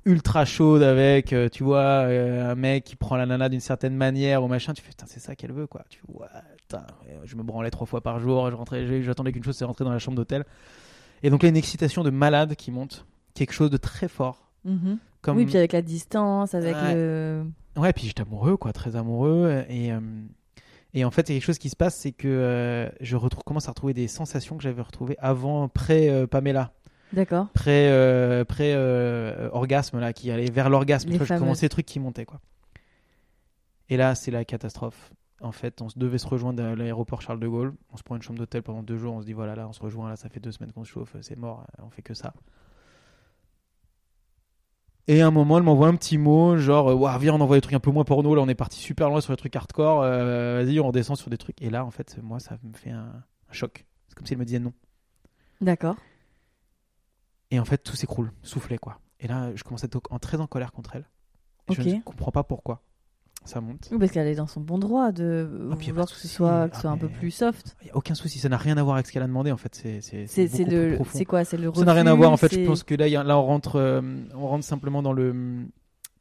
ultra 0.06 0.46
chaudes 0.46 0.82
avec 0.84 1.32
euh, 1.34 1.48
tu 1.50 1.64
vois 1.64 1.80
euh, 2.08 2.52
un 2.52 2.56
mec 2.56 2.84
qui 2.84 2.96
prend 2.96 3.16
la 3.18 3.26
nana 3.26 3.50
d'une 3.50 3.60
certaine 3.60 3.96
manière 3.96 4.44
ou 4.44 4.48
machin 4.48 4.74
tu 4.74 4.82
fais 4.82 4.90
putain 4.90 5.06
c'est 5.08 5.20
ça 5.20 5.36
qu'elle 5.36 5.52
veut 5.52 5.68
quoi 5.68 5.84
tu 5.90 6.00
vois 6.08 6.30
putain 6.58 6.86
ouais, 7.06 7.20
je 7.26 7.36
me 7.36 7.44
branlais 7.44 7.70
trois 7.70 7.86
fois 7.86 8.02
par 8.02 8.20
jour 8.20 8.50
je 8.50 8.56
rentrais 8.56 9.04
j'attendais 9.04 9.32
qu'une 9.32 9.44
chose 9.44 9.56
c'est 9.56 9.66
rentrer 9.66 9.84
dans 9.86 9.92
la 9.92 10.00
chambre 10.00 10.16
d'hôtel 10.18 10.44
et 11.22 11.30
donc 11.30 11.44
là 11.44 11.50
une 11.50 11.58
excitation 11.58 12.04
de 12.04 12.10
malade 12.10 12.56
qui 12.56 12.72
monte 12.72 13.06
quelque 13.36 13.54
chose 13.54 13.70
de 13.70 13.78
très 13.78 14.08
fort 14.08 14.48
Mhm. 14.64 15.00
comme 15.22 15.38
Oui, 15.38 15.46
puis 15.48 15.58
avec 15.58 15.74
la 15.74 15.82
distance, 15.82 16.54
avec 16.54 16.76
Ouais. 16.76 16.94
le. 16.94 17.44
Ouais, 17.78 17.92
puis 17.94 18.06
j'étais 18.06 18.22
amoureux, 18.22 18.58
quoi, 18.58 18.72
très 18.74 18.96
amoureux. 18.96 19.64
Et, 19.70 19.92
euh, 19.92 20.00
et 20.94 21.04
en 21.04 21.10
fait, 21.10 21.30
il 21.30 21.34
y 21.34 21.36
a 21.36 21.40
quelque 21.40 21.48
chose 21.48 21.58
qui 21.58 21.70
se 21.72 21.76
passe, 21.76 21.96
c'est 21.96 22.12
que 22.12 22.28
euh, 22.28 22.88
je 23.02 23.16
retrouve, 23.16 23.44
commence 23.44 23.68
à 23.68 23.72
retrouver 23.72 23.96
des 23.96 24.08
sensations 24.08 24.56
que 24.58 24.62
j'avais 24.62 24.84
retrouvées 24.84 25.16
avant, 25.18 25.68
pré-Pamela, 25.68 26.74
D'accord. 27.14 27.48
pré, 27.54 27.90
euh, 27.92 28.46
pré, 28.46 28.74
euh, 28.74 29.50
orgasme, 29.52 30.00
là, 30.00 30.14
qui 30.14 30.32
allait 30.32 30.50
vers 30.50 30.70
l'orgasme. 30.70 31.10
Les 31.10 31.18
Je 31.18 31.38
commençais 31.38 31.66
des 31.66 31.70
trucs 31.70 31.86
qui 31.86 32.00
montaient, 32.00 32.26
quoi. 32.26 32.40
Et 33.90 33.98
là, 33.98 34.16
c'est 34.16 34.32
la 34.32 34.46
catastrophe. 34.46 35.12
En 35.42 35.52
fait, 35.52 35.82
on 35.82 35.88
devait 35.96 36.20
se 36.20 36.28
rejoindre 36.28 36.64
à 36.64 36.76
l'aéroport 36.76 37.22
Charles 37.22 37.40
de 37.40 37.48
Gaulle. 37.48 37.74
On 37.92 37.98
se 37.98 38.04
prend 38.04 38.16
une 38.16 38.22
chambre 38.22 38.38
d'hôtel 38.40 38.62
pendant 38.62 38.84
deux 38.84 38.98
jours. 38.98 39.16
On 39.16 39.22
se 39.22 39.26
dit, 39.26 39.34
voilà, 39.34 39.56
là, 39.56 39.68
on 39.68 39.74
se 39.74 39.82
rejoint. 39.82 40.08
Là, 40.08 40.16
ça 40.16 40.30
fait 40.30 40.40
deux 40.40 40.52
semaines 40.52 40.72
qu'on 40.72 40.84
se 40.84 40.92
chauffe. 40.92 41.16
C'est 41.22 41.36
mort. 41.36 41.66
On 41.84 41.90
fait 41.90 42.04
que 42.04 42.14
ça. 42.14 42.34
Et 45.08 45.22
à 45.22 45.28
un 45.28 45.32
moment, 45.32 45.58
elle 45.58 45.64
m'envoie 45.64 45.88
un 45.88 45.96
petit 45.96 46.18
mot, 46.20 46.58
genre, 46.58 46.90
euh, 46.92 46.94
Ouah, 46.94 47.18
viens, 47.18 47.34
on 47.34 47.42
envoie 47.42 47.58
des 47.58 47.62
trucs 47.62 47.74
un 47.74 47.80
peu 47.80 47.92
moins 47.92 48.04
porno. 48.04 48.36
Là, 48.36 48.42
on 48.42 48.48
est 48.48 48.56
parti 48.56 48.80
super 48.80 49.10
loin 49.10 49.20
sur 49.20 49.34
les 49.34 49.38
trucs 49.38 49.56
hardcore. 49.56 50.04
euh, 50.04 50.62
Vas-y, 50.64 50.80
on 50.80 50.88
redescend 50.88 51.18
sur 51.18 51.30
des 51.30 51.38
trucs. 51.38 51.60
Et 51.62 51.70
là, 51.70 51.84
en 51.84 51.92
fait, 51.92 52.18
moi, 52.22 52.40
ça 52.40 52.58
me 52.64 52.74
fait 52.78 52.92
un, 52.92 53.12
un 53.50 53.54
choc. 53.54 53.86
C'est 54.08 54.16
comme 54.16 54.26
si 54.28 54.34
elle 54.34 54.40
me 54.40 54.46
disait 54.46 54.60
non. 54.60 54.74
D'accord. 55.60 55.96
Et 57.52 57.60
en 57.60 57.66
fait, 57.66 57.78
tout 57.80 57.96
s'écroule, 57.96 58.32
soufflé, 58.44 58.78
quoi. 58.78 59.00
Et 59.20 59.28
là, 59.28 59.52
je 59.56 59.64
commence 59.64 59.84
à 59.84 59.88
être 59.88 60.02
en- 60.10 60.20
très 60.20 60.40
en 60.40 60.48
colère 60.48 60.72
contre 60.72 60.96
elle. 60.96 61.06
Et. 61.70 61.74
Je 61.74 61.82
ne 61.98 62.02
comprends 62.02 62.32
pas 62.32 62.44
pourquoi. 62.44 62.82
Ça 63.44 63.60
monte. 63.60 63.88
Oui, 63.92 63.98
parce 63.98 64.12
qu'elle 64.12 64.28
est 64.28 64.36
dans 64.36 64.46
son 64.48 64.62
bon 64.62 64.78
droit 64.78 65.12
de 65.12 65.50
Ah, 65.72 65.76
vouloir 65.76 66.08
que 66.08 66.14
ce 66.14 66.28
soit, 66.28 66.70
que 66.70 66.76
Ah, 66.76 66.80
soit 66.80 66.90
un 66.92 66.98
peu 66.98 67.10
plus 67.10 67.32
soft. 67.32 67.76
Il 67.82 67.86
n'y 67.86 67.92
a 67.92 67.98
aucun 67.98 68.14
souci. 68.14 68.38
Ça 68.38 68.50
n'a 68.50 68.58
rien 68.58 68.78
à 68.78 68.84
voir 68.84 68.96
avec 68.96 69.08
ce 69.08 69.12
qu'elle 69.12 69.24
a 69.24 69.28
demandé, 69.28 69.52
en 69.52 69.58
fait. 69.58 69.74
C'est 69.74 70.00
le. 70.66 70.98
quoi 71.26 71.44
C'est 71.44 71.58
le 71.58 71.74
Ça 71.74 71.84
n'a 71.86 71.94
rien 71.94 72.06
à 72.06 72.12
refus, 72.12 72.18
voir. 72.20 72.32
En 72.32 72.38
fait, 72.38 72.54
je 72.54 72.68
pense 72.68 72.84
que 72.84 72.94
là, 72.96 73.08
il 73.08 73.12
y 73.12 73.16
a- 73.16 73.24
là 73.24 73.38
on 73.40 73.44
rentre, 73.46 73.78
euh, 73.78 74.02
on 74.36 74.48
rentre 74.48 74.64
simplement 74.64 75.02
dans 75.02 75.14
le, 75.14 75.66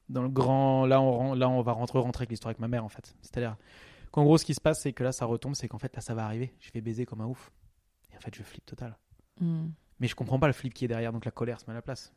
dans 0.09 0.23
le 0.23 0.29
grand. 0.31 0.87
Là, 0.87 1.01
on, 1.03 1.13
ren- 1.19 1.35
là, 1.35 1.49
on 1.51 1.61
va 1.61 1.73
rentrer, 1.73 1.99
rentrer 1.99 2.23
avec 2.23 2.31
l'histoire 2.31 2.51
avec 2.51 2.59
ma 2.61 2.69
mère, 2.69 2.85
en 2.87 2.89
fait. 2.89 3.15
C'est-à-dire 3.21 3.57
qu'en 4.13 4.25
gros, 4.25 4.39
ce 4.39 4.47
qui 4.47 4.55
se 4.55 4.61
passe, 4.61 4.81
c'est 4.81 4.95
que 4.95 5.05
là, 5.05 5.13
ça 5.13 5.27
retombe, 5.27 5.55
c'est 5.55 5.69
qu'en 5.69 5.79
fait, 5.79 5.95
là, 5.95 6.01
ça 6.01 6.15
va 6.15 6.25
arriver. 6.25 6.55
Je 6.59 6.71
vais 6.73 6.81
baiser 6.81 7.05
comme 7.05 7.21
un 7.21 7.27
ouf. 7.27 7.53
Et 8.13 8.17
en 8.17 8.21
fait, 8.21 8.35
je 8.35 8.43
flippe 8.43 8.65
total. 8.65 8.97
Hmm. 9.41 9.67
Mais 10.01 10.09
je 10.09 10.15
comprends 10.17 10.39
pas 10.39 10.47
le 10.47 10.53
flip 10.53 10.73
qui 10.75 10.85
est 10.85 10.89
derrière, 10.89 11.13
donc 11.13 11.25
la 11.25 11.31
colère 11.31 11.61
se 11.61 11.67
met 11.67 11.73
à 11.73 11.75
la 11.75 11.83
place. 11.83 12.13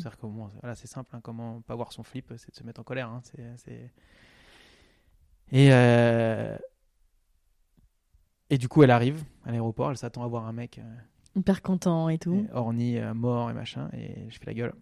C'est-à-dire 0.00 0.16
que 0.16 0.22
bon, 0.26 0.50
voilà, 0.60 0.74
c'est 0.74 0.86
simple. 0.86 1.14
hein, 1.14 1.20
comment 1.22 1.60
pas 1.60 1.74
voir 1.74 1.92
son 1.92 2.02
flip, 2.02 2.32
c'est 2.38 2.50
de 2.50 2.56
se 2.56 2.64
mettre 2.64 2.80
en 2.80 2.84
colère. 2.84 3.08
hein, 3.10 3.20
Et 5.52 5.70
euh, 5.72 6.56
et 8.50 8.58
du 8.58 8.68
coup, 8.68 8.82
elle 8.82 8.90
arrive 8.90 9.24
à 9.44 9.50
l'aéroport. 9.50 9.90
Elle 9.90 9.96
s'attend 9.96 10.22
à 10.24 10.28
voir 10.28 10.46
un 10.46 10.52
mec. 10.52 10.78
euh, 10.78 10.82
Hyper 11.36 11.60
content 11.62 12.08
et 12.08 12.18
tout. 12.18 12.46
et 12.48 12.52
orni, 12.52 12.96
euh, 12.98 13.12
mort 13.12 13.50
et 13.50 13.52
machin, 13.54 13.90
et 13.92 14.28
je 14.30 14.38
fais 14.38 14.46
la 14.46 14.54
gueule. 14.54 14.72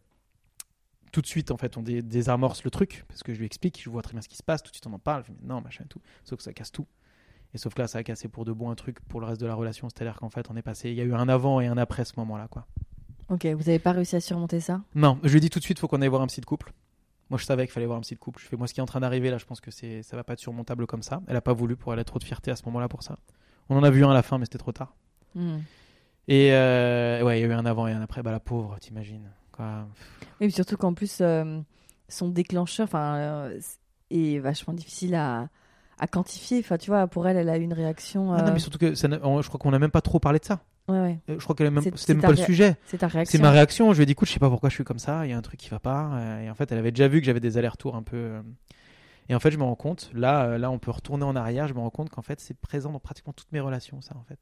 Tout 1.11 1.20
de 1.20 1.26
suite, 1.26 1.50
en 1.50 1.57
fait, 1.57 1.76
on 1.76 1.82
dé- 1.82 2.02
désamorce 2.02 2.62
le 2.64 2.70
truc, 2.70 3.05
parce 3.09 3.22
que 3.22 3.32
je 3.34 3.38
lui 3.38 3.46
explique, 3.46 3.82
je 3.82 3.90
vois 3.90 4.02
très 4.02 4.12
bien 4.12 4.20
ce 4.22 4.28
qui 4.28 4.36
se 4.36 4.42
passe, 4.42 4.62
tout 4.62 4.70
de 4.70 4.74
suite 4.76 4.86
on 4.86 4.92
en 4.92 4.98
parle, 4.98 5.24
je 5.26 5.32
mais 5.32 5.38
non, 5.42 5.61
machin 5.61 5.84
et 5.84 5.88
tout. 5.88 6.00
Sauf 6.24 6.36
que 6.38 6.42
ça 6.44 6.52
casse 6.52 6.70
tout. 6.72 6.86
Et 7.55 7.59
sauf 7.59 7.74
que 7.74 7.82
là, 7.82 7.88
ça 7.88 7.98
a 7.98 8.02
cassé 8.02 8.28
pour 8.28 8.44
de 8.44 8.52
bon 8.52 8.70
un 8.70 8.74
truc 8.74 9.00
pour 9.00 9.20
le 9.20 9.26
reste 9.26 9.40
de 9.40 9.46
la 9.46 9.55
relation, 9.55 9.88
c'est-à-dire 9.88 10.16
qu'en 10.16 10.28
fait, 10.28 10.50
on 10.50 10.57
est 10.57 10.62
passé, 10.62 10.90
il 10.90 10.96
y 10.96 11.00
a 11.00 11.05
eu 11.05 11.14
un 11.14 11.28
avant 11.28 11.61
et 11.61 11.66
un 11.66 11.78
après 11.78 12.05
ce 12.05 12.12
moment-là, 12.16 12.48
quoi. 12.48 12.66
Ok, 13.30 13.46
vous 13.46 13.68
avez 13.68 13.78
pas 13.78 13.92
réussi 13.92 14.16
à 14.16 14.20
surmonter 14.20 14.61
ça? 14.61 14.82
Non, 14.94 15.18
je 15.22 15.30
lui 15.30 15.38
ai 15.38 15.40
dit 15.40 15.50
tout 15.50 15.61
de 15.61 15.64
suite, 15.64 15.78
faut 15.78 15.88
qu'on 15.88 16.02
aille 16.02 16.09
voir 16.09 16.22
un 16.22 16.26
psy 16.26 16.40
de 16.40 16.46
couple. 16.46 16.72
Moi, 17.30 17.38
je 17.38 17.44
savais 17.44 17.64
qu'il 17.64 17.72
fallait 17.72 17.86
voir 17.86 17.98
un 17.98 18.02
psy 18.02 18.14
de 18.14 18.18
couple. 18.18 18.42
Je 18.42 18.46
fais, 18.46 18.57
moi, 18.57 18.66
ce 18.66 18.74
qui 18.74 18.80
est 18.80 18.82
en 18.82 18.86
train 18.86 19.00
d'arriver 19.00 19.30
là, 19.30 19.38
je 19.38 19.46
pense 19.46 19.61
que 19.61 19.70
c'est, 19.70 20.02
ça 20.02 20.16
va 20.16 20.24
pas 20.24 20.34
être 20.34 20.40
surmontable 20.40 20.86
comme 20.86 21.02
ça. 21.02 21.22
Elle 21.26 21.36
a 21.36 21.40
pas 21.40 21.55
voulu 21.55 21.76
pour 21.76 21.92
elle 21.92 21.98
a 22.00 22.05
trop 22.05 22.18
de 22.18 22.24
fierté 22.24 22.50
à 22.50 22.57
ce 22.57 22.64
moment-là 22.66 22.88
pour 22.88 23.02
ça. 23.02 23.18
On 23.70 23.78
en 23.78 23.82
a 23.82 23.90
vu 23.90 24.05
un 24.05 24.11
à 24.11 24.14
la 24.14 24.22
fin, 24.22 24.36
mais 24.38 24.44
c'était 24.44 24.59
trop 24.59 24.72
tard. 24.72 24.94
Hmm. 25.34 25.59
Et 26.28 26.52
euh, 26.52 27.22
ouais, 27.22 27.38
il 27.38 27.42
y 27.42 27.44
a 27.44 27.48
eu 27.48 27.52
un 27.52 27.64
avant 27.64 27.86
et 27.86 27.92
un 27.92 28.02
après. 28.02 28.22
Bah, 28.22 28.30
la 28.30 28.40
pauvre, 28.40 28.76
t'imagines. 28.78 29.30
Quoi. 29.52 29.86
Oui, 30.40 30.48
puis 30.48 30.52
surtout 30.52 30.76
qu'en 30.76 30.92
plus, 30.92 31.18
euh, 31.20 31.61
son 32.09 32.28
déclencheur 32.28 32.84
enfin, 32.84 33.16
euh, 33.16 33.61
est 34.11 34.38
vachement 34.38 34.74
difficile 34.74 35.14
à, 35.14 35.48
à 35.99 36.07
quantifier. 36.07 36.59
Enfin, 36.61 36.76
tu 36.78 36.90
vois, 36.90 37.07
pour 37.07 37.26
elle, 37.28 37.36
elle 37.36 37.49
a 37.49 37.57
eu 37.59 37.62
une 37.62 37.72
réaction. 37.72 38.32
Ah 38.32 38.42
non, 38.42 38.49
euh, 38.49 38.53
mais 38.55 38.59
surtout 38.59 38.78
que 38.78 38.95
ça 38.95 39.09
n'a- 39.09 39.18
on- 39.22 39.42
je 39.42 39.49
crois 39.49 39.59
qu'on 39.59 39.70
n'a 39.70 39.78
même 39.78 39.90
pas 39.90 40.01
trop 40.01 40.18
parlé 40.20 40.38
de 40.38 40.45
ça. 40.45 40.61
Ouais, 40.88 41.01
ouais. 41.01 41.18
Euh, 41.30 41.36
Je 41.38 41.45
crois 41.45 41.55
que. 41.57 41.64
C'est- 41.64 41.80
c'était 41.84 41.97
c'est 41.97 42.14
même 42.14 42.22
pas 42.22 42.30
le 42.30 42.36
sujet. 42.36 42.76
C'est 42.86 42.99
ta 42.99 43.09
C'est 43.09 43.14
réaction. 43.14 43.40
ma 43.42 43.51
réaction. 43.51 43.92
Je 43.92 43.97
lui 43.99 44.03
ai 44.03 44.07
dit, 44.07 44.12
écoute, 44.12 44.28
je 44.28 44.32
sais 44.34 44.38
pas 44.40 44.51
pourquoi 44.51 44.68
je 44.68 44.74
suis 44.74 44.84
comme 44.84 44.99
ça. 44.99 45.24
Il 45.26 45.30
y 45.30 45.32
a 45.32 45.38
un 45.38 45.42
truc 45.42 45.59
qui 45.59 45.70
va 45.70 45.78
pas. 45.78 46.11
Euh, 46.14 46.40
Et 46.42 46.51
en 46.51 46.55
fait, 46.55 46.70
elle 46.72 46.78
avait 46.78 46.92
déjà 46.92 47.09
vu 47.09 47.20
que 47.20 47.26
j'avais 47.26 47.40
des 47.40 47.57
allers-retours 47.59 47.97
un 47.97 48.03
peu. 48.03 48.16
euh, 48.16 48.42
Et 49.30 49.34
en 49.34 49.40
fait, 49.40 49.51
je 49.51 49.57
me 49.57 49.62
rends 49.64 49.74
compte. 49.76 50.11
Là, 50.12 50.45
euh, 50.45 50.59
là, 50.59 50.70
on 50.70 50.78
peut 50.78 50.90
retourner 50.90 51.24
en 51.24 51.34
arrière. 51.36 51.66
Je 51.68 51.72
me 51.74 51.78
rends 51.80 51.88
compte 51.90 52.11
qu'en 52.11 52.20
fait, 52.22 52.40
c'est 52.40 52.53
présent 52.59 52.92
dans 52.92 52.99
pratiquement 53.01 53.32
toutes 53.32 53.51
mes 53.53 53.61
relations, 53.61 54.03
ça, 54.03 54.14
en 54.18 54.24
fait. 54.24 54.38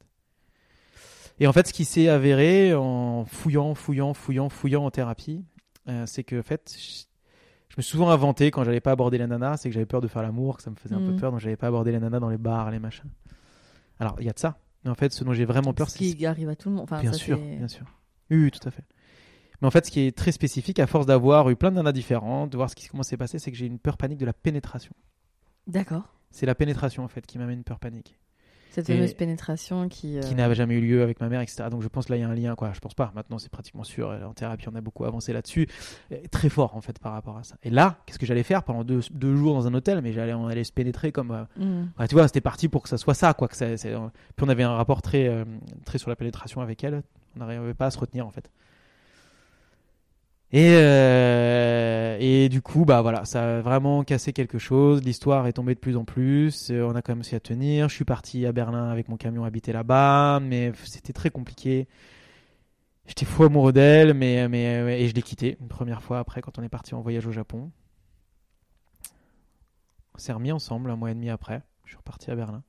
Et 1.39 1.47
en 1.47 1.53
fait, 1.53 1.67
ce 1.67 1.73
qui 1.73 1.85
s'est 1.85 2.09
avéré 2.09 2.73
en 2.75 3.25
fouillant, 3.25 3.73
fouillant, 3.75 4.13
fouillant, 4.13 4.49
fouillant 4.49 4.85
en 4.85 4.91
thérapie, 4.91 5.43
euh, 5.87 6.05
c'est 6.05 6.23
que 6.23 6.39
en 6.39 6.43
fait, 6.43 6.75
je, 7.73 7.79
me 7.79 7.81
suis 7.81 7.91
souvent 7.91 8.09
inventé 8.09 8.51
quand 8.51 8.63
j'allais 8.63 8.79
pas 8.81 8.91
aborder 8.91 9.17
la 9.17 9.27
nana, 9.27 9.57
c'est 9.57 9.69
que 9.69 9.73
j'avais 9.73 9.85
peur 9.85 10.01
de 10.01 10.07
faire 10.07 10.21
l'amour, 10.21 10.57
que 10.57 10.63
ça 10.63 10.69
me 10.69 10.75
faisait 10.75 10.95
un 10.95 11.01
peu 11.01 11.11
Mhm. 11.11 11.19
peur, 11.19 11.31
donc 11.31 11.39
j'allais 11.39 11.55
pas 11.57 11.67
aborder 11.67 11.91
la 11.91 11.99
nana 11.99 12.19
dans 12.19 12.29
les 12.29 12.37
bars, 12.37 12.69
les 12.71 12.79
machins. 12.79 13.09
Alors, 13.99 14.15
il 14.19 14.25
y 14.25 14.29
a 14.29 14.33
de 14.33 14.39
ça. 14.39 14.57
Mais 14.83 14.91
en 14.91 14.95
fait, 14.95 15.11
ce 15.13 15.23
dont 15.23 15.33
j'ai 15.33 15.45
vraiment 15.45 15.73
peur, 15.73 15.89
Ce 15.89 15.97
c'est 15.97 16.13
qui 16.15 16.25
arrive 16.25 16.49
à 16.49 16.55
tout 16.55 16.69
le 16.69 16.75
monde. 16.75 16.83
Enfin, 16.83 16.99
bien 17.01 17.11
ça, 17.11 17.17
sûr, 17.17 17.37
bien 17.39 17.67
sûr. 17.67 17.85
Oui, 18.29 18.37
oui, 18.43 18.51
tout 18.51 18.67
à 18.67 18.71
fait. 18.71 18.83
Mais 19.61 19.67
en 19.67 19.71
fait, 19.71 19.85
ce 19.85 19.91
qui 19.91 20.01
est 20.01 20.15
très 20.15 20.31
spécifique, 20.33 20.77
à 20.79 20.87
force 20.87 21.05
d'avoir 21.05 21.49
eu 21.49 21.55
plein 21.55 21.71
de 21.71 21.75
nanas 21.77 21.93
différentes, 21.93 22.49
de 22.51 22.57
voir 22.57 22.69
ce 22.69 22.75
qui 22.75 22.87
comment 22.89 23.03
s'est 23.03 23.17
passé, 23.17 23.39
c'est 23.39 23.49
que 23.51 23.57
j'ai 23.57 23.65
une 23.65 23.79
peur 23.79 23.97
panique 23.97 24.19
de 24.19 24.25
la 24.25 24.33
pénétration. 24.33 24.93
D'accord. 25.67 26.13
C'est 26.31 26.45
la 26.45 26.55
pénétration 26.55 27.03
en 27.03 27.07
fait 27.07 27.25
qui 27.25 27.37
m'amène 27.37 27.59
une 27.59 27.63
peur 27.63 27.79
panique, 27.79 28.17
Cette 28.73 28.89
Et- 28.89 28.95
fameuse 28.95 29.13
pénétration 29.13 29.87
qui. 29.87 30.17
euh, 30.17 30.21
qui 30.21 30.33
n'a 30.35 30.51
jamais 30.53 30.73
eu 30.75 30.81
lieu 30.81 31.03
avec 31.03 31.21
ma 31.21 31.29
mère, 31.29 31.41
etc. 31.41 31.65
Donc 31.69 31.83
je 31.83 31.87
pense 31.87 32.09
là 32.09 32.15
il 32.17 32.21
y 32.21 32.23
a 32.23 32.27
un 32.27 32.33
lien, 32.33 32.55
quoi. 32.55 32.71
Je 32.73 32.79
pense 32.79 32.93
pas. 32.95 33.11
Maintenant 33.15 33.37
c'est 33.37 33.51
pratiquement 33.51 33.83
sûr. 33.83 34.09
En 34.27 34.33
thérapie, 34.33 34.67
on 34.67 34.75
a 34.75 34.81
beaucoup 34.81 35.05
avancé 35.05 35.31
là-dessus, 35.31 35.67
très 36.31 36.49
fort 36.49 36.75
en 36.75 36.81
fait 36.81 36.97
par 36.99 37.13
rapport 37.13 37.37
à 37.37 37.43
ça. 37.43 37.55
Et 37.63 37.69
là, 37.69 37.97
qu'est-ce 38.05 38.17
que 38.19 38.25
j'allais 38.25 38.43
faire 38.43 38.63
pendant 38.63 38.83
deux, 38.83 39.01
deux 39.11 39.35
jours 39.35 39.53
dans 39.53 39.67
un 39.67 39.73
hôtel? 39.73 40.01
Mais 40.01 40.11
j'allais, 40.11 40.33
on 40.33 40.47
allait 40.47 40.63
se 40.63 40.71
pénétrer 40.73 41.11
comme. 41.11 41.31
euh. 41.59 41.83
Ouais, 41.99 42.07
tu 42.07 42.15
vois, 42.15 42.27
c'était 42.27 42.41
parti 42.41 42.67
pour 42.67 42.81
que 42.83 42.89
ça 42.89 42.97
soit 42.97 43.13
ça, 43.13 43.33
quoi. 43.33 43.47
Que 43.47 43.55
ça- 43.55 43.77
c'est- 43.77 43.93
Puis 43.93 44.45
on 44.45 44.49
avait 44.49 44.63
un 44.63 44.73
rapport 44.75 45.01
très, 45.03 45.27
euh, 45.27 45.45
très 45.85 45.97
sur 45.99 46.09
la 46.09 46.15
pénétration 46.15 46.61
avec 46.61 46.83
elle. 46.83 47.03
On 47.35 47.39
n'arrivait 47.39 47.73
pas 47.73 47.85
à 47.87 47.91
se 47.91 47.97
retenir, 47.99 48.25
en 48.27 48.31
fait. 48.31 48.49
Et, 50.53 50.75
euh, 50.75 52.15
et 52.19 52.47
du 52.47 52.61
coup, 52.61 52.85
bah 52.85 53.01
voilà, 53.01 53.25
ça 53.25 53.57
a 53.57 53.61
vraiment 53.61 54.03
cassé 54.03 54.33
quelque 54.33 54.59
chose. 54.59 55.03
L'histoire 55.03 55.47
est 55.47 55.53
tombée 55.53 55.73
de 55.73 55.79
plus 55.79 55.97
en 55.97 56.05
plus. 56.05 56.69
Euh, 56.69 56.83
on 56.83 56.93
a 56.93 57.01
quand 57.01 57.13
même 57.13 57.21
réussi 57.21 57.33
à 57.33 57.39
tenir. 57.39 57.89
Je 57.89 57.95
suis 57.95 58.05
parti 58.05 58.45
à 58.45 58.51
Berlin 58.51 58.87
avec 58.89 59.09
mon 59.09 59.17
camion 59.17 59.45
habiter 59.45 59.73
là-bas, 59.73 60.39
mais 60.43 60.71
c'était 60.83 61.11
très 61.11 61.31
compliqué. 61.31 61.87
J'étais 63.07 63.25
fou 63.25 63.45
amoureux 63.45 63.73
d'elle, 63.73 64.13
mais, 64.13 64.47
mais 64.47 64.83
ouais, 64.83 65.01
et 65.01 65.07
je 65.07 65.15
l'ai 65.15 65.23
quittée 65.23 65.57
une 65.59 65.67
première 65.67 66.03
fois 66.03 66.19
après 66.19 66.41
quand 66.41 66.59
on 66.59 66.63
est 66.63 66.69
parti 66.69 66.93
en 66.93 67.01
voyage 67.01 67.25
au 67.25 67.31
Japon. 67.31 67.71
On 70.13 70.19
s'est 70.19 70.33
remis 70.33 70.51
ensemble 70.51 70.91
un 70.91 70.95
mois 70.95 71.09
et 71.09 71.15
demi 71.15 71.31
après. 71.31 71.63
Je 71.85 71.89
suis 71.89 71.97
reparti 71.97 72.29
à 72.29 72.35
Berlin. 72.35 72.61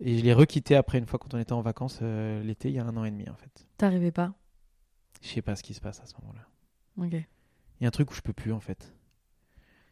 Et 0.00 0.18
je 0.18 0.22
l'ai 0.22 0.34
requitté 0.34 0.76
après 0.76 0.98
une 0.98 1.06
fois 1.06 1.18
quand 1.18 1.32
on 1.32 1.38
était 1.38 1.54
en 1.54 1.62
vacances 1.62 2.00
euh, 2.02 2.42
l'été, 2.42 2.68
il 2.68 2.74
y 2.74 2.78
a 2.78 2.84
un 2.84 2.94
an 2.94 3.04
et 3.04 3.10
demi 3.10 3.24
en 3.30 3.36
fait. 3.36 3.66
T'arrivais 3.78 4.12
pas? 4.12 4.34
Je 5.24 5.28
sais 5.30 5.42
pas 5.42 5.56
ce 5.56 5.62
qui 5.62 5.72
se 5.74 5.80
passe 5.80 6.00
à 6.00 6.06
ce 6.06 6.14
moment-là. 6.20 6.46
Il 7.80 7.84
y 7.84 7.86
a 7.86 7.88
un 7.88 7.90
truc 7.90 8.10
où 8.10 8.14
je 8.14 8.20
peux 8.20 8.32
plus 8.34 8.52
en 8.52 8.60
fait. 8.60 8.94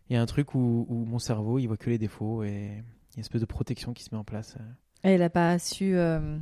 Il 0.09 0.15
y 0.15 0.17
a 0.17 0.23
un 0.23 0.27
truc 0.27 0.55
où, 0.55 0.87
où 0.89 1.05
mon 1.05 1.19
cerveau 1.19 1.59
il 1.59 1.67
voit 1.67 1.77
que 1.79 1.89
les 1.91 1.99
défauts 1.99 2.43
et 2.45 2.51
il 2.51 2.55
y 2.55 2.69
a 2.71 3.17
une 3.17 3.21
espèce 3.21 3.41
de 3.41 3.47
protection 3.47 3.93
qui 3.95 4.03
se 4.05 4.11
met 4.15 4.19
en 4.19 4.25
place. 4.25 4.57
euh. 4.61 4.65
Elle 5.03 5.23
a 5.23 5.31
pas 5.31 5.59
su. 5.59 5.97
euh, 5.97 6.39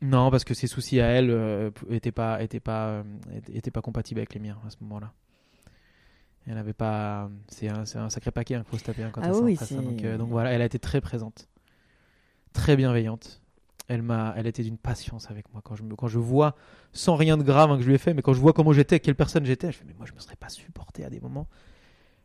Non, 0.00 0.30
parce 0.30 0.44
que 0.44 0.54
ses 0.54 0.68
soucis 0.68 1.00
à 1.00 1.06
elle 1.08 1.30
euh, 1.30 1.70
étaient 1.90 2.12
pas 2.12 2.40
étaient 2.42 2.60
pas 2.60 2.88
euh, 2.88 3.02
étaient- 3.34 3.56
étaient 3.58 3.70
pas 3.72 3.82
compatibles 3.82 4.20
avec 4.20 4.32
les 4.32 4.40
miens 4.40 4.58
à 4.66 4.70
ce 4.70 4.76
moment-là. 4.82 5.12
Elle 6.46 6.56
avait 6.56 6.72
pas. 6.72 7.30
C'est 7.48 7.68
un, 7.68 7.82
un 7.96 8.08
sacré 8.10 8.30
paquet 8.30 8.54
hein, 8.54 8.62
qu'il 8.62 8.70
faut 8.70 8.78
se 8.78 8.84
taper 8.84 9.02
hein, 9.02 9.10
quand 9.12 9.20
Ah 9.22 9.34
ça 9.34 9.40
oui, 9.42 9.58
hein. 9.60 9.64
c'est- 9.66 9.74
donc, 9.74 10.02
euh, 10.04 10.16
donc 10.16 10.30
voilà, 10.30 10.52
elle 10.52 10.62
a 10.62 10.66
été 10.66 10.78
très 10.78 11.00
présente, 11.02 11.48
très 12.54 12.76
bienveillante. 12.76 13.42
Elle 13.88 14.02
m'a, 14.02 14.34
elle 14.36 14.46
était 14.46 14.62
d'une 14.62 14.76
patience 14.78 15.30
avec 15.30 15.50
moi 15.52 15.62
quand 15.64 15.74
je 15.74 15.82
me, 15.82 15.96
quand 15.96 16.08
je 16.08 16.18
vois 16.18 16.54
sans 16.92 17.16
rien 17.16 17.36
de 17.38 17.42
grave 17.42 17.70
hein, 17.70 17.76
que 17.76 17.82
je 17.82 17.88
lui 17.88 17.94
ai 17.94 17.98
fait, 17.98 18.12
mais 18.14 18.22
quand 18.22 18.34
je 18.34 18.40
vois 18.40 18.52
comment 18.52 18.72
j'étais, 18.72 19.00
quelle 19.00 19.14
personne 19.14 19.44
j'étais, 19.46 19.72
je 19.72 19.78
fais 19.78 19.84
mais 19.86 19.94
moi 19.96 20.04
je 20.06 20.12
me 20.12 20.18
serais 20.20 20.36
pas 20.36 20.50
supporté 20.50 21.04
à 21.04 21.10
des 21.10 21.20
moments. 21.20 21.48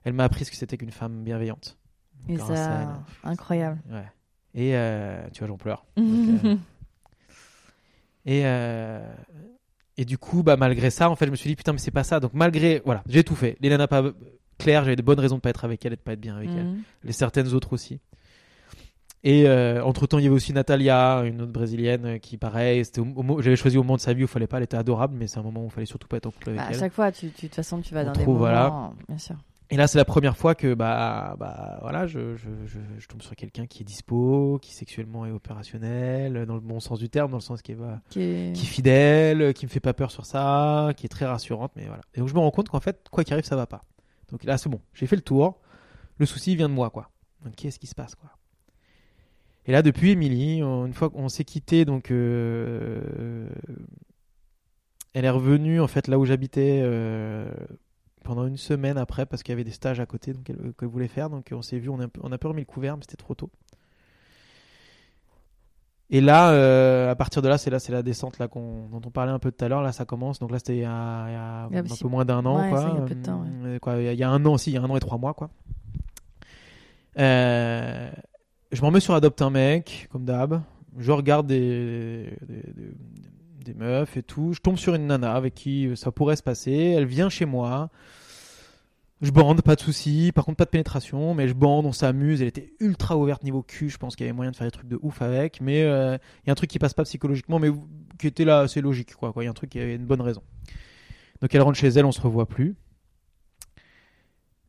Elle 0.03 0.13
m'a 0.13 0.25
appris 0.25 0.43
ce 0.45 0.51
que 0.51 0.57
c'était 0.57 0.77
qu'une 0.77 0.91
femme 0.91 1.23
bienveillante. 1.23 1.77
Et 2.27 2.37
ça, 2.37 2.81
elle. 3.23 3.29
incroyable. 3.29 3.81
Ouais. 3.89 4.05
Et 4.55 4.75
euh, 4.75 5.25
tu 5.31 5.39
vois, 5.39 5.47
j'en 5.47 5.57
pleure. 5.57 5.85
Donc, 5.97 6.45
euh, 6.45 6.55
et, 8.25 8.45
euh, 8.45 9.13
et 9.97 10.05
du 10.05 10.17
coup, 10.17 10.43
bah, 10.43 10.57
malgré 10.57 10.89
ça, 10.89 11.09
en 11.09 11.15
fait, 11.15 11.25
je 11.25 11.31
me 11.31 11.35
suis 11.35 11.49
dit, 11.49 11.55
putain, 11.55 11.73
mais 11.73 11.79
c'est 11.79 11.91
pas 11.91 12.03
ça. 12.03 12.19
Donc, 12.19 12.33
malgré, 12.33 12.81
voilà, 12.85 13.03
j'ai 13.07 13.23
tout 13.23 13.35
fait. 13.35 13.57
Les 13.61 13.69
nanas 13.69 13.87
pas 13.87 14.03
claires, 14.57 14.83
j'avais 14.83 14.95
de 14.95 15.01
bonnes 15.01 15.19
raisons 15.19 15.35
de 15.37 15.41
pas 15.41 15.49
être 15.49 15.65
avec 15.65 15.85
elle 15.85 15.93
et 15.93 15.95
de 15.95 16.01
pas 16.01 16.13
être 16.13 16.21
bien 16.21 16.35
avec 16.35 16.49
elle. 16.49 16.65
Mhm. 16.65 16.83
Les 17.03 17.11
certaines 17.11 17.53
autres 17.53 17.73
aussi. 17.73 17.99
Et 19.23 19.47
entre 19.81 20.05
temps, 20.05 20.17
il 20.17 20.23
y 20.25 20.27
avait 20.27 20.35
aussi 20.35 20.51
Natalia, 20.53 21.21
une 21.25 21.41
autre 21.41 21.51
brésilienne, 21.51 22.05
euh, 22.05 22.17
qui, 22.17 22.37
pareil, 22.37 22.83
c'était 22.83 23.01
j'avais 23.39 23.55
choisi 23.55 23.77
au 23.77 23.83
moment 23.83 23.95
de 23.95 24.01
sa 24.01 24.13
vie 24.13 24.23
où 24.23 24.25
il 24.25 24.27
fallait 24.27 24.47
pas, 24.47 24.57
elle 24.57 24.63
était 24.63 24.75
adorable, 24.77 25.15
mais 25.17 25.27
c'est 25.27 25.39
un 25.39 25.43
moment 25.43 25.61
où 25.61 25.67
il 25.67 25.71
fallait 25.71 25.85
surtout 25.85 26.07
pas 26.09 26.17
être 26.17 26.25
en 26.25 26.31
couple 26.31 26.49
avec 26.49 26.61
Bah, 26.61 26.67
à 26.67 26.71
elle. 26.73 26.79
chaque 26.79 26.93
fois, 26.93 27.11
tu, 27.11 27.29
tu- 27.31 27.43
de 27.43 27.47
toute 27.47 27.55
façon, 27.55 27.79
tu 27.81 27.93
vas 27.93 28.01
On 28.03 28.07
dans 28.07 28.11
trouve, 28.11 28.25
des 28.25 28.31
moments, 28.33 28.39
voilà. 28.39 28.91
bien 29.07 29.17
sûr. 29.17 29.37
Et 29.69 29.77
là, 29.77 29.87
c'est 29.87 29.97
la 29.97 30.03
première 30.05 30.35
fois 30.37 30.53
que 30.55 30.73
bah, 30.73 31.35
bah 31.39 31.79
voilà, 31.81 32.05
je, 32.05 32.35
je, 32.35 32.49
je, 32.67 32.79
je 32.99 33.07
tombe 33.07 33.21
sur 33.21 33.33
quelqu'un 33.35 33.65
qui 33.65 33.81
est 33.81 33.85
dispo, 33.85 34.59
qui 34.61 34.73
sexuellement 34.73 35.25
est 35.25 35.31
opérationnel, 35.31 36.45
dans 36.45 36.55
le 36.55 36.59
bon 36.59 36.79
sens 36.79 36.99
du 36.99 37.09
terme, 37.09 37.31
dans 37.31 37.37
le 37.37 37.41
sens 37.41 37.61
qui 37.61 37.71
est, 37.71 37.75
bah, 37.75 38.01
Qui 38.09 38.21
est- 38.21 38.53
qui 38.53 38.63
est 38.65 38.67
fidèle, 38.67 39.53
qui 39.53 39.65
me 39.65 39.71
fait 39.71 39.79
pas 39.79 39.93
peur 39.93 40.11
sur 40.11 40.25
ça, 40.25 40.89
qui 40.97 41.05
est 41.05 41.09
très 41.09 41.25
rassurante, 41.25 41.71
mais 41.75 41.85
voilà. 41.85 42.01
Et 42.13 42.19
donc 42.19 42.27
je 42.27 42.33
me 42.33 42.39
rends 42.39 42.51
compte 42.51 42.69
qu'en 42.69 42.81
fait, 42.81 43.07
quoi 43.09 43.23
qu'il 43.23 43.33
arrive, 43.33 43.45
ça 43.45 43.55
va 43.55 43.65
pas. 43.65 43.81
Donc 44.31 44.43
là, 44.43 44.57
c'est 44.57 44.69
bon, 44.69 44.81
j'ai 44.93 45.07
fait 45.07 45.15
le 45.15 45.21
tour. 45.21 45.59
Le 46.17 46.25
souci 46.25 46.55
vient 46.55 46.67
de 46.69 46.73
moi, 46.73 46.89
quoi. 46.89 47.09
Donc 47.43 47.55
qu'est-ce 47.55 47.79
qui 47.79 47.87
se 47.87 47.95
passe, 47.95 48.13
quoi? 48.15 48.29
Et 49.65 49.71
là, 49.71 49.81
depuis 49.81 50.11
Émilie, 50.11 50.61
une 50.61 50.93
fois 50.93 51.09
qu'on 51.09 51.29
s'est 51.29 51.45
quitté, 51.45 51.85
donc 51.85 52.11
euh, 52.11 53.47
elle 55.13 55.25
est 55.25 55.29
revenue 55.29 55.79
en 55.79 55.87
fait 55.87 56.07
là 56.07 56.19
où 56.19 56.25
j'habitais 56.25 56.81
euh, 56.83 57.49
pendant 58.23 58.45
une 58.45 58.57
semaine 58.57 58.97
après 58.97 59.25
parce 59.25 59.41
qu'il 59.43 59.53
y 59.53 59.55
avait 59.55 59.63
des 59.63 59.71
stages 59.71 59.99
à 59.99 60.05
côté 60.05 60.33
donc 60.33 60.49
elle, 60.49 60.73
qu'elle 60.77 60.89
voulait 60.89 61.07
faire. 61.07 61.29
Donc 61.29 61.47
on 61.53 61.61
s'est 61.61 61.79
vu, 61.79 61.89
on 61.89 61.99
a, 61.99 62.05
un 62.05 62.07
peu- 62.09 62.19
on 62.23 62.31
a 62.31 62.37
peu 62.37 62.49
remis 62.49 62.61
le 62.61 62.65
couvert, 62.65 62.97
mais 62.97 63.03
c'était 63.03 63.15
trop 63.15 63.35
tôt. 63.35 63.49
Et 66.09 66.19
là, 66.21 66.51
euh, 66.51 67.09
à 67.09 67.15
partir 67.15 67.41
de 67.41 67.47
là, 67.47 67.57
c'est 67.57 67.69
là, 67.69 67.79
c'est 67.79 67.91
la 67.93 68.03
descente 68.03 68.37
là 68.39 68.47
dont 68.47 68.89
on 69.03 69.09
parlait 69.11 69.31
un 69.31 69.39
peu 69.39 69.51
tout 69.51 69.63
à 69.65 69.69
l'heure. 69.69 69.81
Là, 69.81 69.91
ça 69.93 70.03
commence. 70.05 70.37
Donc 70.39 70.51
là, 70.51 70.59
c'était 70.59 70.75
il 70.75 70.81
y 70.81 70.85
a, 70.85 71.25
il 71.29 71.31
y 71.31 71.35
a 71.35 71.67
Il 71.71 71.73
y 71.73 71.77
a 71.77 71.79
un 71.79 71.83
peu 72.03 72.07
moins 72.09 72.25
d'un 72.25 72.45
an, 72.45 72.61
ouais, 72.61 72.69
quoi. 72.69 72.81
ça, 72.81 72.89
il 72.89 72.95
y 72.95 72.97
a 72.97 73.01
peu 73.05 73.15
de 73.15 73.21
temps, 73.23 73.45
Euh, 73.65 73.79
quoi, 73.79 73.95
il 73.95 74.03
y 74.03 74.07
a- 74.09 74.13
il 74.13 74.19
y 74.19 74.23
a 74.23 74.29
un 74.29 74.45
an 74.45 74.53
aussi, 74.53 74.71
il 74.71 74.73
y 74.73 74.77
a 74.77 74.81
un 74.81 74.89
an 74.89 74.95
et 74.97 74.99
trois 74.99 75.17
mois, 75.17 75.33
quoi. 75.33 75.49
Euh, 77.17 78.11
je 78.73 78.81
m'en 78.81 78.91
mets 78.91 78.99
sur 78.99 79.13
Adopte 79.13 79.41
un 79.41 79.49
mec, 79.49 80.07
comme 80.11 80.25
d'hab. 80.25 80.61
Je 80.97 81.11
regarde 81.11 81.47
des, 81.47 82.33
des, 83.63 83.73
meufs 83.73 84.17
et 84.17 84.23
tout. 84.23 84.53
Je 84.53 84.59
tombe 84.59 84.77
sur 84.77 84.95
une 84.95 85.07
nana 85.07 85.33
avec 85.33 85.53
qui 85.53 85.89
ça 85.95 86.11
pourrait 86.11 86.35
se 86.35 86.43
passer. 86.43 86.71
Elle 86.71 87.05
vient 87.05 87.29
chez 87.29 87.45
moi. 87.45 87.89
Je 89.21 89.31
bande, 89.31 89.61
pas 89.61 89.75
de 89.75 89.79
souci. 89.79 90.31
Par 90.35 90.43
contre, 90.43 90.57
pas 90.57 90.65
de 90.65 90.69
pénétration, 90.69 91.33
mais 91.33 91.47
je 91.47 91.53
bande, 91.53 91.85
on 91.85 91.93
s'amuse. 91.93 92.41
Elle 92.41 92.49
était 92.49 92.73
ultra 92.79 93.17
ouverte 93.17 93.43
niveau 93.43 93.63
cul. 93.63 93.89
Je 93.89 93.97
pense 93.97 94.15
qu'il 94.15 94.25
y 94.25 94.29
avait 94.29 94.35
moyen 94.35 94.51
de 94.51 94.55
faire 94.55 94.67
des 94.67 94.71
trucs 94.71 94.89
de 94.89 94.99
ouf 95.01 95.21
avec. 95.21 95.61
Mais 95.61 95.83
euh, 95.83 96.17
il 96.43 96.47
y 96.47 96.49
a 96.49 96.51
un 96.51 96.55
truc 96.55 96.69
qui 96.69 96.77
passe 96.77 96.93
pas 96.93 97.03
psychologiquement, 97.03 97.57
mais 97.57 97.69
qui 98.19 98.27
était 98.27 98.45
là, 98.45 98.67
c'est 98.67 98.81
logique, 98.81 99.15
quoi. 99.15 99.31
Il 99.37 99.43
y 99.43 99.47
a 99.47 99.49
un 99.49 99.53
truc 99.53 99.69
qui 99.69 99.79
avait 99.79 99.95
une 99.95 100.05
bonne 100.05 100.21
raison. 100.21 100.41
Donc 101.41 101.53
elle 101.55 101.61
rentre 101.61 101.77
chez 101.77 101.87
elle, 101.87 102.05
on 102.05 102.11
se 102.11 102.21
revoit 102.21 102.47
plus. 102.47 102.75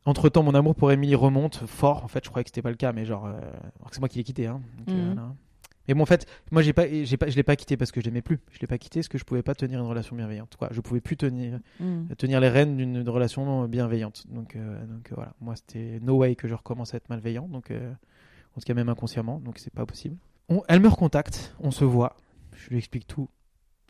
Entre 0.05 0.29
temps, 0.29 0.43
mon 0.43 0.53
amour 0.53 0.75
pour 0.75 0.91
Emily 0.91 1.15
remonte 1.15 1.55
fort. 1.65 2.03
En 2.03 2.07
fait, 2.07 2.23
je 2.23 2.29
croyais 2.29 2.43
que 2.43 2.49
c'était 2.49 2.61
pas 2.61 2.69
le 2.69 2.75
cas, 2.75 2.93
mais 2.93 3.05
genre, 3.05 3.25
euh, 3.25 3.33
c'est 3.91 3.99
moi 3.99 4.07
qui 4.09 4.17
l'ai 4.19 4.23
quitté. 4.23 4.45
Hein. 4.47 4.61
Donc, 4.77 4.89
euh, 4.89 4.93
Mhm. 5.09 5.13
voilà. 5.15 5.35
Mais 5.87 5.93
bon, 5.93 6.01
en 6.01 6.05
fait, 6.05 6.25
moi, 6.51 6.61
j'ai 6.63 6.73
pas, 6.73 6.87
j'ai 6.87 7.17
pas, 7.17 7.27
je 7.29 7.35
l'ai 7.35 7.43
pas 7.43 7.55
quitté 7.55 7.77
parce 7.77 7.91
que 7.91 8.01
je 8.01 8.05
l'aimais 8.05 8.21
plus. 8.23 8.39
Je 8.51 8.59
l'ai 8.59 8.67
pas 8.67 8.77
quitté 8.79 8.99
parce 8.99 9.07
que 9.07 9.17
je 9.17 9.23
pouvais 9.23 9.43
pas 9.43 9.53
tenir 9.55 9.79
une 9.79 9.85
relation 9.85 10.15
bienveillante. 10.15 10.55
Quoi. 10.57 10.69
Je 10.71 10.81
pouvais 10.81 11.01
plus 11.01 11.15
tenir, 11.17 11.59
Mhm. 11.79 12.07
tenir 12.17 12.39
les 12.39 12.49
rênes 12.49 12.77
d'une 12.77 13.07
relation 13.09 13.67
bienveillante. 13.67 14.25
Donc, 14.29 14.55
euh, 14.55 14.85
donc 14.85 15.11
euh, 15.11 15.15
voilà. 15.15 15.33
Moi, 15.41 15.55
c'était 15.55 15.99
no 16.01 16.17
way 16.17 16.35
que 16.35 16.47
je 16.47 16.55
recommence 16.55 16.93
à 16.93 16.97
être 16.97 17.09
malveillant. 17.09 17.47
Donc, 17.47 17.69
euh, 17.71 17.91
en 18.55 18.59
tout 18.61 18.65
cas, 18.65 18.73
même 18.73 18.89
inconsciemment. 18.89 19.39
Donc, 19.39 19.57
c'est 19.59 19.73
pas 19.73 19.85
possible. 19.85 20.17
On- 20.49 20.63
elle 20.67 20.79
me 20.81 20.87
recontacte. 20.87 21.55
On 21.59 21.71
se 21.71 21.85
voit. 21.85 22.15
Je 22.53 22.69
lui 22.69 22.77
explique 22.77 23.05
tout. 23.07 23.27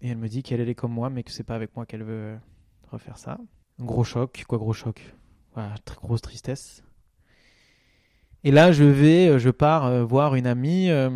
Et 0.01 0.09
elle 0.09 0.17
me 0.17 0.27
dit 0.27 0.43
qu'elle 0.43 0.59
elle 0.61 0.69
est 0.69 0.75
comme 0.75 0.91
moi, 0.93 1.09
mais 1.09 1.23
que 1.23 1.31
c'est 1.31 1.43
pas 1.43 1.55
avec 1.55 1.75
moi 1.75 1.85
qu'elle 1.85 2.03
veut 2.03 2.37
refaire 2.91 3.17
ça. 3.17 3.37
Gros 3.79 4.03
choc. 4.03 4.43
Quoi, 4.47 4.57
gros 4.57 4.73
choc? 4.73 5.13
Voilà, 5.55 5.75
très 5.85 5.97
grosse 6.01 6.21
tristesse. 6.21 6.83
Et 8.43 8.51
là, 8.51 8.71
je 8.71 8.83
vais, 8.83 9.29
euh, 9.29 9.39
je 9.39 9.49
pars 9.49 9.85
euh, 9.85 10.03
voir 10.03 10.35
une 10.35 10.45
amie, 10.45 10.89
euh, 10.91 11.09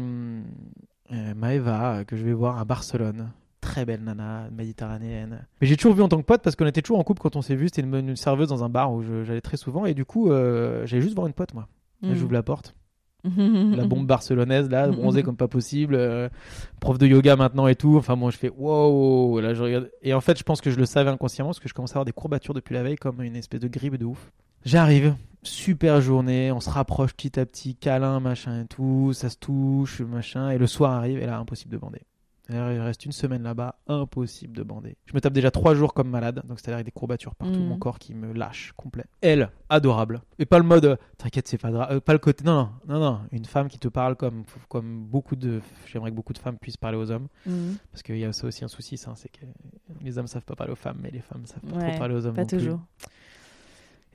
euh, 1.12 1.34
Maeva, 1.36 2.04
que 2.06 2.16
je 2.16 2.24
vais 2.24 2.34
voir 2.34 2.58
à 2.58 2.66
Barcelone. 2.66 3.32
Très 3.62 3.86
belle 3.86 4.04
nana, 4.04 4.50
méditerranéenne. 4.52 5.46
Mais 5.62 5.68
j'ai 5.68 5.76
toujours 5.76 5.94
vu 5.94 6.02
en 6.02 6.08
tant 6.08 6.18
que 6.18 6.26
pote 6.26 6.42
parce 6.42 6.56
qu'on 6.56 6.66
était 6.66 6.82
toujours 6.82 6.98
en 7.00 7.04
couple 7.04 7.22
quand 7.22 7.36
on 7.36 7.42
s'est 7.42 7.56
vu. 7.56 7.68
C'était 7.68 7.82
une, 7.82 7.94
une 7.94 8.16
serveuse 8.16 8.48
dans 8.48 8.64
un 8.64 8.70
bar 8.70 8.92
où 8.94 9.04
j'allais 9.04 9.42
très 9.42 9.58
souvent. 9.58 9.86
Et 9.86 9.94
du 9.94 10.06
coup, 10.06 10.32
euh, 10.32 10.86
j'allais 10.86 11.02
juste 11.02 11.16
voir 11.16 11.28
une 11.28 11.34
pote, 11.34 11.54
moi. 11.54 11.68
Mhm. 12.02 12.16
J'ouvre 12.16 12.34
la 12.34 12.44
porte. 12.44 12.74
La 13.24 13.86
bombe 13.86 14.08
barcelonaise, 14.08 14.70
là, 14.70 14.88
bronzée 14.88 15.24
comme 15.24 15.36
pas 15.36 15.48
possible. 15.48 15.96
euh, 15.96 16.30
prof 16.80 16.98
de 16.98 17.06
yoga 17.08 17.36
maintenant 17.36 17.68
et 17.68 17.76
tout. 17.76 17.98
Enfin 17.98 18.16
bon, 18.16 18.30
je 18.30 18.38
fais 18.38 18.50
wow. 18.50 19.40
Là, 19.40 19.54
je 19.54 19.64
regarde. 19.64 19.92
Et 20.02 20.14
en 20.14 20.22
fait, 20.22 20.38
je 20.38 20.44
pense 20.44 20.62
que 20.62 20.72
je 20.72 20.78
le 20.78 20.86
savais 20.86 21.10
inconsciemment 21.10 21.50
parce 21.50 21.60
que 21.60 21.68
je 21.70 21.74
commençais 21.74 21.94
à 21.94 21.98
avoir 21.98 22.06
des 22.06 22.12
courbatures 22.14 22.54
depuis 22.54 22.74
la 22.74 22.84
veille, 22.84 22.96
comme 22.96 23.22
une 23.22 23.36
espèce 23.36 23.60
de 23.60 23.68
grippe 23.68 23.98
de 23.98 24.06
ouf. 24.06 24.32
J'arrive, 24.66 25.16
super 25.44 26.02
journée, 26.02 26.52
on 26.52 26.60
se 26.60 26.70
rapproche 26.70 27.14
petit 27.14 27.40
à 27.40 27.46
petit, 27.46 27.76
câlin, 27.76 28.20
machin 28.20 28.64
et 28.64 28.66
tout, 28.68 29.14
ça 29.14 29.30
se 29.30 29.38
touche, 29.38 30.02
machin. 30.02 30.50
Et 30.50 30.58
le 30.58 30.68
soir 30.68 30.92
arrive, 30.92 31.20
et 31.20 31.26
là, 31.26 31.38
impossible 31.38 31.72
de 31.72 31.78
bander. 31.78 32.02
Alors, 32.52 32.72
il 32.72 32.80
reste 32.80 33.06
une 33.06 33.12
semaine 33.12 33.44
là-bas, 33.44 33.76
impossible 33.88 34.58
de 34.58 34.64
bander. 34.64 34.98
Je 35.06 35.14
me 35.14 35.22
tape 35.22 35.34
déjà 35.34 35.52
trois 35.52 35.76
jours 35.76 35.94
comme 35.94 36.10
malade, 36.10 36.42
donc 36.48 36.60
c'est-à-dire 36.60 36.76
avec 36.78 36.86
des 36.86 36.92
courbatures 36.92 37.36
partout, 37.36 37.60
mon 37.60 37.78
corps 37.78 38.00
qui 38.00 38.16
me 38.16 38.34
lâche 38.34 38.74
complet. 38.76 39.06
Elle, 39.22 39.52
adorable. 39.70 40.22
Et 40.40 40.46
pas 40.46 40.58
le 40.58 40.64
mode, 40.66 40.86
euh, 40.86 40.96
t'inquiète, 41.18 41.48
c'est 41.48 41.60
pas 41.60 41.70
grave, 41.72 41.88
euh, 41.92 42.00
pas 42.00 42.14
le 42.14 42.20
côté, 42.20 42.44
non, 42.44 42.72
non, 42.88 42.96
non, 42.96 43.00
non, 43.00 43.20
une 43.32 43.46
femme 43.46 43.68
qui 43.68 43.78
te 43.78 43.88
parle 43.88 44.16
comme, 44.16 44.46
comme 44.68 45.06
beaucoup 45.06 45.36
de, 45.36 45.62
j'aimerais 45.86 46.10
que 46.10 46.16
beaucoup 46.16 46.34
de 46.34 46.40
femmes 46.40 46.58
puissent 46.58 46.78
parler 46.78 46.98
aux 46.98 47.12
hommes, 47.12 47.28
Mhm. 47.46 47.76
parce 47.92 48.02
qu'il 48.02 48.18
y 48.18 48.26
a 48.26 48.34
ça 48.34 48.48
aussi 48.48 48.64
un 48.66 48.68
souci, 48.68 48.98
ça, 48.98 49.14
c'est 49.16 49.30
que 49.30 49.46
les 50.02 50.18
hommes 50.18 50.28
savent 50.28 50.44
pas 50.46 50.56
parler 50.56 50.74
aux 50.74 50.78
femmes, 50.78 50.98
mais 51.04 51.12
les 51.12 51.22
femmes 51.22 51.46
savent 51.46 51.62
pas 51.62 51.76
Ouais, 51.78 51.90
trop 51.92 52.00
parler 52.00 52.16
aux 52.16 52.26
hommes. 52.26 52.34
Pas 52.36 52.42
non 52.42 52.48
plus. 52.48 52.72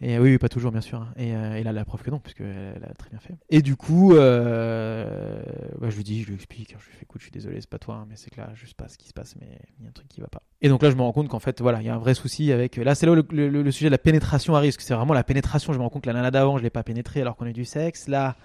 Et 0.01 0.19
oui, 0.19 0.33
oui, 0.33 0.39
pas 0.39 0.49
toujours, 0.49 0.73
bien 0.73 0.81
sûr. 0.81 1.01
hein. 1.01 1.09
Et, 1.17 1.35
euh, 1.35 1.55
et 1.55 1.63
là, 1.63 1.73
la 1.73 1.85
preuve 1.85 2.03
que 2.03 2.11
non, 2.11 2.19
puisque 2.19 2.41
elle 2.41 2.85
a 2.85 2.93
très 2.95 3.11
bien 3.11 3.21
fait. 3.21 3.35
Et 3.49 3.63
du 3.63 3.77
coup, 3.77 4.15
euh, 4.15 5.43
bah, 5.81 5.89
je 5.91 5.97
lui 5.97 6.05
dis, 6.05 6.23
je 6.23 6.29
lui 6.29 6.35
explique, 6.35 6.71
je 6.79 6.87
lui 6.87 6.97
fais, 6.97 7.03
écoute, 7.05 7.21
je 7.21 7.25
suis 7.27 7.33
désolé, 7.33 7.61
c'est 7.61 7.71
pas 7.71 7.79
toi, 7.79 7.97
hein, 7.97 8.07
mais 8.09 8.17
c'est 8.17 8.31
que 8.31 8.41
là, 8.41 8.51
je 8.55 8.67
sais 8.67 8.75
pas 8.77 8.89
ce 8.89 8.99
qui 8.99 9.09
se 9.09 9.13
passe, 9.15 9.35
mais 9.41 9.47
il 9.79 9.85
y 9.85 9.87
a 9.87 9.89
un 9.91 9.93
truc 9.93 10.09
qui 10.09 10.21
va 10.21 10.27
pas. 10.27 10.43
Et 10.63 10.69
donc 10.69 10.83
là, 10.83 10.91
je 10.91 10.97
me 10.97 11.03
rends 11.03 11.13
compte 11.13 11.29
qu'en 11.29 11.39
fait, 11.39 11.61
voilà, 11.61 11.81
il 11.81 11.87
y 11.87 11.89
a 11.89 11.95
un 11.95 11.99
vrai 11.99 12.15
souci 12.15 12.51
avec. 12.53 12.77
Là, 12.77 12.95
c'est 12.95 13.07
là 13.07 13.13
où 13.13 13.15
le, 13.15 13.25
le- 13.31 13.63
le 13.63 13.71
sujet 13.71 13.87
de 13.87 13.93
la 13.93 13.99
pénétration 13.99 14.55
arrive, 14.57 14.71
parce 14.73 14.77
que 14.79 14.83
c'est 14.83 14.95
vraiment 14.95 15.15
la 15.15 15.25
pénétration. 15.25 15.73
Je 15.73 15.79
me 15.79 15.83
rends 15.83 15.91
compte 15.91 16.03
que 16.03 16.09
la 16.09 16.15
nana 16.15 16.31
d'avant, 16.31 16.59
je 16.59 16.63
l'ai 16.63 16.71
pas 16.71 16.83
pénétrée 16.83 17.21
alors 17.21 17.37
qu'on 17.37 17.47
a 17.47 17.51
eu 17.51 17.55
du 17.55 17.65
sexe. 17.65 18.09
Là. 18.09 18.37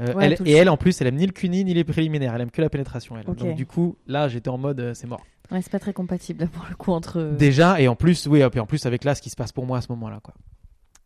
euh, 0.00 0.14
Ouais, 0.14 0.24
elle, 0.26 0.32
et 0.46 0.52
elle, 0.52 0.70
en 0.70 0.76
plus, 0.76 1.00
elle 1.00 1.06
aime 1.08 1.16
ni 1.16 1.26
le 1.26 1.32
cuni 1.32 1.64
ni 1.64 1.74
les 1.74 1.84
préliminaires. 1.84 2.34
Elle 2.34 2.40
aime 2.42 2.50
que 2.50 2.62
la 2.62 2.70
pénétration. 2.70 3.16
Elle. 3.18 3.26
Donc, 3.26 3.54
du 3.54 3.66
coup, 3.66 3.96
là, 4.06 4.28
j'étais 4.28 4.48
en 4.50 4.58
mode, 4.58 4.80
euh, 4.80 4.94
c'est 4.94 5.06
mort. 5.06 5.24
Ouais, 5.50 5.60
c'est 5.60 5.70
pas 5.70 5.78
très 5.78 5.92
compatible 5.92 6.48
pour 6.52 6.64
le 6.70 6.74
coup 6.76 6.92
entre. 6.92 7.20
Déjà, 7.36 7.80
et 7.80 7.88
en 7.88 7.96
plus, 7.96 8.26
oui, 8.26 8.40
et 8.40 8.48
puis 8.50 8.60
en 8.60 8.66
plus 8.66 8.86
avec 8.86 9.04
là 9.04 9.14
ce 9.14 9.20
qui 9.22 9.30
se 9.30 9.36
passe 9.36 9.52
pour 9.52 9.66
moi 9.66 9.78
à 9.78 9.80
ce 9.82 9.88
moment-là, 9.92 10.20
quoi. 10.22 10.34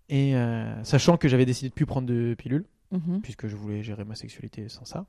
Et 0.09 0.35
euh, 0.37 0.83
sachant 0.85 1.17
que 1.17 1.29
j'avais 1.29 1.45
décidé 1.47 1.69
de 1.69 1.75
plus 1.75 1.87
prendre 1.87 2.07
de 2.09 2.35
pilules, 2.35 2.65
Mhm. 2.91 3.21
puisque 3.21 3.49
je 3.49 3.55
voulais 3.55 3.83
gérer 3.83 4.05
ma 4.05 4.15
sexualité 4.15 4.71
sans 4.71 4.87
ça, 4.87 5.05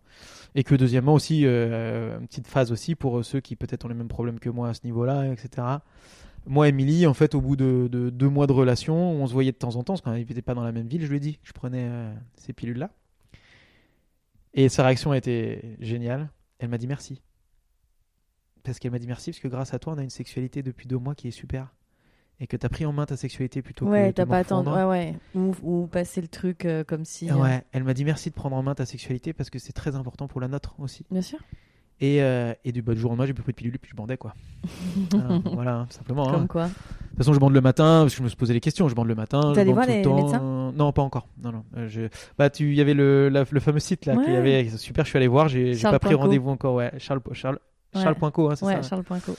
et 0.54 0.66
que 0.66 0.76
deuxièmement 0.76 1.14
aussi, 1.14 1.46
euh, 1.46 2.20
une 2.20 2.28
petite 2.28 2.48
phase 2.48 2.74
aussi 2.74 2.94
pour 2.94 3.24
ceux 3.24 3.40
qui 3.40 3.56
peut-être 3.56 3.86
ont 3.86 3.88
les 3.88 3.96
mêmes 3.96 4.10
problèmes 4.10 4.38
que 4.40 4.50
moi 4.50 4.68
à 4.68 4.74
ce 4.74 4.82
niveau-là, 4.84 5.32
etc. 5.32 5.66
Moi, 6.46 6.68
Émilie, 6.68 7.08
en 7.08 7.14
fait, 7.14 7.36
au 7.36 7.42
bout 7.42 7.56
de, 7.56 7.88
de 7.90 8.10
deux 8.10 8.28
mois 8.28 8.48
de 8.48 8.52
relation, 8.52 8.96
on 9.14 9.26
se 9.28 9.32
voyait 9.34 9.54
de 9.54 9.58
temps 9.58 9.78
en 9.78 9.84
temps, 9.84 9.94
parce 9.94 10.02
qu'on 10.02 10.12
n'habitait 10.12 10.42
pas 10.42 10.56
dans 10.56 10.64
la 10.64 10.74
même 10.74 10.88
ville, 10.88 11.02
je 11.04 11.08
lui 11.08 11.18
ai 11.18 11.20
dit 11.22 11.34
que 11.38 11.48
je 11.48 11.54
prenais 11.54 11.88
euh, 11.90 12.14
ces 12.36 12.52
pilules-là. 12.52 12.90
Et 14.54 14.68
sa 14.68 14.84
réaction 14.84 15.12
a 15.12 15.18
été 15.18 15.78
géniale. 15.80 16.30
Elle 16.60 16.70
m'a 16.70 16.78
dit 16.78 16.88
merci. 16.88 17.22
Parce 18.64 18.80
qu'elle 18.80 18.92
m'a 18.92 19.00
dit 19.00 19.08
merci, 19.08 19.32
parce 19.32 19.40
que 19.40 19.48
grâce 19.48 19.74
à 19.74 19.80
toi, 19.80 19.94
on 19.94 19.98
a 20.00 20.04
une 20.04 20.10
sexualité 20.10 20.64
depuis 20.64 20.88
deux 20.88 20.98
mois 20.98 21.16
qui 21.16 21.28
est 21.30 21.32
super. 21.32 21.74
Et 22.42 22.48
que 22.48 22.56
tu 22.56 22.66
as 22.66 22.70
pris 22.70 22.86
en 22.86 22.94
main 22.94 23.06
ta 23.06 23.18
sexualité 23.18 23.62
plutôt 23.62 23.86
que 23.86 23.92
Ouais, 23.92 24.08
de 24.08 24.12
te 24.12 24.22
t'as 24.22 24.26
pas. 24.44 24.62
Ouais, 24.62 24.84
ouais. 24.84 25.16
Ou, 25.36 25.54
ou 25.62 25.88
passer 25.88 26.22
le 26.22 26.28
truc 26.30 26.64
euh, 26.66 26.84
comme 26.86 27.04
si. 27.04 27.30
euh, 27.30 27.36
Ouais, 27.36 27.64
elle 27.74 27.84
m'a 27.84 27.94
dit 27.94 28.06
merci 28.06 28.30
de 28.30 28.36
prendre 28.36 28.56
en 28.56 28.64
main 28.64 28.76
ta 28.76 28.86
sexualité 28.86 29.34
parce 29.34 29.50
que 29.50 29.60
c'est 29.60 29.74
très 29.74 29.96
important 29.96 30.28
pour 30.30 30.40
la 30.40 30.48
nôtre 30.48 30.76
aussi. 30.80 31.06
Bien 31.12 31.22
sûr. 31.22 31.40
Et, 32.02 32.24
euh, 32.24 32.54
et 32.64 32.72
du, 32.72 32.82
du 32.82 32.96
jour 32.96 33.10
au 33.12 33.14
lendemain, 33.14 33.26
j'ai 33.26 33.34
plus 33.34 33.44
pris 33.44 33.52
de 33.52 33.58
pilule 33.58 33.76
et 33.76 33.78
puis 33.78 33.92
je 33.92 33.96
bandais 33.98 34.16
quoi. 34.16 34.34
Voilà, 35.12 35.42
voilà, 35.54 35.76
hein, 35.80 35.88
simplement. 35.90 36.30
hein. 36.30 36.32
Comme 36.32 36.48
quoi. 36.48 36.68
De 36.68 36.72
toute 36.72 37.18
façon, 37.18 37.34
je 37.34 37.40
bande 37.40 37.54
le 37.54 37.60
matin 37.60 38.04
parce 38.04 38.14
que 38.14 38.20
je 38.20 38.24
me 38.24 38.30
suis 38.30 38.38
posé 38.38 38.54
les 38.54 38.62
questions. 38.62 38.88
Je 38.88 38.96
bande 38.96 39.08
le 39.10 39.16
matin. 39.16 39.54
Je 39.54 39.60
allé 39.60 39.74
voir 39.74 39.86
le 39.86 39.92
les 39.96 40.02
temps. 40.02 40.16
médecins? 40.16 40.72
Non, 40.78 40.94
pas 40.94 41.02
encore. 41.02 41.28
Non, 41.44 41.52
non. 41.52 41.66
Je... 41.88 42.04
Bah, 42.38 42.50
tu, 42.50 42.70
il 42.70 42.76
y 42.76 42.80
avait 42.80 42.94
le, 42.94 43.28
la- 43.28 43.44
le 43.52 43.60
fameux 43.60 43.80
site 43.80 44.06
là. 44.06 44.16
Ouais. 44.16 44.34
avait, 44.34 44.70
super. 44.70 45.04
Je 45.04 45.10
suis 45.10 45.18
allé 45.18 45.28
voir. 45.28 45.50
J'ai 45.50 45.74
j'ai 45.74 45.90
pas 45.90 46.00
pris 46.00 46.14
rendez-vous 46.14 46.50
encore. 46.50 46.76
Ouais, 46.76 46.94
Charles, 47.00 47.20
Charles, 47.34 47.60
Ouais. 47.94 48.02
Charles 48.04 48.16
Poinco, 48.16 48.50
hein, 48.50 48.56
c'est 48.56 48.66
Ouais, 48.66 48.76
ça. 48.76 48.82
Charles 48.84 49.04
Poinco. 49.04 49.36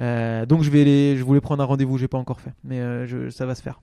Euh, 0.00 0.46
donc 0.46 0.62
je 0.62 0.70
vais 0.70 0.84
les, 0.84 1.16
je 1.16 1.22
voulais 1.24 1.40
prendre 1.40 1.62
un 1.62 1.66
rendez-vous. 1.66 1.98
J'ai 1.98 2.08
pas 2.08 2.18
encore 2.18 2.40
fait, 2.40 2.52
mais 2.64 2.80
euh, 2.80 3.06
je, 3.06 3.30
ça 3.30 3.46
va 3.46 3.54
se 3.54 3.62
faire. 3.62 3.80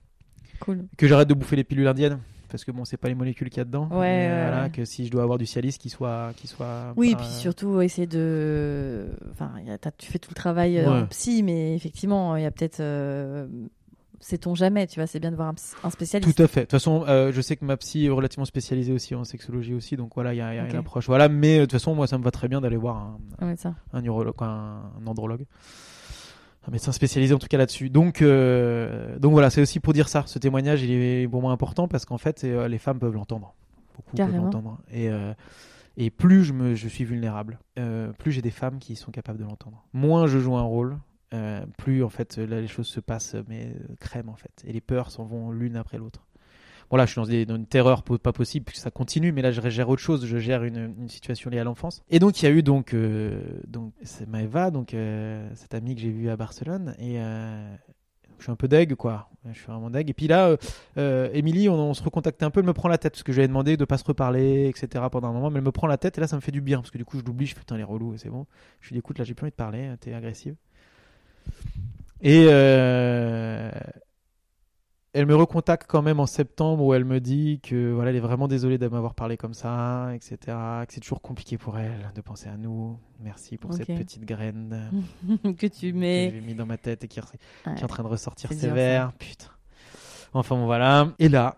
Cool. 0.60 0.84
Que 0.96 1.06
j'arrête 1.06 1.28
de 1.28 1.34
bouffer 1.34 1.56
les 1.56 1.64
pilules 1.64 1.86
indiennes. 1.86 2.18
Parce 2.50 2.64
que 2.64 2.72
bon, 2.72 2.86
c'est 2.86 2.96
pas 2.96 3.08
les 3.08 3.14
molécules 3.14 3.50
qu'il 3.50 3.58
y 3.58 3.60
a 3.60 3.64
dedans. 3.66 3.88
Ouais, 3.90 3.98
Mais, 4.00 4.26
ouais, 4.28 4.40
voilà, 4.48 4.62
ouais. 4.64 4.70
que 4.70 4.86
si 4.86 5.04
je 5.04 5.10
dois 5.10 5.22
avoir 5.22 5.36
du 5.36 5.44
Cialis, 5.44 5.76
qu'il 5.78 5.90
soit, 5.90 6.32
qu'il 6.36 6.48
soit. 6.48 6.94
Oui, 6.96 7.12
pas- 7.12 7.18
puis 7.18 7.26
surtout 7.28 7.80
essayer 7.82 8.06
de. 8.06 9.06
Enfin, 9.30 9.52
y 9.66 9.70
a- 9.70 9.76
t'as- 9.76 9.90
tu 9.90 10.10
fais 10.10 10.18
tout 10.18 10.30
le 10.30 10.34
travail 10.34 10.78
euh, 10.78 10.90
Ouais. 10.90 11.00
en 11.02 11.06
psy, 11.08 11.42
mais 11.42 11.74
effectivement, 11.76 12.36
il 12.36 12.42
y 12.42 12.46
a 12.46 12.50
peut-être. 12.50 12.80
euh, 12.80 13.46
sait-on 14.20 14.54
jamais, 14.54 14.86
tu 14.86 14.98
vois, 14.98 15.06
c'est 15.06 15.20
bien 15.20 15.30
de 15.30 15.36
voir 15.36 15.52
un, 15.84 15.90
spécialiste. 15.90 16.34
Tout 16.34 16.42
à 16.42 16.48
fait. 16.48 16.60
De 16.60 16.64
toute 16.64 16.70
façon, 16.72 17.04
euh, 17.06 17.30
je 17.32 17.40
sais 17.42 17.54
que 17.54 17.64
ma 17.66 17.76
psy 17.76 18.06
est 18.06 18.10
relativement 18.10 18.46
spécialisée 18.46 18.92
aussi 18.92 19.14
en 19.14 19.22
sexologie 19.24 19.74
aussi, 19.74 19.96
donc 19.96 20.12
voilà, 20.14 20.32
il 20.34 20.38
y 20.38 20.40
a, 20.40 20.54
y 20.54 20.70
une 20.70 20.74
approche. 20.76 21.06
Voilà, 21.06 21.28
mais 21.28 21.56
euh, 21.56 21.60
de 21.60 21.64
toute 21.66 21.72
façon, 21.72 21.94
moi, 21.94 22.06
ça 22.06 22.16
me 22.18 22.24
va 22.24 22.30
très 22.32 22.48
bien 22.48 22.60
d'aller 22.62 22.76
voir 22.78 22.96
un, 22.96 23.54
Un 23.92 24.02
urologue, 24.04 24.34
un, 24.40 24.90
un 25.00 25.06
andrologue, 25.06 25.44
un 26.68 26.70
médecin 26.70 26.92
spécialisé 26.92 27.34
en 27.34 27.38
tout 27.38 27.46
cas 27.48 27.56
là-dessus. 27.56 27.88
Donc, 27.88 28.20
euh, 28.20 29.18
donc 29.18 29.32
voilà, 29.32 29.48
c'est 29.50 29.62
aussi 29.62 29.80
pour 29.80 29.94
dire 29.94 30.08
ça. 30.08 30.24
Ce 30.26 30.38
témoignage, 30.38 30.82
il 30.82 30.90
est 30.90 31.26
pour 31.26 31.40
moi 31.40 31.52
important 31.52 31.88
parce 31.88 32.04
qu'en 32.04 32.18
fait, 32.18 32.44
euh, 32.44 32.68
les 32.68 32.78
femmes 32.78 32.98
peuvent 32.98 33.14
l'entendre, 33.14 33.54
beaucoup 33.96 34.16
peuvent 34.16 34.36
l'entendre, 34.36 34.78
et 34.90 35.08
euh, 35.08 35.32
et 35.96 36.10
plus 36.10 36.44
je 36.44 36.52
me, 36.52 36.74
je 36.74 36.86
suis 36.86 37.04
vulnérable, 37.04 37.58
plus 38.18 38.30
j'ai 38.30 38.42
des 38.42 38.52
femmes 38.52 38.78
qui 38.78 38.94
sont 38.94 39.10
capables 39.10 39.38
de 39.38 39.44
l'entendre. 39.44 39.84
Moins 39.92 40.28
je 40.28 40.38
joue 40.38 40.56
un 40.56 40.62
rôle, 40.62 40.96
plus 41.76 42.04
en 42.04 42.08
fait 42.08 42.38
là 42.38 42.60
les 42.60 42.68
choses 42.68 42.86
se 42.86 43.00
passent 43.00 43.34
mais 43.48 43.74
crème 43.98 44.28
en 44.28 44.36
fait, 44.36 44.62
et 44.64 44.72
les 44.72 44.80
peurs 44.80 45.10
s'en 45.10 45.24
vont 45.24 45.50
l'une 45.50 45.74
après 45.74 45.98
l'autre. 45.98 46.27
Bon 46.90 46.96
là, 46.96 47.04
je 47.04 47.12
suis 47.12 47.46
dans, 47.46 47.56
une 47.56 47.66
terreur 47.66 48.02
pas 48.02 48.32
possible 48.32 48.64
puisque 48.64 48.82
ça 48.82 48.90
continue, 48.90 49.30
mais 49.32 49.42
là 49.42 49.50
je 49.50 49.60
gère 49.68 49.88
autre 49.90 50.00
chose, 50.00 50.24
je 50.24 50.38
gère 50.38 50.64
une, 50.64 51.08
situation 51.08 51.50
liée 51.50 51.58
à 51.58 51.64
l'enfance. 51.64 52.02
Et 52.08 52.18
donc 52.18 52.40
il 52.40 52.46
y 52.46 52.48
a 52.48 52.50
eu 52.50 52.62
donc 52.62 52.94
euh, 52.94 53.42
donc 53.66 53.92
c'est 54.02 54.26
Maëva, 54.26 54.70
donc 54.70 54.94
euh, 54.94 55.48
cette 55.54 55.74
amie 55.74 55.94
que 55.94 56.00
j'ai 56.00 56.10
vue 56.10 56.30
à 56.30 56.36
Barcelone, 56.36 56.94
et 56.98 57.20
euh, 57.20 57.76
je 58.38 58.44
suis 58.44 58.52
un 58.52 58.56
peu 58.56 58.68
deg 58.68 58.94
quoi. 58.94 59.28
Je 59.50 59.58
suis 59.58 59.66
vraiment 59.66 59.90
deg. 59.90 60.08
Et 60.08 60.14
puis 60.14 60.28
là, 60.28 60.56
Émilie, 61.32 61.68
on, 61.68 61.94
se 61.94 62.02
recontactait 62.02 62.44
un 62.44 62.50
peu, 62.50 62.60
elle 62.60 62.66
me 62.66 62.72
prend 62.72 62.88
la 62.88 62.98
tête 62.98 63.12
parce 63.12 63.22
que 63.22 63.32
ai 63.38 63.48
demandé 63.48 63.76
de 63.76 63.84
pas 63.84 63.98
se 63.98 64.04
reparler, 64.04 64.68
etc. 64.68 65.04
pendant 65.10 65.28
un 65.28 65.32
moment, 65.32 65.50
mais 65.50 65.58
elle 65.58 65.64
me 65.64 65.72
prend 65.72 65.86
la 65.86 65.98
tête 65.98 66.18
et 66.18 66.20
là 66.20 66.26
ça 66.26 66.36
me 66.36 66.40
fait 66.40 66.52
du 66.52 66.60
bien 66.60 66.78
parce 66.78 66.90
que 66.90 66.98
du 66.98 67.04
coup 67.04 67.18
je 67.18 67.24
l'oublie, 67.24 67.46
je 67.46 67.54
fais 67.54 67.60
putain 67.60 67.76
les 67.76 67.84
relous, 67.84 68.16
c'est 68.16 68.30
bon. 68.30 68.46
Je 68.80 68.88
lui 68.88 68.94
dis 68.94 68.98
écoute 68.98 69.18
là 69.18 69.24
j'ai 69.24 69.34
plus 69.34 69.44
envie 69.44 69.50
de 69.50 69.56
parler, 69.56 69.90
t'es 70.00 70.14
agressive. 70.14 70.54
Et 72.20 72.46
euh, 72.48 73.70
elle 75.14 75.26
me 75.26 75.34
recontacte 75.34 75.86
quand 75.88 76.02
même 76.02 76.20
en 76.20 76.26
septembre 76.26 76.84
où 76.84 76.92
elle 76.94 77.04
me 77.04 77.18
dit 77.20 77.60
que 77.62 77.92
voilà, 77.92 78.10
elle 78.10 78.16
est 78.16 78.20
vraiment 78.20 78.46
désolée 78.48 78.78
de 78.78 78.86
m'avoir 78.88 79.14
parlé 79.14 79.36
comme 79.36 79.54
ça, 79.54 80.10
etc. 80.14 80.36
Que 80.86 80.92
c'est 80.92 81.00
toujours 81.00 81.22
compliqué 81.22 81.56
pour 81.58 81.78
elle 81.78 82.10
de 82.14 82.20
penser 82.20 82.48
à 82.48 82.56
nous. 82.56 82.98
Merci 83.20 83.56
pour 83.56 83.72
cette 83.72 83.86
petite 83.86 84.24
graine 84.24 84.90
que 85.56 85.66
tu 85.66 85.92
que 85.92 85.96
mets. 85.96 86.30
j'ai 86.32 86.40
mis 86.40 86.54
dans 86.54 86.66
ma 86.66 86.76
tête 86.76 87.04
et 87.04 87.08
qui, 87.08 87.20
re- 87.20 87.24
Ouais. 87.66 87.74
qui 87.74 87.80
est 87.80 87.84
en 87.84 87.88
train 87.88 88.02
de 88.02 88.08
ressortir 88.08 88.50
C'est 88.50 88.56
dur, 88.56 88.68
sévère. 88.68 89.12
Putain. 89.14 89.46
Enfin 90.34 90.56
bon, 90.56 90.66
voilà. 90.66 91.08
Et 91.18 91.28
là, 91.30 91.56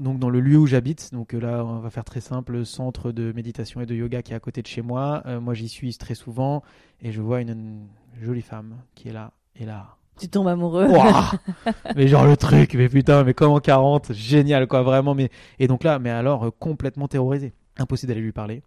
donc 0.00 0.18
dans 0.18 0.28
le 0.28 0.40
lieu 0.40 0.58
où 0.58 0.66
j'habite, 0.66 1.10
donc 1.12 1.32
là 1.32 1.64
on 1.64 1.78
va 1.78 1.90
faire 1.90 2.04
très 2.04 2.20
simple, 2.20 2.52
le 2.54 2.64
centre 2.64 3.12
de 3.12 3.30
méditation 3.32 3.80
et 3.80 3.86
de 3.86 3.94
yoga 3.94 4.20
qui 4.22 4.32
est 4.32 4.36
à 4.36 4.40
côté 4.40 4.60
de 4.62 4.66
chez 4.66 4.82
moi. 4.82 5.22
Euh, 5.26 5.40
moi 5.40 5.54
j'y 5.54 5.68
suis 5.68 5.96
très 5.96 6.16
souvent 6.16 6.64
et 7.00 7.12
je 7.12 7.20
vois 7.22 7.40
une, 7.40 7.50
une 7.50 7.86
jolie 8.20 8.42
femme 8.42 8.78
qui 8.96 9.08
est 9.08 9.12
là 9.12 9.32
et 9.54 9.64
là. 9.64 9.96
Tu 10.18 10.28
tombes 10.28 10.48
amoureux. 10.48 10.86
Mais 11.96 12.06
genre 12.08 12.24
le 12.26 12.36
truc, 12.36 12.74
mais 12.74 12.88
putain, 12.88 13.24
mais 13.24 13.34
comme 13.34 13.50
en 13.52 13.58
40, 13.60 14.12
génial 14.12 14.66
quoi, 14.68 14.82
vraiment. 14.82 15.14
Mais 15.14 15.30
et 15.58 15.66
donc 15.66 15.82
là, 15.84 15.98
mais 15.98 16.10
alors 16.10 16.44
euh, 16.44 16.50
complètement 16.58 17.08
terrorisé, 17.08 17.52
impossible 17.78 18.08
d'aller 18.08 18.20
lui 18.20 18.32
parler. 18.32 18.62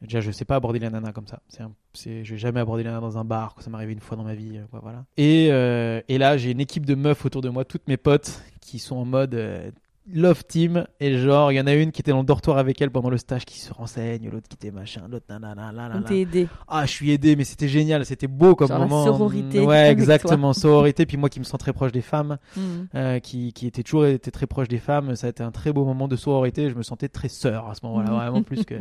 Déjà, 0.00 0.20
je 0.20 0.30
sais 0.30 0.44
pas 0.44 0.54
aborder 0.56 0.78
la 0.78 0.90
nana 0.90 1.12
comme 1.12 1.26
ça. 1.26 1.40
C'est, 1.48 1.62
un- 1.62 1.72
c'est, 1.92 2.24
jamais 2.24 2.60
aborder 2.60 2.84
la 2.84 2.90
nana 2.90 3.00
dans 3.00 3.18
un 3.18 3.24
bar. 3.24 3.54
quoi. 3.54 3.62
Ça 3.64 3.68
m'est 3.70 3.76
arrivé 3.76 3.92
une 3.92 4.00
fois 4.00 4.16
dans 4.16 4.22
ma 4.24 4.34
vie, 4.34 4.56
euh, 4.56 4.64
quoi, 4.70 4.80
voilà. 4.82 5.04
Et 5.16 5.46
et, 5.48 6.02
et 6.14 6.18
là, 6.18 6.36
j'ai 6.38 6.52
une 6.52 6.60
équipe 6.60 6.86
de 6.86 6.94
meufs 6.94 7.24
autour 7.26 7.42
de 7.42 7.48
moi, 7.48 7.64
toutes 7.64 7.86
mes 7.88 7.96
potes, 7.96 8.42
qui 8.60 8.78
sont 8.78 8.96
en 8.96 9.04
mode 9.04 9.34
euh, 9.34 9.70
love 10.12 10.44
team. 10.44 10.84
Et 11.00 11.18
genre, 11.18 11.52
il 11.52 11.56
y 11.56 11.60
en 11.60 11.66
a 11.66 11.74
une 11.74 11.92
qui 11.92 12.00
était 12.00 12.10
dans 12.10 12.18
le 12.18 12.24
dortoir 12.24 12.58
avec 12.58 12.80
elle 12.80 12.90
pendant 12.90 13.10
le 13.10 13.18
stage, 13.18 13.44
qui 13.44 13.58
se 13.58 13.72
renseigne, 13.72 14.28
l'autre 14.30 14.48
qui 14.48 14.54
était 14.54 14.70
machin, 14.70 15.02
l'autre 15.10 15.26
nanana, 15.28 15.72
là. 15.72 16.00
t'est 16.06 16.20
aidé. 16.20 16.48
Ah, 16.66 16.86
je 16.86 16.90
suis 16.92 17.10
aidé, 17.10 17.36
mais 17.36 17.44
c'était 17.44 17.68
génial, 17.68 18.04
c'était 18.06 18.26
beau 18.26 18.54
comme 18.54 18.68
Genre 18.68 18.78
la 18.78 18.86
moment. 18.86 19.04
sororité 19.04 19.60
Ouais, 19.60 19.90
exactement, 19.90 20.52
sororité. 20.52 21.06
Puis 21.06 21.16
moi 21.16 21.28
qui 21.28 21.38
me 21.40 21.44
sens 21.44 21.58
très 21.58 21.72
proche 21.72 21.92
des 21.92 22.02
femmes, 22.02 22.38
Mhm. 22.56 22.88
euh, 22.94 23.18
qui, 23.20 23.52
qui 23.52 23.66
était 23.66 23.82
toujours 23.82 24.06
été 24.06 24.30
très 24.30 24.46
proche 24.46 24.68
des 24.68 24.78
femmes, 24.78 25.14
ça 25.16 25.26
a 25.26 25.30
été 25.30 25.42
un 25.42 25.50
très 25.50 25.72
beau 25.72 25.84
moment 25.84 26.08
de 26.08 26.16
sororité. 26.16 26.70
Je 26.70 26.74
me 26.74 26.82
sentais 26.82 27.08
très 27.08 27.28
sœur 27.28 27.68
à 27.68 27.74
ce 27.74 27.80
moment-là, 27.86 28.10
vraiment 28.14 28.42
plus 28.42 28.64
que. 28.64 28.74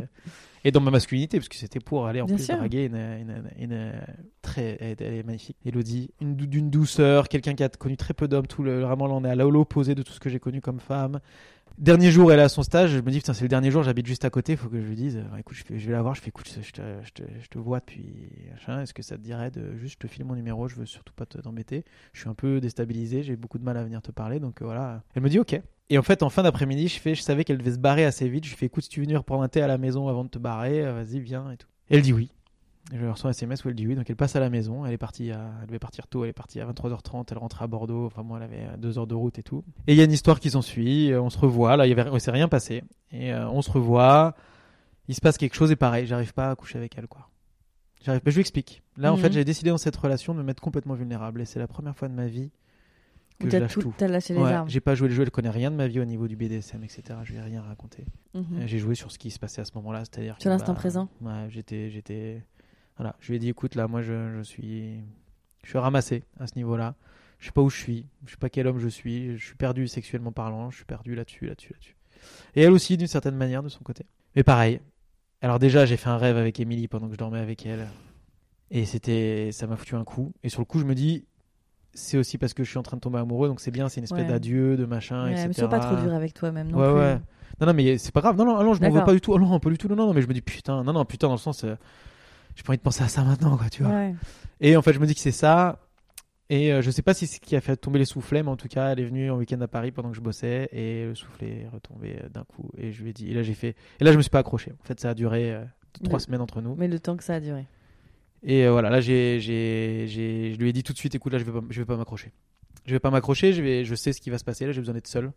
Et 0.68 0.72
dans 0.72 0.82
ma 0.82 0.91
masculinité, 0.91 1.38
parce 1.38 1.47
que 1.47 1.55
c'était 1.55 1.80
pour 1.80 2.07
aller 2.07 2.20
en 2.20 2.26
Bien 2.26 2.36
plus 2.36 2.43
sûr. 2.43 2.57
draguer 2.57 2.84
une, 2.88 2.95
une, 2.97 3.43
une- 3.57 3.72
une- 3.72 4.01
très, 4.41 4.76
elle, 4.82 4.97
elle 4.99 5.13
est 5.13 5.24
magnifique. 5.24 5.55
Elodie, 5.65 6.11
d'une 6.20 6.70
douceur, 6.70 7.30
quelqu'un 7.30 7.53
qui 7.53 7.63
a 7.63 7.70
connu 7.70 7.95
très 7.95 8.13
peu 8.13 8.28
d'hommes, 8.28 8.47
tout 8.47 8.63
le, 8.63 8.82
vraiment 8.82 9.07
là 9.07 9.13
on 9.13 9.24
est 9.24 9.30
à 9.30 9.36
l'opposé 9.36 9.95
de 9.95 10.03
tout 10.03 10.11
ce 10.11 10.20
que 10.20 10.30
j'ai 10.30 10.39
connu 10.41 10.59
comme 10.59 10.82
femme. 10.82 11.22
Dernier 11.78 12.11
jour, 12.11 12.34
elle 12.34 12.39
est 12.39 12.43
à 12.43 12.49
son 12.49 12.63
stage. 12.63 12.89
Je 12.89 12.99
me 12.99 13.11
dis, 13.11 13.20
putain, 13.20 13.34
c'est 13.34 13.43
le 13.43 13.49
dernier 13.49 13.72
jour, 13.72 13.82
j'habite 13.84 14.07
juste 14.07 14.26
à 14.26 14.30
côté. 14.30 14.53
Il 14.53 14.57
faut 14.57 14.68
que 14.68 14.82
je 14.82 14.86
lui 14.88 14.95
dise, 14.95 15.18
euh, 15.18 15.38
écoute, 15.38 15.55
je, 15.55 15.63
fais- 15.63 15.80
je 15.80 15.86
vais 15.88 15.93
la 15.93 16.01
voir. 16.01 16.15
Je 16.15 16.22
fais, 16.22 16.30
écoute, 16.30 16.49
je 16.61 16.72
te, 16.72 16.82
je 17.03 17.11
te, 17.11 17.22
je 17.39 17.47
te 17.47 17.59
vois 17.59 17.80
depuis. 17.80 18.30
Est-ce 18.68 18.93
que 18.93 19.03
ça 19.03 19.15
te 19.15 19.22
dirait 19.22 19.51
de 19.51 19.76
juste 19.78 20.01
te 20.01 20.07
filer 20.07 20.26
mon 20.26 20.36
numéro 20.36 20.68
Je 20.68 20.76
veux 20.76 20.86
surtout 20.88 21.13
pas 21.13 21.26
te- 21.26 21.38
t'embêter. 21.38 21.86
Je 22.11 22.22
suis 22.22 22.30
un 22.30 22.34
peu 22.34 22.59
déstabilisé. 22.59 23.22
J'ai 23.24 23.36
beaucoup 23.38 23.59
de 23.59 23.63
mal 23.63 23.78
à 23.78 23.84
venir 23.84 24.01
te 24.01 24.11
parler. 24.11 24.39
Donc 24.41 24.61
euh, 24.61 24.65
voilà. 24.65 25.03
Elle 25.15 25.22
me 25.22 25.30
dit, 25.30 25.39
ok. 25.39 25.61
Et 25.90 25.98
en 25.98 26.02
fait, 26.04 26.22
en 26.24 26.30
fin 26.30 26.44
d'après-midi, 26.44 26.88
je 26.90 27.00
fais, 27.00 27.16
je 27.16 27.22
savais 27.22 27.44
qu'elle 27.46 27.58
devait 27.58 27.72
se 27.72 27.80
barrer 27.80 28.04
assez 28.06 28.28
vite. 28.28 28.44
Je 28.44 28.50
lui 28.50 28.58
fais, 28.58 28.66
écoute, 28.66 28.84
si 28.84 28.90
tu 28.90 29.00
veux 29.00 29.06
venir 29.06 29.24
prendre 29.24 29.44
un 29.44 29.48
thé 29.48 29.62
à 29.62 29.68
la 29.68 29.78
maison 29.78 30.08
avant 30.10 30.26
de 30.26 30.30
te 30.30 30.38
barrer, 30.38 30.86
euh, 30.86 30.94
vas-y, 30.94 31.20
viens 31.20 31.50
et 31.52 31.58
tout. 31.58 31.68
Et 31.90 31.96
elle 31.96 32.02
dit 32.02 32.12
oui. 32.14 32.30
Je 32.94 33.06
reçois 33.06 33.30
un 33.30 33.32
SMS 33.32 33.66
où 33.66 33.70
elle 33.70 33.76
dit 33.76 33.86
oui, 33.86 33.96
donc 33.96 34.10
elle 34.10 34.16
passe 34.16 34.36
à 34.38 34.40
la 34.40 34.50
maison. 34.50 34.86
Elle 34.86 34.94
est 34.94 34.98
partie, 34.98 35.32
à... 35.32 35.50
elle 35.62 35.68
devait 35.68 35.80
partir 35.80 36.08
tôt. 36.08 36.24
Elle 36.24 36.30
est 36.30 36.34
partie 36.34 36.60
à 36.62 36.66
23h30. 36.66 37.26
Elle 37.32 37.38
rentrait 37.38 37.64
à 37.66 37.68
Bordeaux. 37.68 38.06
Enfin, 38.06 38.24
moi, 38.24 38.38
elle 38.38 38.44
avait 38.44 38.66
euh, 38.74 38.78
deux 38.78 38.98
heures 38.98 39.08
de 39.08 39.16
route 39.16 39.38
et 39.40 39.44
tout. 39.44 39.64
Et 39.88 39.94
il 39.94 39.98
y 39.98 40.02
a 40.02 40.06
une 40.06 40.12
histoire 40.12 40.40
qui 40.40 40.50
s'ensuit. 40.52 41.12
euh, 41.12 41.22
On 41.22 41.30
se 41.30 41.38
revoit. 41.38 41.76
Là, 41.78 41.86
il 41.86 41.90
y 41.96 42.00
avait, 42.00 42.20
s'est 42.20 42.32
rien 42.32 42.48
passé. 42.48 42.84
Et 43.12 43.34
euh, 43.34 43.48
on 43.50 43.62
se 43.62 43.72
revoit. 43.72 44.36
Il 45.10 45.16
se 45.16 45.22
passe 45.22 45.38
quelque 45.38 45.56
chose 45.56 45.72
et 45.72 45.76
pareil, 45.78 46.06
j'arrive 46.06 46.34
pas 46.34 46.50
à 46.52 46.56
coucher 46.56 46.78
avec 46.78 46.98
elle, 46.98 47.08
quoi. 47.08 47.30
J'arrive. 48.06 48.22
Mais 48.26 48.32
je 48.32 48.38
lui 48.38 48.42
explique. 48.42 48.84
Là, 48.98 49.12
en 49.14 49.16
Mhm. 49.16 49.22
fait, 49.22 49.32
j'avais 49.34 49.46
décidé 49.46 49.70
dans 49.70 49.78
cette 49.78 49.96
relation 49.96 50.34
de 50.34 50.40
me 50.40 50.44
mettre 50.44 50.62
complètement 50.62 50.94
vulnérable. 50.96 51.42
Et 51.42 51.46
c'est 51.46 51.60
la 51.60 51.68
première 51.68 51.96
fois 51.96 52.08
de 52.10 52.14
ma 52.14 52.28
vie 52.28 52.52
que 53.40 53.46
je 53.46 53.52
T'as 53.52 53.60
lâche 53.60 53.74
tout- 53.74 53.82
tout. 53.82 53.94
t'as 53.98 54.08
lâché 54.08 54.34
les 54.34 54.40
Ouais, 54.42 54.52
armes. 54.52 54.70
j'ai 54.70 54.80
pas 54.80 54.96
joué 54.96 55.08
le 55.10 55.14
jeu, 55.14 55.24
elle 55.24 55.32
connaît 55.32 55.50
rien 55.50 55.70
de 55.72 55.76
ma 55.76 55.88
vie 55.88 56.00
au 56.00 56.06
niveau 56.06 56.28
du 56.28 56.36
BDSM, 56.36 56.84
etc. 56.84 57.04
Je 57.24 57.32
lui 57.34 57.40
ai 57.40 57.42
rien 57.42 57.62
raconté. 57.62 58.06
Mhm. 58.34 58.64
J'ai 58.66 58.80
joué 58.80 58.96
sur 58.96 59.12
ce 59.12 59.20
qui 59.20 59.30
se 59.32 59.38
passait 59.40 59.62
à 59.62 59.66
ce 59.66 59.72
moment-là, 59.76 60.00
c'est-à-dire 60.00 60.36
Sur 60.40 60.46
que, 60.46 60.50
l'instant 60.50 60.74
bah, 60.74 60.80
présent. 60.80 61.10
Ouais, 61.22 61.46
j'étais, 61.50 61.90
j'étais, 61.92 62.44
voilà. 62.98 63.16
Je 63.20 63.30
lui 63.30 63.36
ai 63.36 63.40
dit, 63.40 63.50
écoute, 63.50 63.76
là, 63.76 63.88
moi, 63.88 64.02
je, 64.02 64.34
je 64.38 64.42
suis, 64.42 65.00
je 65.64 65.70
suis 65.70 65.78
ramassé 65.78 66.24
à 66.40 66.48
ce 66.48 66.56
niveau-là. 66.56 66.96
Je 67.40 67.46
sais 67.46 67.52
pas 67.52 67.62
où 67.62 67.70
je 67.70 67.78
suis, 67.78 68.08
je 68.26 68.32
sais 68.32 68.38
pas 68.38 68.50
quel 68.50 68.66
homme 68.66 68.80
je 68.80 68.88
suis. 68.88 69.38
Je 69.38 69.46
suis 69.46 69.56
perdu 69.56 69.88
sexuellement 69.88 70.32
parlant. 70.32 70.72
Je 70.72 70.78
suis 70.78 70.86
perdu 70.86 71.14
là-dessus, 71.14 71.46
là-dessus, 71.46 71.74
là-dessus. 71.74 71.96
Et 72.56 72.64
elle 72.64 72.72
aussi, 72.72 72.98
d'une 72.98 73.06
certaine 73.08 73.36
manière, 73.36 73.62
de 73.62 73.70
son 73.70 73.84
côté. 73.84 74.06
Mais 74.36 74.42
pareil. 74.44 74.80
Alors 75.42 75.60
déjà, 75.60 75.86
j'ai 75.86 75.98
fait 75.98 76.10
un 76.10 76.18
rêve 76.18 76.36
avec 76.38 76.60
Émilie 76.60 76.88
pendant 76.88 77.06
que 77.06 77.14
je 77.14 77.18
dormais 77.20 77.38
avec 77.38 77.64
elle, 77.68 77.88
et 78.72 78.86
c'était, 78.86 79.52
ça 79.52 79.68
m'a 79.68 79.76
foutu 79.76 79.94
un 79.94 80.04
coup. 80.04 80.34
Et 80.42 80.50
sur 80.50 80.62
le 80.62 80.66
coup, 80.66 80.80
je 80.80 80.86
me 80.86 80.96
dis. 80.96 81.26
C'est 82.00 82.18
aussi 82.18 82.38
parce 82.38 82.54
que 82.54 82.64
je 82.64 82.70
suis 82.70 82.78
en 82.78 82.84
train 82.84 82.98
de 82.98 83.02
tomber 83.02 83.18
amoureux, 83.20 83.48
donc 83.48 83.60
c'est 83.60 83.72
bien, 83.72 83.89
c'est 83.89 84.00
une 84.00 84.04
espèce 84.06 84.20
Ouais. 84.22 84.28
d'adieu, 84.28 84.78
de 84.78 84.86
machin, 84.86 85.26
Ouais, 85.26 85.32
etc. 85.32 85.48
mais 85.48 85.54
sois 85.54 85.68
pas 85.70 85.80
trop 85.80 85.95
dur 85.95 86.14
avec 86.14 86.34
toi-même 86.34 86.70
non 86.70 86.78
ouais, 86.78 86.88
plus. 86.89 86.93
ouais. 87.00 87.20
Non, 87.60 87.68
non, 87.68 87.74
mais 87.74 87.98
c'est 87.98 88.12
pas 88.14 88.22
grave. 88.22 88.38
Non, 88.38 88.45
non, 88.45 88.64
non 88.64 88.74
je 88.76 88.82
m'en 88.82 88.89
veux 88.91 89.04
pas 89.04 89.14
du 89.14 89.22
tout. 89.22 89.34
Oh, 89.34 89.39
non, 89.39 89.60
pas 89.60 89.70
du 89.72 89.78
tout. 89.80 89.88
Non, 89.88 89.95
non, 89.95 90.08
non, 90.08 90.14
mais 90.14 90.22
je 90.22 90.28
me 90.28 90.34
dis 90.34 90.41
putain, 90.41 90.84
non, 90.84 90.93
non, 90.93 91.06
putain, 91.06 91.28
dans 91.28 91.34
le 91.34 91.39
sens, 91.39 91.64
euh, 91.64 91.76
j'ai 92.56 92.62
pas 92.64 92.72
envie 92.72 92.78
de 92.78 92.84
penser 92.84 93.04
à 93.04 93.08
ça 93.08 93.24
maintenant, 93.24 93.58
quoi, 93.58 93.70
tu 93.70 93.84
vois. 93.84 94.10
Et 94.62 94.78
en 94.78 94.82
fait, 94.82 94.93
je 94.93 95.00
me 95.00 95.08
dis 95.08 95.16
que 95.16 95.22
c'est 95.22 95.32
ça. 95.32 95.80
Et 96.50 96.72
euh, 96.72 96.82
je 96.82 96.91
sais 96.91 97.02
pas 97.02 97.14
si 97.14 97.28
c'est 97.28 97.38
ce 97.38 97.41
qui 97.41 97.56
a 97.58 97.62
fait 97.62 97.76
tomber 97.76 98.00
les 98.00 98.06
soufflets, 98.06 98.41
mais 98.41 98.50
en 98.50 98.56
tout 98.56 98.70
cas, 98.70 98.89
elle 98.91 99.00
est 99.02 99.06
venue 99.06 99.30
en 99.32 99.36
week-end 99.38 99.60
à 99.60 99.68
Paris 99.68 99.91
pendant 99.91 100.10
que 100.12 100.16
je 100.16 100.22
bossais 100.22 100.70
et 100.72 101.04
le 101.06 101.14
soufflet 101.16 101.64
est 101.66 101.68
retombé 101.68 102.20
euh, 102.24 102.30
d'un 102.30 102.43
coup. 102.45 102.70
Et 102.78 102.91
je 102.93 103.04
lui 103.04 103.10
ai 103.10 103.14
dit, 103.14 103.30
et 103.32 103.34
là, 103.34 103.41
j'ai 103.43 103.54
fait, 103.54 103.76
et 104.00 104.04
là, 104.06 104.12
je 104.14 104.18
me 104.18 104.22
suis 104.22 104.30
pas 104.30 104.39
accroché. 104.39 104.72
En 104.82 104.88
fait, 104.88 104.98
ça 105.00 105.10
a 105.10 105.14
duré 105.14 105.52
euh, 105.54 105.64
trois 106.04 106.20
Le- 106.20 106.24
semaines 106.24 106.39
entre 106.41 106.62
nous. 106.62 106.76
Mais 106.76 106.88
le 106.88 107.00
temps 107.00 107.18
que 107.18 107.24
ça 107.24 107.34
a 107.34 107.39
duré. 107.41 107.66
Et 108.44 108.66
euh, 108.66 108.72
voilà, 108.72 108.90
là, 108.90 109.02
j'ai, 109.02 109.40
j'ai, 109.40 110.06
j'ai, 110.08 110.54
je 110.54 110.60
lui 110.60 110.70
ai 110.70 110.74
dit 110.74 110.84
tout 110.84 110.94
de 110.94 110.98
suite, 110.98 111.16
écoute, 111.16 111.34
là, 111.34 111.40
je 111.40 111.44
vais 111.44 111.52
pas, 111.52 111.62
je 111.70 111.80
vais 111.80 111.86
pas 111.86 111.98
m'accrocher. 111.98 112.32
Je 112.86 112.94
vais 112.94 113.00
pas 113.00 113.10
m'accrocher, 113.12 113.54
je 113.54 113.62
vais, 113.62 113.84
je 113.84 113.96
sais 113.96 114.14
ce 114.14 114.22
qui 114.22 114.30
va 114.30 114.38
se 114.38 114.44
passer. 114.46 114.66
Là, 114.66 114.72
j'ai 114.72 114.80
besoin 114.80 114.94
d'être 114.94 115.08
seul. 115.08 115.32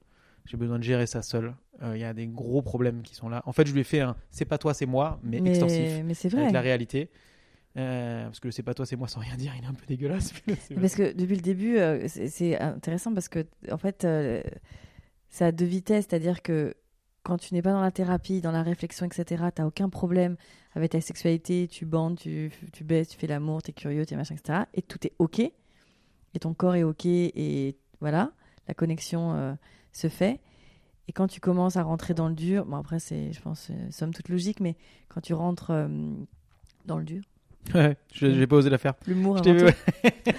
J'ai 0.47 0.57
besoin 0.57 0.79
de 0.79 0.85
gérer 0.85 1.07
ça 1.07 1.23
seul. 1.23 1.55
Euh, 1.83 1.97
Il 1.97 2.01
y 2.01 2.05
a 2.05 2.15
des 2.15 2.27
gros 2.27 2.63
problèmes 2.63 3.03
qui 3.03 3.15
sont 3.15 3.29
là. 3.29 3.43
En 3.47 3.53
fait, 3.53 3.67
je 3.67 3.73
lui 3.73 3.81
ai 3.81 3.85
fait 3.85 4.01
un, 4.01 4.17
c'est 4.31 4.45
pas 4.45 4.59
toi, 4.59 4.75
c'est 4.75 4.87
moi, 4.87 5.21
mais, 5.23 5.39
extensif 5.39 6.03
mais 6.05 6.15
c'est 6.15 6.29
vrai. 6.29 6.43
avec 6.43 6.55
la 6.55 6.61
réalité. 6.61 7.09
Euh, 7.77 8.25
parce 8.25 8.41
que 8.41 8.49
le 8.49 8.53
c'est 8.53 8.63
pas 8.65 8.75
toi, 8.75 8.85
c'est 8.85 8.97
moi 8.97 9.07
sans 9.07 9.21
rien 9.21 9.37
dire, 9.37 9.53
il 9.57 9.65
est 9.65 9.69
un 9.69 9.75
peu 9.75 9.87
dégueulasse. 9.87 10.33
Parce 10.81 10.97
que 10.97 11.13
depuis 11.13 11.37
le 11.37 11.43
début, 11.43 11.79
euh, 11.79 12.09
c'est 12.09 12.29
c'est 12.29 12.59
intéressant 12.59 13.15
parce 13.15 13.29
que 13.29 13.47
en 13.71 13.77
fait, 13.79 14.07
c'est 15.29 15.45
à 15.45 15.53
deux 15.53 15.67
vitesses, 15.67 16.07
c'est-à-dire 16.09 16.43
que 16.43 16.75
quand 17.23 17.39
tu 17.39 17.55
n'es 17.55 17.63
pas 17.63 17.73
dans 17.73 17.81
la 17.81 17.91
thérapie, 17.91 18.41
dans 18.41 18.53
la 18.53 18.63
réflexion, 18.63 19.07
etc., 19.07 19.45
t'as 19.55 19.67
aucun 19.67 19.89
problème 19.89 20.37
avec 20.75 20.93
ta 20.93 21.01
sexualité, 21.01 21.69
tu 21.69 21.85
bandes, 21.85 22.17
tu, 22.17 22.51
tu 22.73 22.85
baisses, 22.85 23.09
tu 23.09 23.19
fais 23.19 23.27
l'amour, 23.27 23.63
t'es 23.63 23.73
curieux, 23.73 24.07
t'es 24.07 24.17
machin, 24.17 24.35
etc. 24.35 24.61
Et 24.75 24.83
tout 24.83 25.07
est 25.07 25.13
ok, 25.19 25.41
et 25.41 25.53
ton 26.41 26.55
corps 26.55 26.77
est 26.77 26.83
ok, 26.83 27.07
et 27.07 27.77
voilà, 28.01 28.33
la 28.69 28.75
connexion 28.75 29.35
euh, 29.35 29.55
se 29.93 30.09
fait. 30.09 30.41
Et 31.09 31.13
quand 31.13 31.27
tu 31.27 31.41
commences 31.41 31.77
à 31.77 31.83
rentrer 31.83 32.15
dans 32.15 32.29
le 32.29 32.35
dur, 32.35 32.65
bon 32.67 32.77
après 32.77 33.01
c'est, 33.01 33.33
je 33.33 33.41
pense, 33.41 33.69
euh, 33.71 33.91
somme 33.91 34.15
toute 34.15 34.29
logique, 34.29 34.61
mais 34.61 34.77
quand 35.09 35.21
tu 35.21 35.35
rentres 35.35 35.71
euh, 35.71 35.89
dans 36.87 36.99
le 36.99 37.05
dur, 37.05 37.23
Ouais, 37.75 37.97
je 38.13 38.31
j'ai 38.33 38.47
pas 38.47 38.57
osé 38.57 38.71
la 38.71 38.79
faire. 38.79 38.95
l'humour 39.07 39.39
avant 39.39 39.53
vu, 39.53 39.65
ouais. 39.65 39.75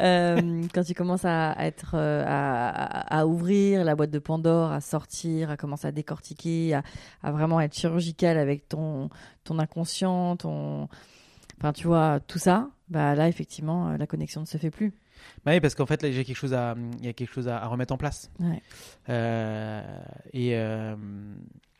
Euh, 0.00 0.62
quand 0.74 0.82
tu 0.82 0.92
commences 0.94 1.24
à 1.24 1.52
à 1.52 1.66
être 1.66 1.92
euh, 1.94 2.24
à, 2.26 2.68
à- 2.70 3.20
à 3.20 3.26
ouvrir 3.26 3.84
la 3.84 3.94
boîte 3.94 4.10
de 4.10 4.18
Pandore, 4.18 4.72
à 4.72 4.80
sortir, 4.80 5.50
à 5.50 5.56
commencer 5.56 5.86
à 5.86 5.92
décortiquer, 5.92 6.74
à, 7.22 7.30
vraiment 7.32 7.60
être 7.60 7.74
chirurgical 7.76 8.36
avec 8.38 8.68
ton 8.68 9.08
ton 9.44 9.58
inconscient, 9.58 10.36
ton 10.36 10.88
Enfin, 11.60 11.72
tu 11.72 11.86
vois, 11.86 12.18
tout 12.26 12.38
ça, 12.40 12.68
bah 12.88 13.14
là, 13.14 13.28
effectivement, 13.28 13.90
euh, 13.90 13.96
la 13.96 14.06
connexion 14.08 14.40
ne 14.40 14.46
se 14.46 14.58
fait 14.58 14.70
plus. 14.72 14.92
Bah 15.44 15.52
oui, 15.52 15.60
parce 15.60 15.76
qu'en 15.76 15.86
fait, 15.86 16.02
là, 16.02 16.10
j'ai 16.10 16.24
quelque 16.24 16.36
chose 16.36 16.52
à, 16.52 16.74
il 16.98 17.06
y 17.06 17.08
a 17.08 17.12
quelque 17.12 17.32
chose 17.32 17.46
à, 17.46 17.58
à 17.62 17.66
remettre 17.68 17.94
en 17.94 17.96
place. 17.96 18.30
Ouais. 18.40 18.60
Euh, 19.08 19.82
et, 20.32 20.56
euh, 20.56 20.96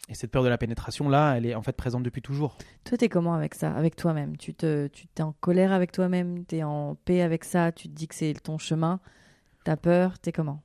et 0.09 0.15
cette 0.15 0.31
peur 0.31 0.43
de 0.43 0.49
la 0.49 0.59
pénétration, 0.59 1.09
là, 1.09 1.35
elle 1.37 1.47
est 1.47 1.55
en 1.55 1.63
fait 1.63 1.73
présente 1.73 2.03
depuis 2.03 2.21
toujours. 2.23 2.59
Toi, 2.85 2.99
t'es 2.99 3.09
comment 3.09 3.35
avec 3.35 3.55
ça, 3.55 3.73
avec 3.73 3.97
toi-même? 3.97 4.37
Tu 4.37 4.55
te, 4.55 4.87
tu 4.89 5.07
t'es 5.07 5.23
en 5.23 5.33
colère 5.33 5.73
avec 5.73 5.93
toi-même, 5.93 6.45
t'es 6.45 6.63
en 6.63 6.95
paix 6.95 7.23
avec 7.23 7.45
ça, 7.45 7.73
tu 7.73 7.89
te 7.89 7.95
dis 7.95 8.07
que 8.07 8.15
c'est 8.15 8.35
ton 8.35 8.59
chemin, 8.59 9.01
t'as 9.65 9.77
peur, 9.77 10.19
t'es 10.19 10.33
comment? 10.33 10.63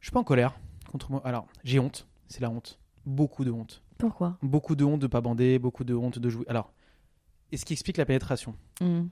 Je 0.00 0.06
suis 0.06 0.12
pas 0.12 0.20
en 0.20 0.24
colère 0.24 0.58
contre 0.90 1.12
moi. 1.12 1.22
Alors, 1.24 1.46
j'ai 1.62 1.78
honte. 1.78 2.08
C'est 2.26 2.40
la 2.40 2.50
honte. 2.50 2.80
Beaucoup 3.06 3.44
de 3.44 3.52
honte. 3.52 3.84
Pourquoi? 3.98 4.36
Beaucoup 4.42 4.74
de 4.74 4.84
honte 4.84 5.00
de 5.00 5.06
pas 5.06 5.20
bander, 5.20 5.60
beaucoup 5.60 5.84
de 5.84 5.94
honte 5.94 6.18
de 6.18 6.28
jouer. 6.28 6.44
Alors, 6.48 6.72
et 7.52 7.56
ce 7.56 7.64
qui 7.64 7.72
explique 7.72 7.98
la 7.98 8.04
pénétration? 8.04 8.56
Hmm. 8.80 9.06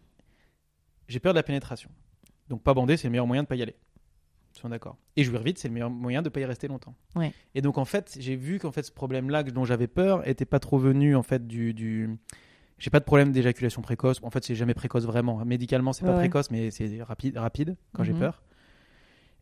J'ai 1.07 1.21
peur 1.21 1.33
de 1.33 1.39
la 1.39 1.45
pénétration. 1.45 1.91
Donc, 2.49 2.63
pas 2.63 2.75
bander, 2.75 2.97
c'est 2.97 3.07
le 3.07 3.13
meilleur 3.13 3.27
moyen 3.29 3.45
de 3.45 3.49
pas 3.49 3.55
y 3.55 3.63
aller. 3.63 3.77
Sommes 4.53 4.71
d'accord. 4.73 4.97
Et 5.17 5.25
jouir 5.25 5.43
vite, 5.43 5.59
c'est 5.59 5.69
le 5.69 5.75
meilleur 5.75 5.91
moyen 5.91 6.23
de 6.23 6.29
pas 6.29 6.41
y 6.41 6.45
rester 6.45 6.67
longtemps. 6.69 6.95
Ouais. 7.15 7.33
Et 7.55 7.63
donc, 7.63 7.79
en 7.79 7.85
fait, 7.85 8.17
j'ai 8.19 8.37
vu 8.37 8.59
qu'en 8.59 8.73
fait, 8.73 8.83
ce 8.83 8.93
problème-là 8.93 9.43
dont 9.45 9.65
j'avais 9.65 9.87
peur 9.87 10.27
était 10.29 10.45
pas 10.45 10.59
trop 10.59 10.79
venu 10.79 11.15
en 11.17 11.23
fait 11.23 11.47
du. 11.47 11.73
du... 11.75 12.11
J'ai 12.79 12.91
pas 12.91 12.99
de 13.01 13.05
problème 13.05 13.31
d'éjaculation 13.31 13.83
précoce. 13.83 14.21
En 14.23 14.31
fait, 14.31 14.43
c'est 14.45 14.55
jamais 14.55 14.75
précoce 14.75 15.05
vraiment. 15.05 15.45
Médicalement, 15.45 15.93
c'est 15.93 16.03
pas 16.05 16.09
Ouais, 16.11 16.15
ouais. 16.15 16.21
précoce, 16.23 16.51
mais 16.51 16.71
c'est 16.71 17.03
rapide, 17.03 17.37
rapide 17.37 17.77
quand 17.93 18.03
j'ai 18.05 18.13
Mhm. 18.13 18.19
peur. 18.21 18.43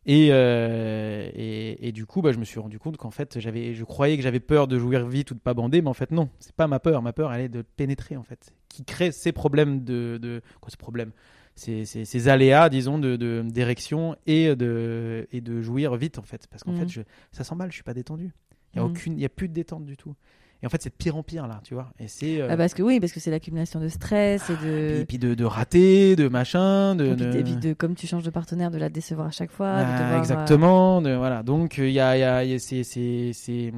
Et, 0.05 0.29
euh, 0.31 1.29
et, 1.33 1.87
et 1.87 1.91
du 1.91 2.05
coup, 2.05 2.21
bah, 2.21 2.31
je 2.31 2.37
me 2.39 2.45
suis 2.45 2.59
rendu 2.59 2.79
compte 2.79 2.97
qu'en 2.97 3.11
fait, 3.11 3.39
j'avais, 3.39 3.73
je 3.75 3.83
croyais 3.83 4.15
que 4.17 4.23
j'avais 4.23 4.39
peur 4.39 4.67
de 4.67 4.79
jouir 4.79 5.05
vite 5.07 5.31
ou 5.31 5.33
de 5.35 5.39
pas 5.39 5.53
bander, 5.53 5.81
mais 5.81 5.89
en 5.89 5.93
fait, 5.93 6.11
non, 6.11 6.29
c'est 6.39 6.55
pas 6.55 6.67
ma 6.67 6.79
peur. 6.79 7.01
Ma 7.01 7.13
peur, 7.13 7.33
elle 7.33 7.41
est 7.41 7.49
de 7.49 7.61
pénétrer, 7.61 8.15
en 8.17 8.23
fait, 8.23 8.53
qui 8.69 8.85
crée 8.85 9.11
ces 9.11 9.31
problèmes 9.31 9.83
de, 9.83 10.17
de 10.21 10.41
quoi, 10.61 10.69
ces 10.71 10.77
problèmes, 10.77 11.11
ces, 11.59 11.85
ces, 11.85 12.05
ces 12.05 12.27
aléas, 12.27 12.69
disons, 12.69 12.97
de, 12.97 13.15
de- 13.15 13.43
d'érection 13.45 14.15
et 14.25 14.55
de, 14.55 15.27
et 15.31 15.41
de 15.41 15.61
jouir 15.61 15.95
vite, 15.95 16.17
en 16.17 16.23
fait, 16.23 16.47
parce 16.49 16.63
qu'en 16.63 16.73
fait, 16.73 16.89
je, 16.89 17.01
ça 17.31 17.43
s'emballe, 17.43 17.69
je 17.69 17.75
suis 17.75 17.83
pas 17.83 17.93
détendu. 17.93 18.31
Il 18.73 18.77
y 18.77 18.79
a 18.79 18.85
aucune, 18.85 19.19
y 19.19 19.25
a 19.25 19.29
plus 19.29 19.47
de 19.49 19.53
détente 19.53 19.85
du 19.85 19.95
tout. 19.97 20.15
Et 20.61 20.65
en 20.65 20.69
fait, 20.69 20.81
c'est 20.81 20.89
de 20.89 20.95
pire 20.95 21.15
en 21.15 21.23
pire 21.23 21.47
là, 21.47 21.61
tu 21.63 21.73
vois. 21.73 21.89
Et 21.99 22.09
c'est 22.09 22.41
euh, 22.41 22.47
Ah, 22.49 22.57
Parce 22.57 22.73
que 22.73 22.83
oui, 22.83 22.99
parce 22.99 23.13
que 23.13 23.21
c'est 23.21 23.31
l'accumulation 23.31 23.79
de 23.79 23.87
stress 23.87 24.49
et 24.49 24.53
de. 24.57 24.95
puis, 24.97 25.05
puis 25.05 25.17
de, 25.17 25.33
de 25.33 25.45
rater, 25.45 26.17
de 26.17 26.27
machin, 26.27 26.95
de, 26.95 27.05
Et 27.05 27.15
puis, 27.15 27.25
de- 27.25 27.37
et 27.37 27.43
puis 27.43 27.55
de- 27.55 27.73
comme 27.73 27.95
tu 27.95 28.07
changes 28.07 28.23
de 28.23 28.29
partenaire, 28.29 28.69
de 28.69 28.77
la 28.77 28.89
décevoir 28.89 29.27
à 29.27 29.31
chaque 29.31 29.51
fois. 29.51 29.77
de 29.79 29.85
Ah, 29.87 30.15
euh, 30.15 30.19
exactement. 30.19 31.01
de- 31.01 31.15
voilà. 31.15 31.43
Donc, 31.43 31.79
euh, 31.79 31.87
il 31.87 31.93
y 31.93 31.99
a, 32.01 32.17
y 32.17 32.23
a- 32.23 32.43
y 32.43 32.53
a- 32.55 32.59
c'est, 32.59 32.83
c'est 32.83 33.71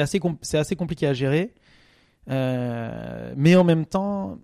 assez, 0.00 0.18
com- 0.18 0.36
assez 0.52 0.76
compliqué 0.76 1.06
à 1.06 1.14
gérer. 1.14 1.54
Euh, 2.28 3.32
mais 3.36 3.56
en 3.56 3.64
même 3.64 3.86
temps, 3.86 4.38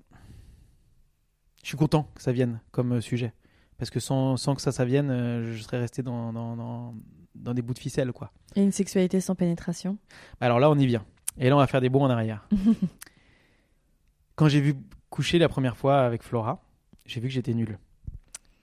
je 1.63 1.69
suis 1.69 1.77
content 1.77 2.11
que 2.15 2.23
ça 2.23 2.33
vienne 2.33 2.61
comme 2.71 2.93
euh, 2.93 3.01
sujet. 3.01 3.33
Parce 3.77 3.91
que 3.91 4.01
sans, 4.01 4.37
sans 4.37 4.55
que 4.55 4.63
ça, 4.63 4.73
ça 4.73 4.85
vienne, 4.85 5.11
euh, 5.11 5.55
je 5.55 5.63
serais 5.63 5.79
resté 5.79 6.03
dans, 6.03 6.33
dans, 6.33 6.57
dans, 6.57 6.95
dans 7.35 7.55
des 7.55 7.63
bouts 7.63 7.75
de 7.75 7.79
ficelle, 7.79 8.13
quoi. 8.13 8.33
Et 8.57 8.63
une 8.63 8.73
sexualité 8.73 9.21
sans 9.21 9.35
pénétration? 9.35 9.99
Alors 10.41 10.59
là, 10.59 10.71
on 10.71 10.79
y 10.79 10.87
vient. 10.87 11.05
Et 11.39 11.49
là, 11.49 11.57
on 11.57 11.59
va 11.61 11.67
faire 11.67 11.81
des 11.81 11.89
bons 11.89 12.03
en 12.03 12.11
arrière. 12.11 12.49
Quand 14.35 14.49
j'ai 14.49 14.61
vu 14.61 14.75
coucher 15.11 15.39
la 15.39 15.49
première 15.49 15.77
fois 15.77 16.01
avec 16.01 16.23
Flora, 16.23 16.63
j'ai 17.07 17.21
vu 17.21 17.29
que 17.29 17.35
j'étais 17.35 17.55
nul. 17.55 17.79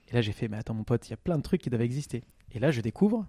Et 0.08 0.14
là, 0.14 0.20
j'ai 0.20 0.32
fait, 0.32 0.48
mais 0.48 0.56
attends, 0.56 0.74
mon 0.74 0.84
pote, 0.84 1.06
il 1.08 1.10
y 1.10 1.14
a 1.14 1.18
plein 1.18 1.36
de 1.36 1.42
trucs 1.42 1.62
qui 1.62 1.70
doivent 1.70 1.82
exister. 1.82 2.24
Et 2.52 2.58
là, 2.58 2.70
je 2.70 2.80
découvre, 2.80 3.26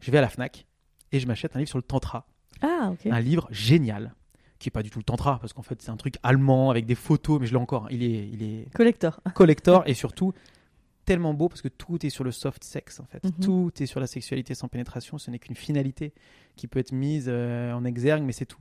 je 0.00 0.10
vais 0.10 0.18
à 0.18 0.20
la 0.20 0.28
Fnac 0.28 0.66
et 1.12 1.20
je 1.20 1.26
m'achète 1.26 1.56
un 1.56 1.60
livre 1.60 1.68
sur 1.68 1.78
le 1.78 1.82
tantra. 1.82 2.26
Ah, 2.60 2.90
ok. 2.92 3.06
Un 3.06 3.20
livre 3.20 3.48
génial, 3.50 4.14
qui 4.60 4.68
est 4.68 4.70
pas 4.70 4.84
du 4.84 4.90
tout 4.90 4.98
le 5.00 5.04
tantra, 5.04 5.38
parce 5.40 5.52
qu'en 5.52 5.62
fait, 5.62 5.82
c'est 5.82 5.90
un 5.90 5.96
truc 5.96 6.14
allemand 6.22 6.70
avec 6.70 6.86
des 6.86 6.94
photos, 6.94 7.40
mais 7.40 7.46
je 7.46 7.52
l'ai 7.52 7.58
encore. 7.58 7.88
Il 7.90 8.02
est, 8.04 8.28
il 8.32 8.42
est 8.44 8.72
Collector. 8.74 9.20
collector 9.34 9.82
et 9.86 9.94
surtout 9.94 10.32
tellement 11.06 11.34
beau 11.34 11.48
parce 11.48 11.62
que 11.62 11.68
tout 11.68 12.06
est 12.06 12.10
sur 12.10 12.22
le 12.22 12.30
soft 12.30 12.62
sex 12.62 13.00
en 13.00 13.04
fait. 13.06 13.24
Mhm. 13.24 13.32
Tout 13.42 13.72
est 13.80 13.86
sur 13.86 13.98
la 13.98 14.06
sexualité 14.06 14.54
sans 14.54 14.68
pénétration. 14.68 15.18
Ce 15.18 15.30
n'est 15.30 15.40
qu'une 15.40 15.56
finalité 15.56 16.12
qui 16.54 16.68
peut 16.68 16.78
être 16.78 16.92
mise 16.92 17.24
euh, 17.28 17.72
en 17.72 17.84
exergue, 17.84 18.22
mais 18.22 18.32
c'est 18.32 18.46
tout. 18.46 18.60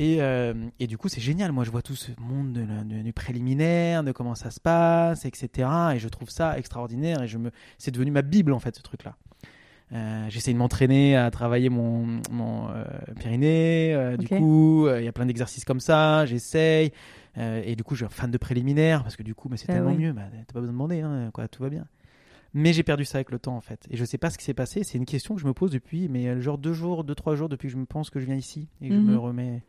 Et, 0.00 0.22
euh, 0.22 0.54
et 0.78 0.86
du 0.86 0.96
coup, 0.98 1.08
c'est 1.08 1.20
génial. 1.20 1.50
Moi, 1.50 1.64
je 1.64 1.70
vois 1.70 1.82
tout 1.82 1.96
ce 1.96 2.12
monde 2.20 2.52
de 2.52 2.64
de- 2.64 3.02
du 3.02 3.12
préliminaire, 3.12 4.04
de 4.04 4.12
comment 4.12 4.34
ça 4.36 4.50
se 4.50 4.60
passe, 4.60 5.24
etc. 5.24 5.68
Et 5.94 5.98
je 5.98 6.08
trouve 6.08 6.30
ça 6.30 6.56
extraordinaire. 6.58 7.22
Et 7.22 7.28
je 7.28 7.38
me, 7.38 7.50
c'est 7.78 7.90
devenu 7.90 8.10
ma 8.10 8.22
bible 8.22 8.52
en 8.52 8.58
fait, 8.60 8.76
ce 8.76 8.82
truc-là. 8.82 9.16
Euh, 9.92 10.26
J'essaie 10.28 10.52
de 10.52 10.58
m'entraîner 10.58 11.16
à 11.16 11.30
travailler 11.30 11.70
mon, 11.70 12.20
mon 12.30 12.68
euh, 12.70 12.84
périnée. 13.20 13.94
euh, 13.94 14.16
Du 14.16 14.28
coup, 14.28 14.86
il 14.88 15.04
y 15.04 15.08
a 15.08 15.12
plein 15.12 15.26
d'exercices 15.26 15.64
comme 15.64 15.80
ça. 15.80 16.26
J'essaye. 16.26 16.92
Et 17.36 17.76
du 17.76 17.84
coup, 17.84 17.94
je 17.94 17.98
suis 18.00 18.06
un 18.06 18.08
fan 18.08 18.30
de 18.32 18.38
préliminaire 18.38 19.02
parce 19.04 19.14
que 19.16 19.22
du 19.22 19.34
coup, 19.34 19.48
bah, 19.48 19.56
c'est 19.56 19.66
Ah 19.70 19.74
tellement 19.74 19.90
oui. 19.92 19.98
mieux. 19.98 20.12
Bah, 20.12 20.22
T'as 20.46 20.52
pas 20.54 20.60
besoin 20.60 20.72
de 20.72 20.76
demander, 20.78 21.00
hein, 21.02 21.30
quoi, 21.32 21.46
tout 21.46 21.62
va 21.62 21.70
bien. 21.70 21.86
Mais 22.54 22.72
j'ai 22.72 22.82
perdu 22.82 23.04
ça 23.04 23.18
avec 23.18 23.30
le 23.30 23.38
temps 23.38 23.56
en 23.56 23.60
fait. 23.60 23.86
Et 23.90 23.96
je 23.96 24.04
sais 24.04 24.18
pas 24.18 24.30
ce 24.30 24.38
qui 24.38 24.44
s'est 24.44 24.54
passé. 24.54 24.82
C'est 24.82 24.98
une 24.98 25.04
question 25.04 25.34
que 25.36 25.40
je 25.40 25.46
me 25.46 25.52
pose 25.52 25.70
depuis, 25.70 26.08
mais 26.08 26.40
genre 26.40 26.58
deux 26.58 26.72
jours, 26.72 27.04
deux, 27.04 27.14
trois 27.14 27.36
jours 27.36 27.48
depuis 27.48 27.68
que 27.68 27.72
je 27.74 27.78
me 27.78 27.84
pense 27.86 28.10
que 28.10 28.18
je 28.20 28.26
viens 28.26 28.34
ici 28.34 28.66
et 28.82 28.88
que 28.88 28.94
je 28.94 29.00
Mhm. 29.00 29.06
me 29.12 29.16
remets. 29.18 29.62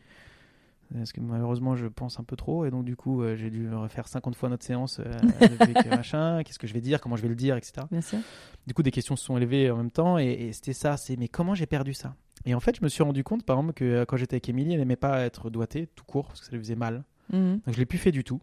Parce 0.94 1.12
que 1.12 1.22
malheureusement, 1.22 1.76
je 1.76 1.86
pense 1.86 2.20
un 2.20 2.24
peu 2.24 2.36
trop. 2.36 2.66
Et 2.66 2.72
donc, 2.72 2.84
du 2.84 2.96
coup, 2.96 3.22
euh, 3.22 3.36
j'ai 3.36 3.50
dû 3.50 3.72
refaire 3.74 4.08
50 4.08 4.36
fois 4.36 4.50
notre 4.50 4.66
séance 4.66 5.00
euh, 5.00 5.04
que 5.84 5.90
machin. 5.90 6.42
Qu'est-ce 6.44 6.60
que 6.60 6.68
je 6.68 6.74
vais 6.74 6.82
dire? 6.82 7.00
Comment 7.00 7.16
je 7.16 7.22
vais 7.22 7.28
le 7.28 7.36
dire? 7.36 7.56
Etc. 7.58 7.74
Bien 7.92 8.02
sûr. 8.02 8.20
Du 8.66 8.74
coup, 8.74 8.82
des 8.82 8.92
questions 8.92 9.16
se 9.16 9.24
sont 9.24 9.38
élevées 9.38 9.70
en 9.70 9.78
même 9.78 9.92
temps. 9.92 10.18
Et, 10.18 10.32
et 10.32 10.54
c'était 10.54 10.74
ça 10.74 10.98
c'est 10.98 11.16
mais 11.18 11.28
comment 11.28 11.54
j'ai 11.54 11.68
perdu 11.68 11.94
ça? 11.94 12.16
Et 12.46 12.54
en 12.56 12.60
fait, 12.60 12.78
je 12.78 12.84
me 12.84 12.90
suis 12.90 13.04
rendu 13.04 13.24
compte, 13.24 13.44
par 13.44 13.58
exemple, 13.58 13.74
que 13.74 13.86
euh, 13.86 14.06
quand 14.06 14.18
j'étais 14.18 14.36
avec 14.36 14.50
Émilie, 14.50 14.74
elle 14.74 14.80
n'aimait 14.80 14.96
pas 14.96 15.22
être 15.22 15.50
doigtée 15.50 15.88
tout 15.88 16.06
court 16.06 16.28
parce 16.28 16.40
que 16.40 16.46
ça 16.48 16.52
lui 16.54 16.60
faisait 16.60 16.76
mal. 16.76 17.04
Mhm. 17.32 17.62
Donc 17.66 17.76
je 17.76 17.80
l'ai 17.80 17.86
plus 17.86 17.98
fait 17.98 18.12
du 18.12 18.24
tout. 18.24 18.42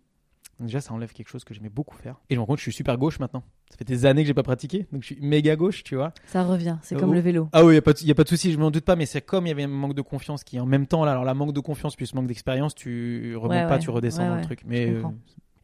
Donc 0.58 0.68
déjà 0.68 0.80
ça 0.80 0.94
enlève 0.94 1.12
quelque 1.12 1.28
chose 1.28 1.44
que 1.44 1.52
j'aimais 1.52 1.68
beaucoup 1.68 1.96
faire. 1.96 2.16
Et 2.30 2.34
je 2.34 2.38
me 2.38 2.40
rends 2.40 2.46
compte 2.46 2.56
que 2.56 2.60
je 2.60 2.70
suis 2.70 2.72
super 2.72 2.96
gauche 2.96 3.18
maintenant. 3.18 3.42
Ça 3.70 3.76
fait 3.76 3.84
des 3.84 4.06
années 4.06 4.22
que 4.22 4.26
j'ai 4.28 4.34
pas 4.34 4.42
pratiqué, 4.42 4.86
donc 4.92 5.02
je 5.02 5.06
suis 5.14 5.18
méga 5.20 5.54
gauche, 5.56 5.82
tu 5.84 5.96
vois. 5.96 6.12
Ça 6.26 6.44
revient. 6.44 6.76
C'est 6.82 6.96
Oh. 6.96 6.98
comme 7.00 7.12
le 7.14 7.20
vélo. 7.20 7.48
Ah 7.52 7.64
oui, 7.64 7.74
y 7.74 7.78
a 7.78 7.82
pas 7.82 7.92
de, 7.92 7.98
y 8.02 8.10
a 8.10 8.14
pas 8.14 8.24
de 8.24 8.28
souci, 8.28 8.52
je 8.52 8.58
m'en 8.58 8.70
doute 8.70 8.84
pas, 8.84 8.96
mais 8.96 9.04
c'est 9.06 9.20
comme 9.20 9.46
il 9.46 9.50
y 9.50 9.52
avait 9.52 9.64
un 9.64 9.68
manque 9.68 9.94
de 9.94 10.02
confiance 10.02 10.44
qui 10.44 10.58
en 10.58 10.66
même 10.66 10.86
temps 10.86 11.04
là, 11.04 11.12
alors 11.12 11.24
la 11.24 11.34
manque 11.34 11.52
de 11.52 11.60
confiance 11.60 11.94
plus 11.96 12.14
manque 12.14 12.26
d'expérience, 12.26 12.74
tu 12.74 13.36
remontes 13.36 13.50
Ouais, 13.50 13.66
pas, 13.66 13.74
ouais. 13.74 13.78
tu 13.80 13.90
redescends 13.90 14.22
Ouais, 14.22 14.28
dans 14.30 14.36
le 14.36 14.42
truc. 14.42 14.60
Mais 14.64 14.88
euh. 14.90 15.02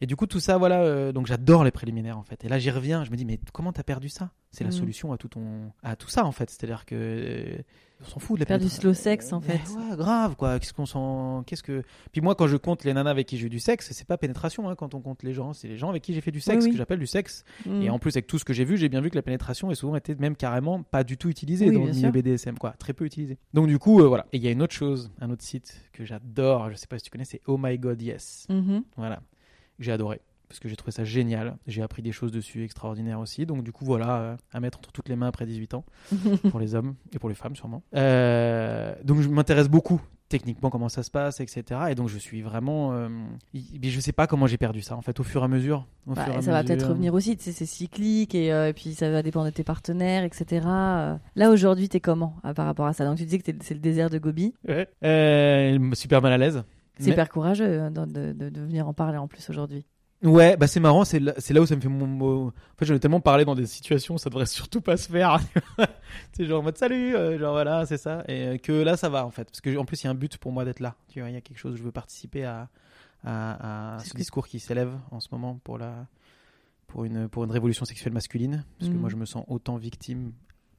Et 0.03 0.05
du 0.05 0.15
coup 0.15 0.27
tout 0.27 0.39
ça 0.39 0.57
voilà, 0.57 0.81
euh, 0.81 1.11
donc 1.11 1.27
j'adore 1.27 1.63
les 1.63 1.71
préliminaires 1.71 2.17
en 2.17 2.23
fait. 2.23 2.43
Et 2.43 2.49
là 2.49 2.59
j'y 2.59 2.69
reviens, 2.71 3.03
je 3.03 3.11
me 3.11 3.15
dis 3.15 3.25
mais 3.25 3.39
comment 3.53 3.71
t'as 3.73 3.83
perdu 3.83 4.09
ça? 4.09 4.31
C'est 4.51 4.63
la 4.63 4.69
Mhm. 4.69 4.75
solution 4.77 5.11
à 5.13 5.17
tout 5.17 5.29
ton 5.29 5.71
à 5.81 5.95
tout 5.95 6.09
ça 6.09 6.25
en 6.25 6.31
fait. 6.31 6.49
C'est-à-dire 6.49 6.85
que 6.85 6.93
euh, 6.95 7.57
on 8.01 8.05
s'en 8.05 8.19
fout 8.19 8.35
de 8.37 8.41
la 8.41 8.45
Faire 8.45 8.57
du 8.59 8.65
pénétration. 8.65 8.81
slow 8.81 8.93
sex, 8.93 9.31
en 9.33 9.39
Mais 9.39 9.57
fait. 9.57 9.73
Ouais, 9.73 9.95
grave 9.97 10.35
quoi. 10.35 10.59
Qu'est-ce 10.59 10.73
qu'on 10.73 10.85
s'en 10.85 11.41
qu'est-ce 11.47 11.63
que 11.63 11.81
Puis 12.11 12.21
moi 12.21 12.35
quand 12.35 12.45
je 12.47 12.57
compte 12.57 12.83
les 12.83 12.93
nanas 12.93 13.09
avec 13.09 13.25
qui 13.27 13.37
j'ai 13.37 13.47
eu 13.47 13.49
du 13.49 13.59
sexe, 13.59 13.91
c'est 13.93 14.05
pas 14.05 14.17
pénétration 14.17 14.69
hein, 14.69 14.75
quand 14.75 14.93
on 14.93 14.99
compte 15.01 15.23
les 15.23 15.33
gens, 15.33 15.53
c'est 15.53 15.67
les 15.69 15.77
gens 15.77 15.89
avec 15.89 16.03
qui 16.03 16.13
j'ai 16.13 16.21
fait 16.21 16.29
du 16.31 16.41
sexe 16.41 16.57
Oui, 16.59 16.65
oui. 16.65 16.71
que 16.73 16.77
j'appelle 16.77 16.99
du 16.99 17.07
sexe. 17.07 17.43
Mhm. 17.65 17.81
Et 17.81 17.89
en 17.89 17.97
plus 17.97 18.11
avec 18.15 18.27
tout 18.27 18.37
ce 18.37 18.45
que 18.45 18.53
j'ai 18.53 18.65
vu, 18.65 18.77
j'ai 18.77 18.89
bien 18.89 19.01
vu 19.01 19.09
que 19.09 19.15
la 19.15 19.21
pénétration 19.23 19.71
est 19.71 19.75
souvent 19.75 19.95
été 19.95 20.13
même 20.15 20.35
carrément 20.35 20.83
pas 20.83 21.03
du 21.03 21.17
tout 21.17 21.29
utilisée 21.29 21.69
Oui, 21.69 21.73
dans 21.75 21.79
le 21.79 21.85
bien 21.91 21.93
milieu 21.95 22.11
sûr. 22.11 22.11
BDSM 22.11 22.57
quoi, 22.59 22.71
très 22.77 22.93
peu 22.93 23.05
utilisée. 23.05 23.37
Donc 23.53 23.67
du 23.67 23.79
coup 23.79 24.01
euh, 24.01 24.07
voilà. 24.07 24.27
Et 24.33 24.37
il 24.37 24.43
y 24.43 24.47
a 24.47 24.51
une 24.51 24.61
autre 24.61 24.73
chose, 24.75 25.09
un 25.19 25.31
autre 25.31 25.43
site 25.43 25.73
que 25.93 26.03
j'adore, 26.05 26.69
je 26.69 26.75
sais 26.75 26.87
pas 26.87 26.97
si 26.99 27.05
tu 27.05 27.09
connais, 27.09 27.25
c'est 27.25 27.41
Oh 27.47 27.57
My 27.59 27.79
God 27.79 28.01
Yes. 28.01 28.45
Mhm. 28.49 28.83
Voilà. 28.97 29.21
J'ai 29.79 29.91
adoré 29.91 30.21
parce 30.49 30.59
que 30.59 30.69
j'ai 30.69 30.75
trouvé 30.75 30.91
ça 30.91 31.03
génial. 31.03 31.57
J'ai 31.65 31.81
appris 31.81 32.03
des 32.03 32.11
choses 32.11 32.31
dessus 32.31 32.63
extraordinaires 32.63 33.19
aussi. 33.19 33.45
Donc 33.47 33.63
du 33.63 33.71
coup 33.71 33.85
voilà, 33.85 34.17
euh, 34.19 34.35
à 34.51 34.59
mettre 34.59 34.77
entre 34.77 34.91
toutes 34.91 35.09
les 35.09 35.15
mains 35.15 35.27
après 35.27 35.45
18 35.47 35.73
ans 35.73 35.83
pour 36.51 36.59
les 36.59 36.75
hommes 36.75 36.93
et 37.11 37.17
pour 37.19 37.27
les 37.29 37.33
femmes 37.35 37.55
sûrement. 37.55 37.81
Euh, 37.95 38.93
donc 39.03 39.21
je 39.21 39.29
m'intéresse 39.29 39.67
beaucoup 39.67 39.99
techniquement 40.29 40.69
comment 40.71 40.89
ça 40.89 41.03
se 41.03 41.11
passe, 41.11 41.39
etc. 41.41 41.81
Et 41.89 41.95
donc 41.95 42.07
je 42.09 42.17
suis 42.19 42.41
vraiment, 42.41 42.93
euh, 42.93 43.09
je 43.53 43.99
sais 43.99 44.11
pas 44.13 44.25
comment 44.27 44.45
j'ai 44.47 44.57
perdu 44.57 44.81
ça 44.81 44.95
en 44.95 45.01
fait 45.01 45.19
au 45.19 45.23
fur 45.23 45.41
et 45.41 45.45
à 45.45 45.47
mesure. 45.47 45.87
Au 46.07 46.13
Bah, 46.13 46.23
fur 46.23 46.33
et 46.33 46.37
à 46.37 46.41
ça 46.41 46.51
va 46.51 46.63
peut-être 46.63 46.87
revenir 46.89 47.13
aussi, 47.15 47.35
tu 47.37 47.43
sais, 47.45 47.51
c'est 47.51 47.65
cyclique 47.67 48.33
et, 48.35 48.51
euh, 48.53 48.69
et 48.69 48.73
puis 48.73 48.93
ça 48.95 49.09
va 49.11 49.21
dépendre 49.23 49.45
de 49.45 49.51
tes 49.51 49.63
partenaires, 49.63 50.23
etc. 50.23 50.65
Là 50.65 51.49
aujourd'hui, 51.51 51.89
t'es 51.89 51.99
comment 51.99 52.35
par 52.55 52.65
rapport 52.65 52.85
à 52.87 52.93
ça? 52.93 53.05
Donc 53.05 53.17
tu 53.17 53.25
disais 53.25 53.37
que 53.39 53.43
t'es- 53.43 53.57
c'est 53.61 53.73
le 53.75 53.79
désert 53.79 54.09
de 54.11 54.17
Gobi. 54.19 54.53
Ouais. 54.67 54.87
Super 55.93 56.21
mal 56.21 56.31
à 56.33 56.37
l'aise. 56.37 56.63
C'est 56.99 57.11
hyper 57.11 57.29
courageux 57.29 57.65
euh, 57.65 57.89
de, 57.89 58.05
de- 58.05 58.33
de- 58.33 58.49
de 58.49 58.61
venir 58.61 58.87
en 58.87 58.93
parler 58.93 59.17
en 59.17 59.27
plus 59.27 59.49
aujourd'hui. 59.49 59.85
Ouais, 60.21 60.55
bah 60.55 60.67
c'est 60.67 60.79
marrant, 60.79 61.03
c'est 61.03 61.19
là, 61.19 61.33
où 61.59 61.65
ça 61.65 61.75
me 61.75 61.81
fait 61.81 61.89
mon 61.89 62.07
mot. 62.07 62.47
En 62.47 62.77
fait, 62.77 62.85
j'en 62.85 62.95
ai 62.95 62.99
tellement 62.99 63.19
parlé 63.19 63.43
dans 63.43 63.55
des 63.55 63.65
situations, 63.65 64.15
où 64.15 64.17
ça 64.17 64.29
devrait 64.29 64.45
surtout 64.45 64.79
pas 64.79 64.95
se 64.95 65.11
faire. 65.11 65.37
c'est 66.31 66.45
genre 66.45 66.61
en 66.61 66.63
mode 66.63 66.77
salut, 66.77 67.13
euh, 67.15 67.37
genre 67.37 67.51
voilà, 67.53 67.85
c'est 67.85 67.97
ça. 67.97 68.23
Et 68.29 68.47
euh, 68.47 68.57
que 68.57 68.71
là, 68.71 68.95
ça 68.95 69.09
va 69.09 69.25
en 69.25 69.31
fait. 69.31 69.45
Parce 69.45 69.59
que 69.59 69.75
en 69.77 69.83
plus, 69.83 70.01
il 70.01 70.05
y 70.05 70.07
a 70.07 70.11
un 70.11 70.15
but 70.15 70.37
pour 70.37 70.51
moi 70.53 70.63
d'être 70.63 70.79
là. 70.79 70.95
Tu 71.09 71.19
vois, 71.19 71.29
il 71.29 71.33
y 71.33 71.37
a 71.37 71.41
quelque 71.41 71.57
chose, 71.57 71.75
je 71.75 71.83
veux 71.83 71.91
participer 71.91 72.45
à, 72.45 72.69
à, 73.25 73.95
à 73.95 73.99
C'est 73.99 74.07
ce 74.09 74.13
que- 74.13 74.17
discours 74.19 74.47
qui 74.47 74.59
s'élève 74.61 74.93
en 75.11 75.19
ce 75.19 75.27
moment 75.31 75.59
pour, 75.63 75.77
la, 75.77 76.05
pour, 76.87 77.03
une, 77.03 77.27
pour 77.27 77.43
une 77.43 77.51
révolution 77.51 77.83
sexuelle 77.83 78.13
masculine. 78.13 78.63
Parce 78.79 78.89
que 78.89 78.95
Mhm. 78.95 79.01
moi, 79.01 79.09
je 79.09 79.17
me 79.17 79.25
sens 79.25 79.43
autant 79.49 79.75
victime, 79.75 80.31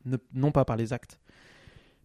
ne- 0.07 0.17
non 0.33 0.53
pas 0.53 0.65
par 0.65 0.77
les 0.77 0.95
actes, 0.95 1.19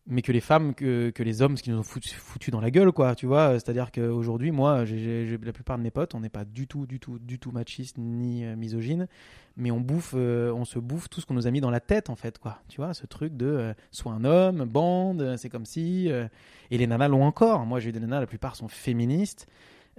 mais 0.10 0.24
que 0.24 0.32
les 0.32 0.42
femmes, 0.42 0.74
que, 0.74 1.12
que 1.12 1.22
les 1.22 1.42
hommes, 1.44 1.56
ce 1.56 1.62
qui 1.62 1.70
nous 1.70 1.78
ont 1.78 1.84
foutu, 1.84 2.50
dans 2.50 2.60
la 2.60 2.72
gueule, 2.72 2.92
quoi, 2.92 3.14
tu 3.14 3.28
vois. 3.28 3.54
C'est-à-dire 3.54 3.92
qu'aujourd'hui, 3.92 4.50
moi, 4.50 4.84
la 4.84 5.54
plupart 5.54 5.78
de 5.78 5.84
mes 5.84 5.92
potes, 5.92 6.16
on 6.16 6.20
n'est 6.20 6.30
pas 6.30 6.46
du 6.46 6.66
tout, 6.68 6.88
du 6.88 7.00
tout, 7.00 7.20
du 7.20 7.38
tout 7.38 7.52
machiste 7.52 7.98
ni 8.00 8.44
euh, 8.44 8.56
misogyne, 8.56 9.08
mais 9.56 9.70
on 9.70 9.80
bouffe, 9.80 10.16
euh, 10.16 10.52
on 10.52 10.66
se 10.66 10.80
bouffe 10.80 11.10
tout 11.10 11.22
ce 11.22 11.28
qu'on 11.28 11.36
nous 11.36 11.46
a 11.46 11.52
mis 11.52 11.62
dans 11.62 11.70
la 11.70 11.80
tête, 11.80 12.10
en 12.10 12.16
fait, 12.16 12.40
quoi. 12.40 12.60
Tu 12.70 12.78
vois, 12.78 12.96
ce 12.96 13.06
truc 13.06 13.38
de 13.38 13.46
euh, 13.46 13.74
sois 13.92 14.12
un 14.14 14.26
homme, 14.26 14.66
bande, 14.66 15.36
c'est 15.38 15.50
comme 15.50 15.66
si. 15.66 16.12
euh, 16.12 16.28
et 16.72 16.78
les 16.80 16.88
nanas 16.88 17.08
l'ont 17.08 17.24
encore. 17.24 17.66
Moi, 17.68 17.80
j'ai 17.80 17.90
eu 17.90 17.92
des 17.92 18.00
nanas, 18.00 18.20
la 18.20 18.28
plupart 18.28 18.56
sont 18.56 18.68
féministes. 18.68 19.48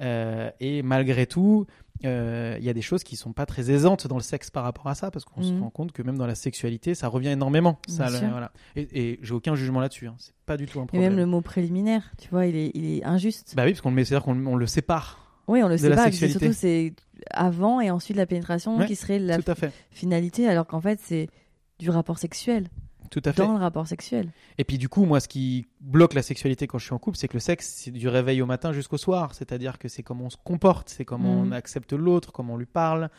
Euh, 0.00 0.50
et 0.60 0.82
malgré 0.82 1.26
tout, 1.26 1.66
euh, 2.04 2.56
il 2.58 2.64
y 2.64 2.68
a 2.70 2.72
des 2.72 2.80
choses 2.82 3.04
qui 3.04 3.16
sont 3.16 3.32
pas 3.32 3.44
très 3.46 3.70
aisantes 3.70 4.06
dans 4.06 4.16
le 4.16 4.22
sexe 4.22 4.50
par 4.50 4.64
rapport 4.64 4.86
à 4.88 4.94
ça, 4.94 5.10
parce 5.10 5.24
qu'on 5.24 5.42
se 5.42 5.52
Mhm. 5.52 5.62
rend 5.62 5.70
compte 5.70 5.92
que 5.92 6.02
même 6.02 6.16
dans 6.16 6.26
la 6.26 6.34
sexualité, 6.34 6.94
ça 6.94 7.08
revient 7.08 7.28
énormément. 7.28 7.78
Ça, 7.88 8.08
le- 8.08 8.18
voilà. 8.30 8.52
Et, 8.76 8.88
et 9.12 9.18
j'ai 9.22 9.34
aucun 9.34 9.54
jugement 9.54 9.80
là-dessus. 9.80 10.06
hein. 10.06 10.14
C'est 10.18 10.34
pas 10.46 10.56
du 10.56 10.66
tout 10.66 10.80
un 10.80 10.84
Et 10.84 10.86
problème. 10.86 11.10
même 11.10 11.18
le 11.18 11.26
mot 11.26 11.42
préliminaire, 11.42 12.10
tu 12.18 12.28
vois, 12.30 12.46
il 12.46 12.56
est, 12.56 12.70
il 12.74 12.84
est 12.96 13.04
injuste. 13.04 13.52
Bah 13.56 13.64
oui, 13.64 13.72
parce 13.72 13.82
qu'on 13.82 13.90
le 13.90 13.96
met, 13.96 14.04
c'est-à-dire 14.04 14.24
qu'on 14.24 14.46
on 14.46 14.56
le 14.56 14.66
sépare. 14.66 15.42
oui, 15.48 15.62
on 15.62 15.68
le 15.68 15.76
c'est 15.76 15.94
sexualité. 15.94 16.38
Surtout, 16.38 16.54
c'est 16.54 16.94
avant 17.32 17.80
et 17.80 17.90
ensuite 17.90 18.16
la 18.16 18.24
pénétration 18.26 18.78
Ouais, 18.78 18.86
qui 18.86 18.96
serait 18.96 19.18
la 19.18 19.38
finalité, 19.90 20.48
alors 20.48 20.66
qu'en 20.66 20.80
fait, 20.80 21.00
c'est 21.02 21.28
du 21.78 21.90
rapport 21.90 22.18
sexuel. 22.18 22.68
Tout 23.10 23.20
à 23.24 23.32
fait. 23.32 23.42
Dans 23.42 23.52
le 23.52 23.58
rapport 23.58 23.86
sexuel. 23.88 24.30
Et 24.56 24.64
puis 24.64 24.78
du 24.78 24.88
coup, 24.88 25.04
moi, 25.04 25.18
ce 25.20 25.26
qui 25.28 25.66
bloque 25.80 26.14
la 26.14 26.22
sexualité 26.22 26.66
quand 26.68 26.78
je 26.78 26.84
suis 26.84 26.94
en 26.94 26.98
couple, 26.98 27.16
c'est 27.18 27.26
que 27.28 27.34
le 27.34 27.40
sexe, 27.40 27.66
c'est 27.76 27.90
du 27.90 28.06
réveil 28.08 28.40
au 28.40 28.46
matin 28.46 28.72
jusqu'au 28.72 28.98
soir. 28.98 29.34
C'est-à-dire 29.34 29.78
que 29.78 29.88
c'est 29.88 30.02
comment 30.04 30.26
on 30.26 30.30
se 30.30 30.36
comporte, 30.42 30.88
c'est 30.88 31.04
comment 31.04 31.42
Mhm. 31.42 31.48
on 31.48 31.52
accepte 31.52 31.92
l'autre, 31.92 32.30
comment 32.30 32.54
on 32.54 32.56
lui 32.56 32.66
parle, 32.66 33.10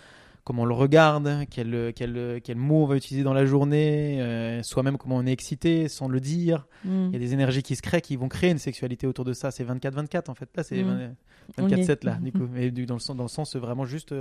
comment 0.45 0.61
on 0.63 0.65
le 0.65 0.73
regarde, 0.73 1.45
quel, 1.51 1.91
quel, 1.93 2.39
quel 2.41 2.55
mot 2.57 2.83
on 2.83 2.85
va 2.87 2.95
utiliser 2.95 3.23
dans 3.23 3.33
la 3.33 3.45
journée, 3.45 4.21
euh, 4.21 4.63
soi-même 4.63 4.97
comment 4.97 5.17
on 5.17 5.25
est 5.25 5.31
excité 5.33 5.87
sans 5.89 6.07
le 6.07 6.19
dire. 6.21 6.67
Mm. 6.85 7.07
Il 7.07 7.13
y 7.13 7.15
a 7.17 7.19
des 7.19 7.33
énergies 7.33 7.61
qui 7.61 7.75
se 7.75 7.81
créent, 7.81 8.01
qui 8.01 8.15
vont 8.15 8.29
créer 8.29 8.49
une 8.51 8.57
sexualité 8.59 9.07
autour 9.07 9.25
de 9.25 9.33
ça. 9.33 9.51
C'est 9.51 9.65
24-24 9.65 10.29
en 10.29 10.35
fait. 10.35 10.49
Là, 10.55 10.63
c'est 10.63 10.83
Mhm. 10.83 11.15
24-7 11.57 12.05
là, 12.05 12.17
On 12.21 12.25
y 12.25 12.31
du 12.31 12.31
coup. 12.31 12.47
Mais 12.49 12.71
dans 12.71 12.93
le 12.95 12.99
sens, 13.01 13.15
dans 13.17 13.23
le 13.23 13.29
sens 13.29 13.55
vraiment 13.57 13.83
juste. 13.85 14.15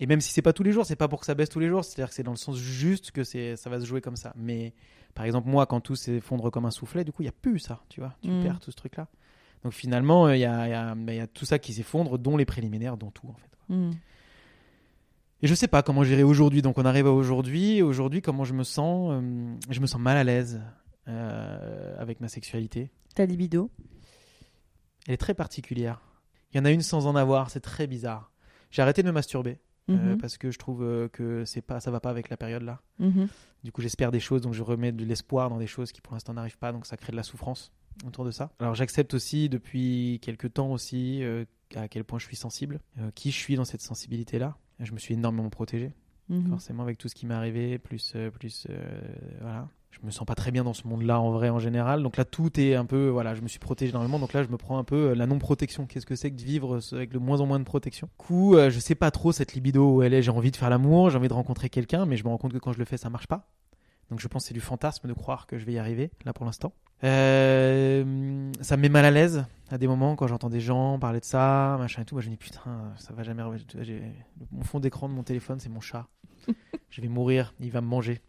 Et 0.00 0.06
même 0.06 0.20
si 0.22 0.32
c'est 0.32 0.42
pas 0.42 0.52
tous 0.54 0.62
les 0.62 0.72
jours, 0.72 0.86
c'est 0.86 0.96
pas 0.96 1.08
pour 1.08 1.20
que 1.20 1.26
ça 1.26 1.34
baisse 1.34 1.50
tous 1.50 1.60
les 1.60 1.68
jours. 1.68 1.84
C'est-à-dire 1.84 2.08
que 2.08 2.14
c'est 2.14 2.22
dans 2.22 2.30
le 2.32 2.36
sens 2.38 2.56
juste 2.56 3.10
que 3.12 3.22
c'est, 3.22 3.54
ça 3.56 3.68
va 3.70 3.78
se 3.78 3.84
jouer 3.84 4.00
comme 4.00 4.16
ça. 4.16 4.32
Mais 4.34 4.72
par 5.14 5.26
exemple, 5.26 5.48
moi, 5.48 5.66
quand 5.66 5.80
tout 5.80 5.94
s'effondre 5.94 6.50
comme 6.50 6.64
un 6.64 6.70
soufflet, 6.70 7.04
du 7.04 7.12
coup, 7.12 7.22
il 7.22 7.26
y 7.26 7.28
a 7.28 7.32
plus 7.32 7.58
ça, 7.58 7.82
tu 7.90 8.00
vois. 8.00 8.16
Tu 8.22 8.28
Mhm. 8.30 8.42
perds 8.42 8.60
tout 8.60 8.70
ce 8.70 8.76
truc-là. 8.76 9.08
Donc 9.62 9.72
finalement, 9.74 10.26
euh, 10.26 10.36
il 10.36 10.40
y, 10.40 10.44
a, 10.46 10.66
il 10.66 10.70
y, 10.70 10.74
a, 10.74 10.96
il 11.12 11.14
y 11.16 11.20
a 11.20 11.26
tout 11.26 11.44
ça 11.44 11.58
qui 11.58 11.74
s'effondre, 11.74 12.18
dont 12.18 12.38
les 12.38 12.46
préliminaires, 12.46 12.96
dont 12.96 13.10
tout 13.10 13.28
en 13.28 13.34
fait. 13.34 13.50
Mm. 13.68 13.90
Et 15.42 15.46
je 15.46 15.54
sais 15.54 15.68
pas 15.68 15.82
comment 15.82 16.02
gérer 16.02 16.22
aujourd'hui. 16.22 16.62
Donc 16.62 16.78
on 16.78 16.84
arrive 16.86 17.06
à 17.06 17.12
aujourd'hui. 17.12 17.82
Aujourd'hui, 17.82 18.22
comment 18.22 18.44
je 18.44 18.54
me 18.54 18.62
sens 18.64 19.10
euh, 19.12 19.54
Je 19.68 19.80
me 19.80 19.86
sens 19.86 20.00
mal 20.00 20.16
à 20.16 20.24
l'aise 20.24 20.62
euh, 21.08 21.94
avec 21.98 22.20
ma 22.20 22.28
sexualité. 22.28 22.90
Ta 23.14 23.26
libido? 23.26 23.70
Elle 25.06 25.14
est 25.14 25.18
très 25.18 25.34
particulière. 25.34 26.00
Il 26.52 26.56
y 26.56 26.60
en 26.60 26.64
a 26.64 26.70
une 26.70 26.82
sans 26.82 27.06
en 27.06 27.16
avoir, 27.16 27.50
c'est 27.50 27.60
très 27.60 27.86
bizarre. 27.86 28.32
J'ai 28.70 28.80
arrêté 28.82 29.02
de 29.02 29.06
me 29.08 29.12
masturber 29.12 29.58
euh, 29.90 30.12
Mhm. 30.12 30.18
parce 30.18 30.38
que 30.38 30.50
je 30.50 30.58
trouve 30.58 30.82
euh, 30.82 31.08
que 31.08 31.44
c'est 31.44 31.62
pas, 31.62 31.80
ça 31.80 31.90
va 31.90 32.00
pas 32.00 32.10
avec 32.10 32.28
la 32.30 32.36
période 32.36 32.62
là. 32.62 32.80
Mhm. 32.98 33.28
Du 33.64 33.72
coup, 33.72 33.82
j'espère 33.82 34.10
des 34.10 34.20
choses, 34.20 34.40
donc 34.42 34.54
je 34.54 34.62
remets 34.62 34.92
de 34.92 35.04
l'espoir 35.04 35.50
dans 35.50 35.58
des 35.58 35.66
choses 35.66 35.92
qui 35.92 36.00
pour 36.00 36.14
l'instant 36.14 36.32
n'arrivent 36.32 36.58
pas, 36.58 36.72
donc 36.72 36.86
ça 36.86 36.96
crée 36.96 37.10
de 37.12 37.16
la 37.16 37.22
souffrance 37.22 37.72
autour 38.06 38.24
de 38.24 38.30
ça. 38.30 38.50
Alors 38.60 38.74
j'accepte 38.74 39.12
aussi 39.14 39.48
depuis 39.48 40.18
quelques 40.22 40.52
temps 40.54 40.70
aussi 40.72 41.22
euh, 41.22 41.44
à 41.74 41.88
quel 41.88 42.04
point 42.04 42.18
je 42.18 42.26
suis 42.26 42.36
sensible, 42.36 42.80
euh, 42.98 43.10
qui 43.14 43.30
je 43.30 43.36
suis 43.36 43.56
dans 43.56 43.64
cette 43.66 43.82
sensibilité 43.82 44.38
là. 44.38 44.56
Je 44.78 44.92
me 44.92 44.98
suis 44.98 45.14
énormément 45.14 45.50
protégé 45.50 45.92
Mhm. 46.30 46.48
forcément 46.50 46.84
avec 46.84 46.96
tout 46.96 47.08
ce 47.08 47.14
qui 47.16 47.26
m'est 47.26 47.34
arrivé, 47.34 47.78
plus, 47.78 48.14
plus 48.38 48.66
euh, 48.70 49.00
voilà. 49.40 49.68
Je 49.90 49.98
me 50.06 50.10
sens 50.10 50.24
pas 50.24 50.34
très 50.34 50.50
bien 50.50 50.64
dans 50.64 50.72
ce 50.72 50.86
monde-là 50.86 51.20
en 51.20 51.30
vrai 51.30 51.50
en 51.50 51.58
général. 51.58 52.02
Donc 52.02 52.16
là, 52.16 52.24
tout 52.24 52.58
est 52.60 52.74
un 52.74 52.84
peu, 52.84 53.08
voilà, 53.08 53.34
je 53.34 53.42
me 53.42 53.48
suis 53.48 53.58
protégé 53.58 53.90
énormément. 53.90 54.18
Donc 54.18 54.32
là, 54.32 54.42
je 54.42 54.48
me 54.48 54.56
prends 54.56 54.78
un 54.78 54.84
peu 54.84 55.10
euh, 55.10 55.14
la 55.14 55.26
non-protection. 55.26 55.86
Qu'est-ce 55.86 56.06
que 56.06 56.14
c'est 56.14 56.30
que 56.30 56.36
de 56.36 56.42
vivre 56.42 56.76
euh, 56.76 56.96
avec 56.96 57.12
le 57.12 57.18
moins 57.18 57.40
en 57.40 57.46
moins 57.46 57.58
de 57.58 57.64
protection? 57.64 58.06
Du 58.06 58.24
coup, 58.24 58.54
euh, 58.54 58.70
je 58.70 58.78
sais 58.78 58.94
pas 58.94 59.10
trop 59.10 59.32
cette 59.32 59.54
libido 59.54 59.96
où 59.96 60.02
elle 60.02 60.14
est. 60.14 60.22
J'ai 60.22 60.30
envie 60.30 60.52
de 60.52 60.56
faire 60.56 60.70
l'amour, 60.70 61.10
j'ai 61.10 61.18
envie 61.18 61.28
de 61.28 61.34
rencontrer 61.34 61.68
quelqu'un, 61.68 62.06
mais 62.06 62.16
je 62.16 62.24
me 62.24 62.28
rends 62.28 62.38
compte 62.38 62.52
que 62.52 62.58
quand 62.58 62.72
je 62.72 62.78
le 62.78 62.84
fais, 62.84 62.96
ça 62.96 63.10
marche 63.10 63.26
pas. 63.26 63.48
Donc 64.10 64.18
je 64.20 64.28
pense 64.28 64.42
que 64.42 64.48
c'est 64.48 64.54
du 64.54 64.60
fantasme 64.60 65.06
de 65.06 65.12
croire 65.12 65.46
que 65.46 65.56
je 65.56 65.64
vais 65.64 65.72
y 65.72 65.78
arriver, 65.78 66.10
là 66.24 66.32
pour 66.32 66.44
l'instant. 66.44 66.72
Euh, 67.04 68.52
ça 68.60 68.76
me 68.76 68.82
met 68.82 68.88
mal 68.88 69.04
à 69.04 69.10
l'aise 69.10 69.46
à 69.70 69.78
des 69.78 69.86
moments 69.86 70.16
quand 70.16 70.26
j'entends 70.26 70.50
des 70.50 70.60
gens 70.60 70.98
parler 70.98 71.20
de 71.20 71.24
ça, 71.24 71.76
machin 71.78 72.02
et 72.02 72.04
tout. 72.04 72.16
Moi 72.16 72.22
je 72.22 72.26
me 72.26 72.32
dis 72.32 72.36
putain, 72.36 72.92
ça 72.96 73.14
va 73.14 73.22
jamais. 73.22 73.42
Mon 74.50 74.64
fond 74.64 74.80
d'écran 74.80 75.08
de 75.08 75.14
mon 75.14 75.22
téléphone, 75.22 75.60
c'est 75.60 75.68
mon 75.68 75.80
chat. 75.80 76.08
je 76.90 77.00
vais 77.00 77.08
mourir, 77.08 77.54
il 77.60 77.70
va 77.70 77.80
me 77.80 77.86
manger. 77.86 78.20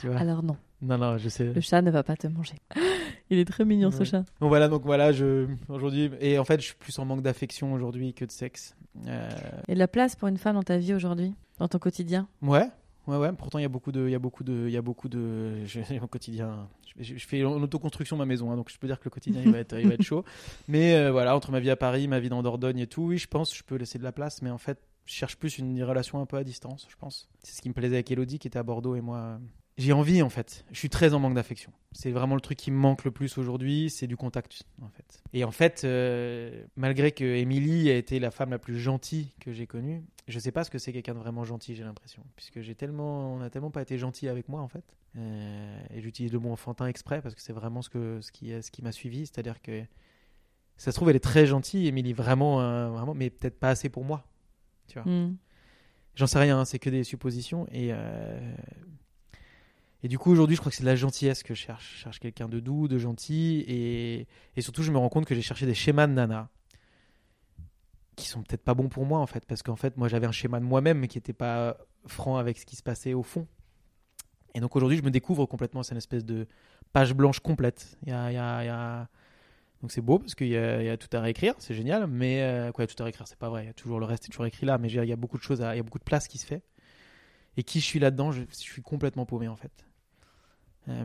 Tu 0.00 0.08
vois 0.08 0.16
Alors 0.18 0.42
non, 0.42 0.56
Non, 0.82 0.98
non, 0.98 1.18
je 1.18 1.28
sais. 1.28 1.52
le 1.52 1.60
chat 1.60 1.82
ne 1.82 1.90
va 1.90 2.02
pas 2.02 2.16
te 2.16 2.26
manger. 2.26 2.54
Il 3.30 3.38
est 3.38 3.44
très 3.44 3.64
mignon 3.64 3.90
ce 3.90 4.04
chat. 4.04 4.24
Donc 4.40 4.48
voilà, 4.48 4.68
donc 4.68 4.82
voilà, 4.84 5.12
je 5.12 5.46
aujourd'hui 5.68 6.10
et 6.20 6.38
en 6.38 6.44
fait, 6.44 6.60
je 6.60 6.66
suis 6.66 6.74
plus 6.76 6.98
en 6.98 7.04
manque 7.04 7.20
d'affection 7.22 7.72
aujourd'hui 7.74 8.14
que 8.14 8.24
de 8.24 8.30
sexe. 8.30 8.74
Euh, 9.06 9.28
Et 9.68 9.74
de 9.74 9.78
la 9.78 9.88
place 9.88 10.16
pour 10.16 10.28
une 10.28 10.38
femme 10.38 10.54
dans 10.54 10.62
ta 10.62 10.78
vie 10.78 10.94
aujourd'hui, 10.94 11.34
dans 11.58 11.68
ton 11.68 11.78
quotidien? 11.78 12.26
Ouais, 12.42 12.66
ouais, 13.06 13.16
ouais. 13.18 13.30
Pourtant, 13.32 13.58
il 13.58 13.62
y 13.62 13.66
a 13.66 13.68
beaucoup 13.68 13.92
de, 13.92 14.06
il 14.06 14.12
y 14.12 14.14
a 14.14 14.18
beaucoup 14.18 14.44
de, 14.44 14.64
il 14.66 14.72
y 14.72 14.76
a 14.78 14.82
beaucoup 14.82 15.08
de. 15.10 15.62
Je, 15.66 15.80
quotidien, 16.06 16.68
je 16.98 17.14
fais 17.26 17.44
en 17.44 17.62
autoconstruction 17.62 18.16
ma 18.16 18.24
maison, 18.24 18.50
hein, 18.50 18.56
donc 18.56 18.70
je 18.72 18.78
peux 18.78 18.86
dire 18.86 18.98
que 18.98 19.04
le 19.04 19.10
quotidien 19.10 19.42
il 19.44 19.52
va 19.52 19.58
être, 19.58 19.78
il 19.78 19.86
va 19.88 19.94
être 19.94 20.02
chaud. 20.02 20.24
Mais 20.68 20.94
euh, 20.96 21.12
voilà, 21.12 21.36
entre 21.36 21.52
ma 21.52 21.60
vie 21.60 21.70
à 21.70 21.76
Paris, 21.76 22.08
ma 22.08 22.18
vie 22.18 22.30
dans 22.30 22.42
Dordogne 22.42 22.78
et 22.78 22.86
tout, 22.86 23.02
oui, 23.02 23.18
je 23.18 23.28
pense, 23.28 23.50
que 23.52 23.58
je 23.58 23.62
peux 23.62 23.76
laisser 23.76 23.98
de 23.98 24.04
la 24.04 24.12
place, 24.12 24.40
mais 24.42 24.50
en 24.50 24.58
fait, 24.58 24.78
je 25.08 25.14
cherche 25.14 25.36
plus 25.36 25.56
une 25.58 25.82
relation 25.82 26.20
un 26.20 26.26
peu 26.26 26.36
à 26.36 26.44
distance, 26.44 26.86
je 26.90 26.96
pense. 26.96 27.30
C'est 27.42 27.56
ce 27.56 27.62
qui 27.62 27.70
me 27.70 27.74
plaisait 27.74 27.96
avec 27.96 28.10
Elodie 28.10 28.38
qui 28.38 28.46
était 28.46 28.58
à 28.58 28.62
Bordeaux 28.62 28.94
et 28.94 29.00
moi. 29.00 29.16
euh, 29.16 29.38
J'ai 29.78 29.94
envie 29.94 30.20
en 30.20 30.28
fait. 30.28 30.66
Je 30.70 30.78
suis 30.78 30.90
très 30.90 31.14
en 31.14 31.18
manque 31.18 31.32
d'affection. 31.34 31.72
C'est 31.92 32.10
vraiment 32.10 32.34
le 32.34 32.42
truc 32.42 32.58
qui 32.58 32.70
me 32.70 32.76
manque 32.76 33.04
le 33.04 33.10
plus 33.10 33.38
aujourd'hui, 33.38 33.88
c'est 33.88 34.06
du 34.06 34.18
contact 34.18 34.64
en 34.82 34.90
fait. 34.90 35.22
Et 35.32 35.44
en 35.44 35.50
fait, 35.50 35.80
euh, 35.84 36.62
malgré 36.76 37.12
que 37.12 37.24
Émilie 37.24 37.90
a 37.90 37.96
été 37.96 38.20
la 38.20 38.30
femme 38.30 38.50
la 38.50 38.58
plus 38.58 38.78
gentille 38.78 39.32
que 39.40 39.50
j'ai 39.54 39.66
connue, 39.66 40.04
je 40.26 40.38
sais 40.38 40.52
pas 40.52 40.62
ce 40.62 40.68
que 40.68 40.78
c'est 40.78 40.92
quelqu'un 40.92 41.14
de 41.14 41.20
vraiment 41.20 41.42
gentil, 41.44 41.74
j'ai 41.74 41.84
l'impression, 41.84 42.22
puisque 42.36 42.60
j'ai 42.60 42.74
tellement, 42.74 43.32
on 43.34 43.40
a 43.40 43.48
tellement 43.48 43.70
pas 43.70 43.80
été 43.80 43.96
gentil 43.96 44.28
avec 44.28 44.46
moi 44.50 44.60
en 44.60 44.68
fait. 44.68 44.84
Euh, 45.16 45.80
et 45.94 46.02
j'utilise 46.02 46.32
le 46.34 46.38
mot 46.38 46.52
enfantin 46.52 46.86
exprès 46.86 47.22
parce 47.22 47.34
que 47.34 47.40
c'est 47.40 47.54
vraiment 47.54 47.80
ce 47.80 47.88
que 47.88 48.20
ce 48.20 48.30
qui 48.30 48.50
ce 48.62 48.70
qui 48.70 48.82
m'a 48.82 48.92
suivi, 48.92 49.20
c'est-à-dire 49.24 49.62
que 49.62 49.82
ça 50.76 50.92
se 50.92 50.96
trouve 50.96 51.08
elle 51.08 51.16
est 51.16 51.20
très 51.20 51.46
gentille, 51.46 51.86
Émilie 51.86 52.12
vraiment 52.12 52.56
vraiment, 52.92 53.14
mais 53.14 53.30
peut-être 53.30 53.58
pas 53.58 53.70
assez 53.70 53.88
pour 53.88 54.04
moi. 54.04 54.26
Tu 54.88 54.98
vois. 54.98 55.10
Mm. 55.10 55.36
J'en 56.16 56.26
sais 56.26 56.38
rien, 56.38 56.58
hein, 56.58 56.64
c'est 56.64 56.78
que 56.80 56.90
des 56.90 57.04
suppositions. 57.04 57.66
Et, 57.70 57.90
euh, 57.92 58.54
et 60.02 60.08
du 60.08 60.18
coup, 60.18 60.32
aujourd'hui, 60.32 60.56
je 60.56 60.60
crois 60.60 60.70
que 60.70 60.76
c'est 60.76 60.82
de 60.82 60.88
la 60.88 60.96
gentillesse 60.96 61.42
que 61.42 61.54
je 61.54 61.60
cherche. 61.60 61.94
Je 61.96 62.02
cherche 62.02 62.18
quelqu'un 62.18 62.48
de 62.48 62.58
doux, 62.58 62.88
de 62.88 62.98
gentil. 62.98 63.64
Et, 63.68 64.26
et 64.56 64.60
surtout, 64.60 64.82
je 64.82 64.90
me 64.90 64.98
rends 64.98 65.08
compte 65.08 65.26
que 65.26 65.34
j'ai 65.34 65.42
cherché 65.42 65.64
des 65.66 65.74
schémas 65.74 66.06
de 66.06 66.12
nana 66.12 66.48
qui 68.16 68.26
sont 68.26 68.42
peut-être 68.42 68.64
pas 68.64 68.74
bons 68.74 68.88
pour 68.88 69.06
moi, 69.06 69.20
en 69.20 69.26
fait. 69.26 69.46
Parce 69.46 69.62
qu'en 69.62 69.76
fait, 69.76 69.96
moi, 69.96 70.08
j'avais 70.08 70.26
un 70.26 70.32
schéma 70.32 70.58
de 70.58 70.64
moi-même, 70.64 71.06
qui 71.06 71.18
n'était 71.18 71.32
pas 71.32 71.76
franc 72.06 72.36
avec 72.36 72.58
ce 72.58 72.66
qui 72.66 72.74
se 72.74 72.82
passait 72.82 73.14
au 73.14 73.22
fond. 73.22 73.46
Et 74.54 74.60
donc 74.60 74.74
aujourd'hui, 74.74 74.98
je 74.98 75.02
me 75.04 75.10
découvre 75.10 75.46
complètement. 75.46 75.84
C'est 75.84 75.92
une 75.92 75.98
espèce 75.98 76.24
de 76.24 76.48
page 76.92 77.14
blanche 77.14 77.38
complète. 77.38 77.96
Il 78.04 78.08
y 78.08 78.12
a, 78.12 78.32
y 78.32 78.36
a- 78.36 79.08
Donc 79.82 79.92
c'est 79.92 80.00
beau 80.00 80.18
parce 80.18 80.34
qu'il 80.34 80.48
y, 80.48 80.50
y 80.52 80.56
a 80.56 80.96
tout 80.96 81.08
à 81.16 81.20
réécrire, 81.20 81.54
c'est 81.58 81.74
génial. 81.74 82.06
Mais 82.08 82.42
euh, 82.42 82.72
quoi, 82.72 82.84
il 82.84 82.90
y 82.90 82.94
tout 82.94 83.00
à 83.02 83.04
réécrire, 83.04 83.28
c'est 83.28 83.38
pas 83.38 83.48
vrai. 83.48 83.64
Il 83.64 83.66
y 83.66 83.70
a 83.70 83.74
toujours 83.74 84.00
le 84.00 84.06
reste 84.06 84.24
est 84.26 84.30
toujours 84.30 84.46
écrit 84.46 84.66
là, 84.66 84.78
mais 84.78 84.88
il 84.90 85.04
y 85.04 85.12
a 85.12 85.16
beaucoup 85.16 85.38
de 85.38 85.42
choses, 85.42 85.62
à- 85.62 85.74
il 85.74 85.78
y 85.78 85.80
a 85.80 85.82
beaucoup 85.84 85.98
de 86.00 86.04
place 86.04 86.28
qui 86.28 86.38
se 86.38 86.46
fait. 86.46 86.62
Et 87.58 87.64
qui 87.64 87.80
je 87.80 87.86
suis 87.86 87.98
là-dedans, 88.00 88.32
je, 88.32 88.42
je 88.50 88.56
suis 88.56 88.82
complètement 88.82 89.26
paumé 89.26 89.48
en 89.48 89.56
fait. 89.56 89.72
Euh, 90.88 91.04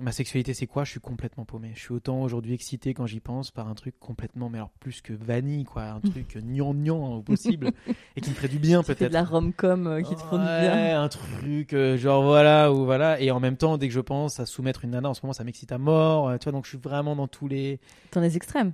ma 0.00 0.10
sexualité, 0.10 0.54
c'est 0.54 0.66
quoi? 0.66 0.82
Je 0.82 0.90
suis 0.90 0.98
complètement 1.00 1.44
paumé. 1.44 1.70
Je 1.74 1.80
suis 1.80 1.92
autant 1.94 2.20
aujourd'hui 2.22 2.52
excité 2.52 2.94
quand 2.94 3.06
j'y 3.06 3.20
pense 3.20 3.52
par 3.52 3.68
un 3.68 3.74
truc 3.74 3.94
complètement, 4.00 4.48
mais 4.50 4.58
alors 4.58 4.70
plus 4.80 5.02
que 5.02 5.12
vanille, 5.12 5.64
quoi, 5.64 5.84
un 5.84 6.00
truc 6.00 6.36
gnangnan 6.42 7.14
au 7.14 7.22
possible 7.22 7.70
et 8.16 8.20
qui 8.20 8.30
me 8.30 8.34
ferait 8.34 8.48
du 8.48 8.58
bien 8.58 8.82
peut-être. 8.84 9.08
de 9.08 9.14
la 9.14 9.22
rom-com 9.22 9.86
euh, 9.86 10.02
qui 10.02 10.16
te 10.16 10.20
font 10.20 10.36
du 10.38 10.42
bien. 10.44 11.00
un 11.00 11.08
truc 11.08 11.72
euh, 11.74 11.96
genre 11.96 12.24
voilà 12.24 12.72
ou 12.72 12.84
voilà 12.84 13.20
et 13.20 13.30
en 13.30 13.38
même 13.38 13.56
temps 13.56 13.78
dès 13.78 13.86
que 13.86 13.94
je 13.94 14.00
pense 14.00 14.40
à 14.40 14.46
soumettre 14.46 14.84
une 14.84 14.90
nana 14.90 15.08
en 15.10 15.14
ce 15.14 15.20
moment 15.22 15.32
ça 15.32 15.44
m'excite 15.44 15.70
à 15.70 15.78
mort 15.78 16.36
tu 16.40 16.44
vois 16.44 16.52
donc 16.52 16.64
je 16.64 16.70
suis 16.70 16.78
vraiment 16.78 17.14
dans 17.14 17.28
tous 17.28 17.46
les 17.46 17.78
Dans 18.12 18.20
les 18.20 18.36
extrêmes. 18.36 18.72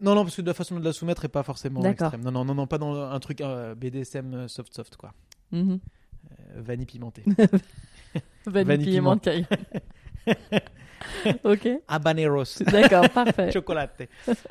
non 0.00 0.14
non 0.14 0.24
parce 0.24 0.36
que 0.36 0.42
de 0.42 0.46
la 0.46 0.54
façon 0.54 0.78
de 0.78 0.84
la 0.84 0.92
soumettre 0.92 1.24
est 1.24 1.28
pas 1.28 1.42
forcément 1.42 1.82
extrême 1.84 2.20
non 2.22 2.30
non 2.32 2.44
non 2.44 2.54
non 2.54 2.66
pas 2.66 2.76
dans 2.78 2.94
un 3.00 3.18
truc 3.20 3.42
BDSM 3.78 4.46
soft 4.48 4.74
soft 4.74 4.96
quoi. 4.96 5.14
Euh, 5.54 5.66
vanille 6.56 6.86
pimentée 6.86 7.22
Vanille 8.46 8.86
piment 8.86 9.16
piment. 9.18 9.46
ok, 11.44 11.68
habaneros 11.88 12.62
d'accord, 12.66 13.08
parfait. 13.10 13.52
chocolat 13.52 13.90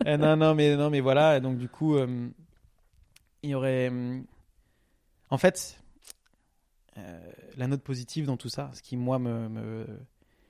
Euh, 0.06 0.18
non 0.18 0.36
non 0.36 0.56
mais 0.56 0.76
non 0.76 0.90
mais 0.90 1.00
voilà 1.02 1.40
donc 1.40 1.58
du 1.58 1.68
coup 1.70 1.96
euh, 1.96 2.30
il 3.44 3.50
y 3.52 3.56
aurait 3.56 3.90
euh, 3.92 4.22
en 5.30 5.38
fait 5.38 5.78
euh, 6.98 7.20
la 7.58 7.68
note 7.68 7.82
positive 7.82 8.26
dans 8.26 8.38
tout 8.38 8.50
ça 8.50 8.72
ce 8.74 8.82
qui 8.82 8.96
moi 8.98 9.20
me, 9.20 9.50
me- 9.50 10.00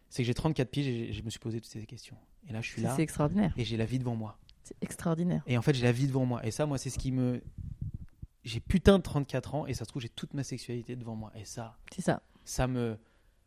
c'est 0.09 0.23
que 0.23 0.27
j'ai 0.27 0.33
34 0.33 0.69
piges 0.69 0.87
et 0.87 1.13
je 1.13 1.23
me 1.23 1.29
suis 1.29 1.39
posé 1.39 1.59
toutes 1.59 1.71
ces 1.71 1.85
questions 1.85 2.17
et 2.47 2.53
là 2.53 2.61
je 2.61 2.67
suis 2.69 2.81
là 2.81 2.93
c'est 2.95 3.01
extraordinaire. 3.03 3.53
et 3.57 3.63
j'ai 3.65 3.77
la 3.77 3.85
vie 3.85 3.99
devant 3.99 4.15
moi 4.15 4.37
C'est 4.63 4.77
extraordinaire. 4.81 5.41
et 5.47 5.57
en 5.57 5.61
fait 5.61 5.73
j'ai 5.73 5.83
la 5.83 5.91
vie 5.91 6.07
devant 6.07 6.25
moi 6.25 6.45
et 6.45 6.51
ça 6.51 6.65
moi 6.65 6.77
c'est 6.77 6.89
ce 6.89 6.99
qui 6.99 7.11
me 7.11 7.41
j'ai 8.43 8.59
putain 8.59 8.97
de 8.99 9.03
34 9.03 9.55
ans 9.55 9.65
et 9.65 9.73
ça 9.73 9.85
se 9.85 9.89
trouve 9.89 10.01
j'ai 10.03 10.09
toute 10.09 10.33
ma 10.35 10.43
sexualité 10.43 10.95
devant 10.95 11.15
moi 11.15 11.31
et 11.35 11.45
ça 11.45 11.77
C'est 11.91 12.03
ça. 12.03 12.21
Ça 12.45 12.67
me 12.67 12.97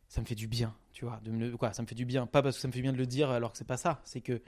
ça 0.09 0.21
me 0.23 0.27
fait 0.27 0.35
du 0.35 0.47
bien, 0.49 0.75
tu 0.93 1.05
vois. 1.05 1.21
De 1.25 1.31
me, 1.31 1.57
quoi, 1.57 1.73
ça 1.75 1.83
me 1.83 1.87
fait 1.87 1.95
du 1.95 2.05
bien. 2.07 2.27
Pas 2.27 2.43
parce 2.43 2.57
que 2.57 2.63
ça 2.63 2.69
me 2.69 2.73
fait 2.73 2.81
bien 2.83 2.93
de 2.93 2.99
le 2.99 3.07
dire 3.07 3.31
alors 3.31 3.53
que 3.53 3.59
c'est 3.59 3.67
pas 3.67 3.77
ça. 3.77 4.01
C'est 4.05 4.21
que 4.23 4.41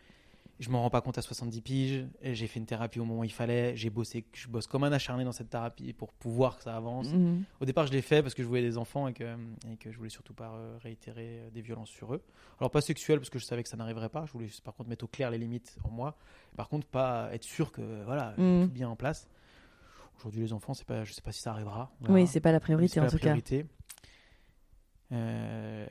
je 0.59 0.69
m'en 0.71 0.81
rends 0.83 0.89
pas 0.91 1.01
compte 1.03 1.17
à 1.19 1.23
70 1.23 1.61
piges. 1.61 2.07
J'ai 2.23 2.47
fait 2.47 2.59
une 2.61 2.65
thérapie 2.67 2.99
au 2.99 3.05
moment 3.05 3.21
où 3.21 3.25
il 3.25 3.33
fallait. 3.33 3.77
J'ai 3.77 3.91
bossé, 3.91 4.25
je 4.33 4.49
bosse 4.49 4.67
comme 4.67 4.85
un 4.85 4.93
acharné 4.93 5.25
dans 5.25 5.33
cette 5.33 5.51
thérapie 5.51 5.93
pour 5.93 6.13
pouvoir 6.15 6.57
que 6.57 6.63
ça 6.63 6.75
avance. 6.77 7.09
Mhm. 7.13 7.45
Au 7.61 7.65
départ, 7.67 7.87
je 7.87 7.93
l'ai 7.93 8.01
fait 8.03 8.23
parce 8.23 8.33
que 8.35 8.43
je 8.43 8.49
voulais 8.49 8.63
des 8.63 8.79
enfants 8.79 9.07
et 9.09 9.13
que, 9.13 9.25
et 9.71 9.77
que 9.79 9.91
je 9.93 9.97
voulais 9.99 10.09
surtout 10.11 10.33
pas 10.35 10.51
euh, 10.55 10.79
réitérer 10.83 11.41
euh, 11.41 11.51
des 11.51 11.61
violences 11.61 11.91
sur 11.91 12.15
eux. 12.15 12.23
Alors 12.59 12.71
pas 12.71 12.81
sexuelles 12.81 13.19
parce 13.19 13.31
que 13.31 13.39
je 13.39 13.45
savais 13.45 13.63
que 13.63 13.69
ça 13.69 13.77
n'arriverait 13.77 14.09
pas. 14.11 14.25
Je 14.27 14.33
voulais 14.33 14.49
par 14.65 14.75
contre 14.75 14.89
mettre 14.89 15.05
au 15.05 15.09
clair 15.09 15.31
les 15.31 15.39
limites 15.39 15.77
en 15.85 15.91
moi. 15.91 16.17
Par 16.57 16.69
contre, 16.71 16.87
pas 16.87 17.29
être 17.35 17.45
sûr 17.45 17.71
que 17.71 18.03
voilà, 18.05 18.35
Mhm. 18.39 18.67
tout 18.67 18.73
bien 18.73 18.89
en 18.89 18.97
place. 18.97 19.29
Aujourd'hui, 20.19 20.41
les 20.43 20.53
enfants, 20.55 20.73
c'est 20.75 20.87
pas, 20.87 21.05
je 21.05 21.13
sais 21.13 21.23
pas 21.23 21.33
si 21.33 21.41
ça 21.41 21.53
arrivera. 21.53 21.91
Verra. 22.01 22.15
Oui, 22.15 22.27
c'est 22.27 22.41
pas 22.41 22.53
la 22.53 22.61
priorité 22.61 22.97
pas 22.97 23.03
en 23.03 23.05
la 23.05 23.11
tout 23.11 23.19
cas. 23.19 23.35
Euh, 25.13 25.87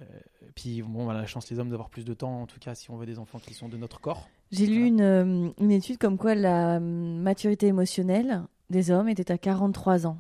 puis 0.56 0.82
bon, 0.82 1.08
on 1.08 1.10
a 1.10 1.14
la 1.14 1.26
chance 1.26 1.50
les 1.50 1.60
hommes 1.60 1.70
d'avoir 1.70 1.90
plus 1.90 2.06
de 2.06 2.14
temps, 2.14 2.42
en 2.42 2.46
tout 2.46 2.60
cas 2.60 2.74
si 2.76 2.90
on 2.90 2.96
veut 2.98 3.06
des 3.06 3.20
enfants 3.20 3.40
qui 3.40 3.54
sont 3.54 3.68
de 3.70 3.78
notre 3.78 4.00
corps. 4.00 4.30
J'ai 4.52 4.66
lu 4.66 4.86
une, 4.86 5.02
euh, 5.02 5.50
une 5.60 5.72
étude 5.72 5.98
comme 5.98 6.18
quoi 6.18 6.36
la 6.36 6.78
euh, 6.78 6.80
maturité 6.80 7.68
émotionnelle 7.68 8.44
des 8.70 8.92
hommes 8.92 9.10
était 9.10 9.32
à 9.32 9.38
43 9.38 10.08
ans. 10.08 10.20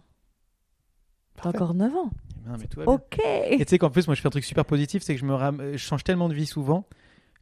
T'as 1.41 1.49
encore 1.49 1.73
9 1.73 1.95
ans. 1.95 2.09
Non, 2.45 2.55
mais 2.59 2.67
tout 2.67 2.79
va 2.79 2.85
bien. 2.85 2.93
Ok. 2.95 3.19
Et 3.51 3.57
tu 3.59 3.65
sais 3.69 3.77
qu'en 3.77 3.89
plus, 3.89 4.07
moi 4.07 4.15
je 4.15 4.21
fais 4.21 4.27
un 4.27 4.31
truc 4.31 4.43
super 4.43 4.65
positif, 4.65 5.03
c'est 5.03 5.13
que 5.13 5.19
je 5.21 5.25
me 5.25 5.33
ram- 5.33 5.61
je 5.71 5.77
change 5.77 6.03
tellement 6.03 6.27
de 6.29 6.33
vie 6.33 6.45
souvent 6.45 6.85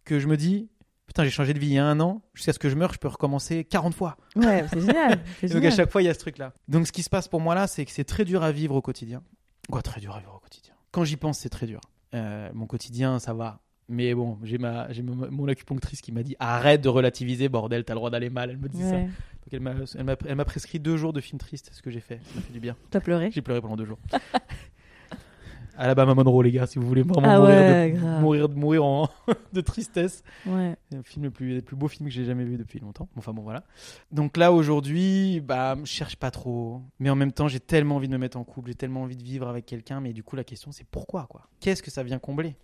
que 0.05 0.19
je 0.19 0.27
me 0.27 0.37
dis, 0.37 0.69
putain, 1.07 1.23
j'ai 1.23 1.29
changé 1.31 1.53
de 1.53 1.59
vie 1.59 1.67
il 1.67 1.73
y 1.73 1.77
a 1.79 1.85
un 1.85 1.99
an, 1.99 2.21
jusqu'à 2.33 2.53
ce 2.53 2.59
que 2.59 2.69
je 2.69 2.75
meure, 2.75 2.93
je 2.93 2.99
peux 2.99 3.07
recommencer 3.07 3.63
40 3.63 3.93
fois. 3.95 4.17
Ouais, 4.35 4.65
c'est 4.69 4.81
génial. 4.81 5.19
donc 5.51 5.63
à 5.65 5.71
chaque 5.71 5.89
fois, 5.91 6.01
il 6.01 6.05
y 6.05 6.09
a 6.09 6.13
ce 6.13 6.19
truc-là. 6.19 6.53
Donc 6.67 6.85
ce 6.87 6.91
qui 6.91 7.01
se 7.03 7.09
passe 7.09 7.27
pour 7.27 7.41
moi 7.41 7.55
là, 7.55 7.65
c'est 7.67 7.85
que 7.85 7.91
c'est 7.91 8.03
très 8.03 8.25
dur 8.25 8.43
à 8.43 8.51
vivre 8.51 8.75
au 8.75 8.81
quotidien. 8.81 9.23
Quoi, 9.71 9.81
très 9.81 9.99
dur 9.99 10.15
à 10.15 10.19
vivre 10.19 10.33
au 10.35 10.39
quotidien? 10.39 10.73
Quand 10.97 11.03
j'y 11.03 11.15
pense, 11.15 11.37
c'est 11.37 11.49
très 11.49 11.67
dur. 11.67 11.79
Euh, 12.15 12.49
mon 12.55 12.65
quotidien, 12.65 13.19
ça 13.19 13.31
va. 13.31 13.59
Mais 13.87 14.15
bon, 14.15 14.39
j'ai 14.41 14.57
ma, 14.57 14.91
j'ai 14.91 15.03
mon, 15.03 15.47
acupunctrice 15.47 16.01
qui 16.01 16.11
m'a 16.11 16.23
dit 16.23 16.35
arrête 16.39 16.81
de 16.81 16.89
relativiser, 16.89 17.49
bordel, 17.49 17.83
t'as 17.83 17.93
le 17.93 17.99
droit 17.99 18.09
d'aller 18.09 18.31
mal. 18.31 18.49
Elle 18.49 18.57
me 18.57 18.67
dit 18.67 18.81
ça. 18.81 19.01
Donc 19.01 19.11
elle 19.51 19.59
m'a, 19.59 19.75
elle 20.25 20.35
m'a, 20.35 20.45
prescrit 20.45 20.79
deux 20.79 20.97
jours 20.97 21.13
de 21.13 21.21
film 21.21 21.37
triste, 21.37 21.69
ce 21.71 21.83
que 21.83 21.91
j'ai 21.91 21.99
fait. 21.99 22.19
Ça 22.23 22.31
m'a 22.37 22.41
fait 22.41 22.51
du 22.51 22.59
bien. 22.59 22.75
T'as 22.89 22.99
pleuré? 22.99 23.29
J'ai 23.29 23.43
pleuré 23.43 23.61
pendant 23.61 23.75
deux 23.75 23.85
jours. 23.85 23.99
Alabama 25.77 26.15
Monroe, 26.15 26.43
les 26.43 26.51
gars, 26.51 26.65
si 26.65 26.79
vous 26.79 26.87
voulez 26.87 27.03
vraiment 27.03 27.27
Ah 27.27 27.39
mourir, 27.39 27.55
ouais, 27.55 27.91
de, 27.91 27.97
grave. 27.97 28.21
mourir, 28.21 28.49
mourir 28.49 28.83
en, 28.85 29.09
de 29.53 29.61
tristesse. 29.61 30.23
Ouais. 30.45 30.75
C'est 30.89 30.97
un 30.97 31.03
film 31.03 31.25
le 31.25 31.31
plus, 31.31 31.55
le 31.55 31.61
plus 31.61 31.75
beau 31.75 31.87
film 31.87 32.09
que 32.09 32.13
j'ai 32.13 32.25
jamais 32.25 32.43
vu 32.45 32.57
depuis 32.57 32.79
longtemps. 32.79 33.07
Enfin 33.15 33.33
bon, 33.33 33.43
voilà. 33.43 33.63
Donc 34.11 34.37
là, 34.37 34.51
aujourd'hui, 34.51 35.39
bah, 35.39 35.75
je 35.79 35.85
cherche 35.85 36.15
pas 36.15 36.31
trop. 36.31 36.81
Mais 36.99 37.09
en 37.09 37.15
même 37.15 37.31
temps, 37.31 37.47
j'ai 37.47 37.59
tellement 37.59 37.97
envie 37.97 38.07
de 38.07 38.13
me 38.13 38.17
mettre 38.17 38.37
en 38.37 38.43
couple, 38.43 38.69
j'ai 38.69 38.75
tellement 38.75 39.03
envie 39.03 39.15
de 39.17 39.23
vivre 39.23 39.47
avec 39.47 39.65
quelqu'un. 39.65 40.01
Mais 40.01 40.13
du 40.13 40.23
coup, 40.23 40.35
la 40.35 40.43
question, 40.43 40.71
c'est 40.71 40.85
pourquoi, 40.87 41.27
quoi? 41.29 41.47
Qu'est-ce 41.59 41.83
que 41.83 41.91
ça 41.91 42.03
vient 42.03 42.19
combler? 42.19 42.55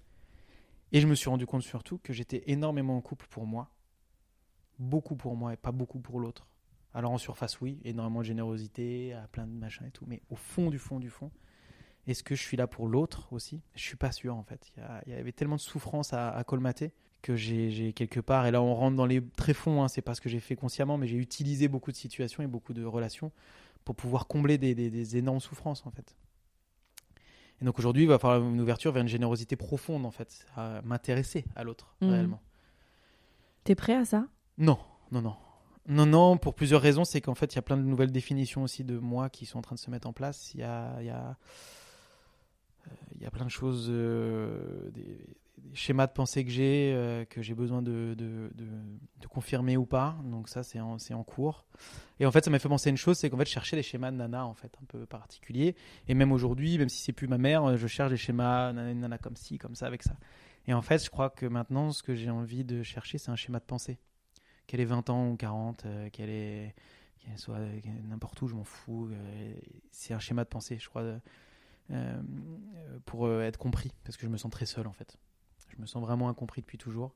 Et 0.91 0.99
je 0.99 1.07
me 1.07 1.15
suis 1.15 1.29
rendu 1.29 1.45
compte 1.45 1.63
surtout 1.63 1.99
que 2.03 2.13
j'étais 2.13 2.43
énormément 2.47 2.97
en 2.97 3.01
couple 3.01 3.27
pour 3.29 3.45
moi. 3.45 3.69
Beaucoup 4.79 5.15
pour 5.15 5.35
moi 5.35 5.53
et 5.53 5.57
pas 5.57 5.71
beaucoup 5.71 5.99
pour 5.99 6.19
l'autre. 6.19 6.47
Alors 6.95 7.11
en 7.11 7.17
surface, 7.17 7.59
oui, 7.61 7.79
énormément 7.83 8.19
de 8.19 8.25
générosité, 8.25 9.13
à 9.13 9.27
plein 9.27 9.47
de 9.47 9.51
machins 9.51 9.85
et 9.87 9.91
tout. 9.91 10.05
Mais 10.07 10.21
au 10.29 10.35
fond 10.35 10.69
du 10.69 10.77
fond 10.77 10.99
du 10.99 11.09
fond, 11.09 11.31
est-ce 12.07 12.23
que 12.23 12.35
je 12.35 12.41
suis 12.41 12.57
là 12.57 12.67
pour 12.67 12.87
l'autre 12.87 13.27
aussi? 13.31 13.61
Je 13.75 13.81
suis 13.81 13.95
pas 13.95 14.11
sûr 14.11 14.35
en 14.35 14.43
fait. 14.43 14.71
Il 15.07 15.13
y, 15.13 15.15
avait 15.15 15.31
tellement 15.31 15.55
de 15.55 15.61
souffrance 15.61 16.13
à, 16.13 16.29
à 16.31 16.43
colmater 16.43 16.91
que 17.21 17.35
j'ai 17.37 17.93
quelque 17.93 18.19
part, 18.19 18.45
et 18.45 18.51
là 18.51 18.61
on 18.61 18.75
rentre 18.75 18.97
dans 18.97 19.05
les 19.05 19.21
tréfonds, 19.25 19.81
hein, 19.83 19.87
c'est 19.87 20.01
pas 20.01 20.13
ce 20.13 20.19
que 20.19 20.27
j'ai 20.27 20.41
fait 20.41 20.55
consciemment, 20.57 20.97
mais 20.97 21.07
j'ai 21.07 21.15
utilisé 21.15 21.69
beaucoup 21.69 21.91
de 21.91 21.95
situations 21.95 22.43
et 22.43 22.47
beaucoup 22.47 22.73
de 22.73 22.83
relations 22.83 23.31
pour 23.85 23.95
pouvoir 23.95 24.27
combler 24.27 24.57
des, 24.57 24.75
des- 24.75 24.89
des 24.89 25.17
énormes 25.17 25.39
souffrances 25.39 25.85
en 25.85 25.91
fait. 25.91 26.15
Et 27.61 27.65
donc 27.65 27.79
aujourd'hui, 27.79 28.03
il 28.03 28.09
va 28.09 28.19
falloir 28.19 28.41
une 28.41 28.59
ouverture 28.59 28.91
vers 28.91 29.03
une 29.03 29.07
générosité 29.07 29.55
profonde 29.55 30.05
en 30.05 30.11
fait, 30.11 30.45
à 30.57 30.81
m'intéresser 30.83 31.45
à 31.55 31.63
l'autre 31.63 31.95
Mhm. 32.01 32.09
réellement. 32.09 32.41
T'es 33.63 33.75
prêt 33.75 33.95
à 33.95 34.03
ça? 34.03 34.27
Non, 34.57 34.77
non, 35.11 35.21
non. 35.21 35.35
Non, 35.87 36.05
non, 36.05 36.37
pour 36.37 36.55
plusieurs 36.55 36.81
raisons. 36.81 37.03
C'est 37.05 37.21
qu'en 37.21 37.35
fait, 37.35 37.53
il 37.53 37.55
y 37.55 37.59
a 37.59 37.61
plein 37.61 37.77
de 37.77 37.83
nouvelles 37.83 38.11
définitions 38.11 38.63
aussi 38.63 38.83
de 38.83 38.97
moi 38.97 39.29
qui 39.29 39.45
sont 39.45 39.59
en 39.59 39.61
train 39.61 39.75
de 39.75 39.79
se 39.79 39.89
mettre 39.89 40.07
en 40.07 40.13
place. 40.13 40.53
Il 40.53 40.59
y 40.61 40.63
a, 40.63 40.95
il 40.99 41.05
y 41.05 41.09
a, 41.09 41.37
il 43.15 43.21
y 43.21 43.25
a 43.25 43.31
plein 43.31 43.45
de 43.45 43.51
choses, 43.51 43.87
euh, 43.89 44.89
des, 44.91 45.17
schémas 45.73 46.07
de 46.07 46.11
pensée 46.11 46.43
que 46.45 46.51
j'ai, 46.51 46.93
euh, 46.93 47.25
que 47.25 47.41
j'ai 47.41 47.55
besoin 47.55 47.81
de, 47.81 48.15
de, 48.15 48.51
confirmer 49.29 49.77
ou 49.77 49.85
pas. 49.85 50.15
Donc 50.25 50.49
ça, 50.49 50.61
c'est 50.61 50.79
en, 50.79 50.97
en 50.97 51.23
cours. 51.23 51.65
Et 52.19 52.25
en 52.25 52.31
fait, 52.31 52.45
ça 52.45 52.51
m'a 52.51 52.59
fait 52.59 52.69
penser 52.69 52.89
à 52.89 52.91
une 52.91 52.97
chose, 52.97 53.17
c'est 53.17 53.29
qu'en 53.29 53.37
fait, 53.37 53.47
je 53.47 53.51
cherchais 53.51 53.75
des 53.75 53.81
schémas 53.81 54.11
de 54.11 54.17
nana, 54.17 54.45
en 54.45 54.53
fait, 54.53 54.71
un 54.79 54.85
peu 54.85 55.05
particuliers. 55.07 55.75
Et 56.07 56.13
même 56.13 56.31
aujourd'hui, 56.31 56.77
même 56.77 56.89
si 56.89 57.01
c'est 57.01 57.13
plus 57.13 57.27
ma 57.27 57.39
mère, 57.39 57.63
euh, 57.63 57.77
je 57.77 57.87
cherche 57.87 58.11
des 58.11 58.17
schémas 58.17 58.71
nana, 58.73 58.93
nana 58.93 59.17
comme 59.17 59.35
ci, 59.35 59.57
comme 59.57 59.75
ça, 59.75 59.87
avec 59.87 60.03
ça. 60.03 60.15
Et 60.67 60.73
en 60.73 60.81
fait, 60.81 61.03
je 61.03 61.09
crois 61.09 61.29
que 61.29 61.45
maintenant, 61.45 61.91
ce 61.91 62.03
que 62.03 62.13
j'ai 62.13 62.29
envie 62.29 62.63
de 62.63 62.83
chercher, 62.83 63.17
c'est 63.17 63.31
un 63.31 63.35
schéma 63.35 63.59
de 63.59 63.65
pensée 63.65 63.97
qu'elle 64.67 64.79
ait 64.79 64.85
20 64.85 65.09
ans 65.09 65.29
ou 65.29 65.35
40, 65.35 65.85
euh, 65.85 66.09
qu'elle 66.09 66.29
ait 66.29 66.75
qu'elle 67.23 67.37
soit 67.37 67.57
euh, 67.57 67.79
n'importe 68.07 68.41
où, 68.41 68.47
je 68.47 68.55
m'en 68.55 68.63
fous. 68.63 69.09
euh, 69.11 69.53
c'est 69.91 70.13
un 70.13 70.19
schéma 70.19 70.43
de 70.43 70.49
pensée, 70.49 70.77
je 70.79 70.89
crois, 70.89 71.01
euh, 71.01 71.13
euh, 71.13 71.19
pour 73.05 73.25
euh, 73.25 73.41
être 73.43 73.57
compris, 73.57 73.91
parce 74.03 74.17
que 74.17 74.25
je 74.25 74.31
me 74.31 74.37
sens 74.37 74.51
très 74.51 74.65
seul 74.65 74.87
en 74.87 74.93
fait. 74.93 75.17
Je 75.69 75.81
me 75.81 75.85
sens 75.85 76.01
vraiment 76.01 76.29
incompris 76.29 76.61
depuis 76.61 76.77
toujours, 76.77 77.13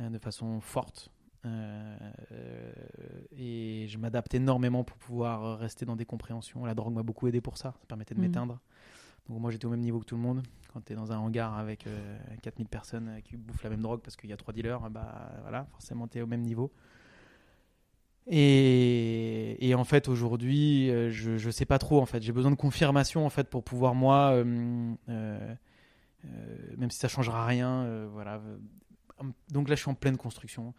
euh, 0.00 0.08
de 0.10 0.18
façon 0.18 0.60
forte. 0.60 1.10
Euh, 1.46 1.96
euh, 2.32 2.72
et 3.32 3.86
je 3.88 3.98
m'adapte 3.98 4.32
énormément 4.34 4.82
pour 4.82 4.96
pouvoir 4.96 5.58
rester 5.58 5.84
dans 5.84 5.94
des 5.96 6.06
compréhensions. 6.06 6.64
La 6.64 6.74
drogue 6.74 6.94
m'a 6.94 7.02
beaucoup 7.02 7.28
aidé 7.28 7.40
pour 7.42 7.58
ça, 7.58 7.74
ça 7.78 7.86
permettait 7.86 8.14
de 8.14 8.20
Mhm. 8.20 8.26
m'éteindre. 8.26 8.60
Donc 9.28 9.40
moi 9.40 9.50
j'étais 9.50 9.66
au 9.66 9.70
même 9.70 9.80
niveau 9.80 10.00
que 10.00 10.06
tout 10.06 10.16
le 10.16 10.22
monde. 10.22 10.42
Quand 10.72 10.80
tu 10.84 10.92
es 10.92 10.96
dans 10.96 11.12
un 11.12 11.18
hangar 11.18 11.56
avec 11.58 11.86
euh, 11.86 12.18
4000 12.42 12.68
personnes 12.68 13.08
euh, 13.08 13.20
qui 13.20 13.36
bouffent 13.36 13.62
la 13.62 13.70
même 13.70 13.80
drogue 13.82 14.00
parce 14.00 14.16
qu'il 14.16 14.28
y 14.28 14.32
a 14.32 14.36
trois 14.36 14.52
dealers, 14.54 14.90
bah 14.90 15.32
voilà, 15.42 15.66
forcément 15.66 16.08
tu 16.08 16.18
es 16.18 16.22
au 16.22 16.26
même 16.26 16.42
niveau. 16.42 16.72
Et, 18.26 19.68
et 19.68 19.74
en 19.74 19.84
fait 19.84 20.08
aujourd'hui, 20.08 20.90
euh, 20.90 21.10
je, 21.10 21.36
je 21.36 21.50
sais 21.50 21.66
pas 21.66 21.78
trop 21.78 22.00
en 22.00 22.06
fait. 22.06 22.22
J'ai 22.22 22.32
besoin 22.32 22.50
de 22.50 22.56
confirmation 22.56 23.26
en 23.26 23.30
fait 23.30 23.48
pour 23.50 23.62
pouvoir 23.62 23.94
moi, 23.94 24.32
euh, 24.32 24.94
euh, 25.08 25.54
même 26.78 26.90
si 26.90 26.98
ça 26.98 27.08
changera 27.08 27.44
rien, 27.46 27.82
euh, 27.84 28.08
voilà. 28.10 28.40
Donc 29.50 29.68
là 29.68 29.74
je 29.74 29.80
suis 29.82 29.90
en 29.90 29.94
pleine 29.94 30.16
construction. 30.16 30.72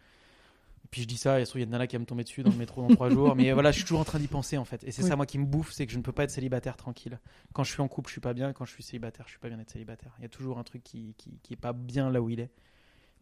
Puis 0.90 1.02
je 1.02 1.08
dis 1.08 1.16
ça, 1.16 1.40
et 1.40 1.44
il 1.54 1.60
y 1.60 1.62
a 1.64 1.66
nana 1.66 1.86
qui 1.88 1.96
va 1.96 2.00
me 2.00 2.04
tomber 2.06 2.22
dessus 2.22 2.42
dans 2.44 2.50
le 2.50 2.56
métro 2.56 2.80
dans 2.82 2.94
trois 2.94 3.10
jours. 3.10 3.34
Mais 3.34 3.52
voilà, 3.52 3.70
je 3.72 3.76
suis 3.76 3.84
toujours 3.84 4.00
en 4.00 4.04
train 4.04 4.20
d'y 4.20 4.28
penser 4.28 4.56
en 4.56 4.64
fait. 4.64 4.84
Et 4.84 4.92
c'est 4.92 5.02
Oui. 5.02 5.08
ça 5.08 5.16
moi 5.16 5.26
qui 5.26 5.38
me 5.38 5.44
bouffe, 5.44 5.72
c'est 5.72 5.84
que 5.84 5.92
je 5.92 5.98
ne 5.98 6.02
peux 6.02 6.12
pas 6.12 6.24
être 6.24 6.30
célibataire 6.30 6.76
tranquille. 6.76 7.18
Quand 7.52 7.64
je 7.64 7.72
suis 7.72 7.80
en 7.82 7.88
couple, 7.88 8.08
je 8.08 8.12
suis 8.14 8.20
pas 8.20 8.34
bien. 8.34 8.52
Quand 8.52 8.64
je 8.64 8.72
suis 8.72 8.82
célibataire, 8.84 9.26
je 9.26 9.32
suis 9.32 9.40
pas 9.40 9.48
bien 9.48 9.56
d'être 9.58 9.70
célibataire. 9.70 10.12
Il 10.18 10.22
y 10.22 10.26
a 10.26 10.28
toujours 10.28 10.58
un 10.58 10.62
truc 10.64 10.82
qui, 10.84 11.14
qui, 11.18 11.38
qui 11.42 11.54
est 11.54 11.56
pas 11.56 11.72
bien 11.72 12.10
là 12.10 12.22
où 12.22 12.30
il 12.30 12.38
est. 12.40 12.50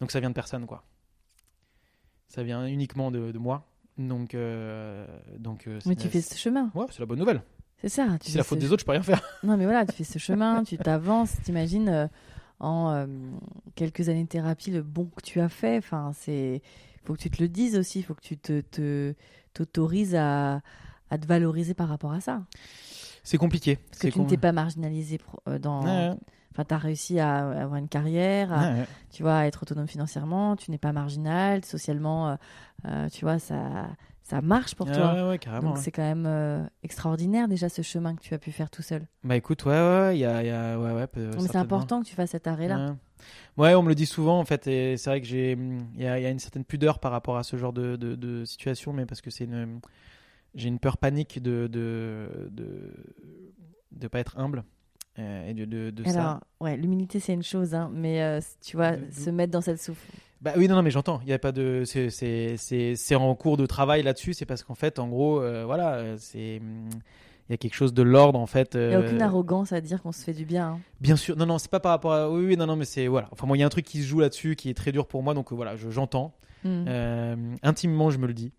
Donc 0.00 0.10
ça 0.12 0.20
vient 0.20 0.28
de 0.30 0.34
personne 0.34 0.66
quoi. 0.66 0.84
Ça 2.28 2.42
vient 2.42 2.66
uniquement 2.66 3.10
de, 3.10 3.32
de 3.32 3.38
moi. 3.38 3.66
Donc 3.98 4.34
euh, 4.34 5.06
donc 5.38 5.66
euh, 5.66 5.78
Mais 5.86 5.94
tu 5.96 6.08
fais 6.08 6.20
ce 6.20 6.36
chemin. 6.36 6.70
Ouais, 6.74 6.86
c'est 6.90 7.00
la 7.00 7.06
bonne 7.06 7.18
nouvelle. 7.18 7.42
C'est 7.80 7.88
ça. 7.88 8.08
Si 8.20 8.32
c'est 8.32 8.38
la 8.38 8.44
faute 8.44 8.58
ce- 8.60 8.64
des 8.66 8.72
autres, 8.72 8.80
je 8.80 8.86
peux 8.86 8.92
rien 8.92 9.02
faire. 9.02 9.22
Non, 9.42 9.56
mais 9.56 9.64
voilà, 9.64 9.84
tu 9.86 9.92
fais 9.92 10.04
ce 10.04 10.18
chemin, 10.18 10.64
tu 10.64 10.76
t'avances, 10.78 11.32
t'imagines 11.44 11.88
euh, 11.88 12.06
en 12.60 12.90
euh, 12.92 13.06
quelques 13.74 14.08
années 14.08 14.24
de 14.24 14.28
thérapie 14.28 14.70
le 14.70 14.82
bon 14.82 15.04
que 15.14 15.22
tu 15.22 15.40
as 15.40 15.48
fait. 15.48 15.78
Enfin, 15.78 16.12
c'est 16.14 16.62
faut 17.04 17.12
que 17.14 17.18
tu 17.20 17.30
te 17.30 17.42
le 17.42 17.48
dises 17.48 17.76
aussi, 17.76 17.98
il 18.00 18.02
faut 18.02 18.14
que 18.14 18.22
tu 18.22 18.36
te 18.38 19.14
t'autorises 19.52 20.14
à, 20.14 20.60
à 21.10 21.18
te 21.18 21.26
valoriser 21.26 21.74
par 21.74 21.88
rapport 21.88 22.12
à 22.12 22.20
ça. 22.20 22.42
C'est 23.22 23.38
compliqué. 23.38 23.76
Parce 23.90 24.00
que 24.00 24.08
tu 24.08 24.20
ne 24.20 24.28
t'es 24.28 24.36
pas 24.36 24.52
marginalisé 24.52 25.20
dans. 25.60 25.84
Ouais, 25.84 26.16
Enfin, 26.54 26.64
tu 26.64 26.74
as 26.74 26.78
réussi 26.78 27.18
à 27.18 27.50
avoir 27.62 27.76
une 27.76 27.88
carrière, 27.88 28.52
à, 28.52 28.60
ouais, 28.72 28.78
ouais. 28.80 28.86
tu 29.10 29.22
vois, 29.24 29.38
à 29.38 29.46
être 29.46 29.62
autonome 29.64 29.88
financièrement, 29.88 30.54
tu 30.54 30.70
n'es 30.70 30.78
pas 30.78 30.92
marginal, 30.92 31.64
socialement, 31.64 32.28
euh, 32.30 32.34
euh, 32.86 33.08
tu 33.08 33.24
vois, 33.24 33.40
ça, 33.40 33.88
ça 34.22 34.40
marche 34.40 34.76
pour 34.76 34.88
toi. 34.90 35.14
ouais, 35.14 35.28
ouais, 35.30 35.38
carrément. 35.38 35.70
Donc 35.70 35.78
c'est 35.78 35.90
quand 35.90 36.02
même 36.02 36.26
euh, 36.26 36.64
extraordinaire 36.84 37.48
déjà 37.48 37.68
ce 37.68 37.82
chemin 37.82 38.14
que 38.14 38.20
tu 38.22 38.34
as 38.34 38.38
pu 38.38 38.52
faire 38.52 38.70
tout 38.70 38.82
seul. 38.82 39.06
Bah 39.24 39.34
écoute, 39.36 39.64
ouais, 39.64 39.72
ouais, 39.72 40.16
il 40.16 40.20
y 40.20 40.24
a, 40.24 40.42
il 40.42 40.46
y 40.46 40.50
a- 40.50 40.78
ouais, 40.78 40.92
ouais, 40.92 41.06
Mais 41.16 41.40
c'est 41.48 41.56
important 41.56 42.00
que 42.00 42.06
tu 42.06 42.14
fasses 42.14 42.30
cet 42.30 42.46
arrêt-là. 42.46 42.76
Ouais. 42.76 42.94
Ouais, 43.56 43.74
on 43.74 43.82
me 43.82 43.88
le 43.88 43.94
dit 43.94 44.06
souvent 44.06 44.38
en 44.38 44.44
fait, 44.44 44.66
et 44.66 44.96
c'est 44.96 45.10
vrai 45.10 45.20
que 45.20 45.26
j'ai, 45.26 45.52
il 45.52 46.00
y 46.00 46.06
a, 46.06 46.18
il 46.18 46.22
y 46.22 46.26
a 46.26 46.30
une 46.30 46.38
certaine 46.38 46.64
pudeur 46.64 46.98
par 46.98 47.10
rapport 47.12 47.36
à 47.36 47.42
ce 47.42 47.56
genre 47.56 47.72
de, 47.72 47.96
de, 47.96 48.14
de 48.14 48.44
situation, 48.44 48.92
mais 48.92 49.06
parce 49.06 49.20
que 49.20 49.30
c'est 49.30 49.44
une, 49.44 49.80
j'ai 50.54 50.68
une 50.68 50.78
peur 50.78 50.98
panique 50.98 51.42
de 51.42 51.66
de 51.66 52.48
de, 52.50 52.92
de 53.92 54.08
pas 54.08 54.18
être 54.20 54.38
humble 54.38 54.64
euh, 55.18 55.48
et 55.48 55.54
de, 55.54 55.64
de, 55.64 55.90
de 55.90 56.04
ça. 56.04 56.10
Alors, 56.20 56.40
ouais, 56.60 56.76
l'humilité 56.76 57.20
c'est 57.20 57.32
une 57.34 57.42
chose, 57.42 57.74
hein, 57.74 57.90
mais 57.94 58.22
euh, 58.22 58.40
tu 58.64 58.76
vois, 58.76 58.92
De- 58.92 59.10
se 59.12 59.30
mettre 59.30 59.52
dans 59.52 59.60
cette 59.60 59.80
souffle. 59.80 60.06
Bah 60.40 60.52
oui, 60.56 60.68
non, 60.68 60.74
non, 60.76 60.82
mais 60.82 60.90
j'entends. 60.90 61.20
Il 61.22 61.28
y 61.30 61.32
a 61.32 61.38
pas 61.38 61.52
de, 61.52 61.84
c'est, 61.86 63.14
en 63.14 63.34
cours 63.34 63.56
de 63.56 63.64
travail 63.66 64.02
là-dessus. 64.02 64.34
C'est 64.34 64.44
parce 64.44 64.62
qu'en 64.62 64.74
fait, 64.74 64.98
en 64.98 65.08
gros, 65.08 65.40
euh, 65.40 65.64
voilà, 65.64 66.18
c'est, 66.18 66.56
il 66.56 67.50
y 67.50 67.54
a 67.54 67.56
quelque 67.56 67.74
chose 67.74 67.94
de 67.94 68.02
l'ordre 68.02 68.38
en 68.38 68.46
fait. 68.46 68.74
Il 68.74 68.88
n'y 68.88 68.94
a 68.94 69.00
aucune 69.00 69.22
arrogance 69.22 69.72
à 69.72 69.80
dire 69.80 70.02
qu'on 70.02 70.12
se 70.12 70.22
fait 70.22 70.34
du 70.34 70.44
bien. 70.44 70.66
hein. 70.72 70.80
Bien 71.00 71.16
sûr, 71.16 71.36
non, 71.36 71.46
non, 71.46 71.58
c'est 71.58 71.70
pas 71.70 71.80
par 71.80 71.92
rapport 71.92 72.12
à. 72.12 72.30
Oui, 72.30 72.44
oui, 72.44 72.56
non, 72.58 72.66
non, 72.66 72.76
mais 72.76 72.84
c'est 72.84 73.06
voilà. 73.06 73.28
Enfin, 73.32 73.46
moi, 73.46 73.56
il 73.56 73.60
y 73.60 73.62
a 73.62 73.66
un 73.66 73.70
truc 73.70 73.86
qui 73.86 74.02
se 74.02 74.06
joue 74.06 74.20
là-dessus 74.20 74.54
qui 74.56 74.68
est 74.68 74.74
très 74.74 74.92
dur 74.92 75.06
pour 75.06 75.22
moi, 75.22 75.32
donc 75.32 75.50
voilà, 75.52 75.76
je- 75.76 75.88
j'entends. 75.90 76.34
Mm. 76.64 76.84
Euh, 76.88 77.36
intimement, 77.62 78.10
je 78.10 78.18
me 78.18 78.26
le 78.26 78.34
dis, 78.34 78.52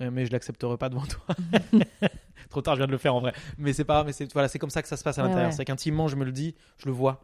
Euh, 0.00 0.10
mais 0.10 0.26
je 0.26 0.32
l'accepterai 0.32 0.76
pas 0.76 0.88
devant 0.88 1.04
toi. 1.06 1.24
Trop 2.50 2.62
tard, 2.62 2.74
je 2.74 2.80
viens 2.80 2.86
de 2.86 2.92
le 2.92 2.98
faire 2.98 3.14
en 3.14 3.20
vrai. 3.20 3.32
Mais 3.58 3.72
c'est 3.72 3.84
pas, 3.84 4.04
mais 4.04 4.12
c'est 4.12 4.30
voilà, 4.32 4.48
c'est 4.48 4.58
comme 4.58 4.70
ça 4.70 4.82
que 4.82 4.88
ça 4.88 4.96
se 4.96 5.04
passe 5.04 5.18
à 5.18 5.22
Ouais, 5.22 5.28
l'intérieur. 5.28 5.50
ouais. 5.50 5.56
C'est 5.56 5.64
qu'intimement, 5.64 6.08
je 6.08 6.16
me 6.16 6.24
le 6.24 6.32
dis, 6.32 6.54
je 6.78 6.86
le 6.86 6.92
vois. 6.92 7.20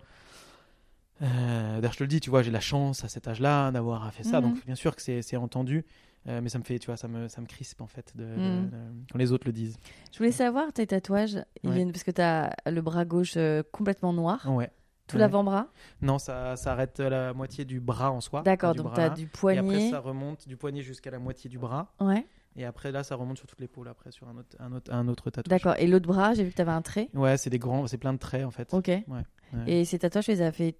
Euh, 1.22 1.76
D'ailleurs, 1.80 1.92
je 1.92 1.98
te 1.98 2.04
le 2.04 2.08
dis, 2.08 2.20
tu 2.20 2.30
vois, 2.30 2.42
j'ai 2.42 2.50
la 2.50 2.60
chance 2.60 3.04
à 3.04 3.08
cet 3.08 3.28
âge-là 3.28 3.70
d'avoir 3.70 4.10
fait 4.12 4.22
ça, 4.22 4.40
Mhm. 4.40 4.48
donc 4.48 4.64
bien 4.64 4.74
sûr 4.74 4.96
que 4.96 5.02
c'est 5.02 5.36
entendu, 5.36 5.84
euh, 6.28 6.40
mais 6.42 6.48
ça 6.48 6.58
me 6.58 6.64
fait, 6.64 6.78
tu 6.78 6.86
vois, 6.86 6.96
ça 6.96 7.08
me, 7.08 7.28
ça 7.28 7.40
me 7.42 7.46
crispe 7.46 7.80
en 7.82 7.86
fait 7.86 8.12
de, 8.16 8.24
de- 8.24 8.28
Mhm. 8.40 8.70
de- 8.70 8.76
quand 9.12 9.18
les 9.18 9.30
autres 9.32 9.46
le 9.46 9.52
disent. 9.52 9.76
Je 10.12 10.18
voulais 10.18 10.32
savoir 10.32 10.72
tes 10.72 10.86
tatouages, 10.86 11.44
ils 11.62 11.68
Ouais. 11.68 11.74
viennent 11.76 11.92
parce 11.92 12.04
que 12.04 12.10
tu 12.10 12.22
as 12.22 12.54
le 12.66 12.80
bras 12.80 13.04
gauche 13.04 13.34
euh, 13.36 13.62
complètement 13.70 14.14
noir, 14.14 14.40
Ouais. 14.50 14.70
tout 15.08 15.16
Ouais. 15.16 15.20
l'avant-bras? 15.20 15.66
Non, 16.00 16.18
ça 16.18 16.56
s'arrête 16.56 16.98
à 17.00 17.10
la 17.10 17.34
moitié 17.34 17.66
du 17.66 17.80
bras 17.80 18.10
en 18.12 18.22
soi. 18.22 18.40
D'accord, 18.42 18.74
donc 18.74 18.94
tu 18.94 19.00
as 19.00 19.10
du 19.10 19.24
Et 19.24 19.26
après, 19.26 19.38
poignet. 19.40 19.90
ça 19.90 19.98
remonte 19.98 20.48
du 20.48 20.56
poignet 20.56 20.80
jusqu'à 20.82 21.10
la 21.10 21.18
moitié 21.18 21.50
du 21.50 21.58
bras. 21.58 21.92
Ouais, 22.00 22.26
Et 22.60 22.64
après, 22.66 22.92
là, 22.92 23.02
ça 23.02 23.14
remonte 23.14 23.38
sur 23.38 23.46
toute 23.46 23.58
l'épaule, 23.58 23.88
après, 23.88 24.10
sur 24.10 24.28
un 24.28 24.36
autre, 24.36 24.54
un 24.58 24.70
autre, 24.72 24.92
un 24.92 25.08
autre 25.08 25.30
tatouage. 25.30 25.48
d'accord. 25.48 25.74
Et 25.78 25.86
l'autre 25.86 26.06
bras, 26.06 26.34
j'ai 26.34 26.44
vu 26.44 26.50
que 26.50 26.56
tu 26.56 26.60
avais 26.60 26.70
un 26.72 26.82
trait. 26.82 27.08
Ouais, 27.14 27.38
c'est 27.38 27.48
des 27.48 27.58
grands, 27.58 27.86
c'est 27.86 27.96
plein 27.96 28.12
de 28.12 28.18
traits, 28.18 28.44
en 28.44 28.50
fait. 28.50 28.74
Ok. 28.74 28.88
Ouais. 28.88 29.22
Et 29.66 29.86
ces 29.86 29.98
tatouages, 29.98 30.26
tu 30.26 30.30
les 30.32 30.42
as 30.42 30.52
fait 30.52 30.76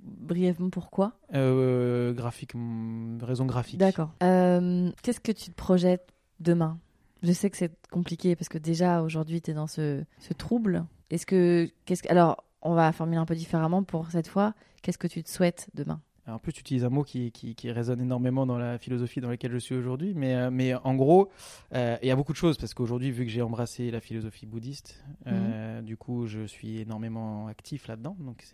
brièvement 0.00 0.70
pourquoi? 0.70 1.18
Euh, 1.34 2.12
graphique, 2.12 2.54
hum, 2.54 3.18
raison 3.22 3.44
graphique. 3.44 3.80
D'accord. 3.80 4.10
Euh, 4.22 4.92
Qu'est-ce 5.02 5.18
que 5.18 5.32
tu 5.32 5.50
te 5.50 5.54
projettes 5.56 6.12
demain? 6.38 6.78
Je 7.24 7.32
sais 7.32 7.50
que 7.50 7.56
c'est 7.56 7.72
compliqué 7.90 8.36
parce 8.36 8.48
que 8.48 8.58
déjà 8.58 9.02
aujourd'hui 9.02 9.42
tu 9.42 9.50
es 9.50 9.54
dans 9.54 9.66
ce, 9.66 10.04
ce 10.20 10.32
trouble. 10.32 10.84
Est-ce 11.10 11.26
que, 11.26 11.68
qu'est-ce 11.86 12.04
que- 12.04 12.10
alors 12.10 12.44
on 12.62 12.74
va 12.74 12.92
formuler 12.92 13.18
un 13.18 13.26
peu 13.26 13.34
différemment 13.34 13.82
pour 13.82 14.10
cette 14.12 14.28
fois. 14.28 14.54
Qu'est-ce 14.82 14.98
que 14.98 15.08
tu 15.08 15.24
te 15.24 15.30
souhaites 15.30 15.68
demain? 15.74 16.00
En 16.28 16.38
plus, 16.40 16.52
tu 16.52 16.60
utilises 16.60 16.84
un 16.84 16.88
mot 16.88 17.04
qui, 17.04 17.30
qui, 17.30 17.54
qui 17.54 17.70
résonne 17.70 18.00
énormément 18.00 18.46
dans 18.46 18.58
la 18.58 18.78
philosophie 18.78 19.20
dans 19.20 19.28
laquelle 19.28 19.52
je 19.52 19.58
suis 19.58 19.76
aujourd'hui. 19.76 20.12
Mais, 20.14 20.34
euh, 20.34 20.50
mais 20.50 20.74
en 20.74 20.96
gros, 20.96 21.30
euh, 21.72 21.96
il 22.02 22.08
y 22.08 22.10
a 22.10 22.16
beaucoup 22.16 22.32
de 22.32 22.36
choses 22.36 22.58
parce 22.58 22.74
qu'aujourd'hui, 22.74 23.12
vu 23.12 23.24
que 23.24 23.30
j'ai 23.30 23.42
embrassé 23.42 23.92
la 23.92 24.00
philosophie 24.00 24.44
bouddhiste, 24.44 25.04
euh, 25.28 25.80
du 25.82 25.96
coup, 25.96 26.26
je 26.26 26.44
suis 26.44 26.80
énormément 26.80 27.46
actif 27.46 27.86
là-dedans. 27.86 28.16
Donc, 28.18 28.44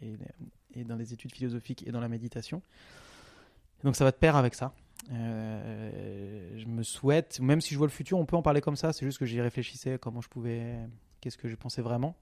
et, 0.00 0.14
et 0.74 0.84
dans 0.84 0.94
les 0.94 1.12
études 1.12 1.32
philosophiques 1.32 1.86
et 1.86 1.90
dans 1.90 2.00
la 2.00 2.08
méditation. 2.08 2.62
Donc, 3.82 3.96
ça 3.96 4.04
va 4.04 4.12
de 4.12 4.16
pair 4.16 4.36
avec 4.36 4.54
ça. 4.54 4.72
Euh, 5.10 6.56
je 6.56 6.66
me 6.66 6.82
souhaite, 6.84 7.40
même 7.40 7.60
si 7.60 7.74
je 7.74 7.78
vois 7.78 7.86
le 7.86 7.92
futur, 7.92 8.18
on 8.18 8.26
peut 8.26 8.36
en 8.36 8.42
parler 8.42 8.60
comme 8.60 8.76
ça. 8.76 8.92
C'est 8.92 9.04
juste 9.04 9.18
que 9.18 9.26
j'y 9.26 9.40
réfléchissais, 9.40 9.98
comment 9.98 10.20
je 10.20 10.28
pouvais, 10.28 10.76
qu'est-ce 11.20 11.38
que 11.38 11.48
je 11.48 11.56
pensais 11.56 11.82
vraiment. 11.82 12.16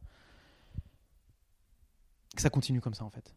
Que 2.35 2.41
ça 2.41 2.51
continue 2.51 2.81
comme 2.81 2.95
ça, 2.95 3.05
en 3.05 3.11
fait 3.11 3.35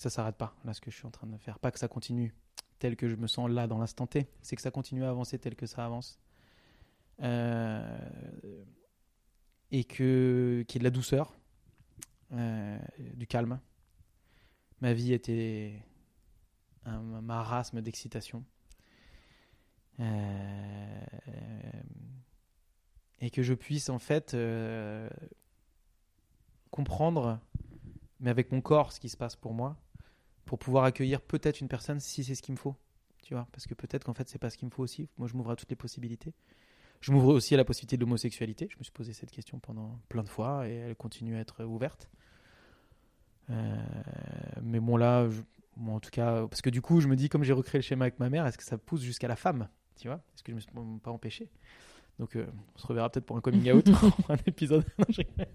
ça 0.00 0.10
s'arrête 0.10 0.36
pas, 0.36 0.54
là, 0.64 0.72
ce 0.74 0.80
que 0.80 0.90
je 0.90 0.96
suis 0.96 1.06
en 1.06 1.10
train 1.10 1.26
de 1.26 1.36
faire. 1.38 1.58
Pas 1.58 1.70
que 1.70 1.78
ça 1.78 1.88
continue 1.88 2.34
tel 2.78 2.96
que 2.96 3.08
je 3.08 3.16
me 3.16 3.26
sens 3.26 3.50
là 3.50 3.66
dans 3.66 3.78
l'instant 3.78 4.06
T, 4.06 4.28
c'est 4.42 4.56
que 4.56 4.62
ça 4.62 4.70
continue 4.70 5.04
à 5.04 5.10
avancer 5.10 5.38
tel 5.38 5.56
que 5.56 5.66
ça 5.66 5.84
avance. 5.84 6.18
Euh, 7.20 7.98
et 9.70 9.84
que 9.84 10.64
qu'il 10.68 10.76
y 10.76 10.78
ait 10.78 10.80
de 10.80 10.84
la 10.84 10.90
douceur, 10.90 11.34
euh, 12.32 12.78
du 13.14 13.26
calme. 13.26 13.60
Ma 14.80 14.92
vie 14.92 15.12
était 15.12 15.82
un 16.84 17.00
marasme 17.20 17.82
d'excitation. 17.82 18.44
Euh, 19.98 21.00
et 23.20 23.30
que 23.30 23.42
je 23.42 23.54
puisse 23.54 23.88
en 23.88 23.98
fait 23.98 24.36
comprendre, 26.70 27.40
mais 28.20 28.30
avec 28.30 28.52
mon 28.52 28.60
corps, 28.60 28.92
ce 28.92 29.00
qui 29.00 29.08
se 29.08 29.16
passe 29.16 29.34
pour 29.34 29.52
moi, 29.52 29.76
pour 30.48 30.58
pouvoir 30.58 30.84
accueillir 30.84 31.20
peut-être 31.20 31.60
une 31.60 31.68
personne 31.68 32.00
si 32.00 32.24
c'est 32.24 32.34
ce 32.34 32.40
qu'il 32.40 32.54
me 32.54 32.58
faut. 32.58 32.74
Tu 33.22 33.34
vois, 33.34 33.46
parce 33.52 33.66
que 33.66 33.74
peut-être 33.74 34.04
qu'en 34.04 34.14
fait, 34.14 34.28
c'est 34.30 34.38
pas 34.38 34.48
ce 34.48 34.56
qu'il 34.56 34.66
me 34.66 34.72
faut 34.72 34.82
aussi. 34.82 35.10
Moi, 35.18 35.28
je 35.28 35.34
m'ouvre 35.34 35.50
à 35.50 35.56
toutes 35.56 35.68
les 35.68 35.76
possibilités. 35.76 36.32
Je 37.02 37.12
m'ouvre 37.12 37.34
aussi 37.34 37.54
à 37.54 37.58
la 37.58 37.64
possibilité 37.66 37.96
de 37.98 38.00
l'homosexualité. 38.02 38.68
Je 38.70 38.78
me 38.78 38.82
suis 38.82 38.92
posé 38.92 39.12
cette 39.12 39.30
question 39.30 39.58
pendant 39.60 40.00
plein 40.08 40.22
de 40.24 40.28
fois 40.30 40.66
et 40.68 40.74
elle 40.74 40.96
continue 40.96 41.36
à 41.36 41.40
être 41.40 41.64
ouverte. 41.64 42.08
Euh, 43.50 43.76
mais 44.62 44.80
bon, 44.80 44.96
là, 44.96 45.28
je- 45.28 45.42
en 45.80 46.00
tout 46.00 46.10
cas, 46.10 46.46
parce 46.46 46.62
que 46.62 46.70
du 46.70 46.80
coup, 46.82 47.00
je 47.00 47.08
me 47.08 47.16
dis, 47.16 47.28
comme 47.28 47.44
j'ai 47.44 47.52
recréé 47.52 47.78
le 47.78 47.82
schéma 47.82 48.06
avec 48.06 48.18
ma 48.18 48.30
mère, 48.30 48.46
est-ce 48.46 48.58
que 48.58 48.64
ça 48.64 48.78
pousse 48.78 49.02
jusqu'à 49.02 49.28
la 49.28 49.36
femme 49.36 49.68
Tu 49.96 50.08
vois? 50.08 50.22
Est-ce 50.34 50.42
que 50.42 50.52
je 50.52 50.56
me 50.56 50.60
suis 50.60 50.72
pas 51.02 51.10
empêché? 51.10 51.50
Donc, 52.18 52.34
euh, 52.36 52.46
on 52.74 52.78
se 52.78 52.86
reverra 52.86 53.08
peut-être 53.10 53.26
pour 53.26 53.36
un 53.36 53.40
coming 53.40 53.70
out, 53.72 53.84
pour 54.00 54.30
un 54.30 54.36
épisode. 54.46 54.84
Non, 54.98 55.04
je 55.08 55.18
rigole. 55.22 55.46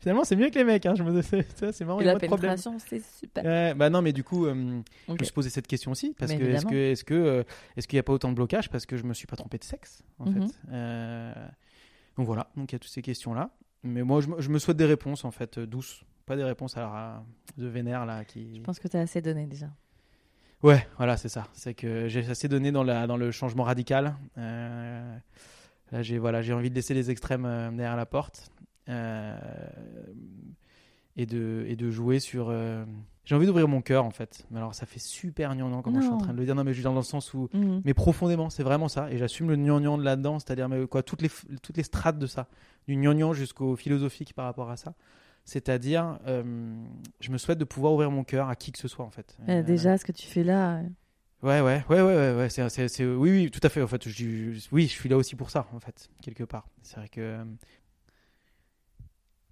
Finalement, 0.00 0.24
c'est 0.24 0.36
mieux 0.36 0.48
que 0.50 0.54
les 0.54 0.64
mecs. 0.64 0.86
Hein. 0.86 0.94
Je 0.94 1.02
me 1.02 1.20
c'est 1.20 1.42
ça, 1.58 1.72
c'est 1.72 1.84
marrant, 1.84 2.00
Et 2.00 2.04
il 2.04 2.06
y 2.06 2.08
a 2.10 2.14
la 2.14 2.18
pas 2.18 2.24
de 2.26 2.28
problème. 2.28 2.52
pénétration, 2.52 2.78
c'est 2.78 3.02
super. 3.04 3.44
Ouais, 3.44 3.74
bah 3.74 3.90
non, 3.90 4.00
mais 4.02 4.12
du 4.12 4.24
coup, 4.24 4.46
euh, 4.46 4.80
je 5.08 5.12
me 5.12 5.24
suis 5.24 5.32
posé 5.32 5.50
cette 5.50 5.66
question 5.66 5.90
aussi 5.90 6.14
parce 6.18 6.30
Mais 6.32 6.38
que 6.38 6.44
est-ce 6.44 6.64
que 6.66 6.74
est-ce 6.74 7.04
que 7.04 7.14
euh, 7.14 7.42
est-ce 7.76 7.86
qu'il 7.88 7.96
n'y 7.96 8.00
a 8.00 8.02
pas 8.04 8.12
autant 8.12 8.30
de 8.30 8.34
blocage 8.34 8.70
parce 8.70 8.86
que 8.86 8.96
je 8.96 9.02
me 9.04 9.12
suis 9.12 9.26
pas 9.26 9.36
trompé 9.36 9.58
de 9.58 9.64
sexe 9.64 10.02
en 10.18 10.30
Mhm. 10.30 10.48
fait. 10.48 10.54
Euh, 10.72 11.34
donc 12.16 12.26
voilà, 12.26 12.48
donc 12.56 12.70
il 12.72 12.74
y 12.74 12.76
a 12.76 12.78
toutes 12.78 12.90
ces 12.90 13.02
questions 13.02 13.34
là. 13.34 13.50
Mais 13.82 14.02
moi, 14.02 14.20
je, 14.22 14.28
me- 14.28 14.40
je 14.40 14.48
me 14.48 14.58
souhaite 14.58 14.76
des 14.78 14.86
réponses 14.86 15.24
en 15.24 15.30
fait 15.32 15.58
douces, 15.58 16.04
pas 16.24 16.36
des 16.36 16.44
réponses 16.44 16.76
à 16.78 16.80
la- 16.80 17.22
de 17.58 17.66
vénère 17.66 18.06
là 18.06 18.24
qui. 18.24 18.56
Je 18.56 18.62
pense 18.62 18.78
que 18.78 18.88
tu 18.88 18.96
as 18.96 19.00
assez 19.00 19.20
donné 19.20 19.46
déjà. 19.46 19.66
Ouais, 20.62 20.86
voilà, 20.96 21.18
c'est 21.18 21.28
ça. 21.28 21.46
C'est 21.52 21.74
que 21.74 22.08
j'ai 22.08 22.26
assez 22.30 22.48
donné 22.48 22.72
dans 22.72 22.84
la 22.84 23.06
dans 23.06 23.18
le 23.18 23.30
changement 23.32 23.64
radical. 23.64 24.14
Euh, 24.38 25.16
là, 25.92 26.02
j'ai 26.02 26.18
voilà, 26.18 26.42
j'ai 26.42 26.52
envie 26.52 26.70
de 26.70 26.74
laisser 26.74 26.94
les 26.94 27.10
extrêmes 27.10 27.44
euh, 27.46 27.70
derrière 27.70 27.96
la 27.96 28.06
porte. 28.06 28.50
Euh, 28.88 29.36
et 31.16 31.26
de, 31.26 31.64
et 31.68 31.76
de 31.76 31.90
jouer 31.90 32.18
sur. 32.18 32.48
euh, 32.50 32.84
J'ai 33.24 33.34
envie 33.36 33.46
d'ouvrir 33.46 33.68
mon 33.68 33.80
cœur 33.80 34.04
en 34.04 34.10
fait. 34.10 34.44
Mais 34.50 34.58
alors 34.58 34.74
ça 34.74 34.84
fait 34.84 34.98
super 34.98 35.54
gnangnan 35.54 35.80
comment 35.80 36.00
je 36.00 36.06
suis 36.06 36.12
en 36.12 36.18
train 36.18 36.32
de 36.32 36.38
le 36.38 36.44
dire. 36.44 36.54
Non, 36.56 36.64
mais 36.64 36.72
je 36.72 36.78
suis 36.78 36.84
dans 36.84 36.94
le 36.94 37.02
sens 37.02 37.32
où. 37.34 37.48
Mhm. 37.52 37.82
Mais 37.84 37.94
profondément, 37.94 38.50
c'est 38.50 38.64
vraiment 38.64 38.88
ça. 38.88 39.10
Et 39.12 39.16
j'assume 39.16 39.48
le 39.48 39.56
gnangnan 39.56 39.96
de 39.96 40.02
là-dedans, 40.02 40.38
c'est-à-dire 40.40 40.68
mais 40.68 40.86
quoi, 40.88 41.02
toutes 41.04 41.22
les, 41.22 41.30
toutes 41.62 41.76
les 41.76 41.82
strates 41.84 42.18
de 42.18 42.26
ça. 42.26 42.48
Du 42.88 42.96
gnangnan 42.96 43.32
jusqu'au 43.32 43.76
philosophique 43.76 44.34
par 44.34 44.44
rapport 44.46 44.70
à 44.70 44.76
ça. 44.76 44.94
C'est-à-dire, 45.46 46.18
euh, 46.26 46.42
je 47.20 47.30
me 47.30 47.38
souhaite 47.38 47.58
de 47.58 47.64
pouvoir 47.64 47.92
ouvrir 47.92 48.10
mon 48.10 48.24
cœur 48.24 48.48
à 48.48 48.56
qui 48.56 48.72
que 48.72 48.78
ce 48.78 48.88
soit 48.88 49.04
en 49.04 49.10
fait. 49.10 49.36
Euh, 49.48 49.60
Euh, 49.60 49.62
déjà, 49.62 49.96
ce 49.98 50.04
que 50.04 50.12
tu 50.12 50.26
fais 50.26 50.42
là, 50.42 50.80
Ouais, 51.44 51.60
ouais, 51.60 51.84
ouais, 51.90 52.00
ouais, 52.00 52.02
ouais, 52.16 52.34
ouais, 52.36 52.48
c'est, 52.48 52.66
c'est, 52.70 52.88
c'est- 52.88 53.04
oui, 53.04 53.30
oui, 53.30 53.50
tout 53.50 53.60
à 53.62 53.68
fait. 53.68 53.82
En 53.82 53.86
fait, 53.86 54.08
je, 54.08 54.52
je- 54.54 54.68
oui, 54.72 54.84
je 54.86 54.92
suis 54.92 55.08
là 55.10 55.16
aussi 55.18 55.36
pour 55.36 55.50
ça, 55.50 55.68
en 55.74 55.78
fait, 55.80 56.08
quelque 56.22 56.44
part. 56.44 56.66
C'est 56.82 56.96
vrai 56.96 57.08
que 57.08 57.20
euh, 57.20 57.44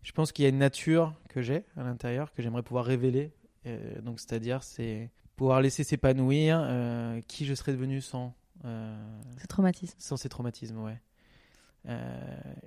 je 0.03 0.13
pense 0.13 0.33
qu'il 0.33 0.43
y 0.43 0.47
a 0.47 0.49
une 0.49 0.59
nature 0.59 1.15
que 1.29 1.43
j'ai 1.43 1.65
à 1.77 1.83
l'intérieur 1.85 2.33
que 2.33 2.43
j'aimerais 2.43 2.63
pouvoir 2.63 2.85
révéler. 2.85 3.31
Euh, 3.67 4.01
donc, 4.01 4.21
c'est-à-dire, 4.21 4.63
c'est 4.63 5.11
pouvoir 5.37 5.61
laisser 5.61 5.85
s'épanouir 5.85 6.61
euh, 6.63 7.21
qui 7.29 7.47
je 7.47 7.55
serais 7.55 7.73
devenu 7.73 8.01
sans, 8.01 8.35
euh, 8.65 9.21
ce 9.41 9.47
traumatisme. 9.47 9.95
sans 9.99 10.17
ces 10.17 10.29
traumatismes, 10.29 10.79
ouais. 10.79 10.99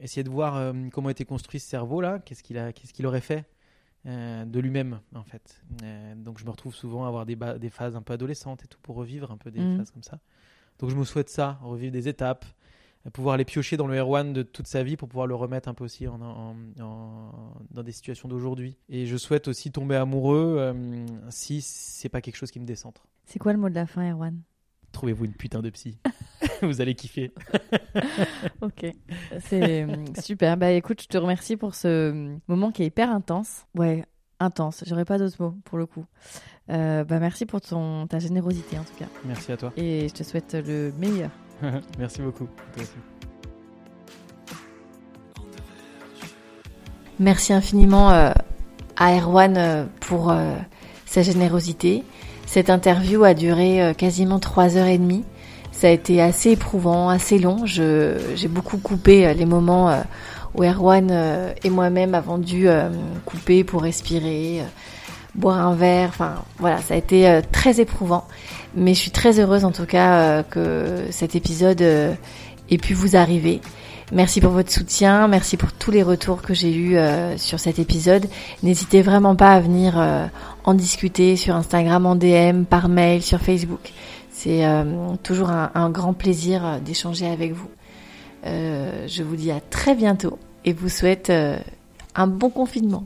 Essayer 0.01 0.23
de 0.23 0.29
voir 0.29 0.73
comment 0.91 1.09
était 1.09 1.25
construit 1.25 1.59
ce 1.59 1.67
cerveau-là, 1.69 2.19
qu'est-ce 2.19 2.43
qu'il 2.43 2.57
a, 2.57 2.73
qu'est-ce 2.73 2.93
qu'il 2.93 3.07
aurait 3.07 3.21
fait 3.21 3.45
euh, 4.05 4.45
de 4.45 4.59
lui-même, 4.59 4.99
en 5.15 5.23
fait. 5.23 5.61
Euh, 5.83 6.15
donc, 6.15 6.37
je 6.39 6.45
me 6.45 6.49
retrouve 6.51 6.73
souvent 6.75 7.05
à 7.05 7.07
avoir 7.07 7.25
des, 7.25 7.35
des 7.35 7.69
phases 7.69 7.95
un 7.95 8.01
peu 8.01 8.13
adolescentes 8.13 8.63
et 8.63 8.67
tout 8.67 8.79
pour 8.81 8.95
revivre 8.95 9.31
un 9.31 9.37
peu 9.37 9.51
des 9.51 9.59
Mhm. 9.61 9.77
phases 9.77 9.91
comme 9.91 10.03
ça. 10.03 10.19
Donc, 10.79 10.89
je 10.89 10.95
me 10.95 11.03
souhaite 11.05 11.29
ça, 11.29 11.59
revivre 11.63 11.91
des 11.91 12.07
étapes, 12.07 12.45
euh, 13.07 13.09
pouvoir 13.09 13.37
les 13.37 13.45
piocher 13.45 13.77
dans 13.77 13.87
le 13.87 13.95
R1 13.97 14.31
de 14.33 14.43
toute 14.43 14.67
sa 14.67 14.83
vie 14.83 14.97
pour 14.97 15.07
pouvoir 15.09 15.25
le 15.27 15.35
remettre 15.35 15.69
un 15.69 15.73
peu 15.73 15.83
aussi 15.85 16.07
en, 16.07 16.21
en- 16.21 16.55
en- 16.81 17.53
dans 17.71 17.83
des 17.83 17.91
situations 17.91 18.27
d'aujourd'hui. 18.27 18.77
Et 18.89 19.05
je 19.07 19.17
souhaite 19.17 19.47
aussi 19.47 19.71
tomber 19.71 19.95
amoureux 19.95 20.55
euh, 20.59 21.05
si 21.29 21.61
c'est 21.61 22.09
pas 22.09 22.21
quelque 22.21 22.35
chose 22.37 22.51
qui 22.51 22.59
me 22.59 22.65
décentre. 22.65 23.05
C'est 23.25 23.39
quoi 23.39 23.53
le 23.53 23.59
mot 23.59 23.69
de 23.69 23.75
la 23.75 23.87
fin, 23.87 24.09
Erwan? 24.11 24.39
Trouvez-vous 24.91 25.25
une 25.25 25.33
putain 25.33 25.61
de 25.61 25.69
psy. 25.71 25.97
Vous 26.61 26.81
allez 26.81 26.95
kiffer. 26.95 27.31
Ok. 28.61 28.85
C'est 29.39 29.83
euh, 29.83 29.87
super. 30.21 30.57
Bah 30.57 30.71
écoute, 30.71 31.01
je 31.01 31.07
te 31.07 31.17
remercie 31.17 31.55
pour 31.57 31.75
ce 31.75 31.87
euh, 31.87 32.35
moment 32.47 32.71
qui 32.71 32.83
est 32.83 32.87
hyper 32.87 33.09
intense. 33.09 33.65
Ouais, 33.75 34.03
intense. 34.39 34.83
J'aurais 34.85 35.05
pas 35.05 35.17
d'autres 35.17 35.41
mots 35.41 35.55
pour 35.63 35.77
le 35.77 35.85
coup. 35.85 36.05
Euh, 36.69 37.03
bah 37.03 37.19
merci 37.19 37.45
pour 37.45 37.61
ton 37.61 38.07
ta 38.07 38.19
générosité 38.19 38.77
en 38.77 38.83
tout 38.83 38.95
cas. 38.97 39.05
Merci 39.23 39.51
à 39.51 39.57
toi. 39.57 39.73
Et 39.77 40.07
je 40.09 40.13
te 40.13 40.23
souhaite 40.23 40.55
le 40.55 40.91
meilleur. 40.97 41.29
Merci 41.99 42.21
beaucoup. 42.21 42.47
Toi 42.73 42.83
aussi. 42.83 42.91
Merci 47.19 47.53
infiniment 47.53 48.11
euh, 48.11 48.31
à 48.97 49.15
Erwan 49.15 49.55
euh, 49.57 49.85
pour 50.01 50.31
euh, 50.31 50.55
sa 51.05 51.21
générosité. 51.21 52.03
Cette 52.45 52.69
interview 52.69 53.23
a 53.23 53.33
duré 53.33 53.81
euh, 53.81 53.93
quasiment 53.93 54.39
trois 54.39 54.75
heures 54.77 54.87
et 54.87 54.97
demie. 54.97 55.23
Ça 55.77 55.87
a 55.87 55.89
été 55.89 56.21
assez 56.21 56.51
éprouvant, 56.51 57.09
assez 57.09 57.37
long. 57.37 57.65
J'ai 57.65 58.47
beaucoup 58.47 58.77
coupé 58.77 59.27
euh, 59.27 59.33
les 59.33 59.45
moments 59.45 59.89
euh, 59.89 60.01
où 60.53 60.63
Erwan 60.63 61.09
euh, 61.11 61.53
et 61.63 61.69
moi-même 61.69 62.15
avons 62.15 62.37
dû 62.37 62.67
couper 63.25 63.65
pour 63.65 63.81
respirer, 63.81 64.61
boire 65.35 65.59
un 65.59 65.75
verre. 65.75 66.09
Enfin, 66.09 66.35
voilà, 66.59 66.77
ça 66.77 66.93
a 66.93 66.97
été 66.97 67.41
très 67.51 67.81
éprouvant. 67.81 68.25
Mais 68.73 68.93
je 68.93 68.99
suis 68.99 69.11
très 69.11 69.39
heureuse 69.39 69.65
en 69.65 69.71
tout 69.71 69.85
cas 69.85 70.43
que 70.43 71.07
cet 71.09 71.35
épisode 71.35 71.81
ait 71.81 72.77
pu 72.81 72.93
vous 72.93 73.17
arriver. 73.17 73.59
Merci 74.13 74.39
pour 74.39 74.51
votre 74.51 74.71
soutien, 74.71 75.27
merci 75.27 75.57
pour 75.57 75.73
tous 75.73 75.91
les 75.91 76.03
retours 76.03 76.41
que 76.41 76.53
j'ai 76.53 76.73
eus 76.73 76.97
sur 77.37 77.59
cet 77.59 77.79
épisode. 77.79 78.27
N'hésitez 78.63 79.01
vraiment 79.01 79.35
pas 79.35 79.51
à 79.51 79.59
venir 79.59 80.01
en 80.63 80.73
discuter 80.73 81.35
sur 81.35 81.55
Instagram, 81.55 82.05
en 82.05 82.15
DM, 82.15 82.63
par 82.63 82.87
mail, 82.87 83.21
sur 83.21 83.39
Facebook. 83.39 83.91
C'est 84.37 84.65
euh, 84.65 85.15
toujours 85.23 85.49
un, 85.49 85.89
grand 85.89 86.13
plaisir 86.13 86.65
euh, 86.65 86.79
d'échanger 86.79 87.25
avec 87.25 87.53
vous. 87.53 87.69
Euh, 88.45 89.07
je 89.07 89.23
vous 89.23 89.37
dis 89.37 89.49
à 89.49 89.61
très 89.61 89.95
bientôt 89.95 90.37
et 90.65 90.73
vous 90.73 90.89
souhaite 90.89 91.31
un 92.15 92.27
bon 92.27 92.49
confinement. 92.49 93.05